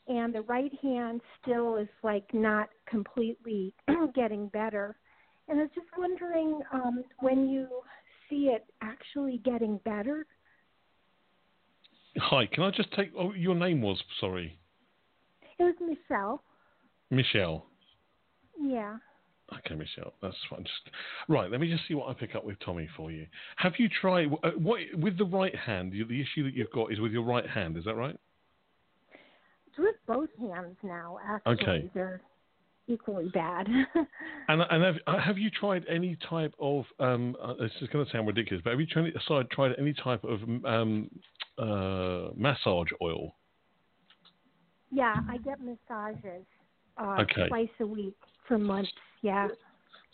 and 0.09 0.35
the 0.35 0.43
right 0.43 0.73
hand 0.83 1.21
still 1.41 1.77
is 1.77 1.89
like 2.03 2.25
not 2.33 2.71
completely 2.89 3.75
getting 4.15 4.49
better 4.49 4.97
and 5.49 5.61
I 5.61 5.63
was 5.63 5.71
just 5.75 5.87
wondering 5.97 6.61
um 6.73 7.05
when 7.21 7.49
you 7.49 7.69
see 8.29 8.51
it 8.53 8.65
actually 8.83 9.41
getting 9.45 9.79
better 9.85 10.27
Hi, 12.19 12.47
can 12.47 12.63
I 12.65 12.71
just 12.71 12.93
take 12.93 13.11
oh, 13.19 13.33
your 13.33 13.55
name 13.55 13.81
was 13.83 14.03
sorry, 14.21 14.59
it 15.59 15.63
was 15.63 15.75
Michelle 15.81 16.43
Michelle. 17.11 17.67
yeah 18.61 18.97
Okay, 19.59 19.75
Michelle, 19.75 20.15
that's 20.23 20.37
fine. 20.49 20.63
Just 20.63 20.95
right. 21.29 21.51
Let 21.51 21.61
me 21.61 21.69
just 21.71 21.87
see 21.87 21.93
what 21.93 22.09
I 22.09 22.15
pick 22.15 22.35
up 22.35 22.43
with 22.43 22.57
Tommy 22.65 22.89
for 22.97 23.11
you. 23.11 23.27
Have 23.57 23.75
you 23.79 23.87
tried 24.01 24.29
uh, 24.43 24.51
what 24.53 24.81
with 24.95 25.19
the 25.19 25.27
right 25.27 25.55
hand? 25.55 25.93
you- 25.93 26.07
The 26.07 26.21
issue 26.21 26.45
that 26.45 26.55
you've 26.55 26.71
got 26.71 26.91
is 26.91 27.01
with 27.01 27.13
your 27.13 27.25
right 27.25 27.47
hand. 27.47 27.77
Is 27.77 27.85
that 27.85 27.95
right? 27.95 28.17
it's 29.67 29.79
with 29.79 29.97
both 30.07 30.29
hands 30.39 30.77
now 30.83 31.19
actually 31.27 31.53
Okay. 31.65 31.91
they're 31.95 32.21
equally 32.89 33.29
bad 33.29 33.67
And 34.49 34.63
and 34.71 34.83
have 34.83 34.97
uh, 35.07 35.19
have 35.21 35.39
you 35.39 35.51
tried 35.51 35.85
any 35.89 36.17
type 36.29 36.53
of 36.59 36.85
um? 36.99 37.37
Uh, 37.41 37.55
this 37.55 37.71
is 37.81 37.89
going 37.89 38.05
to 38.05 38.11
sound 38.11 38.27
ridiculous, 38.27 38.61
but 38.65 38.71
have 38.71 38.81
you 38.81 38.87
tried 38.87 39.15
aside 39.17 39.49
tried 39.51 39.73
any 39.79 39.95
type 39.95 40.25
of 40.25 40.41
um 40.65 41.09
uh 41.59 42.31
massage 42.37 42.89
oil? 43.01 43.37
Yeah, 44.91 45.21
I 45.29 45.39
get 45.39 45.59
massages 45.61 46.45
uh, 46.99 47.21
Okay. 47.21 47.49
twice 47.49 47.69
a 47.81 47.87
week 47.87 48.17
for 48.47 48.59
months. 48.59 48.93
Yeah. 49.23 49.49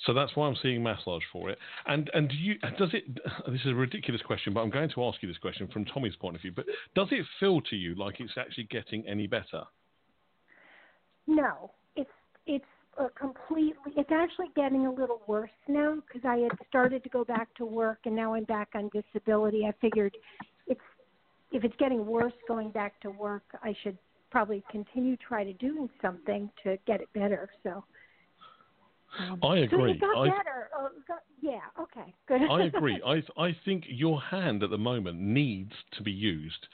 So 0.06 0.14
that's 0.14 0.36
why 0.36 0.46
I'm 0.46 0.56
seeing 0.62 0.82
massage 0.82 1.22
for 1.32 1.50
it. 1.50 1.58
And 1.86 2.10
and 2.14 2.28
do 2.28 2.36
you 2.36 2.58
does 2.78 2.90
it? 2.92 3.04
This 3.50 3.60
is 3.62 3.72
a 3.72 3.74
ridiculous 3.74 4.22
question, 4.22 4.52
but 4.52 4.60
I'm 4.60 4.70
going 4.70 4.90
to 4.90 5.04
ask 5.04 5.20
you 5.22 5.28
this 5.28 5.38
question 5.38 5.68
from 5.72 5.84
Tommy's 5.86 6.16
point 6.16 6.36
of 6.36 6.42
view. 6.42 6.52
But 6.54 6.66
does 6.94 7.08
it 7.10 7.24
feel 7.40 7.60
to 7.62 7.76
you 7.76 7.94
like 7.94 8.20
it's 8.20 8.32
actually 8.38 8.64
getting 8.64 9.06
any 9.08 9.26
better? 9.26 9.64
No, 11.26 11.72
it's 12.48 12.64
a 12.98 13.08
completely. 13.10 13.92
It's 13.96 14.10
actually 14.10 14.48
getting 14.56 14.86
a 14.86 14.92
little 14.92 15.22
worse 15.28 15.50
now 15.68 15.98
because 16.06 16.22
I 16.28 16.38
had 16.38 16.52
started 16.68 17.02
to 17.04 17.08
go 17.10 17.24
back 17.24 17.54
to 17.56 17.64
work 17.64 18.00
and 18.06 18.16
now 18.16 18.34
I'm 18.34 18.44
back 18.44 18.70
on 18.74 18.90
disability. 18.92 19.64
I 19.66 19.72
figured 19.80 20.16
it's 20.66 20.80
if 21.52 21.64
it's 21.64 21.76
getting 21.78 22.04
worse 22.04 22.32
going 22.46 22.70
back 22.70 23.00
to 23.02 23.10
work, 23.10 23.44
I 23.62 23.74
should 23.82 23.96
probably 24.30 24.62
continue 24.70 25.16
try 25.16 25.44
to 25.44 25.52
doing 25.54 25.88
something 26.02 26.50
to 26.64 26.76
get 26.86 27.00
it 27.00 27.08
better. 27.14 27.48
So. 27.62 27.84
Um, 29.18 29.38
I 29.42 29.56
So 29.60 29.62
agree. 29.62 29.92
it 29.92 30.00
got 30.00 30.16
I- 30.16 30.28
better. 30.28 30.68
Oh, 30.76 30.90
got, 31.06 31.20
yeah. 31.40 31.60
Okay. 31.80 32.14
Good. 32.26 32.42
I 32.42 32.62
agree. 32.76 33.00
I 33.04 33.22
I 33.42 33.56
think 33.64 33.84
your 33.88 34.20
hand 34.20 34.62
at 34.62 34.70
the 34.70 34.78
moment 34.78 35.18
needs 35.18 35.72
to 35.92 36.02
be 36.02 36.12
used, 36.12 36.66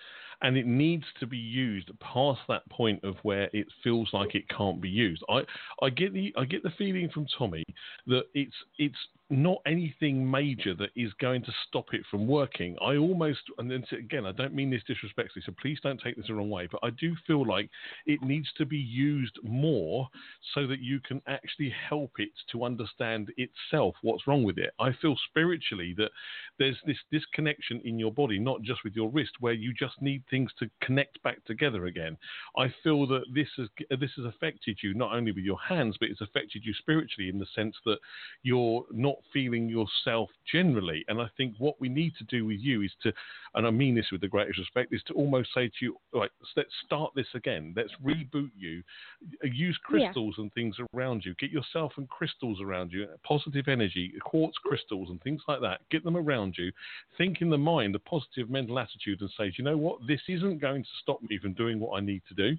and 0.45 0.59
it 0.59 0.67
needs 0.67 1.05
to 1.19 1.27
be 1.27 1.39
used 1.39 1.91
past 2.01 2.41
that 2.49 2.69
point 2.69 3.03
of 3.03 3.17
where 3.23 3.49
it 3.55 3.67
feels 3.83 4.11
like 4.13 4.35
it 4.35 4.47
can't 4.51 4.81
be 4.81 4.91
used. 4.91 5.25
I 5.29 5.41
I 5.83 5.89
get 5.89 6.13
the 6.13 6.35
I 6.37 6.45
get 6.45 6.63
the 6.63 6.73
feeling 6.77 7.09
from 7.09 7.27
Tommy 7.39 7.65
that 8.07 8.25
it's 8.35 8.55
it's 8.79 8.99
not 9.31 9.57
anything 9.67 10.31
major 10.31 10.75
that 10.75 10.91
is 10.95 11.11
going 11.15 11.43
to 11.43 11.53
stop 11.67 11.95
it 11.95 12.03
from 12.11 12.27
working. 12.27 12.77
I 12.83 12.97
almost 12.97 13.41
and 13.57 13.71
then 13.71 13.85
again 13.99 14.27
I 14.27 14.33
don't 14.33 14.55
mean 14.55 14.71
this 14.71 14.83
disrespectfully, 14.87 15.43
so 15.47 15.55
please 15.61 15.79
don't 15.83 16.01
take 16.01 16.17
this 16.17 16.27
the 16.27 16.35
wrong 16.35 16.51
way, 16.51 16.69
but 16.71 16.81
I 16.83 16.91
do 16.91 17.17
feel 17.27 17.47
like 17.47 17.71
it 18.05 18.23
needs 18.23 18.49
to 18.59 18.67
be 18.67 18.77
used 18.77 19.39
more 19.43 20.09
so 20.55 20.67
that 20.67 20.81
you 20.81 21.01
can 21.01 21.23
actually 21.27 21.73
help 21.89 22.13
it 22.19 22.29
to 22.53 22.65
understand 22.65 23.33
itself 23.39 23.95
what's 24.03 24.27
wrong 24.27 24.45
with 24.45 24.59
it. 24.59 24.75
I 24.79 24.91
feel 25.01 25.17
spiritually 25.31 25.95
that 25.97 26.11
there's 26.59 26.79
this 26.87 26.99
disconnection 27.11 27.81
in 27.85 27.99
your 27.99 28.13
body, 28.13 28.39
not 28.39 28.61
just 28.61 28.85
with 28.85 28.95
your 28.95 29.11
wrist, 29.11 29.33
where 29.41 29.55
you 29.55 29.73
just 29.73 29.95
need 30.03 30.23
things 30.35 30.51
to 30.59 30.68
connect 30.80 31.22
back 31.22 31.45
together 31.45 31.87
again. 31.87 32.16
I 32.57 32.66
feel 32.82 33.07
that 33.07 33.22
this 33.32 33.47
has 33.57 33.68
this 34.01 34.11
has 34.16 34.24
affected 34.24 34.78
you 34.82 34.93
not 34.93 35.12
only 35.12 35.30
with 35.30 35.45
your 35.45 35.61
hands, 35.61 35.97
but 36.01 36.09
it's 36.09 36.20
affected 36.20 36.62
you 36.64 36.74
spiritually 36.74 37.28
in 37.28 37.39
the 37.39 37.47
sense 37.55 37.76
that 37.85 37.99
you're 38.43 38.85
not 38.91 39.14
feeling 39.32 39.68
yourself 39.68 40.30
generally. 40.51 41.05
And 41.07 41.20
I 41.20 41.28
think 41.37 41.55
what 41.59 41.80
we 41.80 41.89
need 41.89 42.14
to 42.18 42.24
do 42.24 42.45
with 42.45 42.59
you 42.59 42.82
is 42.82 42.91
to, 43.05 43.12
and 43.55 43.64
I 43.64 43.70
mean 43.70 43.95
this 43.95 44.11
with 44.11 44.22
the 44.22 44.28
greatest 44.28 44.59
respect, 44.59 44.93
is 44.93 45.03
to 45.07 45.14
almost 45.14 45.51
say 45.55 45.68
to 45.68 45.80
you, 45.80 45.97
right, 46.12 46.30
let's 46.57 46.74
start 46.85 47.12
this 47.14 47.28
again. 47.35 47.72
Let's 47.76 47.93
reboot 48.05 48.51
you. 48.57 48.82
Use 49.45 49.78
Yeah. 49.85 49.89
crystals 49.89 50.35
and 50.39 50.53
things 50.53 50.76
around 50.95 51.24
you. 51.24 51.35
Get 51.35 51.51
yourself 51.53 51.93
and 51.97 52.09
crystals 52.09 52.61
around 52.61 52.93
you, 52.93 53.07
positive 53.22 53.68
energy, 53.68 54.12
quartz 54.20 54.59
crystals 54.59 55.11
and 55.11 55.22
things 55.22 55.43
like 55.47 55.61
that. 55.61 55.89
Get 55.91 56.03
them 56.03 56.16
around 56.16 56.59
you. 56.59 56.72
Think 57.16 57.41
in 57.41 57.51
the 57.51 57.59
mind 57.59 57.95
a 57.95 58.01
positive 58.01 58.51
mental 58.51 58.80
attitude 58.80 59.20
and 59.20 59.30
say, 59.39 59.53
you 59.57 59.62
know 59.62 59.76
what? 59.76 60.05
This 60.09 60.24
isn't 60.29 60.61
going 60.61 60.83
to 60.83 60.89
stop 61.03 61.20
me 61.22 61.39
from 61.39 61.53
doing 61.55 61.79
what 61.81 61.97
I 61.97 62.01
need 62.01 62.22
to 62.29 62.35
do. 62.35 62.57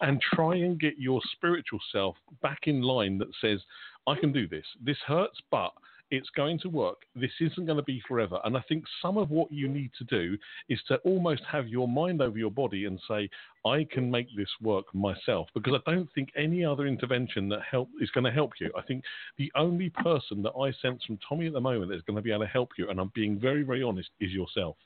And 0.00 0.20
try 0.20 0.56
and 0.56 0.78
get 0.78 0.98
your 0.98 1.20
spiritual 1.32 1.80
self 1.90 2.16
back 2.42 2.60
in 2.64 2.82
line 2.82 3.18
that 3.18 3.28
says, 3.40 3.60
I 4.06 4.14
can 4.14 4.32
do 4.32 4.46
this. 4.46 4.64
This 4.84 4.98
hurts, 5.06 5.38
but 5.50 5.72
It's 6.10 6.30
going 6.36 6.60
to 6.60 6.68
work. 6.68 6.98
This 7.16 7.32
isn't 7.40 7.66
going 7.66 7.78
to 7.78 7.82
be 7.82 8.00
forever. 8.06 8.38
And 8.44 8.56
I 8.56 8.60
think 8.68 8.84
some 9.02 9.16
of 9.16 9.30
what 9.30 9.50
you 9.50 9.66
need 9.68 9.90
to 9.98 10.04
do 10.04 10.38
is 10.68 10.80
to 10.86 10.96
almost 10.98 11.42
have 11.50 11.66
your 11.66 11.88
mind 11.88 12.22
over 12.22 12.38
your 12.38 12.50
body 12.50 12.84
and 12.84 13.00
say, 13.08 13.28
I 13.64 13.84
can 13.90 14.08
make 14.08 14.28
this 14.36 14.48
work 14.62 14.86
myself. 14.94 15.48
Because 15.52 15.74
I 15.74 15.90
don't 15.90 16.08
think 16.14 16.28
any 16.36 16.64
other 16.64 16.86
intervention 16.86 17.48
that 17.48 17.62
help 17.68 17.88
is 18.00 18.10
going 18.10 18.24
to 18.24 18.30
help 18.30 18.52
you. 18.60 18.70
I 18.78 18.82
think 18.82 19.02
the 19.36 19.50
only 19.56 19.90
person 19.90 20.42
that 20.42 20.52
I 20.52 20.70
sense 20.80 21.02
from 21.04 21.18
Tommy 21.28 21.48
at 21.48 21.52
the 21.52 21.60
moment 21.60 21.88
that 21.88 21.96
is 21.96 22.02
going 22.02 22.16
to 22.16 22.22
be 22.22 22.30
able 22.30 22.44
to 22.44 22.50
help 22.50 22.70
you, 22.78 22.88
and 22.88 23.00
I'm 23.00 23.10
being 23.14 23.38
very, 23.40 23.64
very 23.64 23.82
honest, 23.82 24.10
is 24.20 24.30
yourself. 24.30 24.76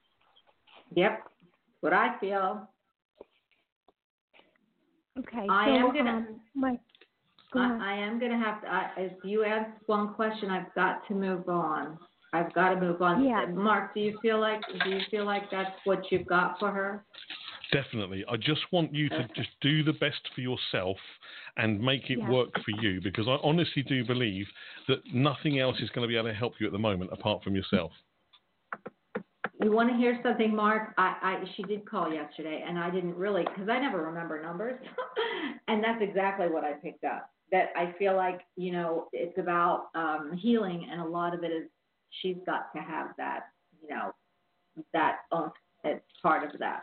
Yep. 0.94 1.22
What 1.80 1.92
I 1.92 2.18
feel. 2.18 2.68
Okay. 5.18 5.46
I 5.48 5.66
so, 5.66 5.70
am 5.72 5.94
gonna- 5.94 6.10
um, 6.10 6.40
my 6.54 6.78
go. 7.52 7.60
I, 7.60 7.94
I 7.94 7.94
am 7.94 8.18
going 8.18 8.30
to 8.32 8.38
have 8.38 8.62
to, 8.62 8.68
I, 8.68 8.90
if 8.96 9.12
you 9.24 9.44
ask 9.44 9.70
one 9.86 10.14
question, 10.14 10.50
I've 10.50 10.72
got 10.74 11.06
to 11.08 11.14
move 11.14 11.48
on. 11.48 11.98
I've 12.32 12.52
got 12.54 12.74
to 12.74 12.80
move 12.80 13.02
on. 13.02 13.24
Yeah. 13.24 13.46
Marc, 13.46 13.94
do 13.94 14.00
you 14.00 14.18
feel 14.22 14.40
like, 14.40 14.60
do 14.84 14.90
you 14.90 15.00
feel 15.10 15.24
like 15.24 15.50
that's 15.50 15.74
what 15.84 16.10
you've 16.12 16.26
got 16.26 16.58
for 16.60 16.70
her? 16.70 17.04
Definitely. 17.72 18.24
I 18.28 18.36
just 18.36 18.60
want 18.72 18.94
you 18.94 19.08
to 19.08 19.28
just 19.34 19.48
do 19.60 19.82
the 19.82 19.92
best 19.92 20.20
for 20.34 20.40
yourself 20.40 20.96
and 21.56 21.80
make 21.80 22.10
it 22.10 22.18
Yeah. 22.18 22.30
work 22.30 22.50
for 22.64 22.70
you 22.82 23.00
because 23.00 23.26
I 23.28 23.38
honestly 23.42 23.82
do 23.82 24.04
believe 24.04 24.46
that 24.88 24.98
nothing 25.12 25.58
else 25.58 25.76
is 25.80 25.90
going 25.90 26.02
to 26.02 26.08
be 26.08 26.16
able 26.16 26.28
to 26.28 26.34
help 26.34 26.54
you 26.60 26.66
at 26.66 26.72
the 26.72 26.78
moment 26.78 27.10
apart 27.12 27.42
from 27.42 27.54
yourself. 27.54 27.92
You 29.62 29.72
want 29.72 29.90
to 29.90 29.96
hear 29.96 30.18
something, 30.22 30.54
Marc? 30.54 30.94
I, 30.96 31.16
I 31.22 31.44
she 31.54 31.62
did 31.64 31.88
call 31.88 32.12
yesterday, 32.12 32.64
and 32.66 32.78
I 32.78 32.90
didn't 32.90 33.14
really 33.14 33.44
because 33.44 33.68
I 33.68 33.78
never 33.78 34.02
remember 34.02 34.42
numbers, 34.42 34.80
and 35.68 35.84
that's 35.84 36.00
exactly 36.00 36.48
what 36.48 36.64
I 36.64 36.72
picked 36.72 37.04
up. 37.04 37.30
That 37.52 37.70
I 37.76 37.94
feel 37.98 38.16
like 38.16 38.40
you 38.56 38.72
know 38.72 39.08
it's 39.12 39.36
about 39.38 39.88
um, 39.94 40.32
healing, 40.40 40.88
and 40.90 41.00
a 41.02 41.04
lot 41.04 41.34
of 41.34 41.44
it 41.44 41.52
is 41.52 41.68
she's 42.22 42.36
got 42.46 42.72
to 42.74 42.80
have 42.80 43.08
that, 43.18 43.48
you 43.82 43.94
know, 43.94 44.12
that 44.92 45.18
oomph 45.34 45.52
as 45.84 45.98
part 46.22 46.44
of 46.44 46.58
that. 46.58 46.82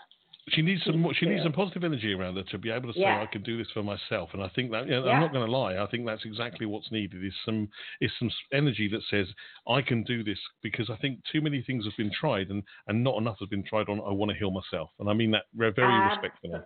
She 0.49 0.61
needs 0.61 0.81
some 0.85 1.05
she 1.19 1.25
needs 1.25 1.43
some 1.43 1.51
positive 1.51 1.83
energy 1.83 2.13
around 2.13 2.37
her 2.37 2.43
to 2.43 2.57
be 2.57 2.71
able 2.71 2.87
to 2.87 2.93
say 2.93 3.01
Yeah. 3.01 3.21
I 3.21 3.25
can 3.25 3.43
do 3.43 3.57
this 3.57 3.67
for 3.73 3.83
myself. 3.83 4.29
And 4.33 4.41
I 4.41 4.47
think 4.49 4.71
that 4.71 4.87
yeah, 4.87 5.03
Yeah. 5.03 5.11
I'm 5.11 5.21
not 5.21 5.33
going 5.33 5.45
to 5.45 5.51
lie. 5.51 5.77
I 5.77 5.85
think 5.87 6.05
that's 6.05 6.23
exactly 6.25 6.65
what's 6.65 6.91
needed 6.91 7.23
is 7.25 7.33
some 7.45 7.67
is 7.99 8.11
some 8.17 8.31
energy 8.53 8.87
that 8.89 9.01
says 9.09 9.27
I 9.67 9.81
can 9.81 10.03
do 10.03 10.23
this 10.23 10.39
because 10.63 10.89
I 10.89 10.95
think 10.97 11.19
too 11.31 11.41
many 11.41 11.61
things 11.63 11.85
have 11.85 11.97
been 11.97 12.11
tried 12.11 12.49
and 12.49 12.63
and 12.87 13.03
not 13.03 13.17
enough 13.17 13.37
has 13.39 13.49
been 13.49 13.63
tried 13.63 13.89
on 13.89 13.99
I 13.99 14.11
want 14.11 14.31
to 14.31 14.37
heal 14.37 14.51
myself. 14.51 14.89
And 14.99 15.09
I 15.09 15.13
mean 15.13 15.31
that 15.31 15.43
very 15.53 15.73
very 15.73 15.93
respectfully. 16.09 16.61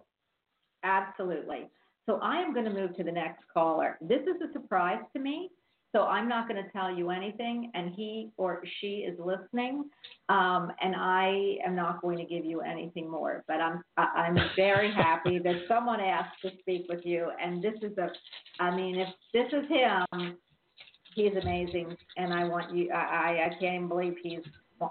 Absolutely. 0.84 1.70
So 2.06 2.16
I 2.22 2.38
am 2.38 2.54
going 2.54 2.66
to 2.66 2.72
move 2.72 2.96
to 2.98 3.04
the 3.04 3.12
next 3.12 3.44
caller. 3.54 3.98
This 4.02 4.22
is 4.22 4.42
a 4.48 4.52
surprise 4.54 5.02
to 5.14 5.20
me. 5.22 5.50
So 5.94 6.04
I'm 6.04 6.30
not 6.30 6.48
going 6.48 6.64
to 6.64 6.70
tell 6.72 6.94
you 6.94 7.10
anything, 7.10 7.70
and 7.74 7.94
he 7.94 8.30
or 8.38 8.64
she 8.80 9.06
is 9.08 9.20
listening, 9.20 9.90
um, 10.30 10.72
and 10.82 10.96
I 10.96 11.58
am 11.66 11.76
not 11.76 12.02
going 12.02 12.18
to 12.18 12.24
give 12.24 12.46
you 12.46 12.62
anything 12.62 13.10
more. 13.10 13.44
But 13.48 13.60
I'm 13.60 13.84
I'm 13.98 14.38
very 14.56 14.92
happy 14.94 15.40
that 15.40 15.56
someone 15.68 16.00
asked 16.00 16.42
to 16.44 16.52
speak 16.60 16.86
with 16.88 17.02
you, 17.04 17.30
and 17.44 17.62
this 17.62 17.74
is 17.82 17.98
a, 17.98 18.10
I 18.62 18.74
mean, 18.74 19.00
if 19.00 19.10
this 19.34 19.48
is 19.52 19.68
him, 19.70 20.38
he's 21.14 21.34
amazing, 21.42 21.96
and 22.16 22.34
I 22.34 22.46
want 22.46 22.74
you. 22.74 22.90
I 22.92 22.98
I, 22.98 23.46
I 23.48 23.50
can't 23.60 23.76
even 23.76 23.88
believe 23.90 24.16
he's 24.24 24.44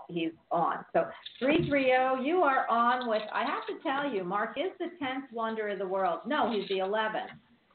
he's 0.08 0.32
on. 0.50 0.84
So 0.92 1.06
three 1.38 1.66
three 1.66 1.84
zero, 1.84 2.20
you 2.20 2.42
are 2.42 2.68
on 2.68 3.08
with. 3.08 3.22
I 3.32 3.44
have 3.44 3.66
to 3.68 3.82
tell 3.82 4.12
you, 4.12 4.22
Marc 4.22 4.58
is 4.58 4.72
the 4.78 4.88
tenth 4.98 5.24
wonder 5.32 5.68
of 5.68 5.78
the 5.78 5.88
world. 5.88 6.20
No, 6.26 6.52
he's 6.52 6.68
the 6.68 6.78
eleventh. 6.78 7.30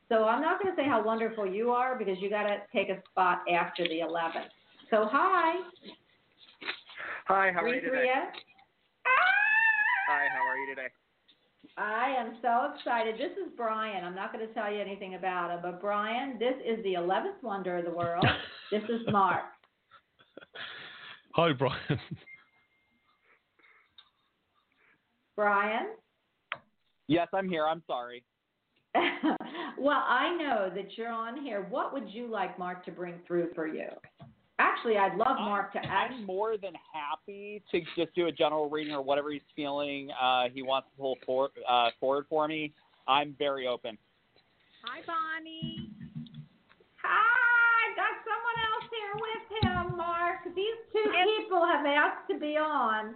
So 0.09 0.25
I'm 0.25 0.41
not 0.41 0.61
going 0.61 0.75
to 0.75 0.81
say 0.81 0.87
how 0.87 1.03
wonderful 1.03 1.47
you 1.47 1.71
are 1.71 1.97
because 1.97 2.17
you 2.19 2.29
got 2.29 2.43
to 2.43 2.57
take 2.73 2.89
a 2.89 3.01
spot 3.09 3.41
after 3.51 3.87
the 3.87 4.01
eleventh. 4.01 4.51
So 4.91 5.07
hi. 5.11 5.61
Hi, 7.27 7.51
how 7.51 7.63
are 7.63 7.67
you 7.67 7.81
today? 7.81 7.89
three, 7.89 8.09
oh. 8.11 8.31
Hi, 10.07 10.25
how 10.31 10.45
are 10.47 10.57
you 10.57 10.75
today? 10.75 10.87
I 11.77 12.13
am 12.17 12.37
so 12.41 12.71
excited. 12.75 13.15
This 13.15 13.31
is 13.31 13.51
Brian. 13.57 14.03
I'm 14.05 14.15
not 14.15 14.31
going 14.31 14.47
to 14.47 14.53
tell 14.53 14.71
you 14.71 14.79
anything 14.79 15.15
about 15.15 15.51
him, 15.51 15.59
but 15.61 15.81
Brian, 15.81 16.37
this 16.39 16.53
is 16.63 16.81
the 16.83 16.93
11th 16.93 17.41
wonder 17.41 17.77
of 17.77 17.85
the 17.85 17.91
world. 17.91 18.25
this 18.71 18.83
is 18.83 19.01
Marc. 19.11 19.43
Hi 21.33 21.51
Brian. 21.51 21.99
Brian? 25.35 25.87
Yes, 27.07 27.27
I'm 27.33 27.49
here. 27.49 27.67
I'm 27.67 27.83
sorry. 27.87 28.23
well, 29.77 30.03
I 30.07 30.35
know 30.37 30.71
that 30.73 30.97
you're 30.97 31.11
on 31.11 31.41
here. 31.41 31.65
What 31.69 31.93
would 31.93 32.09
you 32.09 32.27
like 32.27 32.57
Marc 32.57 32.85
to 32.85 32.91
bring 32.91 33.15
through 33.27 33.49
for 33.53 33.67
you? 33.67 33.87
Actually, 34.57 34.97
I'd 34.97 35.17
love 35.17 35.37
Marc 35.39 35.73
to 35.73 35.79
act. 35.79 36.13
I'm 36.13 36.25
more 36.25 36.57
than 36.57 36.73
happy 36.93 37.61
to 37.71 37.81
just 37.97 38.15
do 38.15 38.27
a 38.27 38.31
general 38.31 38.69
reading 38.69 38.93
or 38.93 39.01
whatever 39.01 39.31
he's 39.31 39.41
feeling 39.55 40.09
uh, 40.11 40.43
he 40.53 40.61
wants 40.61 40.87
to 40.91 41.01
pull 41.01 41.17
for, 41.25 41.49
uh, 41.69 41.89
forward 41.99 42.25
for 42.29 42.47
me. 42.47 42.73
I'm 43.07 43.35
very 43.37 43.67
open. 43.67 43.97
Hi, 44.85 45.01
Bonnie. 45.05 45.89
Hi, 47.03 47.95
got 47.95 48.15
someone 48.23 48.57
else 48.71 48.87
here 48.95 49.15
with 49.19 49.45
him, 49.61 49.97
Marc. 49.97 50.43
These 50.55 50.79
two 50.93 51.11
people 51.11 51.65
have 51.65 51.85
asked 51.85 52.29
to 52.31 52.39
be 52.39 52.55
on. 52.57 53.15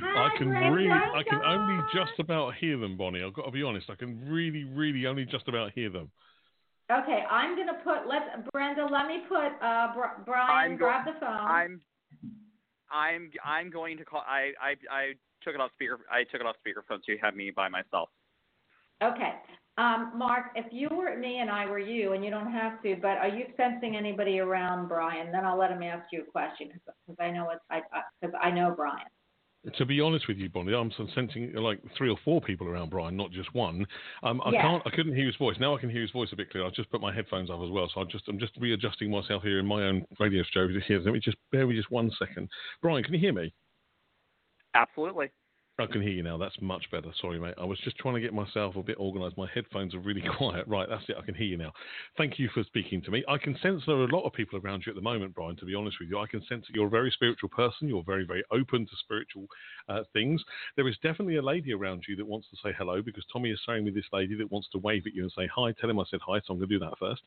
Hi, 0.00 0.26
I 0.26 0.36
can 0.36 0.48
Brenda. 0.48 0.72
really, 0.72 0.90
I 0.90 1.22
can 1.28 1.40
only 1.42 1.82
just 1.94 2.18
about 2.18 2.54
hear 2.54 2.78
them, 2.78 2.96
Bonnie. 2.96 3.22
I've 3.22 3.32
got 3.32 3.46
to 3.46 3.50
be 3.50 3.62
honest. 3.62 3.88
I 3.88 3.94
can 3.94 4.28
really, 4.28 4.64
really 4.64 5.06
only 5.06 5.24
just 5.24 5.48
about 5.48 5.72
hear 5.74 5.90
them. 5.90 6.10
Okay, 6.90 7.24
I'm 7.28 7.56
gonna 7.56 7.80
put. 7.82 8.06
Let's 8.08 8.26
Brenda. 8.52 8.86
Let 8.86 9.06
me 9.06 9.22
put. 9.28 9.52
Uh, 9.60 9.92
Br- 9.94 10.22
Brian, 10.24 10.72
I'm 10.72 10.76
go- 10.76 10.86
grab 10.86 11.04
the 11.04 11.18
phone. 11.18 11.30
I'm 11.30 11.80
I'm 12.90 13.30
I'm 13.44 13.70
going 13.70 13.98
to 13.98 14.04
call. 14.04 14.22
I 14.26 14.52
I 14.60 14.76
I 14.90 15.12
took 15.42 15.54
it 15.54 15.60
off 15.60 15.70
speaker. 15.74 15.98
I 16.10 16.24
took 16.24 16.40
it 16.40 16.46
off 16.46 16.56
speakerphone 16.66 16.98
so 16.98 17.12
you 17.12 17.18
have 17.22 17.34
me 17.34 17.50
by 17.50 17.68
myself. 17.68 18.08
Okay. 19.02 19.34
Um, 19.78 20.12
Marc, 20.14 20.52
if 20.54 20.66
you 20.72 20.88
were 20.90 21.18
me 21.18 21.40
and 21.40 21.50
I 21.50 21.66
were 21.66 21.78
you, 21.78 22.14
and 22.14 22.24
you 22.24 22.30
don't 22.30 22.50
have 22.50 22.82
to, 22.82 22.96
but 22.96 23.18
are 23.18 23.28
you 23.28 23.44
sensing 23.58 23.94
anybody 23.94 24.38
around 24.38 24.88
Brian? 24.88 25.30
Then 25.30 25.44
I'll 25.44 25.58
let 25.58 25.70
him 25.70 25.82
ask 25.82 26.06
you 26.12 26.22
a 26.22 26.30
question 26.30 26.68
because 26.72 27.16
I 27.20 27.30
know 27.30 27.50
it's 27.50 27.60
I 27.70 27.82
because 28.20 28.34
I 28.40 28.50
know 28.50 28.72
Brian. 28.74 29.08
To 29.74 29.84
be 29.84 30.00
honest 30.00 30.28
with 30.28 30.36
you, 30.38 30.48
Bonnie, 30.48 30.74
I'm 30.74 30.92
sensing 31.14 31.52
like 31.54 31.80
three 31.98 32.08
or 32.08 32.16
four 32.24 32.40
people 32.40 32.68
around 32.68 32.90
Brian, 32.90 33.16
not 33.16 33.32
just 33.32 33.52
one. 33.52 33.84
Um, 34.22 34.40
I 34.44 34.52
Yeah. 34.52 34.62
can't, 34.62 34.82
I 34.86 34.90
couldn't 34.90 35.14
hear 35.14 35.26
his 35.26 35.34
voice. 35.36 35.56
Now 35.58 35.74
I 35.74 35.80
can 35.80 35.90
hear 35.90 36.02
his 36.02 36.12
voice 36.12 36.28
a 36.32 36.36
bit 36.36 36.50
clearer. 36.50 36.66
I've 36.66 36.72
just 36.72 36.90
put 36.90 37.00
my 37.00 37.12
headphones 37.12 37.50
up 37.50 37.60
as 37.60 37.70
well, 37.70 37.90
so 37.92 38.00
I'm 38.00 38.08
just, 38.08 38.28
I'm 38.28 38.38
just 38.38 38.56
readjusting 38.58 39.10
myself 39.10 39.42
here 39.42 39.58
in 39.58 39.66
my 39.66 39.82
own 39.82 40.04
radio 40.20 40.44
show 40.52 40.68
here. 40.86 41.00
Let 41.00 41.12
me 41.12 41.20
just 41.20 41.36
bear 41.50 41.66
with 41.66 41.74
me 41.74 41.80
just 41.80 41.90
one 41.90 42.12
second. 42.16 42.48
Brian, 42.80 43.02
can 43.02 43.12
you 43.14 43.20
hear 43.20 43.32
me? 43.32 43.52
Absolutely. 44.74 45.30
I 45.78 45.84
can 45.84 46.00
hear 46.00 46.12
you 46.12 46.22
now. 46.22 46.38
That's 46.38 46.56
much 46.62 46.90
better. 46.90 47.08
Sorry, 47.20 47.38
mate. 47.38 47.54
I 47.60 47.64
was 47.64 47.78
just 47.84 47.98
trying 47.98 48.14
to 48.14 48.20
get 48.20 48.32
myself 48.32 48.76
a 48.76 48.82
bit 48.82 48.96
organised. 48.96 49.36
My 49.36 49.48
headphones 49.54 49.94
are 49.94 49.98
really 49.98 50.22
quiet. 50.38 50.66
Right, 50.66 50.88
that's 50.88 51.04
it. 51.08 51.16
I 51.18 51.24
can 51.24 51.34
hear 51.34 51.46
you 51.46 51.58
now. 51.58 51.72
Thank 52.16 52.38
you 52.38 52.48
for 52.54 52.64
speaking 52.64 53.02
to 53.02 53.10
me. 53.10 53.22
I 53.28 53.36
can 53.36 53.58
sense 53.60 53.82
there 53.86 53.96
are 53.96 54.04
a 54.04 54.16
lot 54.16 54.24
of 54.24 54.32
people 54.32 54.58
around 54.58 54.84
you 54.86 54.90
at 54.92 54.96
the 54.96 55.02
moment, 55.02 55.34
Brian, 55.34 55.56
to 55.56 55.66
be 55.66 55.74
honest 55.74 55.98
with 56.00 56.08
you. 56.08 56.18
I 56.18 56.26
can 56.26 56.40
sense 56.46 56.64
that 56.66 56.74
you're 56.74 56.86
a 56.86 56.90
very 56.90 57.10
spiritual 57.10 57.50
person. 57.50 57.88
You're 57.88 58.04
very, 58.04 58.24
very 58.24 58.42
open 58.50 58.86
to 58.86 58.96
spiritual 59.00 59.46
uh, 59.90 60.02
things. 60.14 60.42
There 60.76 60.88
is 60.88 60.96
definitely 61.02 61.36
a 61.36 61.42
lady 61.42 61.74
around 61.74 62.04
you 62.08 62.16
that 62.16 62.26
wants 62.26 62.48
to 62.50 62.56
say 62.64 62.74
hello 62.76 63.02
because 63.02 63.24
Tommy 63.30 63.50
is 63.50 63.60
showing 63.66 63.84
me 63.84 63.90
this 63.90 64.08
lady 64.14 64.34
that 64.36 64.50
wants 64.50 64.68
to 64.72 64.78
wave 64.78 65.02
at 65.06 65.14
you 65.14 65.24
and 65.24 65.32
say 65.36 65.46
hi. 65.54 65.72
Tell 65.78 65.90
him 65.90 66.00
I 66.00 66.04
said 66.10 66.20
hi, 66.26 66.38
so 66.38 66.54
I'm 66.54 66.58
going 66.58 66.70
to 66.70 66.78
do 66.78 66.84
that 66.84 66.98
first. 66.98 67.22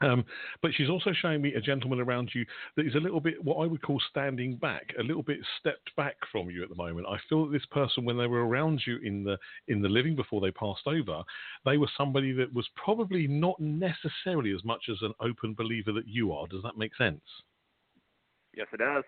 Um, 0.00 0.24
but 0.62 0.72
she's 0.74 0.88
also 0.88 1.12
showing 1.12 1.42
me 1.42 1.54
a 1.54 1.60
gentleman 1.60 2.00
around 2.00 2.30
you 2.34 2.44
that 2.76 2.86
is 2.86 2.94
a 2.94 3.00
little 3.00 3.20
bit 3.20 3.42
what 3.42 3.62
I 3.62 3.66
would 3.66 3.82
call 3.82 4.00
standing 4.10 4.56
back, 4.56 4.92
a 4.98 5.02
little 5.02 5.22
bit 5.22 5.38
stepped 5.60 5.94
back 5.96 6.16
from 6.30 6.50
you 6.50 6.62
at 6.62 6.68
the 6.68 6.74
moment. 6.74 7.06
I 7.08 7.18
feel 7.28 7.46
that 7.46 7.52
this 7.52 7.66
person, 7.70 8.04
when 8.04 8.18
they 8.18 8.26
were 8.26 8.46
around 8.46 8.82
you 8.86 8.98
in 9.04 9.22
the 9.22 9.38
in 9.68 9.82
the 9.82 9.88
living 9.88 10.16
before 10.16 10.40
they 10.40 10.50
passed 10.50 10.86
over, 10.86 11.22
they 11.64 11.76
were 11.76 11.90
somebody 11.96 12.32
that 12.32 12.52
was 12.52 12.68
probably 12.74 13.26
not 13.26 13.60
necessarily 13.60 14.52
as 14.52 14.64
much 14.64 14.84
as 14.90 14.98
an 15.02 15.12
open 15.20 15.54
believer 15.54 15.92
that 15.92 16.08
you 16.08 16.32
are. 16.32 16.46
Does 16.48 16.62
that 16.62 16.78
make 16.78 16.96
sense? 16.96 17.22
Yes, 18.54 18.66
it 18.72 18.78
does. 18.78 19.04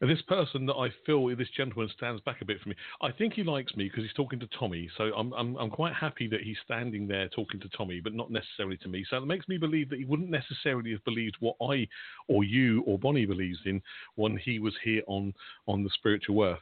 This 0.00 0.22
person 0.22 0.66
that 0.66 0.74
I 0.74 0.88
feel, 1.04 1.26
this 1.36 1.48
gentleman 1.56 1.90
stands 1.96 2.20
back 2.22 2.40
a 2.40 2.44
bit 2.44 2.60
from 2.60 2.70
me. 2.70 2.76
I 3.02 3.10
think 3.12 3.34
he 3.34 3.42
likes 3.42 3.74
me 3.76 3.84
because 3.84 4.04
he's 4.04 4.12
talking 4.14 4.38
to 4.40 4.48
Tommy. 4.58 4.88
So 4.96 5.04
I'm, 5.16 5.32
I'm, 5.32 5.56
I'm 5.56 5.70
quite 5.70 5.94
happy 5.94 6.28
that 6.28 6.42
he's 6.42 6.56
standing 6.64 7.08
there 7.08 7.28
talking 7.28 7.60
to 7.60 7.68
Tommy, 7.70 8.00
but 8.00 8.14
not 8.14 8.30
necessarily 8.30 8.76
to 8.78 8.88
me. 8.88 9.04
So 9.08 9.16
it 9.16 9.26
makes 9.26 9.48
me 9.48 9.58
believe 9.58 9.90
that 9.90 9.98
he 9.98 10.04
wouldn't 10.04 10.30
necessarily 10.30 10.92
have 10.92 11.04
believed 11.04 11.36
what 11.40 11.56
I 11.60 11.88
or 12.28 12.44
you 12.44 12.82
or 12.82 12.98
Bonnie 12.98 13.26
believes 13.26 13.58
in 13.64 13.82
when 14.14 14.36
he 14.36 14.58
was 14.58 14.74
here 14.84 15.02
on, 15.06 15.34
on 15.66 15.82
the 15.82 15.90
spiritual 15.90 16.42
earth. 16.42 16.60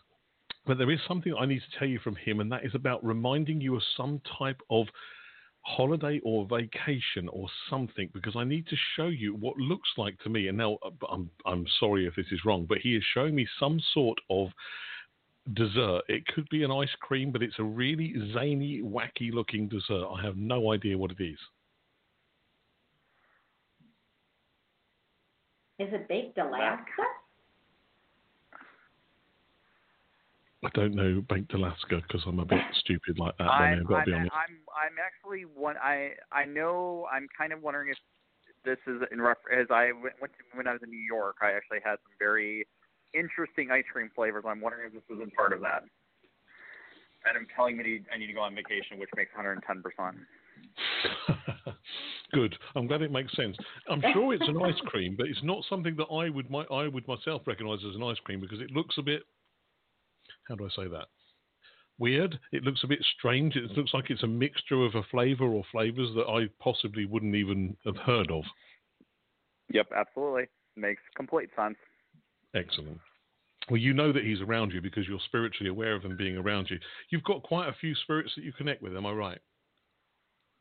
But 0.67 0.79
there 0.79 0.91
is 0.91 0.99
something 1.07 1.33
I 1.39 1.47
need 1.47 1.61
to 1.61 1.79
tell 1.79 1.87
you 1.87 2.01
from 2.01 2.17
him, 2.17 2.41
and 2.41 2.51
that 2.51 2.65
is 2.65 2.75
about 2.75 3.05
reminding 3.05 3.61
you 3.61 3.77
of 3.77 3.83
some 3.97 4.21
type 4.39 4.61
of 4.69 4.87
holiday 5.67 6.21
or 6.23 6.47
vacation 6.47 7.29
or 7.31 7.49
something 7.69 8.09
because 8.15 8.37
I 8.37 8.45
need 8.45 8.69
to 8.69 8.77
show 8.95 9.09
you 9.09 9.35
what 9.35 9.57
looks 9.57 9.89
like 9.97 10.17
to 10.21 10.31
me. 10.31 10.47
And 10.47 10.57
now 10.57 10.79
uh, 10.85 10.91
I'm 11.11 11.29
I'm 11.45 11.67
sorry 11.81 12.07
if 12.07 12.15
this 12.15 12.27
is 12.31 12.45
wrong, 12.45 12.67
but 12.69 12.79
he 12.79 12.95
is 12.95 13.03
showing 13.13 13.35
me 13.35 13.47
some 13.59 13.81
sort 13.93 14.19
of 14.31 14.49
dessert. 15.55 16.03
It 16.09 16.25
could 16.29 16.49
be 16.51 16.63
an 16.63 16.71
ice 16.71 16.95
cream, 17.01 17.33
but 17.33 17.43
it's 17.43 17.59
a 17.59 17.65
really 17.65 18.15
zany, 18.33 18.81
wacky 18.81 19.33
looking 19.33 19.69
dessert. 19.69 20.07
I 20.17 20.23
have 20.23 20.37
no 20.37 20.73
idea 20.73 20.97
what 20.97 21.11
it 21.11 21.23
is. 21.23 21.39
Is 25.79 25.89
it 25.93 26.09
baked 26.09 26.39
Alaska? 26.39 27.03
I 30.65 30.69
don't 30.75 30.95
know 30.95 31.23
baked 31.29 31.53
Alaska 31.55 32.01
because 32.07 32.23
I'm 32.27 32.39
a 32.39 32.45
bit 32.45 32.61
stupid 32.81 33.19
like 33.19 33.37
that. 33.39 33.45
I'm, 33.45 33.81
I've 33.81 33.87
got 33.87 33.95
to 33.95 34.01
I'm, 34.01 34.05
be 34.07 34.13
honest. 34.15 34.33
I'm, 34.33 34.57
I'm 34.73 34.97
actually 35.05 35.43
one. 35.43 35.77
I, 35.83 36.13
I 36.33 36.45
know. 36.45 37.07
I'm 37.13 37.29
kind 37.37 37.53
of 37.53 37.63
wondering 37.63 37.91
if 37.91 37.99
this 38.65 38.79
is 38.87 39.03
in 39.13 39.21
reference. 39.21 39.63
as 39.63 39.67
I 39.71 39.93
went, 39.93 40.17
went 40.21 40.33
to, 40.33 40.57
when 40.57 40.67
I 40.67 40.73
was 40.73 40.83
in 40.83 40.91
New 40.91 41.05
York. 41.07 41.37
I 41.43 41.53
actually 41.53 41.79
had 41.85 41.97
some 42.03 42.17
very 42.19 42.67
interesting 43.15 43.71
ice 43.71 43.85
cream 43.93 44.11
flavors. 44.15 44.45
I'm 44.47 44.61
wondering 44.61 44.89
if 44.89 44.93
this 44.93 45.03
was 45.09 45.21
in 45.23 45.31
part 45.31 45.53
of 45.53 45.61
that. 45.61 45.83
And 47.29 47.37
I'm 47.37 47.47
telling 47.55 47.77
me 47.77 48.03
I 48.13 48.19
need 48.19 48.29
to 48.29 48.33
go 48.33 48.41
on 48.41 48.55
vacation, 48.55 48.99
which 48.99 49.11
makes 49.17 49.33
110 49.35 49.83
percent. 49.83 50.17
Good. 52.33 52.57
I'm 52.75 52.87
glad 52.87 53.03
it 53.03 53.13
makes 53.13 53.35
sense. 53.37 53.57
I'm 53.89 54.03
sure 54.13 54.35
it's 54.35 54.49
an 54.49 54.61
ice 54.63 54.79
cream, 54.87 55.15
but 55.17 55.27
it's 55.27 55.43
not 55.43 55.65
something 55.69 55.97
that 55.97 56.07
I 56.07 56.29
would 56.29 56.51
my 56.51 56.65
I 56.71 56.89
would 56.89 57.07
myself 57.07 57.43
recognise 57.47 57.79
as 57.89 57.95
an 57.95 58.03
ice 58.03 58.19
cream 58.25 58.41
because 58.41 58.61
it 58.61 58.71
looks 58.71 58.97
a 58.99 59.03
bit. 59.03 59.23
How 60.49 60.55
do 60.55 60.65
I 60.65 60.69
say 60.77 60.89
that? 60.89 61.07
Weird. 61.99 62.39
It 62.53 62.63
looks 62.63 62.85
a 62.85 62.89
bit 62.89 63.05
strange. 63.19 63.57
It 63.57 63.71
looks 63.77 63.95
like 63.95 64.11
it's 64.11 64.23
a 64.23 64.29
mixture 64.29 64.85
of 64.85 64.95
a 64.95 65.03
flavour 65.11 65.47
or 65.47 65.65
flavours 65.73 66.11
that 66.15 66.27
I 66.29 66.49
possibly 66.63 67.07
wouldn't 67.07 67.35
even 67.35 67.77
have 67.85 67.97
heard 67.97 68.31
of. 68.31 68.45
Yep, 69.73 69.89
absolutely. 69.97 70.45
Makes 70.77 71.03
complete 71.17 71.49
sense. 71.57 71.77
Excellent. 72.55 72.99
Well, 73.71 73.79
you 73.79 73.95
know 73.95 74.13
that 74.13 74.25
he's 74.25 74.41
around 74.41 74.73
you 74.73 74.81
because 74.81 75.09
you're 75.09 75.19
spiritually 75.27 75.71
aware 75.71 75.95
of 75.95 76.03
him 76.03 76.17
being 76.17 76.37
around 76.37 76.69
you. 76.71 76.79
You've 77.11 77.25
got 77.25 77.43
quite 77.43 77.69
a 77.69 77.75
few 77.81 77.95
spirits 77.95 78.33
that 78.37 78.45
you 78.45 78.53
connect 78.53 78.83
with. 78.83 78.97
Am 78.97 79.07
I 79.07 79.13
right? 79.13 79.39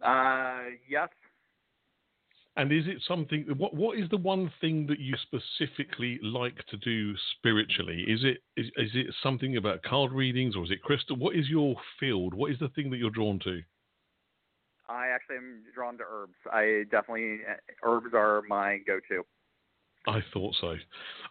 Uh, 0.02 0.70
yes. 0.90 1.10
And 2.57 2.72
is 2.72 2.86
it 2.88 3.02
something? 3.06 3.45
What 3.57 3.73
What 3.73 3.98
is 3.98 4.10
the 4.10 4.18
one 4.18 4.52
thing 4.61 4.88
that 4.88 4.99
you 4.99 5.15
specifically 5.22 6.19
like 6.22 6.65
to 6.68 6.77
do 6.77 7.14
spiritually? 7.38 8.06
Is 8.07 8.23
it 8.23 8.38
is, 8.56 8.68
is 8.77 8.91
it 8.94 9.14
something 9.22 9.57
about 9.57 9.84
card 9.84 10.11
readings 10.14 10.56
or 10.56 10.64
is 10.64 10.72
it 10.72 10.82
crystal? 10.82 11.18
What 11.18 11.36
is 11.36 11.49
your 11.49 11.76
field? 11.99 12.34
What 12.34 12.52
is 12.52 12.60
the 12.60 12.69
thing 12.69 12.90
that 12.91 12.98
you're 12.98 13.10
drawn 13.10 13.40
to? 13.40 13.61
I 14.88 15.07
actually 15.07 15.38
am 15.38 15.64
drawn 15.73 15.98
to 15.98 16.03
herbs. 16.07 16.36
I 16.52 16.84
definitely 16.91 17.40
eh, 17.48 17.56
herbs 17.84 18.14
are 18.14 18.44
my 18.48 18.77
go-to. 18.86 19.23
I 20.07 20.19
thought 20.34 20.56
so. 20.61 20.76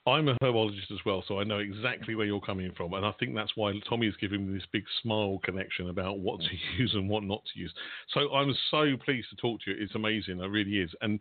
I'm 0.06 0.28
a 0.28 0.34
herbologist 0.42 0.90
as 0.92 0.98
well, 1.06 1.24
so 1.26 1.40
I 1.40 1.44
know 1.44 1.60
exactly 1.60 2.14
where 2.14 2.26
you're 2.26 2.40
coming 2.40 2.72
from, 2.76 2.92
and 2.92 3.06
I 3.06 3.12
think 3.12 3.34
that's 3.34 3.52
why 3.54 3.72
Tommy 3.88 4.06
is 4.06 4.14
giving 4.20 4.46
me 4.46 4.54
this 4.54 4.66
big 4.72 4.84
smile 5.00 5.40
connection 5.42 5.88
about 5.88 6.18
what 6.18 6.40
to 6.40 6.48
use 6.78 6.92
and 6.94 7.08
what 7.08 7.22
not 7.22 7.42
to 7.52 7.58
use. 7.58 7.72
So 8.12 8.32
I'm 8.32 8.54
so 8.70 8.96
pleased 9.02 9.28
to 9.30 9.36
talk 9.36 9.60
to 9.62 9.70
you. 9.70 9.76
It's 9.80 9.94
amazing, 9.94 10.40
it 10.40 10.46
really 10.46 10.78
is, 10.78 10.90
and 11.00 11.18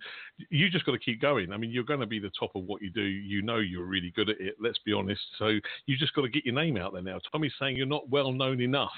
you 0.50 0.70
just 0.70 0.86
got 0.86 0.94
to 0.94 1.00
keep 1.00 1.22
going. 1.22 1.54
I 1.54 1.58
mean, 1.58 1.72
you're 1.72 1.84
going 1.84 2.02
to 2.02 2.08
be 2.08 2.20
the 2.20 2.32
top 2.38 2.52
of 2.56 2.64
what 2.66 2.82
you 2.82 2.90
do. 2.90 3.04
You 3.04 3.42
know 3.42 3.58
you're 3.58 3.86
really 3.86 4.12
good 4.16 4.30
at 4.30 4.42
it. 4.42 4.56
Let's 4.60 4.80
be 4.86 4.92
honest. 4.92 5.22
So 5.38 5.48
you 5.86 5.98
just 5.98 6.14
got 6.14 6.24
to 6.24 6.30
get 6.30 6.46
your 6.46 6.56
name 6.56 6.76
out 6.76 6.94
there 6.94 7.04
now. 7.04 7.20
Tommy's 7.32 7.54
saying 7.60 7.78
you're 7.78 7.86
not 7.86 8.10
well 8.10 8.32
known 8.32 8.60
enough. 8.60 8.92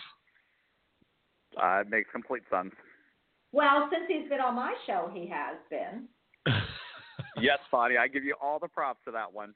Uh, 1.62 1.82
it 1.82 1.90
makes 1.90 2.10
complete 2.12 2.44
sense. 2.50 2.74
Well, 3.52 3.88
since 3.92 4.06
he's 4.08 4.28
been 4.30 4.42
on 4.42 4.56
my 4.56 4.74
show, 4.88 5.10
he 5.14 5.28
has 5.28 5.58
been. 5.70 6.08
yes, 7.42 7.60
Bonnie, 7.72 7.98
I 7.98 8.08
give 8.08 8.24
you 8.24 8.36
all 8.42 8.60
the 8.60 8.68
props 8.68 9.00
to 9.06 9.12
that 9.12 9.32
one. 9.34 9.54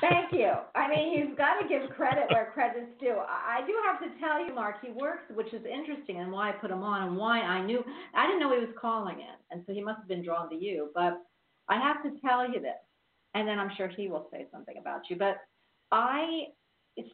Thank 0.00 0.32
you. 0.32 0.52
I 0.74 0.88
mean, 0.88 1.16
you've 1.16 1.38
got 1.38 1.60
to 1.60 1.68
give 1.68 1.88
credit 1.90 2.24
where 2.30 2.50
credit's 2.52 2.90
due. 2.98 3.18
I 3.20 3.60
do 3.64 3.74
have 3.86 4.00
to 4.00 4.18
tell 4.18 4.44
you, 4.44 4.52
Marc, 4.52 4.84
he 4.84 4.90
works, 4.90 5.22
which 5.32 5.52
is 5.54 5.64
interesting, 5.64 6.18
and 6.18 6.32
why 6.32 6.48
I 6.48 6.52
put 6.52 6.72
him 6.72 6.82
on, 6.82 7.06
and 7.06 7.16
why 7.16 7.40
I 7.40 7.64
knew 7.64 7.84
I 8.14 8.26
didn't 8.26 8.40
know 8.40 8.52
he 8.52 8.66
was 8.66 8.74
calling 8.80 9.20
in, 9.20 9.36
and 9.50 9.62
so 9.66 9.72
he 9.72 9.80
must 9.80 9.98
have 9.98 10.08
been 10.08 10.24
drawn 10.24 10.50
to 10.50 10.56
you. 10.56 10.90
But 10.94 11.22
I 11.68 11.78
have 11.78 12.02
to 12.02 12.20
tell 12.26 12.50
you 12.50 12.60
this, 12.60 12.72
and 13.34 13.46
then 13.46 13.60
I'm 13.60 13.70
sure 13.76 13.86
he 13.88 14.08
will 14.08 14.26
say 14.32 14.46
something 14.50 14.78
about 14.78 15.02
you. 15.08 15.14
But 15.14 15.36
I, 15.92 16.46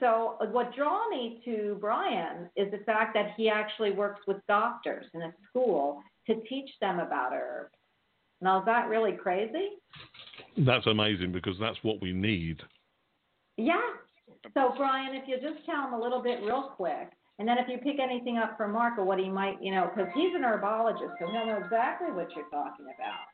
so 0.01 0.37
what 0.51 0.75
drew 0.75 1.11
me 1.11 1.43
to 1.45 1.77
Brian 1.81 2.49
is 2.57 2.71
the 2.71 2.83
fact 2.87 3.13
that 3.13 3.35
he 3.37 3.51
actually 3.51 3.91
works 3.91 4.21
with 4.27 4.39
doctors 4.49 5.05
in 5.13 5.23
a 5.23 5.35
school 5.51 6.01
to 6.27 6.41
teach 6.49 6.71
them 6.81 6.99
about 6.99 7.33
herbs. 7.35 7.75
Now, 8.41 8.61
is 8.61 8.67
that 8.67 8.89
really 8.89 9.13
crazy? 9.13 9.71
That's 10.57 10.87
amazing 10.87 11.33
because 11.33 11.57
that's 11.61 11.79
what 11.83 12.01
we 12.01 12.13
need. 12.13 12.59
Yeah. 13.57 13.81
So, 14.55 14.73
Brian, 14.77 15.15
if 15.17 15.27
you 15.27 15.37
just 15.37 15.65
tell 15.67 15.87
him 15.87 15.95
a 15.95 16.01
little 16.01 16.23
bit 16.23 16.41
real 16.43 16.73
quick, 16.77 17.11
and 17.39 17.47
then 17.47 17.59
if 17.59 17.69
you 17.69 17.79
pick 17.79 18.01
anything 18.01 18.39
up 18.39 18.57
from 18.57 18.73
Marc 18.73 18.99
or 18.99 19.05
what 19.05 19.19
he 19.19 19.29
might, 19.29 19.63
you 19.63 19.73
know, 19.73 19.91
because 19.95 20.11
he's 20.15 20.35
an 20.35 20.43
herbologist, 20.43 21.19
so 21.21 21.27
he'll 21.31 21.47
know 21.47 21.61
exactly 21.63 22.11
what 22.11 22.29
you're 22.35 22.49
talking 22.51 22.87
about. 22.95 23.27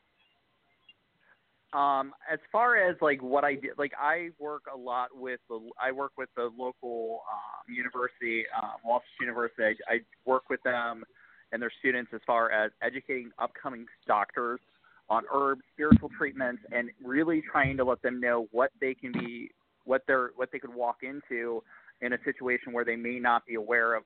Um, 1.77 2.13
as 2.31 2.39
far 2.51 2.77
as 2.77 2.95
like 3.01 3.21
what 3.21 3.43
I 3.43 3.55
did, 3.55 3.71
like 3.77 3.91
I 3.99 4.29
work 4.39 4.63
a 4.73 4.77
lot 4.77 5.09
with 5.13 5.41
the 5.49 5.59
I 5.81 5.91
work 5.91 6.13
with 6.17 6.29
the 6.35 6.49
local 6.57 7.21
um, 7.31 7.73
university, 7.73 8.45
um, 8.55 8.75
Wall 8.85 9.01
Street 9.15 9.25
University. 9.25 9.63
I, 9.89 9.95
I 9.95 9.99
work 10.25 10.49
with 10.49 10.63
them 10.63 11.03
and 11.51 11.61
their 11.61 11.71
students 11.79 12.11
as 12.13 12.21
far 12.25 12.49
as 12.51 12.71
educating 12.81 13.31
upcoming 13.39 13.85
doctors 14.07 14.61
on 15.09 15.23
herbs, 15.33 15.61
spiritual 15.73 16.09
treatments, 16.17 16.61
and 16.71 16.89
really 17.03 17.41
trying 17.51 17.77
to 17.77 17.83
let 17.83 18.01
them 18.01 18.19
know 18.19 18.47
what 18.51 18.71
they 18.81 18.93
can 18.93 19.11
be, 19.11 19.49
what 19.83 20.01
they're, 20.07 20.31
what 20.35 20.49
they 20.51 20.59
could 20.59 20.73
walk 20.73 20.97
into 21.03 21.61
in 22.01 22.13
a 22.13 22.17
situation 22.23 22.73
where 22.73 22.85
they 22.85 22.95
may 22.95 23.19
not 23.19 23.45
be 23.45 23.55
aware 23.55 23.93
of 23.95 24.03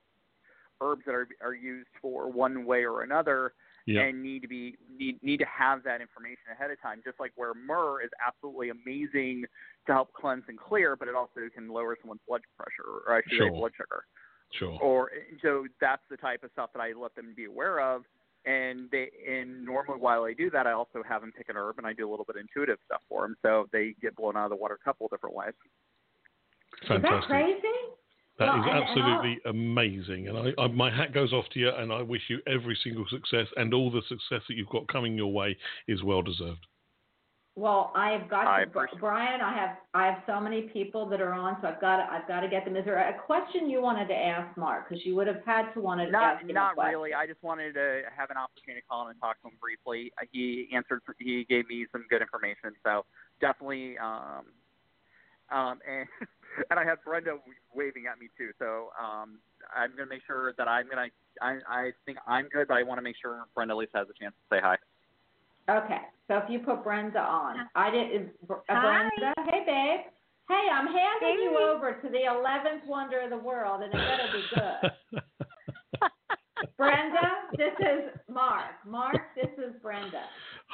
herbs 0.80 1.02
that 1.06 1.14
are 1.14 1.28
are 1.42 1.54
used 1.54 1.88
for 2.00 2.30
one 2.30 2.64
way 2.64 2.84
or 2.84 3.02
another, 3.02 3.52
Yeah. 3.86 4.02
and 4.02 4.22
need 4.22 4.42
to 4.42 4.48
be 4.48 4.76
need 4.88 5.22
need 5.22 5.38
to 5.38 5.46
have 5.46 5.82
that 5.84 6.00
information 6.00 6.44
ahead 6.52 6.70
of 6.70 6.80
time. 6.80 7.00
Just 7.04 7.18
like 7.18 7.32
where 7.36 7.54
myrrh 7.54 8.02
is 8.02 8.10
absolutely 8.26 8.70
amazing 8.70 9.44
to 9.86 9.92
help 9.92 10.12
cleanse 10.12 10.44
and 10.48 10.58
clear, 10.58 10.96
but 10.96 11.08
it 11.08 11.14
also 11.14 11.40
can 11.54 11.68
lower 11.68 11.96
someone's 12.00 12.20
blood 12.28 12.42
pressure, 12.56 13.02
or 13.06 13.14
I 13.14 13.22
should 13.22 13.32
say 13.32 13.36
Sure. 13.38 13.50
blood 13.50 13.72
sugar 13.76 14.04
Sure. 14.52 14.78
or 14.80 15.10
so 15.42 15.66
that's 15.80 16.02
the 16.10 16.16
type 16.16 16.42
of 16.44 16.50
stuff 16.52 16.70
that 16.74 16.80
I 16.80 16.92
let 16.92 17.14
them 17.14 17.34
be 17.34 17.44
aware 17.44 17.80
of. 17.80 18.04
And 18.46 18.90
they 18.90 19.10
and 19.28 19.64
normally 19.64 19.98
while 20.00 20.24
I 20.24 20.32
do 20.32 20.48
that, 20.50 20.66
I 20.66 20.72
also 20.72 21.02
have 21.06 21.20
them 21.20 21.32
pick 21.36 21.48
an 21.50 21.56
herb 21.56 21.76
and 21.78 21.86
I 21.86 21.92
do 21.92 22.08
a 22.08 22.10
little 22.10 22.24
bit 22.24 22.36
of 22.36 22.40
intuitive 22.40 22.78
stuff 22.86 23.02
for 23.08 23.22
them, 23.22 23.36
so 23.42 23.66
they 23.72 23.94
get 24.00 24.16
blown 24.16 24.36
out 24.36 24.44
of 24.44 24.50
the 24.50 24.56
water 24.56 24.78
a 24.80 24.84
couple 24.84 25.06
of 25.06 25.10
different 25.10 25.34
ways. 25.36 25.52
Is 26.82 26.88
that 26.88 27.02
Fantastic. 27.02 27.28
crazy? 27.30 27.60
That 28.38 28.46
Well, 28.46 28.54
is 28.56 28.66
and- 28.66 28.78
and 28.78 28.84
absolutely 28.88 29.40
amazing, 29.44 30.28
and 30.28 30.38
I, 30.38 30.62
I, 30.62 30.66
my 30.68 30.90
hat 30.90 31.12
goes 31.12 31.34
off 31.34 31.44
to 31.50 31.60
you, 31.60 31.68
and 31.68 31.92
I 31.92 32.00
wish 32.00 32.22
you 32.28 32.40
every 32.46 32.74
single 32.82 33.04
success, 33.10 33.46
and 33.58 33.74
all 33.74 33.90
the 33.90 34.00
success 34.08 34.40
that 34.48 34.54
you've 34.54 34.70
got 34.70 34.88
coming 34.88 35.14
your 35.14 35.30
way 35.30 35.54
is 35.88 36.02
well 36.02 36.22
deserved. 36.22 36.66
Well, 37.56 37.92
I've 37.96 38.30
got 38.30 38.46
I 38.46 38.64
to, 38.64 38.70
Brian. 38.98 39.40
I 39.40 39.52
have 39.54 39.76
I 39.92 40.06
have 40.06 40.22
so 40.26 40.40
many 40.40 40.62
people 40.62 41.06
that 41.08 41.20
are 41.20 41.32
on, 41.34 41.56
so 41.60 41.68
I've 41.68 41.80
got 41.80 41.96
to, 41.96 42.04
I've 42.04 42.26
got 42.28 42.40
to 42.40 42.48
get 42.48 42.64
them. 42.64 42.76
Is 42.76 42.84
there 42.84 42.96
a 42.96 43.20
question 43.26 43.68
you 43.68 43.82
wanted 43.82 44.06
to 44.08 44.14
ask 44.14 44.56
Marc? 44.56 44.88
Because 44.88 45.04
you 45.04 45.16
would 45.16 45.26
have 45.26 45.42
had 45.44 45.72
to 45.74 45.80
wanted 45.80 46.06
to 46.06 46.12
Not 46.12 46.36
ask 46.36 46.42
him 46.42 46.50
a 46.50 46.52
not 46.52 46.74
question. 46.74 46.94
really. 46.94 47.12
I 47.12 47.26
just 47.26 47.42
wanted 47.42 47.74
to 47.74 48.02
have 48.16 48.30
an 48.30 48.36
opportunity 48.36 48.80
to 48.82 48.86
call 48.86 49.02
him 49.02 49.10
and 49.10 49.20
talk 49.20 49.42
to 49.42 49.48
him 49.48 49.54
briefly. 49.60 50.12
Uh, 50.20 50.26
He 50.30 50.68
answered. 50.72 51.02
He 51.18 51.44
gave 51.48 51.68
me 51.68 51.86
some 51.90 52.06
good 52.08 52.22
information, 52.22 52.70
so 52.84 53.04
definitely. 53.40 53.98
Um, 53.98 54.46
um, 55.50 55.80
and 55.90 56.06
and 56.70 56.78
I 56.78 56.84
had 56.84 56.98
Brenda 57.04 57.38
waving 57.74 58.04
at 58.06 58.18
me 58.20 58.28
too. 58.38 58.50
So 58.60 58.90
um, 58.98 59.40
I'm 59.74 59.90
gonna 59.96 60.08
make 60.08 60.22
sure 60.24 60.54
that 60.56 60.68
I'm 60.68 60.88
gonna. 60.88 61.08
I 61.42 61.58
I 61.68 61.90
think 62.06 62.18
I'm 62.28 62.48
good, 62.48 62.68
but 62.68 62.74
I 62.74 62.84
want 62.84 62.98
to 62.98 63.02
make 63.02 63.16
sure 63.20 63.44
Brenda 63.56 63.74
at 63.74 63.78
least 63.78 63.92
has 63.94 64.06
a 64.08 64.14
chance 64.18 64.34
to 64.38 64.56
say 64.56 64.60
hi. 64.62 64.76
Okay, 65.68 66.00
so 66.28 66.38
if 66.38 66.44
you 66.48 66.60
put 66.60 66.82
Brenda 66.82 67.20
on, 67.20 67.68
I 67.74 67.90
did. 67.90 68.30
Uh, 68.48 68.54
Hi. 68.68 69.08
Brenda, 69.18 69.34
hey 69.50 69.62
babe. 69.66 70.00
Hey, 70.48 70.66
I'm 70.72 70.86
handing 70.86 71.44
you 71.44 71.58
over 71.58 71.92
to 71.92 72.08
the 72.08 72.24
eleventh 72.24 72.82
wonder 72.86 73.20
of 73.20 73.30
the 73.30 73.38
world, 73.38 73.82
and 73.82 73.92
it 73.92 73.96
better 73.96 74.28
be 74.32 74.42
good. 74.54 75.20
Brenda, 76.76 77.28
this 77.56 77.74
is 77.78 78.10
Marc. 78.28 78.72
Marc, 78.86 79.16
this 79.36 79.50
is 79.58 79.74
Brenda. 79.80 80.24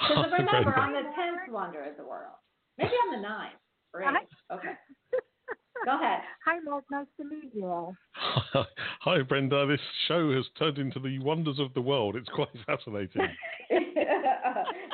Because 0.09 0.33
remember, 0.33 0.73
Brenda. 0.73 0.81
I'm 0.81 0.93
the 0.93 1.11
tenth 1.15 1.51
wonder 1.51 1.83
of 1.83 1.97
the 1.97 2.05
world. 2.05 2.37
Maybe 2.79 2.93
I'm 3.05 3.21
the 3.21 3.29
ninth. 3.29 3.59
Great. 3.93 4.09
Okay. 4.53 4.73
Go 5.85 5.97
ahead. 5.97 6.21
Hi, 6.45 6.59
Marc. 6.65 6.85
Nice 6.91 7.07
to 7.19 7.25
meet 7.25 7.51
you 7.55 7.67
all. 7.67 7.97
Hi, 9.01 9.23
Brenda. 9.23 9.67
This 9.67 9.81
show 10.09 10.33
has 10.33 10.45
turned 10.59 10.79
into 10.79 10.99
the 11.01 11.19
wonders 11.21 11.59
of 11.59 11.73
the 11.75 11.81
world. 11.81 12.17
It's 12.17 12.29
quite 12.29 12.49
fascinating. 12.67 13.29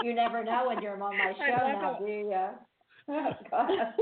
you 0.03 0.15
never 0.15 0.45
know 0.45 0.65
when 0.69 0.83
you're 0.83 1.03
on 1.03 1.17
my 1.17 1.33
show 1.39 1.57
now, 1.57 1.97
do 1.99 2.07
you? 2.07 2.49
Go 3.07 3.35
ahead. 3.53 3.95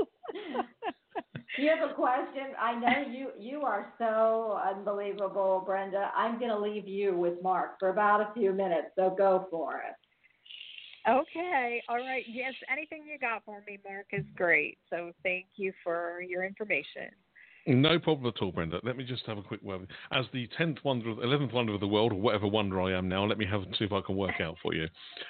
you 1.57 1.69
have 1.69 1.89
a 1.89 1.93
question? 1.93 2.53
I 2.59 2.79
know 2.79 3.11
you 3.11 3.29
you 3.39 3.61
are 3.61 3.93
so 3.97 4.59
unbelievable, 4.69 5.63
Brenda. 5.65 6.11
I'm 6.15 6.39
going 6.39 6.51
to 6.51 6.59
leave 6.59 6.87
you 6.87 7.17
with 7.17 7.41
Marc 7.41 7.79
for 7.79 7.89
about 7.89 8.21
a 8.21 8.33
few 8.33 8.53
minutes, 8.53 8.87
so 8.95 9.13
go 9.17 9.47
for 9.49 9.77
it. 9.77 9.95
Okay. 11.07 11.81
All 11.89 11.97
right. 11.97 12.23
Yes. 12.27 12.53
Anything 12.71 13.03
you 13.05 13.17
got 13.17 13.43
for 13.45 13.63
me, 13.67 13.79
Marc, 13.87 14.07
is 14.11 14.25
great. 14.35 14.77
So 14.89 15.11
thank 15.23 15.45
you 15.55 15.73
for 15.83 16.21
your 16.21 16.43
information. 16.43 17.09
No 17.67 17.99
problem 17.99 18.33
at 18.35 18.41
all, 18.41 18.51
Brenda. 18.51 18.79
Let 18.83 18.97
me 18.97 19.03
just 19.03 19.23
have 19.27 19.37
a 19.37 19.43
quick 19.43 19.61
word. 19.61 19.87
As 20.11 20.25
the 20.33 20.49
tenth 20.57 20.79
wonder, 20.83 21.11
of, 21.11 21.19
eleventh 21.19 21.53
wonder 21.53 21.73
of 21.75 21.79
the 21.79 21.87
world, 21.87 22.11
or 22.11 22.19
whatever 22.19 22.47
wonder 22.47 22.81
I 22.81 22.97
am 22.97 23.07
now, 23.07 23.23
let 23.23 23.37
me 23.37 23.45
have 23.45 23.61
see 23.77 23.85
if 23.85 23.91
I 23.91 24.01
can 24.01 24.15
work 24.15 24.41
out 24.41 24.57
for 24.63 24.73
you. 24.73 24.87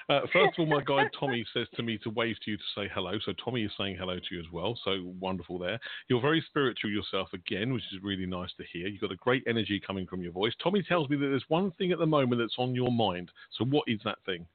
Uh, 0.07 0.22
first 0.31 0.57
of 0.57 0.60
all, 0.60 0.65
my 0.65 0.81
guide 0.81 1.10
Tommy 1.19 1.45
says 1.53 1.68
to 1.76 1.84
me 1.84 1.98
to 1.99 2.10
wave 2.10 2.38
to 2.45 2.52
you 2.52 2.57
to 2.57 2.64
say 2.73 2.89
hello. 2.93 3.19
So 3.26 3.34
Tommy 3.43 3.64
is 3.64 3.72
saying 3.77 3.98
hello 3.99 4.15
to 4.18 4.26
you 4.31 4.39
as 4.39 4.45
well. 4.49 4.80
So 4.85 5.14
wonderful 5.19 5.60
there. 5.60 5.77
You're 6.07 6.22
very 6.22 6.41
spiritual 6.48 6.89
yourself 6.89 7.27
again, 7.34 7.73
which 7.73 7.84
is 7.93 8.02
really 8.02 8.26
nice 8.26 8.52
to 8.57 8.64
hear. 8.72 8.88
You've 8.88 9.02
got 9.02 9.11
a 9.11 9.18
great 9.18 9.43
energy 9.45 9.81
coming 9.85 10.07
from 10.07 10.22
your 10.22 10.31
voice. 10.31 10.53
Tommy 10.64 10.84
tells 10.84 11.10
me 11.10 11.18
that 11.18 11.27
there's 11.27 11.45
one 11.49 11.72
thing 11.72 11.91
at 11.91 11.99
the 11.99 12.06
moment 12.06 12.41
that's 12.41 12.56
on 12.57 12.73
your 12.73 12.91
mind. 12.93 13.30
So 13.57 13.65
what 13.65 13.84
is 13.88 13.99
that 14.06 14.19
thing? 14.26 14.45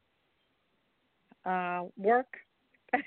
Uh, 1.47 1.85
work. 1.97 2.27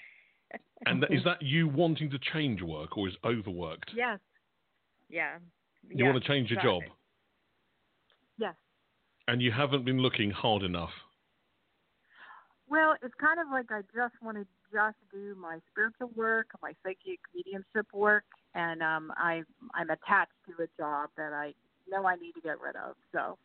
And 0.85 1.05
is 1.09 1.25
that 1.25 1.41
you 1.41 1.67
wanting 1.67 2.09
to 2.11 2.17
change 2.33 2.61
work, 2.61 2.97
or 2.97 3.09
is 3.09 3.13
overworked? 3.25 3.91
Yes. 3.93 4.17
Yeah. 5.09 5.39
You 5.89 6.05
want 6.05 6.23
to 6.23 6.27
change 6.27 6.49
your 6.49 6.59
exactly. 6.59 6.87
job, 6.87 6.95
Yes. 8.37 8.55
and 9.27 9.41
you 9.41 9.51
haven't 9.51 9.83
been 9.83 9.99
looking 9.99 10.31
hard 10.31 10.63
enough. 10.63 10.91
Well, 12.69 12.95
it's 13.03 13.13
kind 13.19 13.39
of 13.39 13.47
like 13.51 13.71
I 13.71 13.81
just 13.93 14.13
want 14.21 14.37
to 14.37 14.45
just 14.71 14.97
do 15.11 15.35
my 15.35 15.59
spiritual 15.71 16.11
work, 16.15 16.47
my 16.61 16.73
psychic 16.83 17.19
mediumship 17.35 17.87
work, 17.93 18.25
and 18.53 18.81
um, 18.81 19.11
I 19.17 19.41
I'm 19.73 19.89
attached 19.89 20.31
to 20.47 20.63
a 20.63 20.67
job 20.77 21.09
that 21.17 21.33
I 21.33 21.53
know 21.89 22.05
I 22.05 22.15
need 22.15 22.33
to 22.33 22.41
get 22.41 22.61
rid 22.61 22.75
of. 22.75 22.95
So 23.11 23.37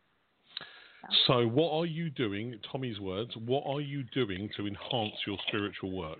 So, 1.27 1.45
what 1.47 1.71
are 1.73 1.85
you 1.85 2.09
doing? 2.09 2.59
Tommy's 2.71 2.99
words. 2.99 3.31
What 3.45 3.63
are 3.67 3.81
you 3.81 4.03
doing 4.13 4.49
to 4.57 4.65
enhance 4.67 5.13
your 5.27 5.37
spiritual 5.47 5.91
work? 5.91 6.19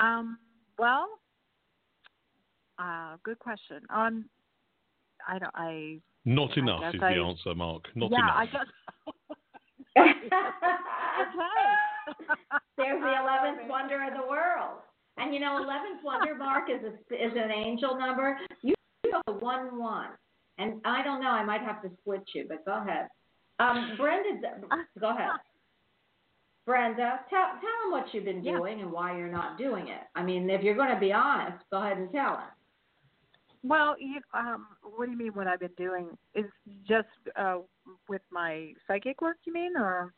Um, 0.00 0.38
well, 0.78 1.06
uh, 2.78 3.16
good 3.24 3.38
question. 3.38 3.80
Um, 3.88 4.28
I 5.26 5.38
don't. 5.38 5.54
I 5.54 6.00
Not 6.24 6.56
enough 6.56 6.80
guess 6.80 6.94
is 6.94 7.02
I- 7.02 7.14
the 7.14 7.20
answer, 7.20 7.54
Marc. 7.54 7.84
Not 7.94 8.10
yeah, 8.10 8.18
enough. 8.18 8.36
I 8.36 8.46
guess. 8.46 8.66
There's 12.76 13.00
the 13.00 13.14
eleventh 13.22 13.60
wonder 13.68 14.02
of 14.04 14.12
the 14.20 14.26
world. 14.28 14.80
And 15.18 15.32
you 15.32 15.40
know, 15.40 15.56
eleventh 15.56 16.04
wonder 16.04 16.34
Marc 16.34 16.68
is 16.68 16.82
a, 16.84 16.88
is 17.14 17.32
an 17.34 17.50
angel 17.50 17.96
number. 17.98 18.36
You 18.62 18.74
go 19.10 19.22
to 19.26 19.32
one 19.38 19.78
one, 19.78 20.08
and 20.58 20.80
I 20.84 21.02
don't 21.02 21.20
know. 21.20 21.30
I 21.30 21.44
might 21.44 21.62
have 21.62 21.82
to 21.82 21.90
switch 22.04 22.28
you, 22.34 22.46
but 22.48 22.64
go 22.64 22.80
ahead. 22.80 23.08
Um, 23.58 23.94
Brenda, 23.96 24.60
go 25.00 25.10
ahead. 25.10 25.30
Brenda, 26.66 27.20
tell 27.30 27.46
tell 27.60 27.76
them 27.84 27.92
what 27.92 28.06
you've 28.12 28.24
been 28.24 28.42
doing 28.42 28.80
and 28.80 28.90
why 28.90 29.16
you're 29.16 29.30
not 29.30 29.56
doing 29.56 29.88
it. 29.88 30.00
I 30.16 30.24
mean, 30.24 30.50
if 30.50 30.62
you're 30.62 30.74
going 30.74 30.92
to 30.92 30.98
be 31.00 31.12
honest, 31.12 31.64
go 31.70 31.80
ahead 31.80 31.96
and 31.96 32.10
tell 32.10 32.34
us. 32.34 32.50
Well, 33.62 33.96
you, 33.98 34.20
um, 34.34 34.66
what 34.82 35.06
do 35.06 35.12
you 35.12 35.18
mean? 35.18 35.32
What 35.32 35.46
I've 35.46 35.60
been 35.60 35.70
doing 35.76 36.08
is 36.34 36.44
just 36.88 37.06
uh, 37.36 37.58
with 38.08 38.22
my 38.30 38.72
psychic 38.86 39.20
work. 39.20 39.38
You 39.44 39.52
mean, 39.52 39.76
or 39.76 40.12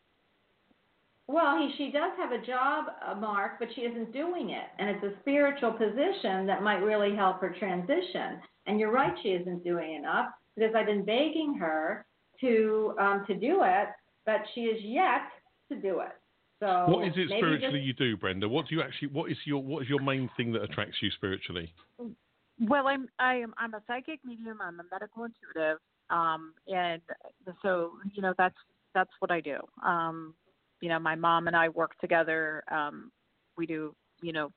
Well, 1.28 1.58
he, 1.58 1.72
she 1.76 1.90
does 1.90 2.12
have 2.18 2.32
a 2.32 2.44
job, 2.44 2.86
uh, 3.06 3.14
Marc, 3.14 3.58
but 3.58 3.68
she 3.74 3.82
isn't 3.82 4.12
doing 4.12 4.50
it, 4.50 4.64
and 4.78 4.88
it's 4.90 5.04
a 5.04 5.12
spiritual 5.20 5.72
position 5.72 6.46
that 6.46 6.62
might 6.62 6.78
really 6.78 7.14
help 7.14 7.40
her 7.40 7.54
transition. 7.58 8.40
And 8.68 8.78
you're 8.78 8.92
right, 8.92 9.14
she 9.22 9.30
isn't 9.30 9.64
doing 9.64 9.94
enough 9.94 10.26
because 10.54 10.74
I've 10.76 10.86
been 10.86 11.04
begging 11.04 11.54
her 11.58 12.06
to 12.40 12.94
um, 13.00 13.24
to 13.26 13.34
do 13.34 13.62
it, 13.64 13.88
but 14.26 14.42
she 14.54 14.62
is 14.62 14.80
yet 14.84 15.22
to 15.70 15.76
do 15.80 16.00
it. 16.00 16.12
So 16.60 16.86
what 16.88 17.06
is 17.06 17.14
it 17.16 17.28
spiritually 17.28 17.78
just- 17.78 17.86
you 17.86 17.92
do, 17.94 18.16
Brenda? 18.16 18.48
What 18.48 18.68
do 18.68 18.74
you 18.76 18.82
actually? 18.82 19.08
What 19.08 19.30
is 19.30 19.38
your 19.44 19.62
What 19.62 19.82
is 19.82 19.88
your 19.88 20.00
main 20.02 20.28
thing 20.36 20.52
that 20.52 20.62
attracts 20.62 20.96
you 21.00 21.10
spiritually? 21.12 21.72
well, 22.60 22.86
I'm 22.86 23.08
I 23.18 23.36
am 23.36 23.54
I'm 23.56 23.74
a 23.74 23.82
psychic 23.86 24.20
medium. 24.24 24.58
I'm 24.60 24.80
a 24.80 24.84
medical 24.90 25.24
intuitive, 25.24 25.78
um, 26.10 26.52
and 26.66 27.00
so 27.62 27.92
you 28.12 28.22
know 28.22 28.34
that's 28.36 28.56
that's 28.94 29.10
what 29.20 29.30
I 29.30 29.40
do. 29.40 29.58
Um, 29.84 30.34
you 30.80 30.88
know, 30.88 30.98
my 30.98 31.14
mom 31.14 31.46
and 31.46 31.56
I 31.56 31.68
work 31.70 31.98
together. 32.00 32.64
Um, 32.70 33.12
we 33.56 33.66
do 33.66 33.94
you 34.20 34.32
know 34.32 34.52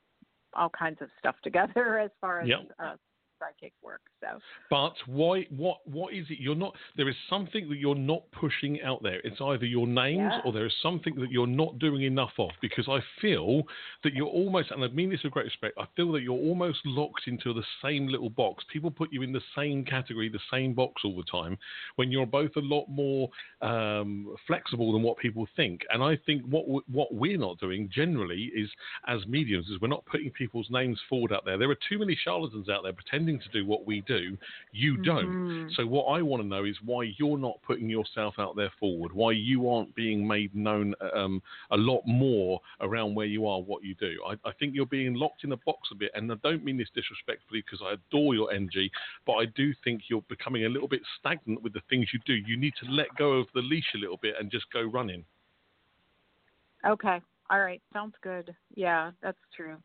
all 0.54 0.70
kinds 0.70 1.02
of 1.02 1.10
stuff 1.20 1.36
together 1.44 2.00
as 2.06 2.12
far 2.20 2.42
as 2.42 2.50
Yep. 2.50 2.60
uh, 2.80 2.96
psychic 3.42 3.74
work. 3.82 4.02
So 4.22 4.40
But 4.70 4.94
why? 5.08 5.48
What? 5.50 5.80
What 5.86 6.14
is 6.14 6.26
it? 6.30 6.40
You're 6.40 6.56
not. 6.56 6.76
There 6.96 7.10
is 7.10 7.16
something 7.30 7.68
that 7.70 7.78
you're 7.78 7.96
not 7.96 8.24
pushing 8.32 8.82
out 8.84 9.02
there. 9.02 9.20
It's 9.24 9.42
either 9.42 9.66
your 9.66 9.88
names 9.88 10.20
Yeah. 10.32 10.42
or 10.46 10.54
there 10.54 10.66
is 10.66 10.74
something 10.82 11.16
that 11.16 11.32
you're 11.32 11.48
not 11.48 11.80
doing 11.80 12.04
enough 12.04 12.34
of. 12.38 12.52
Because 12.62 12.88
I 12.88 13.00
feel 13.20 13.64
that 14.04 14.14
you're 14.14 14.28
almost, 14.28 14.72
and 14.72 14.84
I 14.84 14.88
mean 14.90 15.10
this 15.10 15.24
with 15.24 15.34
great 15.34 15.46
respect. 15.46 15.78
I 15.80 15.86
feel 15.96 16.12
that 16.14 16.22
you're 16.22 16.38
almost 16.38 16.80
locked 16.86 17.28
into 17.28 17.54
the 17.54 17.64
same 17.82 18.08
little 18.08 18.30
box. 18.30 18.64
People 18.72 18.92
put 18.92 19.12
you 19.12 19.24
in 19.24 19.32
the 19.32 19.42
same 19.56 19.84
category, 19.84 20.30
the 20.30 20.40
same 20.52 20.74
box 20.74 21.02
all 21.04 21.16
the 21.18 21.24
time. 21.24 21.58
When 21.96 22.12
you're 22.12 22.26
both 22.28 22.56
a 22.56 22.62
lot 22.62 22.86
more 22.90 23.30
um, 23.62 24.36
flexible 24.48 24.92
than 24.94 25.02
what 25.02 25.18
people 25.18 25.48
think. 25.56 25.82
And 25.90 26.04
I 26.04 26.16
think 26.26 26.44
what 26.46 26.66
what 26.90 27.14
we're 27.14 27.38
not 27.38 27.60
doing 27.60 27.90
generally 27.94 28.52
is, 28.56 28.70
as 29.08 29.26
mediums, 29.28 29.68
is 29.70 29.80
we're 29.82 29.88
not 29.88 30.06
putting 30.06 30.30
people's 30.32 30.70
names 30.70 31.00
forward 31.10 31.32
out 31.34 31.46
there. 31.46 31.58
There 31.58 31.70
are 31.70 31.78
too 31.90 32.00
many 32.00 32.16
charlatans 32.24 32.70
out 32.70 32.84
there 32.84 32.94
pretending 32.94 33.31
to 33.40 33.50
do 33.50 33.66
what 33.66 33.86
we 33.86 34.02
do. 34.02 34.38
You 34.72 34.98
don't. 34.98 35.28
Mhm. 35.28 35.76
So 35.76 35.86
what 35.86 36.06
I 36.06 36.22
want 36.22 36.42
to 36.44 36.48
know 36.48 36.66
is 36.66 36.78
why 36.84 37.04
you're 37.18 37.38
not 37.38 37.62
putting 37.62 37.90
yourself 37.90 38.40
out 38.40 38.56
there 38.56 38.72
forward. 38.80 39.12
Why 39.12 39.32
you 39.32 39.70
aren't 39.70 39.94
being 39.96 40.28
made 40.28 40.54
known 40.56 40.96
um, 41.14 41.42
a 41.72 41.78
lot 41.78 42.06
more 42.06 42.62
around 42.80 43.16
where 43.16 43.26
you 43.26 43.48
are, 43.48 43.62
what 43.62 43.84
you 43.84 43.96
do. 43.96 44.22
I, 44.26 44.34
I 44.48 44.52
think 44.54 44.76
you're 44.76 44.86
being 44.86 45.14
locked 45.14 45.44
in 45.44 45.52
a 45.52 45.58
box 45.58 45.90
a 45.92 45.96
bit, 45.96 46.12
and 46.14 46.32
I 46.32 46.36
don't 46.44 46.64
mean 46.64 46.78
this 46.78 46.90
disrespectfully 46.94 47.64
because 47.66 47.82
I 47.86 47.94
adore 47.94 48.36
your 48.36 48.52
energy, 48.52 48.92
but 49.26 49.34
I 49.34 49.46
do 49.46 49.74
think 49.84 50.04
you're 50.10 50.24
becoming 50.24 50.66
a 50.66 50.70
little 50.70 50.88
bit 50.88 51.02
stagnant 51.20 51.62
with 51.62 51.74
the 51.74 51.82
things 51.90 52.08
you 52.14 52.20
do. 52.26 52.34
You 52.34 52.58
need 52.58 52.74
to 52.84 52.90
let 52.90 53.08
go 53.18 53.34
of 53.34 53.48
the 53.54 53.62
leash 53.62 53.94
a 53.96 53.98
little 53.98 54.18
bit 54.18 54.36
and 54.40 54.52
just 54.52 54.72
go 54.72 54.82
running. 54.82 55.26
okay, 56.86 57.22
all 57.50 57.60
right, 57.60 57.82
sounds 57.94 58.16
good. 58.22 58.56
Yeah, 58.74 59.12
that's 59.22 59.38
true. 59.56 59.78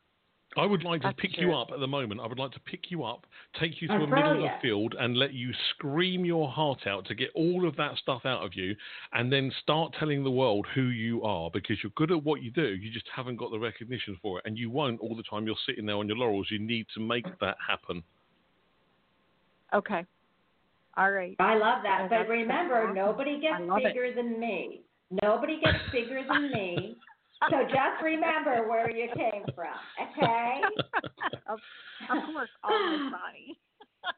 I 0.56 0.66
would 0.66 0.82
like 0.84 1.02
to 1.02 1.08
That's 1.08 1.20
pick 1.20 1.38
you 1.38 1.54
up 1.54 1.68
at 1.72 1.80
the 1.80 1.86
moment. 1.86 2.20
I 2.20 2.26
would 2.26 2.38
like 2.38 2.52
to 2.52 2.60
pick 2.60 2.90
you 2.90 3.04
up, 3.04 3.26
take 3.60 3.80
you 3.80 3.88
oh, 3.90 3.98
to 3.98 4.04
And 4.04 4.12
a 4.12 4.16
middle 4.16 4.32
of 4.32 4.38
the 4.38 4.50
field, 4.62 4.94
and 4.98 5.16
let 5.16 5.32
you 5.32 5.52
scream 5.70 6.24
your 6.24 6.48
heart 6.48 6.86
out 6.86 7.06
to 7.06 7.14
get 7.14 7.30
all 7.34 7.66
of 7.68 7.76
that 7.76 7.96
stuff 7.98 8.22
out 8.24 8.44
of 8.44 8.54
you, 8.54 8.74
and 9.12 9.32
then 9.32 9.52
start 9.62 9.94
telling 9.98 10.24
the 10.24 10.30
world 10.30 10.66
who 10.74 10.84
you 10.84 11.22
are 11.22 11.50
because 11.50 11.76
you're 11.82 11.92
good 11.96 12.10
at 12.10 12.22
what 12.22 12.42
you 12.42 12.50
do. 12.50 12.66
You 12.66 12.90
just 12.90 13.06
haven't 13.14 13.36
got 13.36 13.50
the 13.50 13.58
recognition 13.58 14.18
for 14.22 14.38
it, 14.38 14.44
and 14.46 14.56
you 14.56 14.70
won't 14.70 15.00
all 15.00 15.14
the 15.14 15.22
time. 15.22 15.46
You're 15.46 15.56
sitting 15.66 15.86
there 15.86 15.96
on 15.96 16.08
your 16.08 16.16
laurels. 16.16 16.48
You 16.50 16.58
need 16.58 16.86
to 16.94 17.00
make 17.00 17.26
that 17.40 17.56
happen. 17.66 18.02
Okay, 19.74 20.06
all 20.96 21.10
right. 21.10 21.36
I 21.38 21.56
love 21.56 21.82
that. 21.82 22.02
Oh, 22.04 22.08
but 22.08 22.28
remember, 22.28 22.82
awesome. 22.82 22.94
nobody 22.94 23.40
gets 23.40 23.56
I 23.58 23.62
love 23.64 23.78
it. 23.80 23.92
bigger 23.92 24.14
than 24.14 24.40
me. 24.40 24.80
Nobody 25.22 25.60
gets 25.62 25.78
bigger 25.92 26.22
than 26.26 26.50
me. 26.50 26.96
So 27.50 27.62
just 27.64 28.02
remember 28.02 28.66
where 28.68 28.90
you 28.90 29.08
came 29.14 29.44
from, 29.54 29.74
okay? 30.00 30.62
of, 31.48 31.58
of 32.10 32.24
course, 32.32 32.48
always 32.64 33.12
Bonnie. 33.12 33.58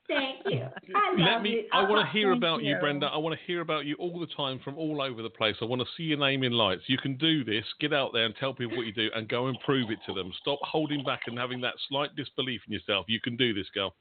Thank 0.07 0.40
you. 0.45 0.66
I 0.95 1.15
Let 1.16 1.43
me. 1.43 1.51
you. 1.51 1.65
I 1.73 1.81
want 1.82 2.01
Oh, 2.01 2.05
to 2.05 2.11
hear 2.11 2.31
thank 2.32 2.39
about 2.39 2.62
you. 2.62 2.77
Brenda. 2.78 3.07
I 3.07 3.16
want 3.16 3.39
to 3.39 3.47
hear 3.47 3.62
about 3.62 3.86
you 3.86 3.97
all 3.97 4.20
the 4.20 4.27
time 4.36 4.61
from 4.62 4.77
all 4.77 5.01
over 5.01 5.23
the 5.23 5.31
place. 5.31 5.57
I 5.62 5.65
want 5.65 5.81
to 5.81 5.89
see 5.97 6.03
your 6.05 6.19
name 6.19 6.43
in 6.45 6.53
lights. 6.53 6.82
You 6.89 6.99
can 6.99 7.16
do 7.16 7.43
this. 7.43 7.65
Get 7.81 7.93
out 7.95 8.11
there 8.12 8.27
and 8.27 8.35
tell 8.39 8.53
people 8.55 8.77
what 8.77 8.86
you 8.86 8.93
do, 8.93 9.09
and 9.15 9.28
go 9.28 9.47
and 9.47 9.59
prove 9.61 9.90
it 9.90 9.99
to 10.07 10.12
them. 10.12 10.31
Stop 10.43 10.59
holding 10.62 11.03
back 11.05 11.23
and 11.27 11.39
having 11.39 11.61
that 11.62 11.74
slight 11.89 12.15
disbelief 12.16 12.61
in 12.66 12.73
yourself. 12.74 13.07
You 13.09 13.20
can 13.20 13.36
do 13.36 13.55
this, 13.55 13.66
girl. 13.74 13.95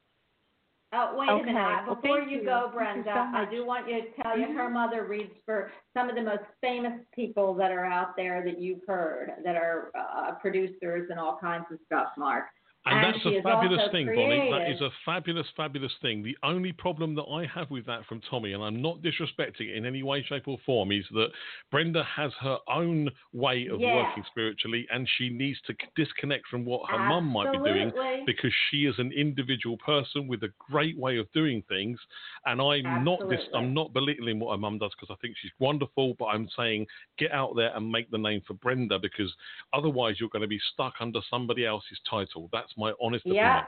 Oh, 0.93 1.17
wait 1.17 1.29
Okay. 1.29 1.41
a 1.41 1.45
minute. 1.53 1.61
Uh, 1.61 1.95
before 1.95 2.19
thank 2.19 2.31
you 2.31 2.39
you. 2.39 2.45
go, 2.45 2.71
Thank 2.73 2.97
you 2.97 3.03
Brenda, 3.03 3.31
so 3.33 3.37
I 3.37 3.45
do 3.51 3.65
want 3.65 3.89
you 3.89 4.01
to 4.01 4.21
tell 4.21 4.37
you 4.37 4.47
her 4.53 4.65
mm-hmm. 4.65 4.73
mother 4.73 5.03
reads 5.05 5.33
for 5.45 5.69
some 5.93 6.09
of 6.09 6.15
the 6.15 6.21
most 6.21 6.43
famous 6.61 6.93
people 7.13 7.53
that 7.55 7.71
are 7.71 7.85
out 7.85 8.15
there 8.15 8.41
that 8.45 8.61
you've 8.61 8.85
heard, 8.87 9.33
that 9.43 9.57
are 9.57 9.91
uh, 9.97 10.31
producers 10.35 11.09
and 11.09 11.19
all 11.19 11.37
kinds 11.39 11.65
of 11.71 11.79
stuff, 11.85 12.07
Marc. 12.17 12.45
And, 12.89 13.03
that's 13.03 13.25
a 13.25 13.41
fabulous 13.41 13.81
thing, 13.91 14.07
Bonnie. 14.07 14.49
That 14.51 14.69
is 14.71 14.81
a 14.81 14.89
fabulous, 15.05 15.47
fabulous 15.55 15.91
thing. 16.01 16.23
The 16.23 16.37
only 16.43 16.71
problem 16.71 17.15
that 17.15 17.23
I 17.23 17.45
have 17.53 17.69
with 17.69 17.85
that 17.87 18.05
from 18.05 18.21
Tommy, 18.29 18.53
and 18.53 18.63
I'm 18.63 18.81
not 18.81 19.01
disrespecting 19.01 19.69
it 19.69 19.75
in 19.75 19.85
any 19.85 20.03
way, 20.03 20.23
shape, 20.23 20.47
or 20.47 20.57
form, 20.65 20.91
is 20.91 21.05
that 21.11 21.29
Brenda 21.71 22.03
has 22.03 22.31
her 22.39 22.57
own 22.67 23.09
way 23.33 23.67
of 23.67 23.79
Yeah. 23.79 23.95
working 23.95 24.23
spiritually, 24.25 24.87
and 24.91 25.07
she 25.17 25.29
needs 25.29 25.59
to 25.61 25.75
disconnect 25.95 26.47
from 26.47 26.65
what 26.65 26.89
her 26.89 26.99
mum 26.99 27.25
might 27.25 27.51
be 27.51 27.57
doing 27.59 27.91
because 28.25 28.53
she 28.69 28.85
is 28.85 28.97
an 28.99 29.11
individual 29.11 29.77
person 29.77 30.27
with 30.27 30.43
a 30.43 30.53
great 30.59 30.97
way 30.97 31.17
of 31.17 31.31
doing 31.33 31.61
things. 31.63 31.99
And 32.45 32.61
I'm 32.61 33.03
not 33.03 33.19
this. 33.29 33.39
Absolutely. 33.39 33.59
I'm 33.59 33.73
not 33.73 33.93
belittling 33.93 34.39
what 34.39 34.51
her 34.51 34.57
mum 34.57 34.77
does 34.77 34.91
because 34.95 35.09
I 35.11 35.15
think 35.21 35.35
she's 35.37 35.51
wonderful, 35.59 36.13
but 36.15 36.25
I'm 36.25 36.47
saying 36.49 36.87
get 37.17 37.31
out 37.31 37.55
there 37.55 37.75
and 37.75 37.91
make 37.91 38.09
the 38.11 38.17
name 38.17 38.41
for 38.41 38.53
Brenda 38.55 38.99
because 38.99 39.33
otherwise 39.73 40.19
you're 40.19 40.29
going 40.29 40.41
to 40.41 40.47
be 40.47 40.59
stuck 40.73 40.95
under 40.99 41.19
somebody 41.29 41.65
else's 41.65 41.99
title. 42.09 42.49
That's 42.51 42.76
my 42.77 42.93
honest 43.01 43.25
opinion. 43.25 43.43
Yeah. 43.43 43.63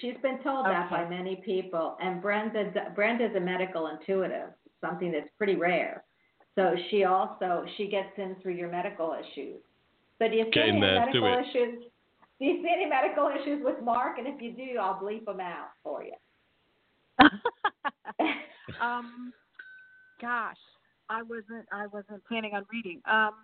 She's 0.00 0.16
been 0.20 0.42
told 0.42 0.66
that 0.66 0.90
by 0.90 1.08
many 1.08 1.36
people. 1.44 1.96
And 2.00 2.20
Brenda, 2.20 2.72
Brenda's 2.94 3.36
a 3.36 3.40
medical 3.40 3.86
intuitive, 3.86 4.50
something 4.80 5.12
that's 5.12 5.28
pretty 5.38 5.54
rare. 5.54 6.02
So 6.56 6.74
she 6.90 7.04
also 7.04 7.64
she 7.76 7.86
gets 7.86 8.10
in 8.16 8.34
through 8.42 8.54
your 8.54 8.70
medical 8.70 9.14
issues. 9.14 9.60
But 10.18 10.32
if 10.32 10.52
Get 10.52 10.66
you 10.66 10.74
in 10.74 10.74
have 10.76 10.82
there, 10.82 11.06
medical 11.06 11.26
issues, 11.26 11.84
Do 12.38 12.44
you 12.44 12.62
see 12.62 12.70
any 12.74 12.86
medical 12.86 13.28
issues 13.28 13.62
with 13.64 13.76
Marc? 13.82 14.18
And 14.18 14.26
if 14.26 14.40
you 14.42 14.52
do, 14.52 14.78
I'll 14.80 15.00
bleep 15.00 15.26
them 15.26 15.40
out 15.40 15.68
for 15.82 16.02
you. 16.02 16.12
um, 18.80 19.32
gosh, 20.20 20.56
I 21.08 21.22
wasn't 21.22 21.66
I 21.72 21.86
wasn't 21.86 22.24
planning 22.26 22.54
on 22.54 22.64
reading. 22.72 23.00
Um, 23.10 23.34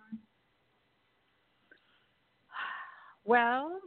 well, 3.25 3.79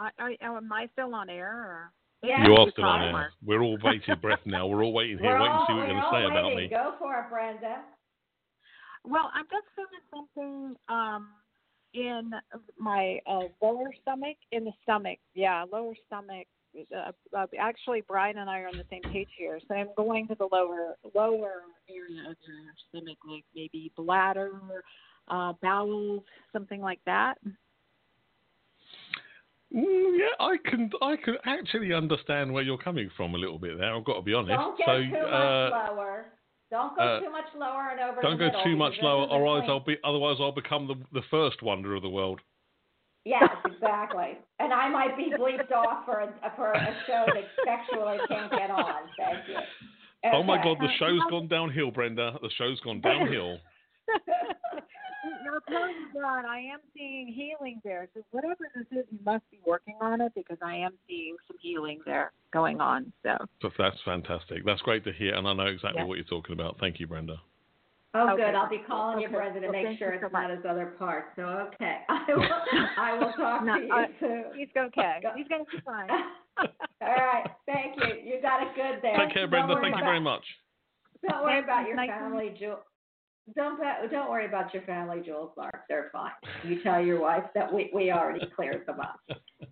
I, 0.00 0.10
I 0.18 0.56
am 0.56 0.72
I 0.72 0.88
still 0.92 1.14
on 1.14 1.28
air? 1.28 1.52
Or? 1.52 1.92
Yeah, 2.22 2.46
you 2.46 2.54
are 2.54 2.70
still 2.70 2.84
on 2.84 3.02
air. 3.02 3.12
Marc. 3.12 3.32
We're 3.44 3.62
all 3.62 3.78
bated 3.82 4.20
breath 4.22 4.40
now. 4.46 4.66
We're 4.66 4.82
all 4.82 4.92
waiting 4.92 5.18
here, 5.18 5.38
We're 5.38 5.42
waiting 5.42 5.58
to 5.58 5.64
see 5.68 5.72
what 5.74 5.88
you're 5.88 5.88
going 5.88 6.02
to 6.02 6.10
say 6.10 6.24
all 6.24 6.30
about 6.30 6.56
me. 6.56 6.68
Go 6.68 6.94
for 6.98 7.14
it, 7.18 7.30
Brenda. 7.30 7.82
Well, 9.04 9.30
I'm 9.34 9.44
just 9.44 9.66
feeling 9.74 10.04
something 10.10 10.76
um 10.88 11.28
in 11.92 12.30
my 12.78 13.18
uh, 13.26 13.48
lower 13.60 13.90
stomach, 14.02 14.36
in 14.52 14.64
the 14.64 14.72
stomach. 14.82 15.18
Yeah, 15.34 15.64
lower 15.70 15.94
stomach. 16.06 16.46
Uh, 16.94 17.10
uh, 17.36 17.46
actually, 17.58 18.02
Brian 18.06 18.38
and 18.38 18.48
I 18.48 18.60
are 18.60 18.68
on 18.68 18.76
the 18.76 18.84
same 18.90 19.02
page 19.12 19.28
here. 19.36 19.58
So 19.66 19.74
I'm 19.74 19.88
going 19.96 20.28
to 20.28 20.36
the 20.36 20.48
lower 20.52 20.96
lower 21.14 21.62
area 21.88 22.30
of 22.30 22.36
your 22.46 22.72
stomach, 22.88 23.18
like 23.28 23.44
maybe 23.54 23.90
bladder, 23.96 24.60
uh, 25.28 25.54
bowels, 25.60 26.22
something 26.52 26.80
like 26.80 27.00
that. 27.06 27.38
Mm, 29.74 30.18
yeah, 30.18 30.34
I 30.40 30.56
can 30.64 30.90
I 31.00 31.16
can 31.16 31.36
actually 31.44 31.92
understand 31.92 32.52
where 32.52 32.62
you're 32.62 32.78
coming 32.78 33.08
from 33.16 33.34
a 33.34 33.38
little 33.38 33.58
bit 33.58 33.78
there. 33.78 33.94
I've 33.94 34.04
got 34.04 34.14
to 34.14 34.22
be 34.22 34.34
honest. 34.34 34.50
Don't 34.50 34.76
get 34.76 34.86
so 34.86 34.98
too 34.98 35.26
uh, 35.26 35.70
much 35.70 35.90
lower. 35.90 36.26
Don't 36.70 36.96
go 36.96 37.02
uh, 37.02 37.20
too 37.20 37.30
much 37.30 37.44
lower 37.56 37.88
and 37.90 38.00
over 38.00 38.22
don't 38.22 38.38
go 38.38 38.46
middle 38.46 38.64
too 38.64 38.76
much 38.76 38.94
lower, 39.02 39.26
otherwise 39.30 39.64
I'll 39.68 39.80
be 39.84 39.96
otherwise 40.04 40.36
I'll 40.40 40.52
become 40.52 40.88
the 40.88 40.96
the 41.12 41.24
first 41.30 41.62
wonder 41.62 41.94
of 41.94 42.02
the 42.02 42.08
world. 42.08 42.40
Yes, 43.24 43.50
exactly. 43.66 44.38
and 44.60 44.72
I 44.72 44.88
might 44.88 45.16
be 45.16 45.30
bleeped 45.38 45.72
off 45.72 46.04
for 46.04 46.20
a 46.20 46.32
for 46.56 46.72
a 46.72 46.96
show 47.06 47.26
that 47.26 47.44
sexually 47.64 48.18
can't 48.28 48.50
get 48.50 48.70
on. 48.70 49.02
Thank 49.18 49.48
you. 49.48 49.56
Oh 50.32 50.42
my 50.42 50.62
God, 50.62 50.78
the 50.80 50.88
show's 50.98 51.20
gone 51.30 51.48
downhill, 51.48 51.90
Brenda. 51.90 52.38
The 52.42 52.50
show's 52.56 52.80
gone 52.80 53.00
downhill. 53.02 53.58
No, 55.44 55.60
tell 55.68 55.88
you 55.88 56.06
what, 56.12 56.44
I 56.44 56.60
am 56.60 56.80
seeing 56.96 57.28
healing 57.28 57.80
there. 57.84 58.08
So 58.14 58.22
whatever 58.30 58.68
this 58.74 58.86
is, 58.90 59.04
you 59.10 59.18
must 59.24 59.44
be 59.50 59.58
working 59.66 59.96
on 60.00 60.20
it 60.20 60.32
because 60.34 60.58
I 60.62 60.76
am 60.76 60.92
seeing 61.06 61.36
some 61.46 61.56
healing 61.60 62.00
there 62.06 62.32
going 62.52 62.80
on. 62.80 63.12
So 63.22 63.36
But 63.60 63.72
that's 63.78 63.96
fantastic. 64.04 64.64
That's 64.64 64.80
great 64.82 65.04
to 65.04 65.12
hear, 65.12 65.34
and 65.34 65.46
I 65.46 65.52
know 65.52 65.66
exactly 65.66 66.00
Yeah. 66.00 66.06
what 66.06 66.16
you're 66.16 66.24
talking 66.24 66.52
about. 66.54 66.78
Thank 66.78 67.00
you, 67.00 67.06
Brenda. 67.06 67.36
Oh, 68.14 68.30
Okay. 68.30 68.42
good. 68.44 68.54
I'll 68.56 68.68
be 68.68 68.78
calling 68.78 69.20
you, 69.20 69.26
Okay. 69.28 69.36
Brenda, 69.36 69.60
to 69.60 69.66
Well, 69.68 69.82
make 69.84 69.98
sure 69.98 70.12
you 70.14 70.20
so 70.20 70.26
it's 70.26 70.32
not 70.32 70.50
his 70.50 70.64
other 70.64 70.86
part. 70.98 71.32
So, 71.36 71.42
okay. 71.42 72.00
I 72.08 72.24
will, 72.34 72.42
I 72.98 73.18
will 73.18 73.32
talk 73.34 73.62
No, 73.64 73.78
to 73.78 73.86
you 73.86 73.92
uh, 73.94 74.06
soon. 74.18 74.44
he's 74.56 74.68
okay. 74.76 75.20
He's 75.36 75.46
gonna 75.48 75.64
be 75.70 75.78
fine. 75.84 76.10
All 76.10 76.66
right. 77.00 77.46
Thank 77.66 77.96
you. 77.96 78.14
You 78.24 78.40
got 78.42 78.62
it 78.62 78.74
good 78.74 79.00
there. 79.02 79.16
Take 79.16 79.34
care, 79.34 79.46
Brenda. 79.46 79.74
worry 79.74 79.82
Thank 79.82 79.94
you 79.96 80.00
about- 80.02 80.08
very 80.10 80.20
much. 80.20 80.44
Don't 81.28 81.42
worry 81.44 81.60
about 81.62 81.86
your 81.86 81.96
Nice 81.96 82.08
family 82.08 82.54
jewels. 82.58 82.80
Don't 83.56 83.80
don't 84.10 84.30
worry 84.30 84.46
about 84.46 84.72
your 84.72 84.82
family 84.84 85.22
jewels, 85.24 85.50
Marc. 85.56 85.82
They're 85.88 86.10
fine. 86.12 86.30
You 86.64 86.82
tell 86.82 87.00
your 87.00 87.20
wife 87.20 87.44
that 87.54 87.72
we, 87.72 87.90
we 87.92 88.12
already 88.12 88.46
cleared 88.54 88.86
them 88.86 89.00
up. 89.00 89.18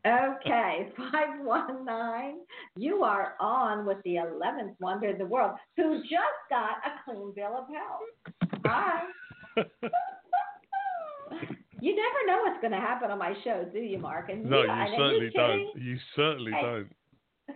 Okay, 0.06 0.92
five 0.96 1.40
one 1.40 1.84
nine. 1.84 2.38
You 2.76 3.04
are 3.04 3.34
on 3.40 3.86
with 3.86 3.98
the 4.04 4.16
eleventh 4.16 4.76
wonder 4.80 5.10
of 5.10 5.18
the 5.18 5.26
world, 5.26 5.52
who 5.76 6.00
just 6.02 6.48
got 6.50 6.78
a 6.84 7.04
clean 7.04 7.32
bill 7.36 7.56
of 7.56 7.66
health. 7.68 8.62
Hi. 8.64 9.02
you 11.80 11.94
never 11.94 12.26
know 12.26 12.42
what's 12.44 12.60
going 12.60 12.72
to 12.72 12.78
happen 12.78 13.10
on 13.10 13.18
my 13.18 13.34
show, 13.44 13.66
do 13.72 13.78
you, 13.78 13.98
Marc? 13.98 14.30
And 14.30 14.44
No, 14.44 14.62
you, 14.62 14.72
you 14.72 14.96
certainly 14.96 15.30
don't. 15.34 15.82
You 15.82 15.98
certainly 16.16 16.52
Hey. 16.52 16.62
don't. 16.62 16.88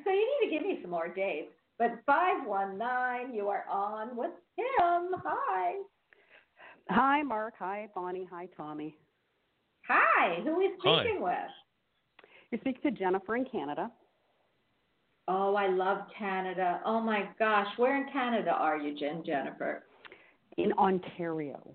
So 0.05 0.11
you 0.11 0.41
need 0.41 0.51
to 0.51 0.55
give 0.55 0.67
me 0.67 0.79
some 0.83 0.91
more 0.91 1.09
dates. 1.09 1.53
But 1.79 1.99
519, 2.07 3.35
you 3.35 3.49
are 3.49 3.65
on 3.69 4.17
with 4.17 4.31
him. 4.57 5.15
Hi. 5.25 5.75
Hi, 6.89 7.23
Marc. 7.23 7.55
Hi, 7.59 7.89
Bonnie. 7.95 8.27
Hi, 8.31 8.49
Tommy. 8.57 8.97
Hi. 9.89 10.41
Who 10.45 10.61
is 10.61 10.71
we 10.85 10.93
speaking 11.03 11.23
with? 11.23 11.35
You 12.51 12.59
speak 12.61 12.83
to 12.83 12.91
Jennifer 12.91 13.37
in 13.37 13.45
Canada. 13.45 13.91
Oh, 15.29 15.55
I 15.55 15.69
love 15.69 15.99
Canada. 16.19 16.81
Oh 16.85 17.01
my 17.01 17.29
gosh. 17.39 17.69
Where 17.77 17.97
in 17.97 18.13
Canada 18.13 18.51
are 18.51 18.77
you, 18.77 18.99
Jen 18.99 19.23
Jennifer? 19.25 19.85
In 20.59 20.73
Ontario. 20.75 21.75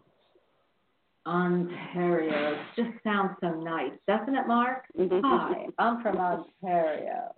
Ontario. 1.26 2.54
It 2.54 2.60
just 2.76 3.04
sounds 3.04 3.32
so 3.42 3.50
nice, 3.52 3.92
doesn't 4.08 4.36
it, 4.36 4.48
Marc? 4.48 4.86
Mhm. 4.98 5.22
Hi. 5.24 5.68
I'm 5.80 6.02
from 6.02 6.18
Ontario. 6.18 7.34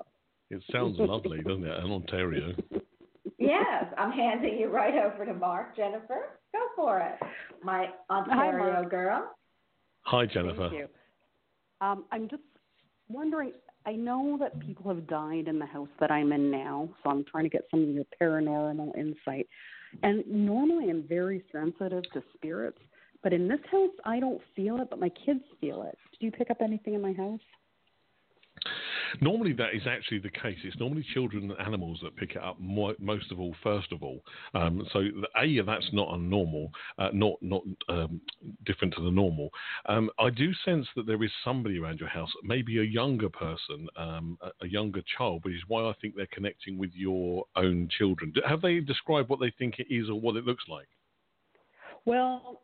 It 0.50 0.64
sounds 0.72 1.00
lovely, 1.00 1.42
doesn't 1.44 1.66
it? 1.66 1.84
In 1.84 1.92
Ontario. 1.92 2.56
Yes, 3.40 3.86
I'm 3.98 4.12
handing 4.12 4.58
you 4.60 4.68
right 4.68 4.94
over 4.96 5.26
to 5.26 5.34
Marc. 5.34 5.76
Jennifer, 5.76 6.38
go 6.54 6.60
for 6.76 7.00
it. 7.00 7.16
My 7.64 7.88
Ontario 8.10 8.74
Marc. 8.74 8.92
girl. 8.92 9.32
Hi, 10.02 10.26
Jennifer. 10.26 10.70
Thank 10.70 10.74
you. 10.74 10.88
Um, 11.82 12.06
I'm 12.12 12.28
just 12.30 12.44
wondering. 13.08 13.54
I 13.86 13.94
know 13.94 14.38
that 14.42 14.60
people 14.60 14.94
have 14.94 15.08
died 15.08 15.48
in 15.48 15.58
the 15.58 15.66
house 15.66 15.88
that 16.02 16.12
I'm 16.12 16.34
in 16.34 16.52
now, 16.52 16.90
so 17.02 17.10
I'm 17.10 17.24
trying 17.32 17.46
to 17.46 17.50
get 17.50 17.62
some 17.72 17.82
of 17.82 17.90
your 17.90 18.04
paranormal 18.22 18.96
insight. 18.98 19.48
And 20.04 20.24
normally, 20.28 20.90
I'm 20.90 21.08
very 21.08 21.44
sensitive 21.52 22.04
to 22.14 22.22
spirits, 22.36 22.78
but 23.24 23.32
in 23.32 23.48
this 23.48 23.62
house, 23.72 23.90
I 24.06 24.20
don't 24.20 24.42
feel 24.56 24.82
it, 24.82 24.90
but 24.90 25.00
my 25.00 25.10
kids 25.26 25.40
feel 25.62 25.84
it. 25.84 25.98
Do 26.20 26.26
you 26.26 26.32
pick 26.32 26.52
up 26.52 26.58
anything 26.62 26.94
in 26.94 27.02
my 27.02 27.14
house? 27.14 27.40
Normally, 29.22 29.54
that 29.54 29.74
is 29.74 29.84
actually 29.88 30.20
the 30.20 30.30
case. 30.30 30.58
It's 30.64 30.80
normally 30.80 31.06
children 31.14 31.52
and 31.52 31.60
animals 31.60 32.00
that 32.04 32.16
pick 32.16 32.32
it 32.32 32.44
up 32.44 32.58
mo- 32.60 32.96
most 33.00 33.32
of 33.32 33.40
all, 33.40 33.56
first 33.64 33.92
of 33.92 34.04
all. 34.04 34.22
Um, 34.54 34.86
so, 34.92 35.02
a 35.38 35.62
that's 35.62 35.90
not 35.94 36.10
unnormal, 36.10 36.70
uh, 36.98 37.10
not 37.14 37.34
not 37.42 37.64
um, 37.88 38.22
different 38.66 38.94
to 38.96 39.04
the 39.04 39.12
normal. 39.12 39.50
Um, 39.88 40.10
I 40.20 40.30
do 40.30 40.52
sense 40.66 40.88
that 40.96 41.06
there 41.06 41.24
is 41.24 41.32
somebody 41.44 41.80
around 41.80 42.00
your 42.00 42.10
house, 42.10 42.30
maybe 42.44 42.80
a 42.80 42.84
younger 42.84 43.30
person, 43.30 43.88
um, 43.98 44.38
a, 44.42 44.66
a 44.66 44.68
younger 44.68 45.02
child, 45.18 45.44
which 45.44 45.56
is 45.56 45.64
why 45.68 45.84
I 45.84 45.94
think 46.02 46.16
they're 46.16 46.28
connecting 46.32 46.78
with 46.78 46.92
your 46.94 47.46
own 47.56 47.90
children. 47.98 48.34
Have 48.48 48.62
they 48.62 48.80
described 48.80 49.30
what 49.30 49.40
they 49.40 49.54
think 49.58 49.80
it 49.80 49.94
is 49.94 50.10
or 50.10 50.20
what 50.20 50.36
it 50.36 50.46
looks 50.46 50.64
like? 50.70 50.88
Well, 52.06 52.62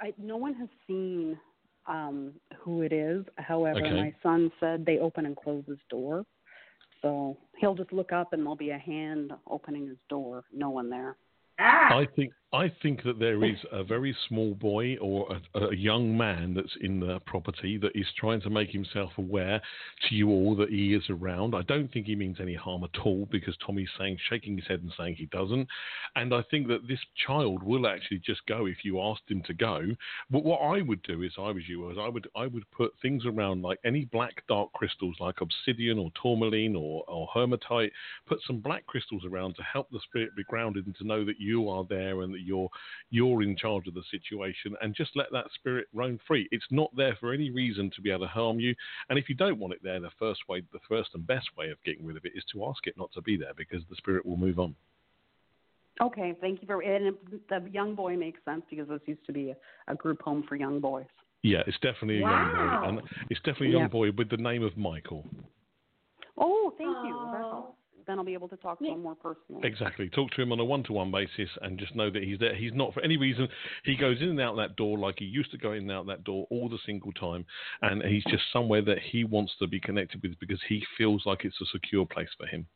I, 0.00 0.12
no 0.18 0.36
one 0.36 0.54
has 0.54 0.68
seen 0.86 1.38
um, 1.86 2.32
who 2.58 2.82
it 2.82 2.92
is. 2.92 3.24
However, 3.38 3.80
Okay. 3.80 3.96
my 3.96 4.14
son 4.22 4.50
said 4.60 4.84
they 4.84 4.98
open 4.98 5.26
and 5.26 5.36
close 5.36 5.64
his 5.66 5.78
door. 5.90 6.24
So 7.00 7.36
he'll 7.58 7.74
just 7.74 7.92
look 7.92 8.12
up 8.12 8.32
and 8.32 8.42
there'll 8.42 8.56
be 8.56 8.70
a 8.70 8.78
hand 8.78 9.32
opening 9.48 9.88
his 9.88 9.98
door. 10.08 10.44
No 10.52 10.70
one 10.70 10.88
there. 10.88 11.16
I 11.58 12.06
think 12.16 12.32
I 12.54 12.70
think 12.82 13.02
that 13.04 13.18
there 13.18 13.42
is 13.44 13.56
a 13.72 13.82
very 13.82 14.14
small 14.28 14.54
boy 14.54 14.98
or 14.98 15.38
a, 15.54 15.58
a 15.68 15.74
young 15.74 16.14
man 16.14 16.52
that's 16.52 16.76
in 16.82 17.00
the 17.00 17.18
property 17.20 17.78
that 17.78 17.92
is 17.94 18.06
trying 18.18 18.42
to 18.42 18.50
make 18.50 18.68
himself 18.68 19.10
aware 19.16 19.58
to 20.06 20.14
you 20.14 20.28
all 20.28 20.54
that 20.56 20.68
he 20.68 20.92
is 20.92 21.04
around. 21.08 21.54
I 21.54 21.62
don't 21.62 21.90
think 21.90 22.04
he 22.04 22.14
means 22.14 22.36
any 22.40 22.54
harm 22.54 22.84
at 22.84 23.00
all 23.06 23.26
because 23.30 23.56
Tommy's 23.64 23.88
saying 23.98 24.18
shaking 24.28 24.56
his 24.58 24.66
head 24.66 24.82
and 24.82 24.92
saying 24.98 25.14
he 25.16 25.26
doesn't. 25.26 25.66
And 26.14 26.34
I 26.34 26.42
think 26.50 26.68
that 26.68 26.86
this 26.86 26.98
child 27.26 27.62
will 27.62 27.86
actually 27.86 28.18
just 28.18 28.44
go 28.44 28.66
if 28.66 28.84
you 28.84 29.00
asked 29.00 29.30
him 29.30 29.42
to 29.46 29.54
go. 29.54 29.86
But 30.30 30.44
what 30.44 30.58
I 30.58 30.82
would 30.82 31.02
do 31.04 31.22
is 31.22 31.32
I 31.38 31.52
was 31.52 31.62
you 31.66 31.90
is 31.90 31.96
I 31.98 32.10
would 32.10 32.28
I 32.36 32.48
would 32.48 32.70
put 32.70 32.92
things 33.00 33.24
around 33.24 33.62
like 33.62 33.78
any 33.82 34.04
black 34.04 34.46
dark 34.46 34.70
crystals 34.74 35.16
like 35.20 35.40
obsidian 35.40 35.98
or 35.98 36.10
tourmaline 36.22 36.76
or, 36.76 37.02
or 37.08 37.28
hematite. 37.32 37.92
Put 38.26 38.40
some 38.46 38.60
black 38.60 38.84
crystals 38.86 39.24
around 39.24 39.54
to 39.54 39.62
help 39.62 39.90
the 39.90 40.00
spirit 40.06 40.36
be 40.36 40.44
grounded 40.44 40.84
and 40.84 40.94
to 40.96 41.06
know 41.06 41.24
that 41.24 41.40
you 41.40 41.70
are 41.70 41.86
there 41.88 42.20
and 42.20 42.34
that 42.34 42.41
you're 42.42 42.68
you're 43.10 43.42
in 43.42 43.56
charge 43.56 43.86
of 43.86 43.94
the 43.94 44.02
situation 44.10 44.74
and 44.82 44.94
just 44.94 45.16
let 45.16 45.30
that 45.32 45.46
spirit 45.54 45.86
roam 45.92 46.18
free. 46.26 46.48
It's 46.50 46.64
not 46.70 46.94
there 46.96 47.16
for 47.20 47.32
any 47.32 47.50
reason 47.50 47.90
to 47.94 48.00
be 48.00 48.10
able 48.10 48.26
to 48.26 48.28
harm 48.28 48.60
you. 48.60 48.74
And 49.08 49.18
if 49.18 49.28
you 49.28 49.34
don't 49.34 49.58
want 49.58 49.74
it 49.74 49.80
there, 49.82 50.00
the 50.00 50.10
first 50.18 50.40
way, 50.48 50.62
the 50.72 50.80
first 50.88 51.10
and 51.14 51.26
best 51.26 51.48
way 51.56 51.70
of 51.70 51.82
getting 51.84 52.04
rid 52.06 52.16
of 52.16 52.24
it 52.24 52.32
is 52.34 52.44
to 52.52 52.64
ask 52.66 52.86
it 52.86 52.96
not 52.96 53.12
to 53.12 53.22
be 53.22 53.36
there 53.36 53.54
because 53.56 53.82
the 53.88 53.96
spirit 53.96 54.24
will 54.26 54.36
move 54.36 54.58
on. 54.58 54.74
Okay, 56.00 56.34
thank 56.40 56.60
you 56.62 56.66
for 56.66 56.80
And 56.82 57.08
it- 57.08 57.48
the 57.48 57.68
young 57.70 57.94
boy 57.94 58.16
makes 58.16 58.42
sense 58.44 58.64
because 58.70 58.88
this 58.88 59.00
used 59.06 59.24
to 59.26 59.32
be 59.32 59.50
a, 59.50 59.56
a 59.88 59.94
group 59.94 60.22
home 60.22 60.42
for 60.48 60.56
young 60.56 60.80
boys. 60.80 61.06
Yeah, 61.42 61.62
it's 61.66 61.78
definitely 61.80 62.18
a 62.18 62.28
young 62.28 62.52
boy, 62.52 62.88
and 62.88 63.00
it's 63.28 63.40
definitely 63.40 63.68
a 63.68 63.72
young 63.72 63.82
Yeah. 63.82 63.88
boy 63.88 64.10
with 64.12 64.30
the 64.30 64.36
name 64.36 64.62
of 64.62 64.76
Michael. 64.76 65.26
Oh, 66.38 66.72
thank 66.78 66.96
you. 67.04 67.28
That 67.32 67.40
helps. 67.40 67.78
Then 68.06 68.18
I'll 68.18 68.24
be 68.24 68.34
able 68.34 68.48
to 68.48 68.56
talk 68.56 68.78
to 68.80 68.84
him 68.84 69.02
more 69.02 69.14
personally. 69.14 69.62
Exactly. 69.64 70.08
Talk 70.08 70.30
to 70.32 70.42
him 70.42 70.52
on 70.52 70.60
a 70.60 70.64
one-to-one 70.64 71.10
basis, 71.10 71.48
and 71.62 71.78
just 71.78 71.94
know 71.94 72.10
that 72.10 72.22
he's 72.22 72.38
there. 72.38 72.54
He's 72.54 72.72
not 72.74 72.94
for 72.94 73.00
any 73.02 73.16
reason. 73.16 73.48
He 73.84 73.96
goes 73.96 74.20
in 74.20 74.28
and 74.30 74.40
out 74.40 74.56
that 74.56 74.76
door 74.76 74.98
like 74.98 75.16
he 75.18 75.24
used 75.24 75.50
to 75.52 75.58
go 75.58 75.72
in 75.72 75.82
and 75.82 75.92
out 75.92 76.06
that 76.06 76.24
door 76.24 76.46
all 76.50 76.68
the 76.68 76.78
single 76.86 77.12
time, 77.12 77.44
and 77.82 78.02
he's 78.02 78.24
just 78.24 78.44
somewhere 78.52 78.82
that 78.82 78.98
he 78.98 79.24
wants 79.24 79.52
to 79.58 79.66
be 79.66 79.80
connected 79.80 80.22
with 80.22 80.38
because 80.40 80.60
he 80.68 80.82
feels 80.98 81.22
like 81.26 81.44
it's 81.44 81.60
a 81.60 81.66
secure 81.72 82.06
place 82.06 82.30
for 82.38 82.46
him. 82.46 82.66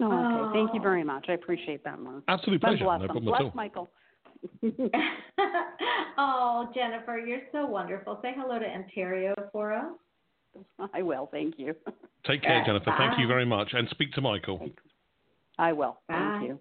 Oh, 0.00 0.50
okay. 0.50 0.58
Thank 0.58 0.74
you 0.74 0.80
very 0.80 1.04
much. 1.04 1.26
I 1.28 1.32
appreciate 1.32 1.82
that, 1.84 1.98
Marc. 1.98 2.22
Absolute 2.28 2.60
God 2.60 2.68
pleasure. 2.68 2.84
Bless 2.84 2.98
No 2.98 3.04
him. 3.04 3.08
problem 3.10 3.34
at 3.34 3.38
bless 3.38 3.42
all. 3.42 3.52
Michael. 3.54 3.88
oh, 6.18 6.70
Jennifer, 6.74 7.18
you're 7.18 7.40
so 7.52 7.66
wonderful. 7.66 8.18
Say 8.22 8.32
hello 8.36 8.58
to 8.58 8.66
Ontario 8.66 9.34
for 9.52 9.72
us. 9.72 9.92
I 10.94 11.02
will. 11.02 11.28
Thank 11.32 11.58
you. 11.58 11.74
Take 12.26 12.42
care, 12.42 12.62
Jennifer. 12.64 12.94
Thank 12.96 13.18
you 13.18 13.26
very 13.26 13.46
much. 13.46 13.70
And 13.72 13.88
speak 13.90 14.12
to 14.12 14.20
Michael. 14.20 14.68
I 15.58 15.72
will. 15.72 15.98
Bye. 16.08 16.14
Thank 16.14 16.48
you. 16.48 16.60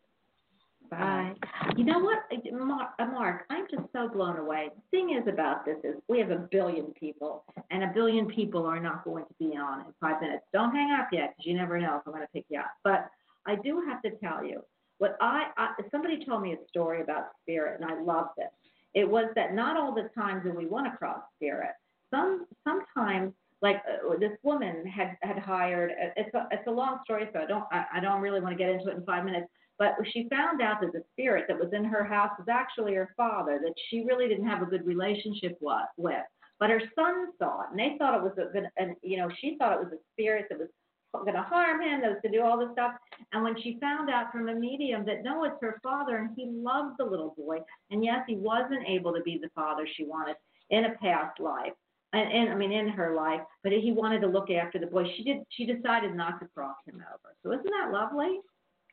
Bye. 0.90 1.34
You 1.76 1.84
know 1.84 2.00
what, 2.00 2.20
Marc, 2.54 3.46
uh, 3.50 3.54
I'm 3.54 3.66
just 3.70 3.92
so 3.92 4.08
blown 4.08 4.38
away. 4.38 4.70
The 4.76 4.98
thing 4.98 5.18
is 5.20 5.28
about 5.28 5.66
this 5.66 5.78
is 5.84 5.96
we 6.08 6.20
have 6.20 6.32
a 6.32 6.48
billion 6.52 6.94
people, 6.94 7.44
and 7.72 7.84
a 7.84 7.92
billion 7.94 8.28
people 8.28 8.66
are 8.66 8.80
not 8.80 9.04
going 9.04 9.26
to 9.26 9.34
be 9.40 9.58
on 9.58 9.82
in 9.82 9.88
five 10.00 10.22
minutes. 10.22 10.44
Don't 10.54 10.74
hang 10.74 10.92
up 10.92 11.08
yet, 11.12 11.34
because 11.36 11.48
you 11.48 11.56
never 11.56 11.80
know 11.80 11.98
if 11.98 12.04
I'm 12.06 12.14
going 12.14 12.26
to 12.26 12.32
pick 12.32 12.46
you 12.50 12.60
up. 12.60 12.72
But 12.84 13.10
I 13.46 13.56
do 13.56 13.84
have 13.88 14.02
to 14.04 14.12
tell 14.24 14.46
you 14.46 14.62
what 14.98 15.18
I, 15.22 15.48
I 15.58 15.74
somebody 15.92 16.24
told 16.24 16.42
me 16.42 16.54
a 16.54 16.68
story 16.70 17.02
about 17.02 17.30
spirit, 17.42 17.82
and 17.82 17.90
I 17.90 18.02
loved 18.02 18.38
it. 18.38 18.50
It 18.94 19.10
was 19.10 19.26
that 19.36 19.54
not 19.54 19.78
all 19.78 19.94
the 19.94 20.10
times 20.16 20.44
do 20.44 20.54
we 20.54 20.68
want 20.68 20.90
to 20.92 20.98
cross 20.98 21.20
spirit. 21.36 21.72
Some 22.12 22.46
sometimes 22.64 23.34
like 23.61 23.77
uh, 23.77 24.18
this 24.19 24.38
woman 24.44 24.86
had 24.86 25.18
had 25.22 25.40
hired. 25.40 25.91
uh, 25.91 26.11
It's 26.18 26.34
a 26.34 26.48
it's 26.52 26.68
a 26.68 26.72
long 26.72 26.99
story, 27.03 27.30
so 27.34 27.40
I 27.40 27.45
don't 27.45 27.65
I, 27.72 27.86
I 27.95 27.99
don't 27.99 28.22
really 28.22 28.40
want 28.41 28.57
to 28.57 28.64
get 28.64 28.69
into 28.69 28.90
it 28.90 28.98
in 28.98 29.03
five 29.06 29.26
minutes. 29.26 29.48
But 29.77 29.95
she 30.14 30.30
found 30.30 30.61
out 30.61 30.80
that 30.82 30.94
the 30.94 31.03
spirit 31.11 31.45
that 31.49 31.60
was 31.60 31.73
in 31.73 31.84
her 31.84 32.03
house 32.03 32.32
was 32.40 32.48
actually 32.49 32.94
her 32.94 33.14
father, 33.18 33.60
that 33.61 33.73
she 33.90 34.06
really 34.06 34.27
didn't 34.30 34.48
have 34.48 34.61
a 34.61 34.65
good 34.65 34.86
relationship 34.86 35.57
with. 35.98 36.23
But 36.60 36.69
her 36.69 36.82
son 36.95 37.27
saw 37.38 37.64
it, 37.64 37.68
and 37.72 37.80
they 37.80 37.98
thought 37.98 38.15
it 38.15 38.23
was 38.23 38.38
a 38.38 38.82
and 38.82 38.95
you 39.02 39.18
know, 39.18 39.30
she 39.40 39.57
thought 39.57 39.73
it 39.73 39.84
was 39.84 39.94
a 39.94 40.03
spirit 40.14 40.45
that 40.49 40.60
was 40.60 40.69
going 41.14 41.34
to 41.36 41.41
harm 41.41 41.82
him, 41.82 42.02
that 42.02 42.10
was 42.10 42.19
going 42.22 42.34
to 42.34 42.40
do 42.40 42.44
all 42.44 42.57
this 42.60 42.72
stuff. 42.73 42.94
And 43.32 43.44
when 43.44 43.56
she 43.61 43.77
found 43.80 44.10
out 44.10 44.32
from 44.32 44.49
a 44.49 44.56
medium 44.56 45.06
that 45.06 45.23
no, 45.23 45.44
it's 45.44 45.56
her 45.61 45.80
father, 45.84 46.18
and 46.18 46.30
he 46.36 46.45
loved 46.48 46.95
the 46.98 47.06
little 47.06 47.34
boy, 47.38 47.60
and 47.91 48.03
yes, 48.03 48.19
he 48.27 48.36
wasn't 48.36 48.88
able 48.88 49.14
to 49.14 49.22
be 49.22 49.38
the 49.41 49.49
father 49.56 49.88
she 49.95 50.06
wanted 50.06 50.36
in 50.69 50.86
a 50.86 50.95
past 50.95 51.40
life, 51.40 51.73
and, 52.16 52.32
and 52.32 52.50
I 52.50 52.56
mean 52.56 52.72
in 52.72 52.88
her 52.90 53.16
life, 53.16 53.42
but 53.64 53.72
he 53.72 53.92
wanted 53.92 54.22
to 54.22 54.28
look 54.28 54.50
after 54.50 54.80
the 54.80 54.88
boy. 54.88 55.04
She 55.18 55.24
did. 55.24 55.38
She 55.50 55.66
decided 55.66 56.16
not 56.16 56.40
to 56.40 56.48
cross 56.48 56.78
him 56.88 56.96
over. 56.96 57.36
So 57.44 57.52
isn't 57.52 57.66
that 57.66 57.92
lovely? 57.92 58.40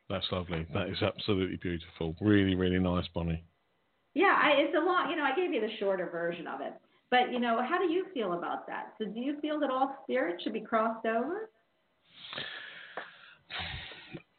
That's 0.09 0.25
lovely. 0.31 0.67
That 0.73 0.89
is 0.89 1.01
absolutely 1.01 1.57
beautiful. 1.57 2.15
Really, 2.21 2.55
really 2.55 2.79
nice, 2.79 3.05
Bonnie. 3.13 3.43
Yeah, 4.13 4.39
I, 4.41 4.51
it's 4.57 4.75
a 4.75 4.85
long. 4.85 5.09
You 5.09 5.15
know, 5.15 5.23
I 5.23 5.35
gave 5.35 5.53
you 5.53 5.61
the 5.61 5.75
shorter 5.79 6.09
version 6.11 6.45
of 6.47 6.61
it. 6.61 6.73
But 7.09 7.31
you 7.31 7.39
know, 7.39 7.61
how 7.67 7.77
do 7.77 7.91
you 7.91 8.05
feel 8.13 8.33
about 8.33 8.67
that? 8.67 8.93
So, 8.97 9.05
do 9.05 9.19
you 9.19 9.39
feel 9.39 9.59
that 9.59 9.69
all 9.69 9.95
spirits 10.03 10.43
should 10.43 10.53
be 10.53 10.61
crossed 10.61 11.05
over? 11.05 11.49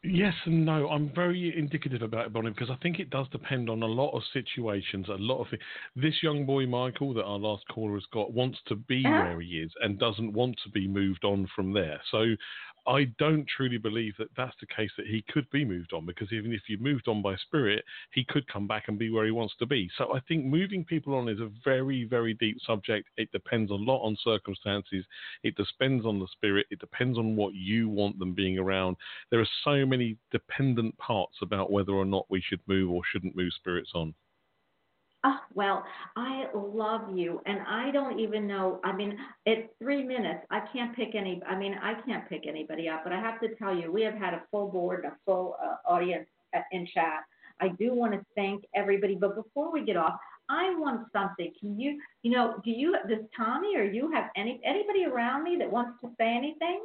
Yes 0.07 0.33
and 0.45 0.65
no. 0.65 0.89
I'm 0.89 1.11
very 1.13 1.57
indicative 1.57 2.01
about 2.01 2.27
it, 2.27 2.33
Bonnie, 2.33 2.51
because 2.51 2.69
I 2.69 2.75
think 2.81 2.99
it 2.99 3.09
does 3.09 3.27
depend 3.31 3.69
on 3.69 3.81
a 3.81 3.87
lot 3.87 4.11
of 4.11 4.21
situations, 4.33 5.07
a 5.09 5.13
lot 5.13 5.41
of 5.41 5.49
things. 5.49 5.61
This 5.95 6.21
young 6.21 6.45
boy, 6.45 6.65
Michael, 6.65 7.13
that 7.15 7.23
our 7.23 7.39
last 7.39 7.67
caller 7.67 7.95
has 7.95 8.05
got, 8.11 8.33
wants 8.33 8.59
to 8.67 8.75
be 8.75 8.97
Yeah. 8.97 9.23
where 9.23 9.41
he 9.41 9.59
is 9.59 9.71
and 9.81 9.97
doesn't 9.97 10.33
want 10.33 10.59
to 10.63 10.69
be 10.69 10.87
moved 10.87 11.23
on 11.23 11.47
from 11.55 11.73
there. 11.73 12.01
So 12.11 12.35
I 12.87 13.05
don't 13.17 13.47
truly 13.47 13.77
believe 13.77 14.13
that 14.19 14.29
that's 14.37 14.55
the 14.59 14.67
case 14.67 14.91
that 14.97 15.07
he 15.07 15.23
could 15.29 15.49
be 15.49 15.65
moved 15.65 15.93
on 15.93 16.05
because 16.05 16.31
even 16.31 16.53
if 16.53 16.61
you 16.67 16.77
moved 16.77 17.07
on 17.07 17.21
by 17.21 17.35
spirit, 17.37 17.83
he 18.11 18.23
could 18.23 18.47
come 18.47 18.67
back 18.67 18.85
and 18.87 18.99
be 18.99 19.09
where 19.09 19.25
he 19.25 19.31
wants 19.31 19.55
to 19.59 19.65
be. 19.65 19.89
So 19.97 20.15
I 20.15 20.19
think 20.27 20.45
moving 20.45 20.85
people 20.85 21.15
on 21.15 21.27
is 21.27 21.39
a 21.39 21.51
very, 21.63 22.03
very 22.03 22.33
deep 22.35 22.57
subject. 22.65 23.09
It 23.17 23.31
depends 23.31 23.71
a 23.71 23.75
lot 23.75 24.03
on 24.05 24.17
circumstances. 24.23 25.05
It 25.43 25.55
depends 25.55 26.05
on 26.05 26.19
the 26.19 26.27
spirit. 26.31 26.67
It 26.69 26.79
depends 26.79 27.17
on 27.17 27.35
what 27.35 27.53
you 27.55 27.89
want 27.89 28.19
them 28.19 28.33
being 28.33 28.59
around. 28.59 28.97
There 29.31 29.39
are 29.39 29.47
so 29.63 29.85
many 29.85 30.17
dependent 30.31 30.97
parts 30.97 31.37
about 31.41 31.71
whether 31.71 31.93
or 31.93 32.05
not 32.05 32.25
we 32.29 32.41
should 32.41 32.61
move 32.67 32.91
or 32.91 33.01
shouldn't 33.11 33.35
move 33.35 33.51
spirits 33.53 33.91
on. 33.95 34.13
Oh, 35.27 35.39
well, 35.55 35.83
I 36.15 36.45
love 36.53 37.17
you, 37.17 37.41
and 37.47 37.59
I 37.67 37.89
don't 37.89 38.19
even 38.19 38.45
know. 38.45 38.79
I 38.83 38.91
mean, 38.91 39.17
it's 39.47 39.67
three 39.79 40.03
minutes. 40.03 40.45
I 40.51 40.59
can't 40.71 40.95
pick 40.95 41.15
any. 41.15 41.41
I 41.49 41.57
mean, 41.57 41.75
I 41.81 41.95
can't 42.05 42.29
pick 42.29 42.45
anybody 42.47 42.87
up, 42.87 43.03
but 43.03 43.11
I 43.11 43.19
have 43.19 43.39
to 43.41 43.55
tell 43.55 43.75
you, 43.75 43.91
we 43.91 44.03
have 44.03 44.13
had 44.13 44.35
a 44.35 44.43
full 44.51 44.69
board 44.69 45.03
and 45.03 45.13
a 45.13 45.15
full 45.25 45.57
uh, 45.59 45.77
audience 45.91 46.27
uh, 46.55 46.59
in 46.71 46.87
chat. 46.93 47.23
I 47.59 47.69
do 47.69 47.95
want 47.95 48.13
to 48.13 48.23
thank 48.35 48.65
everybody, 48.75 49.15
but 49.15 49.35
before 49.35 49.71
we 49.71 49.83
get 49.83 49.97
off, 49.97 50.13
I 50.47 50.75
want 50.77 51.07
something. 51.11 51.51
Can 51.59 51.79
you, 51.79 51.99
you 52.21 52.29
know, 52.29 52.61
do 52.63 52.69
you, 52.69 52.95
does 53.09 53.25
Tommy 53.35 53.75
or 53.77 53.83
you 53.83 54.11
have 54.11 54.25
any 54.35 54.61
anybody 54.63 55.05
around 55.05 55.43
me 55.43 55.55
that 55.57 55.71
wants 55.71 55.99
to 56.03 56.11
say 56.19 56.27
anything? 56.27 56.81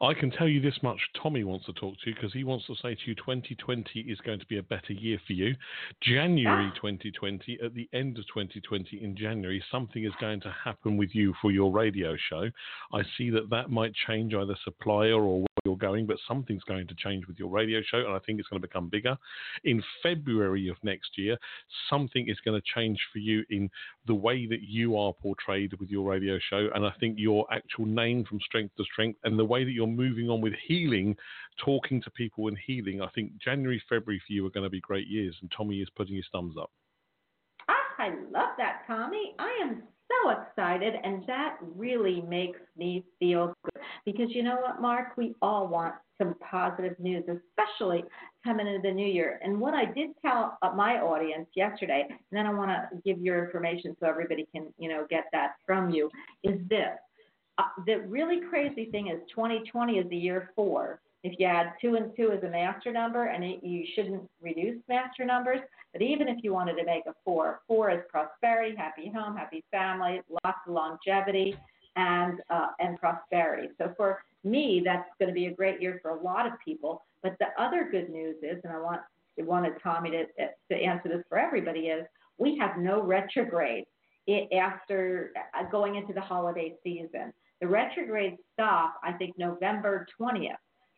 I 0.00 0.14
can 0.14 0.30
tell 0.30 0.48
you 0.48 0.60
this 0.60 0.78
much 0.82 0.98
Tommy 1.22 1.44
wants 1.44 1.66
to 1.66 1.72
talk 1.72 1.94
to 1.94 2.10
you 2.10 2.14
because 2.14 2.32
he 2.32 2.44
wants 2.44 2.66
to 2.66 2.74
say 2.76 2.94
to 2.94 3.00
you 3.06 3.14
2020 3.14 4.00
is 4.00 4.18
going 4.20 4.40
to 4.40 4.46
be 4.46 4.58
a 4.58 4.62
better 4.62 4.92
year 4.92 5.18
for 5.26 5.32
you. 5.32 5.54
January 6.02 6.70
ah. 6.72 6.76
2020, 6.76 7.58
at 7.64 7.74
the 7.74 7.88
end 7.92 8.18
of 8.18 8.24
2020 8.28 9.02
in 9.02 9.16
January, 9.16 9.62
something 9.70 10.04
is 10.04 10.12
going 10.20 10.40
to 10.40 10.54
happen 10.64 10.96
with 10.96 11.10
you 11.14 11.34
for 11.40 11.50
your 11.50 11.72
radio 11.72 12.16
show. 12.28 12.48
I 12.92 13.02
see 13.16 13.30
that 13.30 13.50
that 13.50 13.70
might 13.70 13.92
change 14.06 14.34
either 14.34 14.56
supplier 14.64 15.14
or 15.14 15.40
where 15.40 15.46
you're 15.64 15.76
going, 15.76 16.06
but 16.06 16.16
something's 16.26 16.64
going 16.64 16.86
to 16.88 16.94
change 16.94 17.26
with 17.26 17.38
your 17.38 17.50
radio 17.50 17.80
show, 17.82 17.98
and 17.98 18.14
I 18.14 18.18
think 18.20 18.38
it's 18.38 18.48
going 18.48 18.60
to 18.60 18.66
become 18.66 18.88
bigger. 18.88 19.16
In 19.64 19.82
February 20.02 20.68
of 20.68 20.76
next 20.82 21.18
year, 21.18 21.36
something 21.88 22.28
is 22.28 22.38
going 22.44 22.60
to 22.60 22.66
change 22.74 22.98
for 23.12 23.18
you 23.18 23.44
in 23.50 23.70
the 24.06 24.14
way 24.14 24.46
that 24.46 24.62
you 24.62 24.96
are 24.96 25.12
portrayed 25.12 25.74
with 25.78 25.90
your 25.90 26.10
radio 26.10 26.38
show, 26.48 26.68
and 26.74 26.84
I 26.86 26.92
think 27.00 27.18
your 27.18 27.46
actual 27.52 27.86
name 27.86 28.24
from 28.24 28.40
strength 28.40 28.76
to 28.76 28.84
strength, 28.84 29.18
and 29.24 29.38
the 29.38 29.44
way 29.44 29.59
that 29.64 29.70
you're 29.70 29.86
moving 29.86 30.28
on 30.28 30.40
with 30.40 30.54
healing, 30.66 31.16
talking 31.64 32.00
to 32.02 32.10
people 32.10 32.48
and 32.48 32.58
healing. 32.66 33.00
I 33.00 33.08
think 33.14 33.32
January, 33.42 33.82
February 33.88 34.22
for 34.26 34.32
you 34.32 34.46
are 34.46 34.50
going 34.50 34.64
to 34.64 34.70
be 34.70 34.80
great 34.80 35.08
years, 35.08 35.36
and 35.40 35.52
Tommy 35.56 35.80
is 35.80 35.88
putting 35.96 36.16
his 36.16 36.26
thumbs 36.32 36.56
up. 36.60 36.70
Ah, 37.68 37.74
I 37.98 38.08
love 38.30 38.50
that, 38.58 38.82
Tommy. 38.86 39.34
I 39.38 39.58
am 39.62 39.82
so 40.10 40.30
excited, 40.30 40.94
and 41.02 41.24
that 41.26 41.56
really 41.76 42.22
makes 42.22 42.60
me 42.76 43.04
feel 43.18 43.54
good. 43.64 43.82
Because 44.04 44.28
you 44.30 44.42
know 44.42 44.56
what, 44.56 44.80
Marc? 44.80 45.16
We 45.16 45.34
all 45.42 45.68
want 45.68 45.94
some 46.18 46.34
positive 46.50 46.98
news, 46.98 47.24
especially 47.28 48.04
coming 48.44 48.66
into 48.66 48.80
the 48.82 48.92
new 48.92 49.06
year. 49.06 49.40
And 49.42 49.60
what 49.60 49.74
I 49.74 49.84
did 49.84 50.10
tell 50.22 50.58
uh, 50.62 50.72
my 50.72 50.98
audience 51.00 51.48
yesterday, 51.54 52.06
and 52.08 52.18
then 52.32 52.46
I 52.46 52.52
want 52.52 52.70
to 52.70 52.88
give 53.04 53.20
your 53.20 53.44
information 53.44 53.96
so 54.00 54.06
everybody 54.06 54.46
can, 54.54 54.72
you 54.78 54.88
know, 54.88 55.06
get 55.08 55.24
that 55.32 55.54
from 55.66 55.90
you, 55.90 56.10
is 56.42 56.58
this. 56.68 56.98
Uh, 57.60 57.64
the 57.84 57.96
really 58.08 58.40
crazy 58.48 58.86
thing 58.86 59.08
is 59.08 59.18
2020 59.34 59.98
is 59.98 60.08
the 60.08 60.16
year 60.16 60.50
four. 60.56 61.00
If 61.22 61.38
you 61.38 61.44
add 61.44 61.74
two 61.78 61.96
and 61.96 62.10
two 62.16 62.32
as 62.32 62.42
a 62.42 62.48
master 62.48 62.90
number, 62.90 63.26
and 63.26 63.44
it, 63.44 63.62
you 63.62 63.84
shouldn't 63.94 64.22
reduce 64.40 64.80
master 64.88 65.26
numbers, 65.26 65.60
but 65.92 66.00
even 66.00 66.26
if 66.28 66.42
you 66.42 66.54
wanted 66.54 66.76
to 66.76 66.84
make 66.86 67.04
a 67.06 67.12
four, 67.22 67.60
four 67.68 67.90
is 67.90 68.00
prosperity, 68.08 68.74
happy 68.74 69.12
home, 69.14 69.36
happy 69.36 69.62
family, 69.70 70.22
lots 70.42 70.56
of 70.66 70.72
longevity, 70.72 71.54
and 71.96 72.40
uh, 72.48 72.68
and 72.78 72.98
prosperity. 72.98 73.68
So 73.76 73.92
for 73.94 74.22
me, 74.42 74.80
that's 74.82 75.10
going 75.18 75.28
to 75.28 75.34
be 75.34 75.46
a 75.46 75.54
great 75.54 75.82
year 75.82 75.98
for 76.00 76.12
a 76.12 76.22
lot 76.22 76.46
of 76.46 76.52
people. 76.64 77.02
But 77.22 77.36
the 77.40 77.48
other 77.62 77.88
good 77.90 78.08
news 78.08 78.36
is, 78.42 78.58
and 78.64 78.72
I 78.72 78.80
want 78.80 79.02
wanted 79.36 79.74
Tommy 79.82 80.12
to 80.12 80.24
to 80.70 80.74
answer 80.74 81.10
this 81.10 81.22
for 81.28 81.38
everybody 81.38 81.88
is, 81.88 82.06
we 82.38 82.56
have 82.56 82.78
no 82.78 83.02
retrograde 83.02 83.84
i- 84.30 84.48
after 84.56 85.32
uh, 85.58 85.64
going 85.70 85.96
into 85.96 86.14
the 86.14 86.20
holiday 86.22 86.74
season. 86.82 87.34
The 87.60 87.68
retrograde 87.68 88.36
stop, 88.52 88.94
I 89.04 89.12
think, 89.12 89.38
November 89.38 90.06
20th. 90.20 90.54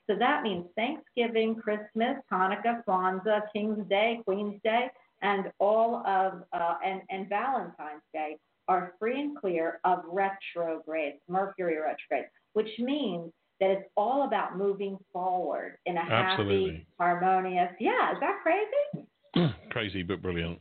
So 0.09 0.17
that 0.19 0.43
means 0.43 0.67
Thanksgiving, 0.77 1.57
Christmas, 1.57 2.17
Hanukkah, 2.31 2.83
Kwanzaa, 2.87 3.43
King's 3.53 3.87
Day, 3.89 4.21
Queen's 4.25 4.61
Day, 4.63 4.89
and 5.23 5.51
all 5.59 6.05
of 6.07 6.43
uh, 6.53 6.75
and 6.85 7.03
and 7.09 7.29
Valentine's 7.29 8.03
Day 8.13 8.37
are 8.69 8.95
free 8.99 9.21
and 9.21 9.37
clear 9.37 9.81
of 9.85 10.01
retrogrades, 10.11 11.19
Mercury 11.29 11.79
retrograde, 11.79 12.29
which 12.53 12.69
means 12.79 13.33
that 13.61 13.71
it's 13.71 13.89
all 13.97 14.25
about 14.25 14.59
moving 14.59 14.99
forward 15.13 15.79
in 15.87 15.97
a 15.97 16.03
happy, 16.03 16.43
Absolutely. 16.43 16.87
harmonious. 16.99 17.71
Yeah, 17.79 18.13
is 18.13 18.19
that 18.21 18.41
crazy? 18.43 19.55
Crazy 19.71 20.03
but 20.03 20.21
brilliant. 20.21 20.59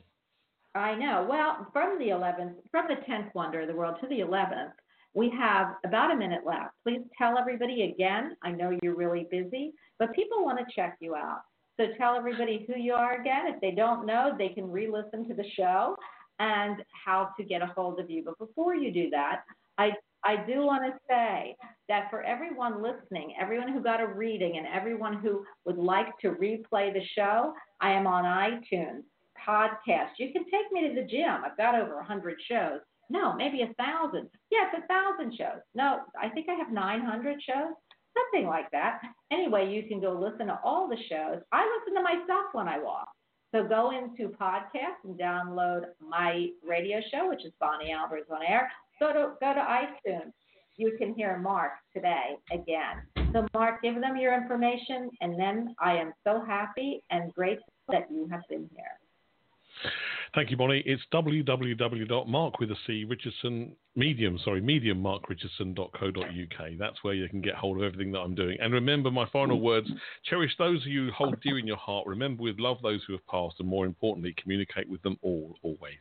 I 0.76 0.95
know. 0.95 1.28
Well, 1.30 1.68
from 1.73 1.99
the 1.99 2.06
11th, 2.06 2.53
from 2.69 2.86
the 2.88 2.95
10th 3.11 3.34
wonder 3.34 3.61
of 3.61 3.68
the 3.68 3.76
world 3.76 3.95
to 4.02 4.07
the 4.07 4.19
11th, 4.19 4.72
we 5.14 5.30
have 5.32 5.76
about 5.86 6.12
a 6.12 6.16
minute 6.16 6.42
left. 6.46 6.74
Please 6.84 7.02
tell 7.18 7.38
everybody 7.38 7.84
again. 7.84 8.36
I 8.44 8.52
know 8.52 8.78
you're 8.82 8.96
really 8.96 9.28
busy, 9.30 9.74
but 10.00 10.14
people 10.14 10.44
want 10.44 10.60
to 10.60 10.74
check 10.74 10.98
you 11.00 11.16
out. 11.16 11.42
So 11.78 11.88
tell 11.98 12.16
everybody 12.16 12.66
who 12.68 12.80
you 12.80 12.94
are 12.94 13.20
again. 13.20 13.48
If 13.48 13.62
they 13.62 13.72
don't 13.72 14.06
know, 14.06 14.34
they 14.38 14.50
can 14.50 14.70
re 14.70 14.90
listen 14.90 15.28
to 15.28 15.34
the 15.34 15.50
show 15.56 15.96
and 16.40 16.84
how 17.06 17.30
to 17.38 17.44
get 17.44 17.62
a 17.62 17.68
hold 17.68 18.00
of 18.00 18.10
you. 18.10 18.24
But 18.24 18.38
before 18.38 18.76
you 18.76 18.92
do 18.92 19.10
that, 19.10 19.44
I 19.78 19.92
I 20.24 20.46
do 20.46 20.60
want 20.60 20.84
to 20.84 21.00
say 21.10 21.56
that 21.90 22.10
for 22.12 22.22
everyone 22.22 22.84
listening, 22.84 23.34
everyone 23.40 23.74
who 23.74 23.82
got 23.82 24.02
a 24.02 24.08
reading, 24.08 24.58
and 24.58 24.68
everyone 24.68 25.16
who 25.16 25.44
would 25.66 25.78
like 25.78 26.18
to 26.20 26.32
replay 26.32 26.94
the 26.94 27.04
show, 27.16 27.54
I 27.80 27.92
am 27.92 28.06
on 28.06 28.24
iTunes, 28.24 29.02
podcast. 29.48 30.10
You 30.20 30.32
can 30.32 30.44
take 30.44 30.72
me 30.72 30.88
to 30.88 30.94
the 30.94 31.08
gym. 31.08 31.42
I've 31.44 31.58
got 31.58 31.74
over 31.74 31.96
100 31.96 32.38
shows. 32.48 32.82
No, 33.12 33.36
maybe 33.36 33.62
a 33.62 33.74
thousand. 33.74 34.30
Yes, 34.52 34.74
a 34.74 34.88
thousand 34.88 35.36
shows. 35.38 35.62
No, 35.76 36.00
I 36.20 36.30
think 36.30 36.48
I 36.48 36.54
have 36.54 36.72
900 36.72 37.42
shows, 37.44 37.74
something 38.16 38.48
like 38.48 38.72
that. 38.72 39.02
Anyway, 39.32 39.70
you 39.70 39.84
can 39.84 40.00
go 40.00 40.14
listen 40.14 40.48
to 40.48 40.58
all 40.64 40.88
the 40.88 40.96
shows. 41.10 41.42
I 41.52 41.70
listen 41.78 41.94
to 41.96 42.02
myself 42.02 42.46
when 42.54 42.70
I 42.70 42.80
walk. 42.80 43.10
So 43.54 43.66
go 43.68 43.92
into 43.92 44.34
podcast 44.38 45.04
and 45.04 45.20
download 45.20 45.88
my 46.00 46.48
radio 46.66 47.02
show, 47.12 47.28
which 47.28 47.44
is 47.44 47.52
Bonnie 47.60 47.92
Albers 47.92 48.34
on 48.34 48.44
Air. 48.48 48.72
Go 48.98 49.12
to 49.12 49.34
go 49.42 49.54
to 49.54 49.60
iTunes. 49.60 50.32
you 50.78 50.96
can 50.98 51.14
hear 51.14 51.38
Marc 51.38 51.74
today 51.94 52.38
again. 52.50 53.02
So, 53.34 53.46
Marc, 53.54 53.82
give 53.82 53.96
them 54.00 54.16
your 54.16 54.34
information, 54.34 55.10
and 55.20 55.38
then 55.38 55.76
I 55.80 55.98
am 55.98 56.14
so 56.24 56.42
happy 56.48 57.04
and 57.10 57.34
grateful 57.34 57.74
that 57.90 58.10
you 58.10 58.30
have 58.32 58.42
been 58.48 58.70
here. 58.74 59.92
Thank 60.34 60.49
you, 60.49 60.56
Bonnie. 60.56 60.82
It's 60.86 61.02
www.marc 61.14 62.60
with 62.60 62.72
a 62.72 62.76
C 62.88 63.03
Richardson 63.03 63.76
medium, 63.98 64.40
sorry, 64.45 64.62
medium 64.62 65.03
marcrichardson.co.uk. 65.03 66.72
That's 66.80 67.03
where 67.03 67.14
you 67.14 67.28
can 67.28 67.41
get 67.41 67.56
hold 67.56 67.78
of 67.78 67.84
everything 67.84 68.14
that 68.14 68.20
I'm 68.20 68.34
doing. 68.34 68.58
And 68.62 68.74
remember 68.74 69.12
my 69.12 69.28
final 69.34 69.60
words: 69.60 69.90
cherish 70.24 70.56
those 70.58 70.86
you 70.86 71.12
hold 71.12 71.41
dear 71.41 71.60
in 71.60 71.68
your 71.68 71.78
heart. 71.78 72.08
Remember 72.08 72.44
with 72.44 72.60
love 72.60 72.78
those 72.82 73.02
who 73.06 73.14
have 73.14 73.28
passed, 73.28 73.58
and 73.60 73.68
more 73.68 73.86
importantly, 73.86 74.34
communicate 74.41 74.88
with 74.88 75.02
them 75.02 75.18
all 75.22 75.58
always. 75.64 75.99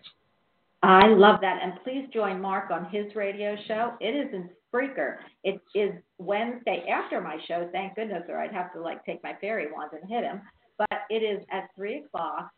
I 0.85 1.09
love 1.09 1.40
that. 1.40 1.59
And 1.62 1.74
please 1.82 2.07
join 2.15 2.40
Marc 2.40 2.70
on 2.70 2.85
his 2.85 3.15
radio 3.16 3.57
show. 3.66 3.94
It 4.01 4.15
is 4.15 4.32
in 4.32 4.48
Spreaker. 4.73 5.16
It 5.43 5.61
is 5.74 5.90
Wednesday 6.19 6.85
after 6.89 7.20
my 7.20 7.36
show, 7.48 7.69
thank 7.73 7.97
goodness, 7.97 8.23
or 8.28 8.39
I'd 8.39 8.52
have 8.52 8.73
to 8.74 8.81
like 8.81 9.05
take 9.05 9.23
my 9.23 9.36
fairy 9.40 9.66
wand 9.70 9.90
and 10.01 10.09
hit 10.09 10.23
him. 10.23 10.40
But 10.78 11.01
it 11.11 11.23
is 11.23 11.44
at 11.52 11.69
3 11.77 12.05
o'clock 12.05 12.51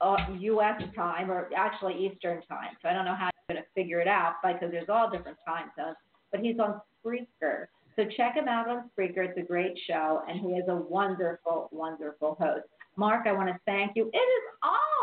uh, 0.00 0.16
U.S. 0.38 0.82
time, 0.94 1.30
or 1.30 1.48
actually 1.56 2.06
Eastern 2.06 2.42
time. 2.42 2.76
So 2.82 2.88
I 2.88 2.92
don't 2.92 3.04
know 3.04 3.14
how 3.14 3.30
you're 3.48 3.56
going 3.56 3.64
to 3.64 3.70
figure 3.74 4.00
it 4.00 4.08
out 4.08 4.34
because 4.42 4.70
there's 4.70 4.88
all 4.88 5.10
different 5.10 5.38
time 5.46 5.70
zones. 5.76 5.96
But 6.30 6.40
he's 6.40 6.58
on 6.58 6.80
Spreaker. 7.04 7.66
So 7.96 8.04
check 8.16 8.34
him 8.34 8.48
out 8.48 8.68
on 8.68 8.90
Spreaker. 8.90 9.28
It's 9.28 9.38
a 9.38 9.42
great 9.42 9.78
show, 9.86 10.22
and 10.28 10.40
he 10.40 10.48
is 10.48 10.64
a 10.68 10.76
wonderful, 10.76 11.68
wonderful 11.72 12.36
host. 12.40 12.66
Marc, 12.96 13.26
I 13.26 13.32
want 13.32 13.48
to 13.48 13.58
thank 13.66 13.92
you. 13.96 14.10
It 14.12 14.16
is 14.16 14.42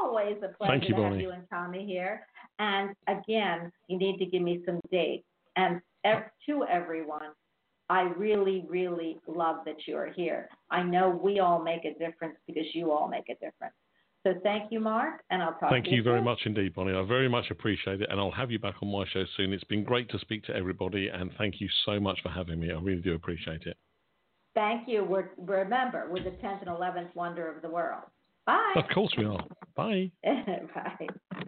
always 0.01 0.37
a 0.43 0.55
pleasure 0.55 0.75
you, 0.75 0.95
to 0.95 1.01
have 1.01 1.11
Bonnie. 1.11 1.23
you 1.23 1.31
and 1.31 1.43
Tommy 1.49 1.85
here. 1.85 2.25
And 2.59 2.95
again, 3.07 3.71
you 3.87 3.97
need 3.97 4.17
to 4.17 4.25
give 4.25 4.41
me 4.41 4.61
some 4.65 4.79
dates. 4.91 5.25
And 5.55 5.81
to 6.05 6.63
everyone, 6.65 7.31
I 7.89 8.01
really, 8.01 8.65
really 8.67 9.17
love 9.27 9.57
that 9.65 9.87
you 9.87 9.95
are 9.97 10.11
here. 10.11 10.49
I 10.69 10.83
know 10.83 11.09
we 11.09 11.39
all 11.39 11.61
make 11.61 11.85
a 11.85 11.93
difference 11.97 12.35
because 12.45 12.65
you 12.73 12.91
all 12.91 13.07
make 13.07 13.29
a 13.29 13.33
difference. 13.33 13.75
So 14.27 14.33
thank 14.43 14.73
you, 14.73 14.81
Marc, 14.81 15.21
and 15.29 15.41
I'll 15.41 15.53
talk 15.53 15.69
Thank 15.69 15.85
to 15.85 15.91
you 15.91 15.97
you 15.97 16.03
very 16.03 16.21
much 16.21 16.39
indeed, 16.45 16.75
Bonnie. 16.75 16.93
I 16.93 17.01
very 17.03 17.29
much 17.29 17.45
appreciate 17.49 18.01
it, 18.01 18.09
and 18.09 18.19
I'll 18.19 18.31
have 18.31 18.51
you 18.51 18.59
back 18.59 18.75
on 18.81 18.91
my 18.91 19.05
show 19.13 19.23
soon. 19.37 19.53
It's 19.53 19.63
been 19.63 19.85
great 19.85 20.09
to 20.09 20.19
speak 20.19 20.43
to 20.45 20.55
everybody, 20.55 21.07
and 21.07 21.31
thank 21.37 21.61
you 21.61 21.69
so 21.85 21.97
much 21.97 22.19
for 22.21 22.27
having 22.27 22.59
me. 22.59 22.69
I 22.69 22.77
really 22.77 23.01
do 23.01 23.13
appreciate 23.13 23.63
it. 23.63 23.77
Thank 24.53 24.89
you. 24.89 25.05
We're, 25.05 25.29
remember, 25.37 26.07
we're 26.09 26.25
the 26.25 26.31
10th 26.31 26.59
and 26.59 26.69
11th 26.69 27.15
wonder 27.15 27.49
of 27.49 27.61
the 27.61 27.69
world. 27.69 28.03
Bye. 28.45 28.73
Of 28.75 28.83
course 28.93 29.13
we 29.17 29.23
are. 29.23 29.45
Bye. 29.77 30.11
Bye. 30.25 31.07